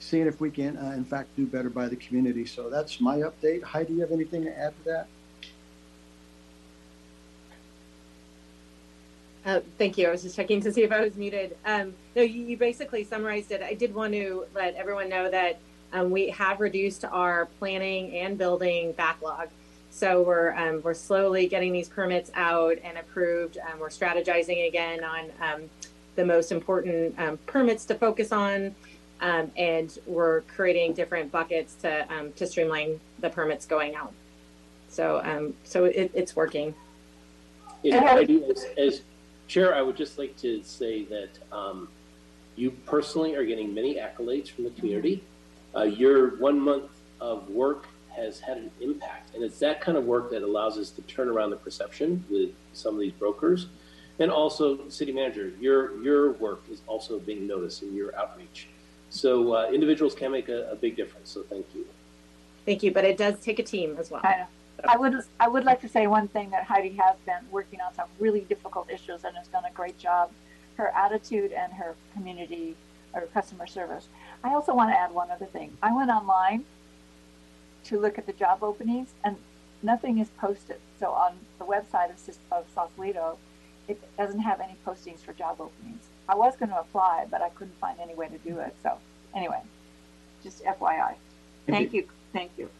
seeing 0.00 0.26
if 0.26 0.40
we 0.40 0.50
can, 0.50 0.76
uh, 0.78 0.92
in 0.96 1.04
fact, 1.04 1.28
do 1.36 1.46
better 1.46 1.70
by 1.70 1.86
the 1.86 1.94
community. 1.94 2.44
So 2.44 2.68
that's 2.68 3.00
my 3.00 3.18
update. 3.18 3.62
Heidi, 3.62 3.92
you 3.92 4.00
have 4.00 4.10
anything 4.10 4.42
to 4.42 4.58
add 4.58 4.74
to 4.78 4.84
that? 4.90 5.06
Uh, 9.46 9.60
thank 9.78 9.96
you. 9.96 10.08
I 10.08 10.10
was 10.10 10.22
just 10.22 10.34
checking 10.34 10.60
to 10.62 10.72
see 10.72 10.82
if 10.82 10.90
I 10.90 11.02
was 11.02 11.14
muted. 11.14 11.56
Um, 11.64 11.94
no, 12.16 12.22
you, 12.22 12.42
you, 12.42 12.56
basically 12.56 13.04
summarized 13.04 13.52
it. 13.52 13.62
I 13.62 13.74
did 13.74 13.94
want 13.94 14.12
to 14.12 14.44
let 14.54 14.74
everyone 14.74 15.08
know 15.08 15.30
that 15.30 15.60
um, 15.92 16.10
we 16.10 16.30
have 16.30 16.60
reduced 16.60 17.04
our 17.04 17.46
planning 17.58 18.16
and 18.16 18.38
building 18.38 18.92
backlog. 18.92 19.48
So 19.90 20.22
we're 20.22 20.54
um, 20.54 20.82
we're 20.82 20.94
slowly 20.94 21.48
getting 21.48 21.72
these 21.72 21.88
permits 21.88 22.30
out 22.34 22.78
and 22.84 22.96
approved. 22.96 23.58
Um, 23.58 23.80
we're 23.80 23.88
strategizing 23.88 24.68
again 24.68 25.02
on 25.02 25.30
um, 25.40 25.70
the 26.14 26.24
most 26.24 26.52
important 26.52 27.18
um, 27.18 27.38
permits 27.46 27.84
to 27.86 27.94
focus 27.94 28.30
on, 28.30 28.74
um, 29.20 29.50
and 29.56 29.98
we're 30.06 30.42
creating 30.42 30.94
different 30.94 31.32
buckets 31.32 31.74
to 31.82 32.06
to 32.36 32.46
streamline 32.46 33.00
the 33.18 33.30
permits 33.30 33.66
going 33.66 33.94
out. 33.96 34.12
So 34.88 35.52
so 35.64 35.86
it, 35.86 36.10
it's 36.14 36.36
working. 36.36 36.74
Yeah, 37.82 38.22
as, 38.48 38.66
as 38.76 39.02
chair, 39.48 39.74
I 39.74 39.82
would 39.82 39.96
just 39.96 40.18
like 40.18 40.36
to 40.38 40.62
say 40.62 41.04
that 41.04 41.30
You 42.56 42.70
personally 42.84 43.34
are 43.36 43.44
getting 43.44 43.74
many 43.74 43.96
accolades 43.96 44.50
from 44.50 44.64
the 44.64 44.70
community. 44.70 45.24
Uh, 45.74 45.82
your 45.82 46.36
one 46.38 46.58
month 46.58 46.90
of 47.20 47.48
work 47.48 47.86
has 48.16 48.40
had 48.40 48.56
an 48.56 48.70
impact, 48.80 49.34
and 49.34 49.44
it's 49.44 49.58
that 49.60 49.80
kind 49.80 49.96
of 49.96 50.04
work 50.04 50.30
that 50.30 50.42
allows 50.42 50.76
us 50.78 50.90
to 50.90 51.02
turn 51.02 51.28
around 51.28 51.50
the 51.50 51.56
perception 51.56 52.24
with 52.28 52.50
some 52.72 52.94
of 52.94 53.00
these 53.00 53.12
brokers. 53.12 53.66
And 54.18 54.30
also, 54.30 54.88
city 54.88 55.12
manager, 55.12 55.52
your 55.60 56.02
your 56.02 56.32
work 56.32 56.62
is 56.70 56.82
also 56.86 57.18
being 57.18 57.46
noticed 57.46 57.82
in 57.82 57.94
your 57.94 58.14
outreach. 58.16 58.68
So 59.10 59.54
uh, 59.54 59.70
individuals 59.72 60.14
can 60.14 60.30
make 60.32 60.48
a, 60.48 60.70
a 60.70 60.76
big 60.76 60.96
difference. 60.96 61.30
So 61.30 61.42
thank 61.42 61.66
you. 61.74 61.86
Thank 62.66 62.82
you, 62.82 62.92
but 62.92 63.04
it 63.04 63.16
does 63.16 63.38
take 63.40 63.58
a 63.58 63.62
team 63.62 63.96
as 63.98 64.10
well. 64.10 64.20
I, 64.22 64.44
I 64.84 64.96
would 64.96 65.22
I 65.38 65.48
would 65.48 65.64
like 65.64 65.80
to 65.82 65.88
say 65.88 66.06
one 66.06 66.28
thing 66.28 66.50
that 66.50 66.64
Heidi 66.64 66.90
has 66.96 67.16
been 67.24 67.44
working 67.50 67.80
on 67.80 67.94
some 67.94 68.08
really 68.18 68.40
difficult 68.42 68.90
issues 68.90 69.24
and 69.24 69.36
has 69.36 69.46
done 69.48 69.64
a 69.64 69.70
great 69.72 69.98
job. 69.98 70.30
Her 70.76 70.88
attitude 70.88 71.52
and 71.52 71.72
her 71.72 71.94
community 72.14 72.76
or 73.12 73.22
customer 73.34 73.66
service. 73.66 74.08
I 74.42 74.54
also 74.54 74.74
want 74.74 74.90
to 74.90 74.98
add 74.98 75.12
one 75.12 75.30
other 75.30 75.46
thing. 75.46 75.76
I 75.82 75.94
went 75.94 76.10
online 76.10 76.64
to 77.84 78.00
look 78.00 78.18
at 78.18 78.26
the 78.26 78.32
job 78.32 78.62
openings 78.62 79.08
and 79.24 79.36
nothing 79.82 80.18
is 80.18 80.28
posted. 80.38 80.78
So 80.98 81.10
on 81.10 81.34
the 81.58 81.64
website 81.64 82.10
of, 82.10 82.18
Sis- 82.18 82.38
of 82.50 82.66
Sausalito, 82.74 83.38
it 83.88 84.00
doesn't 84.16 84.40
have 84.40 84.60
any 84.60 84.76
postings 84.86 85.18
for 85.18 85.32
job 85.32 85.60
openings. 85.60 86.04
I 86.28 86.34
was 86.34 86.56
going 86.56 86.70
to 86.70 86.78
apply, 86.78 87.26
but 87.30 87.42
I 87.42 87.48
couldn't 87.50 87.78
find 87.80 87.98
any 88.00 88.14
way 88.14 88.28
to 88.28 88.38
do 88.38 88.58
it. 88.60 88.74
So 88.82 88.96
anyway, 89.34 89.60
just 90.42 90.64
FYI. 90.64 91.14
Thank 91.66 91.92
you. 91.92 92.06
Thank 92.32 92.52
you. 92.56 92.70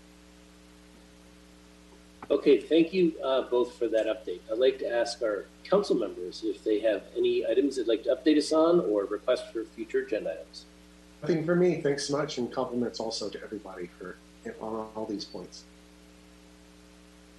Okay, 2.30 2.60
thank 2.60 2.92
you 2.92 3.12
uh, 3.24 3.42
both 3.42 3.76
for 3.76 3.88
that 3.88 4.06
update. 4.06 4.40
I'd 4.50 4.58
like 4.58 4.78
to 4.78 4.88
ask 4.88 5.20
our 5.20 5.46
council 5.64 5.96
members 5.96 6.42
if 6.44 6.62
they 6.62 6.78
have 6.78 7.02
any 7.16 7.44
items 7.44 7.76
they'd 7.76 7.88
like 7.88 8.04
to 8.04 8.14
update 8.14 8.38
us 8.38 8.52
on 8.52 8.80
or 8.80 9.04
request 9.04 9.52
for 9.52 9.64
future 9.64 10.04
agenda 10.04 10.32
items. 10.32 10.66
Nothing 11.22 11.44
for 11.44 11.54
me. 11.54 11.80
Thanks 11.80 12.06
so 12.06 12.16
much, 12.16 12.38
and 12.38 12.50
compliments 12.52 12.98
also 13.00 13.28
to 13.28 13.42
everybody 13.42 13.88
for 13.98 14.16
on 14.60 14.88
all 14.96 15.06
these 15.06 15.24
points. 15.24 15.64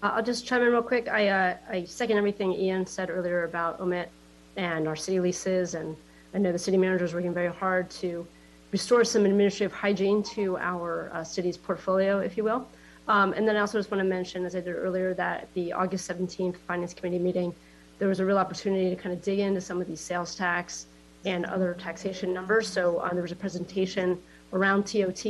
I'll 0.04 0.24
just 0.24 0.46
chime 0.46 0.62
in 0.62 0.72
real 0.72 0.84
quick. 0.84 1.08
I, 1.08 1.28
uh, 1.28 1.58
I 1.70 1.84
second 1.86 2.18
everything 2.18 2.54
Ian 2.54 2.86
said 2.86 3.10
earlier 3.10 3.44
about 3.44 3.80
OMIT 3.80 4.08
and 4.56 4.88
our 4.88 4.96
city 4.96 5.20
leases. 5.20 5.76
And 5.76 5.96
I 6.34 6.38
know 6.38 6.52
the 6.52 6.60
city 6.60 6.78
manager 6.78 7.06
is 7.06 7.14
working 7.14 7.34
very 7.34 7.54
hard 7.54 7.90
to 7.92 8.26
restore 8.72 9.04
some 9.04 9.26
administrative 9.26 9.74
hygiene 9.74 10.24
to 10.24 10.58
our 10.58 11.12
uh, 11.14 11.24
city's 11.24 11.58
portfolio, 11.58 12.20
if 12.20 12.38
you 12.38 12.44
will. 12.44 12.68
Um, 13.08 13.34
and 13.34 13.48
then 13.48 13.56
I 13.56 13.60
also 13.60 13.78
just 13.78 13.92
want 13.92 14.00
to 14.00 14.08
mention, 14.08 14.46
as 14.46 14.56
I 14.56 14.62
did 14.62 14.76
earlier, 14.76 15.14
that 15.16 15.48
the 15.54 15.74
August 15.74 16.10
17th 16.10 16.58
Finance 16.68 16.94
Committee 16.94 17.20
meeting, 17.20 17.54
there 18.00 18.08
was 18.08 18.20
a 18.20 18.26
real 18.26 18.38
opportunity 18.38 18.90
to 18.90 18.96
kind 18.96 19.14
of 19.14 19.22
dig 19.22 19.40
into 19.40 19.60
some 19.60 19.82
of 19.82 19.88
these 19.88 20.00
sales 20.00 20.36
tax 20.36 20.86
and 21.26 21.46
other 21.46 21.76
taxation 21.80 22.34
numbers. 22.34 22.68
So 22.68 22.98
uh, 22.98 23.14
there 23.14 23.22
was 23.22 23.32
a 23.32 23.36
presentation 23.36 24.20
around 24.54 24.86
TOT, 24.86 25.26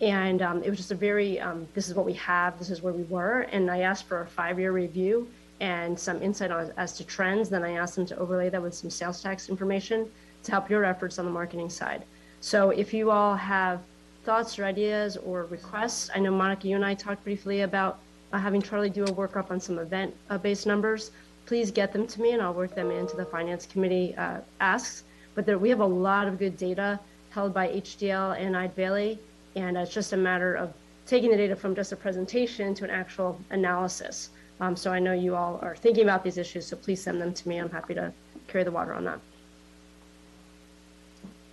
and 0.00 0.42
um, 0.42 0.62
it 0.62 0.70
was 0.70 0.78
just 0.78 0.90
a 0.90 0.94
very, 0.94 1.38
um, 1.40 1.66
this 1.74 1.88
is 1.88 1.94
what 1.94 2.06
we 2.06 2.14
have, 2.14 2.58
this 2.58 2.70
is 2.70 2.82
where 2.82 2.92
we 2.92 3.04
were. 3.04 3.42
And 3.52 3.70
I 3.70 3.80
asked 3.80 4.04
for 4.06 4.22
a 4.22 4.26
five-year 4.26 4.72
review 4.72 5.28
and 5.60 5.98
some 5.98 6.22
insight 6.22 6.50
on, 6.50 6.72
as 6.76 6.92
to 6.94 7.04
trends. 7.04 7.48
Then 7.48 7.62
I 7.62 7.72
asked 7.72 7.96
them 7.96 8.06
to 8.06 8.16
overlay 8.16 8.48
that 8.48 8.62
with 8.62 8.74
some 8.74 8.90
sales 8.90 9.22
tax 9.22 9.48
information 9.48 10.10
to 10.42 10.50
help 10.50 10.70
your 10.70 10.84
efforts 10.84 11.18
on 11.18 11.26
the 11.26 11.30
marketing 11.30 11.68
side. 11.68 12.02
So 12.40 12.70
if 12.70 12.94
you 12.94 13.10
all 13.10 13.36
have 13.36 13.80
thoughts 14.24 14.58
or 14.58 14.64
ideas 14.64 15.18
or 15.18 15.44
requests, 15.44 16.10
I 16.14 16.18
know 16.20 16.30
Monica, 16.30 16.66
you 16.66 16.76
and 16.76 16.84
I 16.84 16.94
talked 16.94 17.22
briefly 17.24 17.60
about 17.60 17.98
uh, 18.32 18.38
having 18.38 18.62
Charlie 18.62 18.90
do 18.90 19.04
a 19.04 19.12
workup 19.12 19.50
on 19.50 19.60
some 19.60 19.78
event-based 19.78 20.66
numbers. 20.66 21.10
Please 21.44 21.70
get 21.70 21.92
them 21.92 22.06
to 22.06 22.20
me 22.22 22.32
and 22.32 22.40
I'll 22.40 22.54
work 22.54 22.74
them 22.74 22.90
into 22.90 23.16
the 23.16 23.24
finance 23.24 23.66
committee 23.66 24.14
uh, 24.16 24.38
asks. 24.60 25.04
But 25.40 25.46
there, 25.46 25.58
we 25.58 25.70
have 25.70 25.80
a 25.80 25.86
lot 25.86 26.28
of 26.28 26.38
good 26.38 26.58
data 26.58 27.00
held 27.30 27.54
by 27.54 27.68
HDL 27.68 28.38
and 28.38 28.54
Eide 28.54 28.74
Bailly 28.74 29.18
and 29.56 29.74
it's 29.78 29.90
just 29.90 30.12
a 30.12 30.16
matter 30.18 30.54
of 30.54 30.74
taking 31.06 31.30
the 31.30 31.36
data 31.38 31.56
from 31.56 31.74
just 31.74 31.92
a 31.92 31.96
presentation 31.96 32.74
to 32.74 32.84
an 32.84 32.90
actual 32.90 33.40
analysis. 33.48 34.28
Um, 34.60 34.76
so 34.76 34.92
I 34.92 34.98
know 34.98 35.14
you 35.14 35.34
all 35.34 35.58
are 35.62 35.74
thinking 35.74 36.02
about 36.02 36.22
these 36.22 36.36
issues, 36.36 36.66
so 36.66 36.76
please 36.76 37.02
send 37.02 37.22
them 37.22 37.32
to 37.32 37.48
me. 37.48 37.56
I'm 37.56 37.70
happy 37.70 37.94
to 37.94 38.12
carry 38.48 38.64
the 38.64 38.70
water 38.70 38.92
on 38.92 39.02
that. 39.04 39.18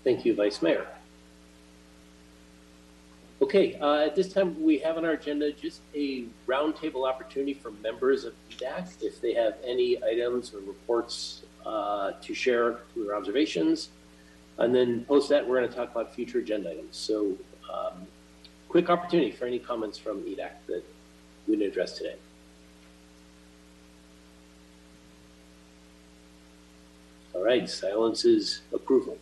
Thank 0.03 0.25
you, 0.25 0.35
Vice 0.35 0.61
Mayor. 0.61 0.85
Okay, 3.41 3.75
uh, 3.75 3.99
at 3.99 4.17
this 4.17 4.33
time, 4.33 4.61
we 4.61 4.79
have 4.79 4.97
on 4.97 5.05
our 5.05 5.11
agenda 5.11 5.53
just 5.53 5.79
a 5.95 6.25
roundtable 6.45 7.07
opportunity 7.07 7.53
for 7.53 7.71
members 7.71 8.25
of 8.25 8.33
EDAC 8.51 9.01
if 9.01 9.21
they 9.21 9.33
have 9.33 9.55
any 9.63 10.03
items 10.03 10.53
or 10.53 10.59
reports 10.59 11.43
uh, 11.67 12.13
to 12.21 12.33
share 12.33 12.79
their 12.95 13.15
observations. 13.15 13.89
And 14.57 14.73
then 14.73 15.03
post 15.05 15.29
that, 15.29 15.47
we're 15.47 15.57
going 15.57 15.69
to 15.69 15.75
talk 15.75 15.91
about 15.91 16.15
future 16.15 16.39
agenda 16.39 16.71
items. 16.71 16.95
So 16.95 17.33
um, 17.71 18.07
quick 18.69 18.89
opportunity 18.89 19.31
for 19.31 19.45
any 19.45 19.59
comments 19.59 19.97
from 19.97 20.23
EDAC 20.23 20.51
that 20.67 20.83
we 21.47 21.57
didn't 21.57 21.71
address 21.71 21.97
today. 21.97 22.15
All 27.33 27.43
right, 27.43 27.69
silence 27.69 28.25
is 28.25 28.61
approval. 28.73 29.17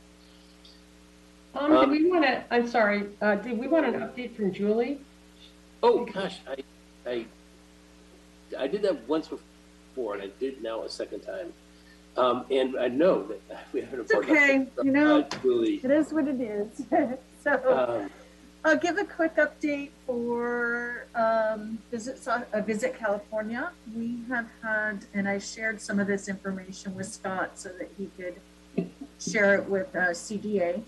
Um, 1.53 1.71
Um, 1.71 1.91
did 1.91 2.03
we 2.03 2.09
want 2.09 2.23
to, 2.23 2.43
I'm 2.51 2.67
sorry, 2.67 3.07
uh, 3.21 3.35
did 3.35 3.57
we 3.57 3.67
want 3.67 3.85
an 3.85 3.95
update 3.95 4.35
from 4.35 4.53
Julie? 4.53 4.99
Oh, 5.83 6.05
gosh, 6.05 6.39
I, 6.47 6.63
I, 7.09 7.25
I 8.57 8.67
did 8.67 8.83
that 8.83 9.07
once 9.07 9.27
before 9.27 10.13
and 10.13 10.23
I 10.23 10.29
did 10.39 10.61
now 10.61 10.83
a 10.83 10.89
second 10.89 11.21
time. 11.21 11.53
Um, 12.17 12.45
and 12.49 12.77
I 12.77 12.87
know 12.87 13.23
that 13.49 13.67
we 13.73 13.81
have 13.81 13.93
an 13.93 13.99
It's 14.01 14.11
important. 14.11 14.37
okay, 14.37 14.67
you 14.83 14.91
know, 14.91 15.19
Uh, 15.19 15.29
Julie, 15.41 15.81
it 15.83 15.91
is 15.91 16.13
what 16.13 16.27
it 16.27 16.39
is. 16.41 16.81
So 17.45 17.61
um, 18.03 18.09
I'll 18.63 18.75
give 18.77 18.97
a 18.97 19.03
quick 19.05 19.35
update 19.35 19.91
for 20.07 21.05
um, 21.13 21.77
Visit, 21.91 22.17
Sa- 22.17 22.41
uh, 22.53 22.61
Visit 22.61 22.97
California. 22.97 23.69
We 23.95 24.21
have 24.29 24.47
had, 24.63 25.05
and 25.13 25.29
I 25.29 25.37
shared 25.37 25.79
some 25.79 25.99
of 25.99 26.07
this 26.07 26.27
information 26.27 26.95
with 26.95 27.05
Scott 27.05 27.51
so 27.59 27.69
that 27.77 27.91
he 27.99 28.09
could 28.17 28.33
share 29.19 29.53
it 29.53 29.69
with 29.69 29.95
uh, 29.95 30.09
CDA. 30.09 30.81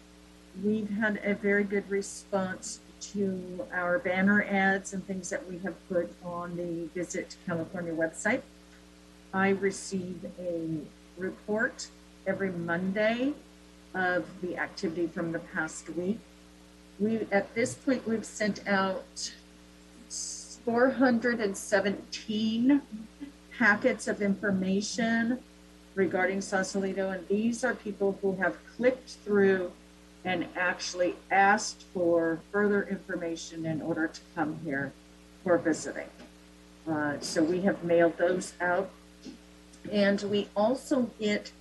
We've 0.63 0.89
had 0.89 1.19
a 1.23 1.35
very 1.35 1.63
good 1.63 1.87
response 1.91 2.79
to 3.13 3.63
our 3.71 3.99
banner 3.99 4.41
ads 4.49 4.93
and 4.93 5.05
things 5.05 5.29
that 5.29 5.47
we 5.47 5.59
have 5.59 5.75
put 5.89 6.11
on 6.25 6.57
the 6.57 6.87
Visit 6.99 7.35
California 7.45 7.93
website. 7.93 8.41
I 9.31 9.49
receive 9.49 10.25
a 10.39 10.79
report 11.17 11.87
every 12.25 12.51
Monday 12.51 13.33
of 13.93 14.25
the 14.41 14.57
activity 14.57 15.07
from 15.07 15.31
the 15.31 15.39
past 15.39 15.89
week. 15.91 16.19
We, 16.99 17.27
at 17.31 17.55
this 17.55 17.75
point, 17.75 18.05
we've 18.07 18.25
sent 18.25 18.67
out 18.67 19.31
417 20.65 22.81
packets 23.57 24.07
of 24.07 24.21
information 24.21 25.39
regarding 25.95 26.41
Sausalito, 26.41 27.09
and 27.09 27.27
these 27.27 27.63
are 27.63 27.73
people 27.73 28.19
who 28.21 28.35
have 28.35 28.55
clicked 28.75 29.09
through 29.25 29.71
and 30.25 30.45
actually 30.55 31.15
asked 31.31 31.85
for 31.93 32.39
further 32.51 32.83
information 32.83 33.65
in 33.65 33.81
order 33.81 34.07
to 34.07 34.21
come 34.35 34.59
here 34.63 34.93
for 35.43 35.57
visiting. 35.57 36.07
Uh, 36.89 37.19
so 37.19 37.43
we 37.43 37.61
have 37.61 37.83
mailed 37.83 38.17
those 38.17 38.53
out. 38.61 38.89
And 39.91 40.21
we 40.23 40.47
also 40.55 41.09
get 41.19 41.51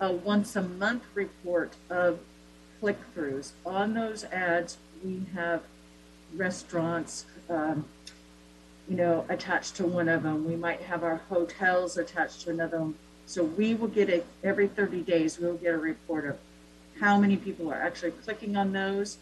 a 0.00 0.12
once 0.12 0.56
a 0.56 0.62
month 0.62 1.04
report 1.14 1.72
of 1.90 2.18
click 2.80 2.98
throughs. 3.14 3.52
On 3.64 3.94
those 3.94 4.24
ads, 4.24 4.78
we 5.04 5.22
have 5.34 5.62
restaurants, 6.34 7.26
um, 7.48 7.84
you 8.88 8.96
know, 8.96 9.24
attached 9.28 9.76
to 9.76 9.86
one 9.86 10.08
of 10.08 10.24
them. 10.24 10.44
We 10.44 10.56
might 10.56 10.80
have 10.80 11.04
our 11.04 11.16
hotels 11.28 11.96
attached 11.96 12.42
to 12.42 12.50
another 12.50 12.80
one. 12.80 12.94
So 13.26 13.44
we 13.44 13.74
will 13.74 13.88
get 13.88 14.10
a, 14.10 14.24
every 14.42 14.66
30 14.66 15.02
days, 15.02 15.38
we'll 15.38 15.54
get 15.54 15.74
a 15.74 15.78
report 15.78 16.26
of 16.26 16.36
how 17.00 17.16
many 17.18 17.36
people 17.36 17.70
are 17.70 17.80
actually 17.80 18.10
clicking 18.10 18.56
on 18.56 18.72
those. 18.72 19.18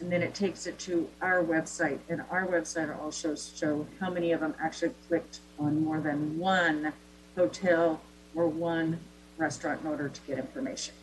And 0.00 0.10
then 0.10 0.22
it 0.22 0.34
takes 0.34 0.66
it 0.66 0.78
to 0.80 1.08
our 1.22 1.44
website 1.44 1.98
and 2.08 2.22
our 2.30 2.46
website 2.46 2.96
also 3.00 3.36
show 3.36 3.86
how 4.00 4.10
many 4.10 4.32
of 4.32 4.40
them 4.40 4.54
actually 4.60 4.92
clicked 5.08 5.40
on 5.58 5.84
more 5.84 6.00
than 6.00 6.38
one 6.38 6.92
hotel 7.36 8.00
or 8.34 8.46
one 8.46 8.98
restaurant 9.36 9.80
in 9.82 9.86
order 9.86 10.08
to 10.08 10.20
get 10.26 10.38
information. 10.38 10.94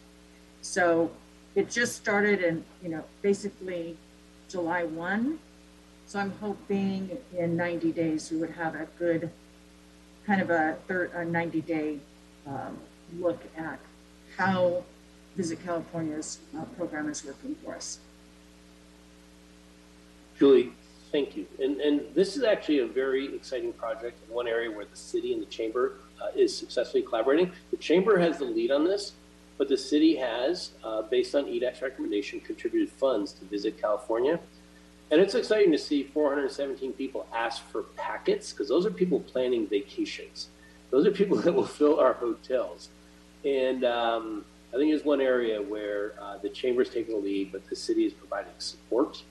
So 0.62 1.12
it 1.56 1.70
just 1.70 1.96
started 1.96 2.42
in, 2.42 2.64
you 2.84 2.90
know, 2.90 3.04
basically 3.22 3.98
July 4.50 4.84
1. 4.84 5.40
So 6.06 6.20
I'm 6.20 6.32
hoping 6.40 7.18
in 7.38 7.56
90 7.56 7.92
days 7.92 8.32
we 8.32 8.38
would 8.38 8.52
have 8.52 8.76
a 8.76 8.88
good 8.98 9.30
kind 10.26 10.42
of 10.42 10.50
a, 10.50 10.78
third, 10.88 11.12
a 11.14 11.26
90 11.26 11.62
day 11.62 12.00
um, 12.48 12.78
look 13.20 13.42
at 13.58 13.80
how 14.38 14.84
Visit 15.36 15.64
California's 15.64 16.40
uh, 16.58 16.64
program 16.78 17.10
is 17.10 17.24
working 17.24 17.56
for 17.64 17.76
us. 17.76 18.00
Julie, 20.38 20.74
thank 21.12 21.38
you. 21.38 21.46
And, 21.60 21.80
and 21.80 22.02
this 22.14 22.36
is 22.36 22.44
actually 22.44 22.80
a 22.80 22.88
very 22.88 23.34
exciting 23.36 23.74
project 23.74 24.20
in 24.28 24.34
one 24.34 24.48
area 24.48 24.70
where 24.70 24.86
the 24.86 24.98
city 24.98 25.34
and 25.34 25.42
the 25.42 25.46
chamber 25.46 25.94
is 26.36 26.56
successfully 26.56 27.04
collaborating. 27.04 27.52
The 27.72 27.78
chamber 27.78 28.18
has 28.20 28.38
the 28.38 28.46
lead 28.46 28.72
on 28.72 28.84
this, 28.84 29.14
but 29.58 29.70
the 29.70 29.78
city 29.78 30.16
has, 30.16 30.72
uh, 30.84 31.04
based 31.04 31.36
on 31.36 31.46
EDAC's 31.46 31.82
recommendation, 31.82 32.40
contributed 32.40 32.90
funds 32.90 33.34
to 33.34 33.46
Visit 33.46 33.80
California. 33.80 34.40
And 35.12 35.20
it's 35.20 35.36
exciting 35.36 35.72
to 35.74 35.78
see 35.78 36.04
417 36.04 36.94
people 36.94 37.28
ask 37.34 37.64
for 37.66 37.84
packets 37.98 38.52
because 38.52 38.70
those 38.70 38.86
are 38.86 38.92
people 38.92 39.20
planning 39.20 39.68
vacations. 39.68 40.48
Those 40.90 41.06
are 41.06 41.12
people 41.12 41.38
that 41.42 41.54
will 41.54 41.66
fill 41.66 42.00
our 42.00 42.14
hotels. 42.14 42.90
And 43.44 43.84
um, 43.84 44.46
I 44.74 44.78
think 44.78 44.94
it's 44.94 45.04
one 45.04 45.20
area 45.20 45.62
where 45.62 46.14
uh, 46.22 46.38
the 46.38 46.50
chamber 46.50 46.82
is 46.82 46.90
taking 46.90 47.16
the 47.16 47.22
lead, 47.22 47.52
but 47.52 47.68
the 47.70 47.76
city 47.76 48.06
is 48.06 48.14
providing 48.14 48.54
support. 48.58 49.22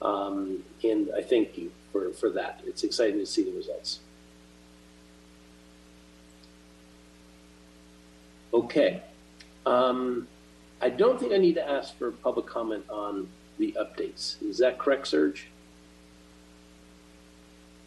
Um, 0.00 0.64
and 0.82 1.10
I 1.16 1.22
thank 1.22 1.58
you 1.58 1.70
for, 1.92 2.12
for 2.12 2.30
that. 2.30 2.60
It's 2.64 2.84
exciting 2.84 3.18
to 3.18 3.26
see 3.26 3.44
the 3.44 3.56
results. 3.56 4.00
Okay. 8.52 9.02
Um, 9.66 10.26
I 10.80 10.88
don't 10.88 11.18
think 11.18 11.32
I 11.32 11.38
need 11.38 11.54
to 11.54 11.68
ask 11.68 11.96
for 11.98 12.12
public 12.12 12.46
comment 12.46 12.84
on 12.88 13.28
the 13.58 13.76
updates. 13.78 14.40
Is 14.42 14.58
that 14.58 14.78
correct, 14.78 15.08
Serge? 15.08 15.48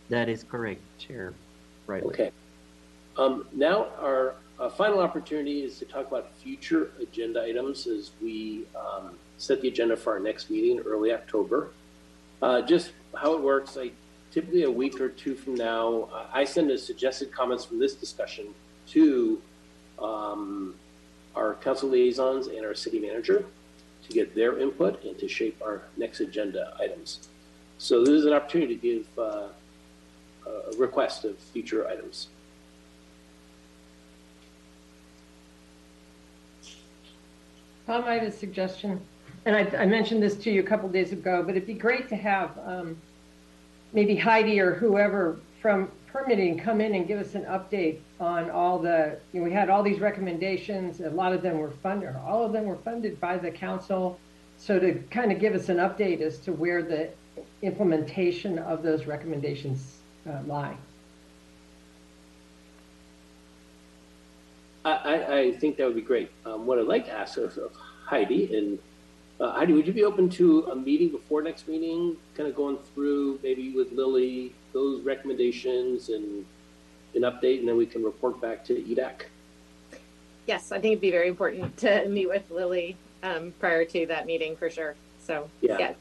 That 0.10 0.28
is 0.28 0.44
correct, 0.44 0.82
Chair. 1.00 1.34
Right. 1.88 2.04
Okay. 2.04 2.32
Um, 3.18 3.48
now 3.54 3.88
our 4.00 4.36
uh, 4.60 4.70
final 4.70 5.00
opportunity 5.00 5.64
is 5.64 5.80
to 5.80 5.86
talk 5.86 6.08
about 6.08 6.32
future 6.36 6.92
agenda 7.02 7.42
items 7.42 7.88
as 7.88 8.12
we 8.22 8.66
um, 8.76 9.16
set 9.38 9.62
the 9.62 9.68
agenda 9.70 9.96
for 9.96 10.14
our 10.14 10.20
next 10.20 10.50
meeting 10.50 10.78
in 10.78 10.84
early 10.84 11.14
October. 11.14 11.72
Uh, 12.42 12.62
just 12.62 12.92
how 13.16 13.34
it 13.34 13.42
works, 13.42 13.78
I 13.78 13.92
typically 14.32 14.64
a 14.64 14.72
week 14.72 15.00
or 15.02 15.10
two 15.10 15.36
from 15.36 15.56
now, 15.56 16.10
uh, 16.14 16.26
I 16.34 16.44
send 16.46 16.70
the 16.70 16.78
suggested 16.78 17.32
comments 17.32 17.66
from 17.66 17.80
this 17.80 17.96
discussion 17.96 18.54
to 18.88 19.42
um, 20.02 20.76
our 21.36 21.56
council 21.56 21.90
liaisons 21.90 22.48
and 22.48 22.66
our 22.66 22.74
city 22.74 23.00
manager 23.00 23.46
to 24.08 24.14
get 24.14 24.36
their 24.36 24.58
input 24.60 25.04
and 25.04 25.18
to 25.20 25.28
shape 25.28 25.62
our 25.64 25.84
next 25.98 26.20
agenda 26.20 26.76
items. 26.80 27.30
So 27.78 28.02
this 28.02 28.10
is 28.10 28.26
an 28.26 28.34
opportunity 28.34 28.76
to 28.76 28.82
give 28.82 29.20
uh, 29.20 29.48
a 30.46 30.78
request 30.78 31.26
of 31.26 31.38
future 31.38 31.88
items. 31.88 32.28
Tom, 37.88 38.04
I 38.06 38.14
have 38.14 38.24
a 38.24 38.32
suggestion, 38.32 39.02
and 39.46 39.56
I, 39.56 39.82
I 39.82 39.86
mentioned 39.86 40.22
this 40.22 40.36
to 40.38 40.52
you 40.52 40.60
a 40.62 40.64
couple 40.64 40.88
days 40.90 41.12
ago, 41.12 41.44
but 41.44 41.56
it'd 41.56 41.68
be 41.68 41.74
great 41.74 42.08
to 42.10 42.16
have 42.16 42.58
um, 42.66 42.98
maybe 43.94 44.16
Heidi 44.16 44.60
or 44.60 44.74
whoever 44.74 45.40
from 45.62 45.92
permitting 46.08 46.58
come 46.58 46.82
in 46.82 46.96
and 46.96 47.08
give 47.08 47.20
us 47.20 47.36
an 47.36 47.44
update 47.46 48.00
on 48.20 48.50
all 48.50 48.80
the, 48.80 49.18
you 49.32 49.40
know, 49.40 49.46
we 49.46 49.54
had 49.54 49.70
all 49.70 49.84
these 49.84 50.00
recommendations, 50.00 51.00
a 51.00 51.10
lot 51.10 51.34
of 51.34 51.42
them 51.42 51.60
were 51.60 51.72
funded, 51.72 52.16
all 52.16 52.44
of 52.46 52.52
them 52.52 52.66
were 52.66 52.78
funded 52.78 53.20
by 53.22 53.38
the 53.38 53.52
council. 53.52 54.20
So 54.58 54.80
to 54.80 54.94
kind 55.12 55.32
of 55.32 55.40
give 55.40 55.54
us 55.54 55.70
an 55.70 55.78
update 55.78 56.22
as 56.22 56.40
to 56.40 56.52
where 56.52 56.84
the 56.84 57.10
implementation 57.62 58.60
of 58.60 58.84
those 58.84 59.06
recommendations 59.06 60.00
uh, 60.28 60.42
lie. 60.46 60.76
I, 64.84 65.40
I, 65.40 65.52
think 65.60 65.78
that 65.78 65.86
would 65.86 65.96
be 65.96 66.02
great. 66.02 66.32
Um, 66.44 66.66
what 66.66 66.80
I'd 66.80 66.88
like 66.88 67.06
to 67.06 67.12
ask 67.12 67.38
of, 67.38 67.56
of 67.60 67.72
Heidi, 68.06 68.56
and 68.56 68.80
uh, 69.40 69.52
Heidi, 69.52 69.74
would 69.74 69.86
you 69.86 69.94
be 69.94 70.04
open 70.04 70.28
to 70.32 70.64
a 70.72 70.76
meeting 70.76 71.10
before 71.10 71.44
next 71.44 71.68
meeting, 71.68 72.18
kind 72.36 72.50
of 72.50 72.56
going 72.56 72.80
through 72.96 73.40
maybe 73.44 73.74
with 73.76 73.92
Lily 73.92 74.56
those 74.74 75.02
recommendations 75.02 76.10
and 76.10 76.46
an 77.16 77.22
update, 77.22 77.60
and 77.60 77.68
then 77.68 77.78
we 77.78 77.86
can 77.86 78.04
report 78.04 78.40
back 78.42 78.64
to 78.66 78.74
EDAC? 78.74 79.24
Yes, 80.48 80.72
I 80.72 80.80
think 80.80 80.94
it'd 80.94 81.02
be 81.02 81.12
very 81.12 81.28
important 81.28 81.78
to 81.78 82.08
meet 82.08 82.28
with 82.28 82.50
Lily 82.50 82.98
um, 83.24 83.54
prior 83.60 83.86
to 83.86 84.06
that 84.08 84.26
meeting 84.26 84.56
for 84.56 84.70
sure. 84.70 84.96
So, 85.20 85.50
Yeah. 85.62 85.78
yeah. 85.78 85.94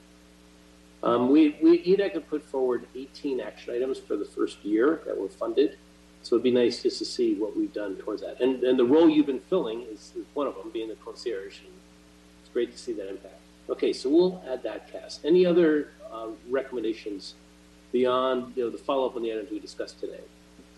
Um, 1.03 1.31
we, 1.31 1.57
we, 1.63 1.83
EDAC 1.83 2.13
had 2.13 2.29
put 2.29 2.43
forward 2.43 2.87
18 2.95 3.41
action 3.41 3.75
items 3.75 3.99
for 3.99 4.17
the 4.17 4.25
first 4.25 4.63
year 4.65 5.01
that 5.07 5.19
were 5.19 5.29
funded. 5.29 5.79
So 6.23 6.37
it'd 6.37 6.45
be 6.45 6.51
nice 6.51 6.83
just 6.83 6.99
to 6.99 7.07
see 7.07 7.35
what 7.35 7.57
we've 7.57 7.73
done 7.73 7.97
towards 7.97 8.21
that. 8.21 8.41
And, 8.41 8.63
and 8.63 8.79
the 8.79 8.85
role 8.85 9.09
you've 9.09 9.27
been 9.27 9.41
filling 9.41 9.83
is, 9.83 10.13
is 10.15 10.27
one 10.35 10.47
of 10.47 10.55
them, 10.57 10.71
being 10.71 10.89
the 10.89 10.97
concierge. 10.97 11.61
And 11.61 11.73
it's 12.43 12.53
great 12.53 12.73
to 12.73 12.79
see 12.79 12.93
that 12.93 13.09
impact. 13.09 13.41
Okay, 13.71 13.95
so 13.95 14.11
we'll 14.11 14.43
add 14.47 14.63
that 14.65 14.93
cast. 14.93 15.25
Any 15.25 15.47
other 15.47 15.93
uh, 16.13 16.29
recommendations 16.51 17.35
beyond 17.93 18.53
you 18.57 18.65
know, 18.65 18.71
the 18.71 18.79
follow 18.79 19.07
up 19.07 19.17
on 19.17 19.23
the 19.23 19.33
items 19.33 19.51
we 19.51 19.59
discussed 19.59 20.01
today? 20.01 20.21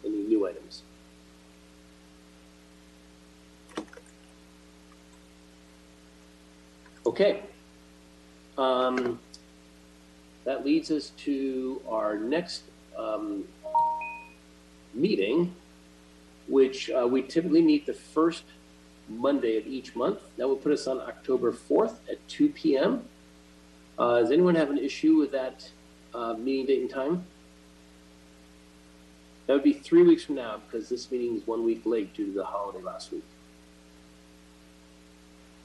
Any 0.05 0.23
new 0.23 0.47
items? 0.47 0.83
Okay. 7.05 7.43
Um, 8.59 9.19
that 10.45 10.65
leads 10.65 10.91
us 10.91 11.11
to 11.19 11.81
our 11.89 12.17
next 12.17 12.63
um, 12.99 13.45
meeting, 14.95 15.55
which 16.49 16.91
uh, 16.91 17.07
we 17.07 17.23
typically 17.23 17.63
meet 17.63 17.87
the 17.87 17.95
first 17.95 18.45
Monday 19.09 19.57
of 19.57 19.67
each 19.67 19.95
month. 19.95 20.19
That 20.37 20.49
will 20.49 20.57
put 20.57 20.73
us 20.73 20.87
on 20.87 21.01
October 21.01 21.53
4th 21.53 21.97
at 22.11 22.27
2 22.29 22.49
p.m. 22.51 23.05
Uh, 23.99 24.21
does 24.21 24.31
anyone 24.31 24.55
have 24.55 24.71
an 24.71 24.79
issue 24.79 25.17
with 25.17 25.33
that 25.33 25.69
uh, 26.15 26.35
meeting 26.35 26.67
date 26.67 26.81
and 26.81 26.91
time? 26.91 27.27
That 29.47 29.55
would 29.55 29.65
be 29.65 29.73
three 29.73 30.03
weeks 30.03 30.25
from 30.25 30.37
now 30.37 30.61
because 30.65 30.89
this 30.89 31.11
meeting 31.11 31.37
is 31.37 31.47
one 31.47 31.65
week 31.65 31.83
late 31.85 32.15
due 32.15 32.27
to 32.27 32.33
the 32.33 32.45
holiday 32.45 32.83
last 32.83 33.13
week. 33.13 33.25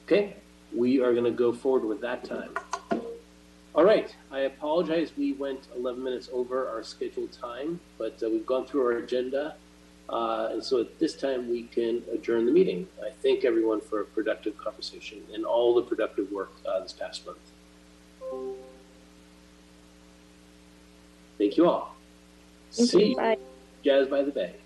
Okay, 0.04 0.36
we 0.74 1.00
are 1.00 1.12
going 1.12 1.24
to 1.24 1.30
go 1.30 1.52
forward 1.52 1.86
with 1.86 2.00
that 2.00 2.24
time. 2.24 2.50
All 3.74 3.84
right, 3.84 4.14
I 4.32 4.40
apologize. 4.40 5.12
We 5.16 5.34
went 5.34 5.68
11 5.76 6.02
minutes 6.02 6.28
over 6.32 6.68
our 6.68 6.82
scheduled 6.82 7.30
time, 7.32 7.78
but 7.96 8.20
uh, 8.22 8.28
we've 8.28 8.46
gone 8.46 8.66
through 8.66 8.82
our 8.86 8.98
agenda. 8.98 9.54
Uh, 10.08 10.48
and 10.52 10.64
so 10.64 10.80
at 10.80 10.98
this 10.98 11.14
time, 11.14 11.48
we 11.48 11.64
can 11.64 12.02
adjourn 12.12 12.46
the 12.46 12.52
meeting. 12.52 12.88
I 13.00 13.10
thank 13.22 13.44
everyone 13.44 13.80
for 13.80 14.00
a 14.00 14.04
productive 14.04 14.56
conversation 14.56 15.22
and 15.32 15.44
all 15.44 15.74
the 15.74 15.82
productive 15.82 16.32
work 16.32 16.52
uh, 16.66 16.80
this 16.80 16.92
past 16.92 17.24
month. 17.26 18.67
Thank 21.38 21.56
you 21.56 21.68
all. 21.68 21.94
Thank 22.72 22.90
See 22.90 23.10
you. 23.10 23.16
Bye. 23.16 23.38
Jazz 23.84 24.08
by 24.08 24.22
the 24.22 24.32
Bay. 24.32 24.56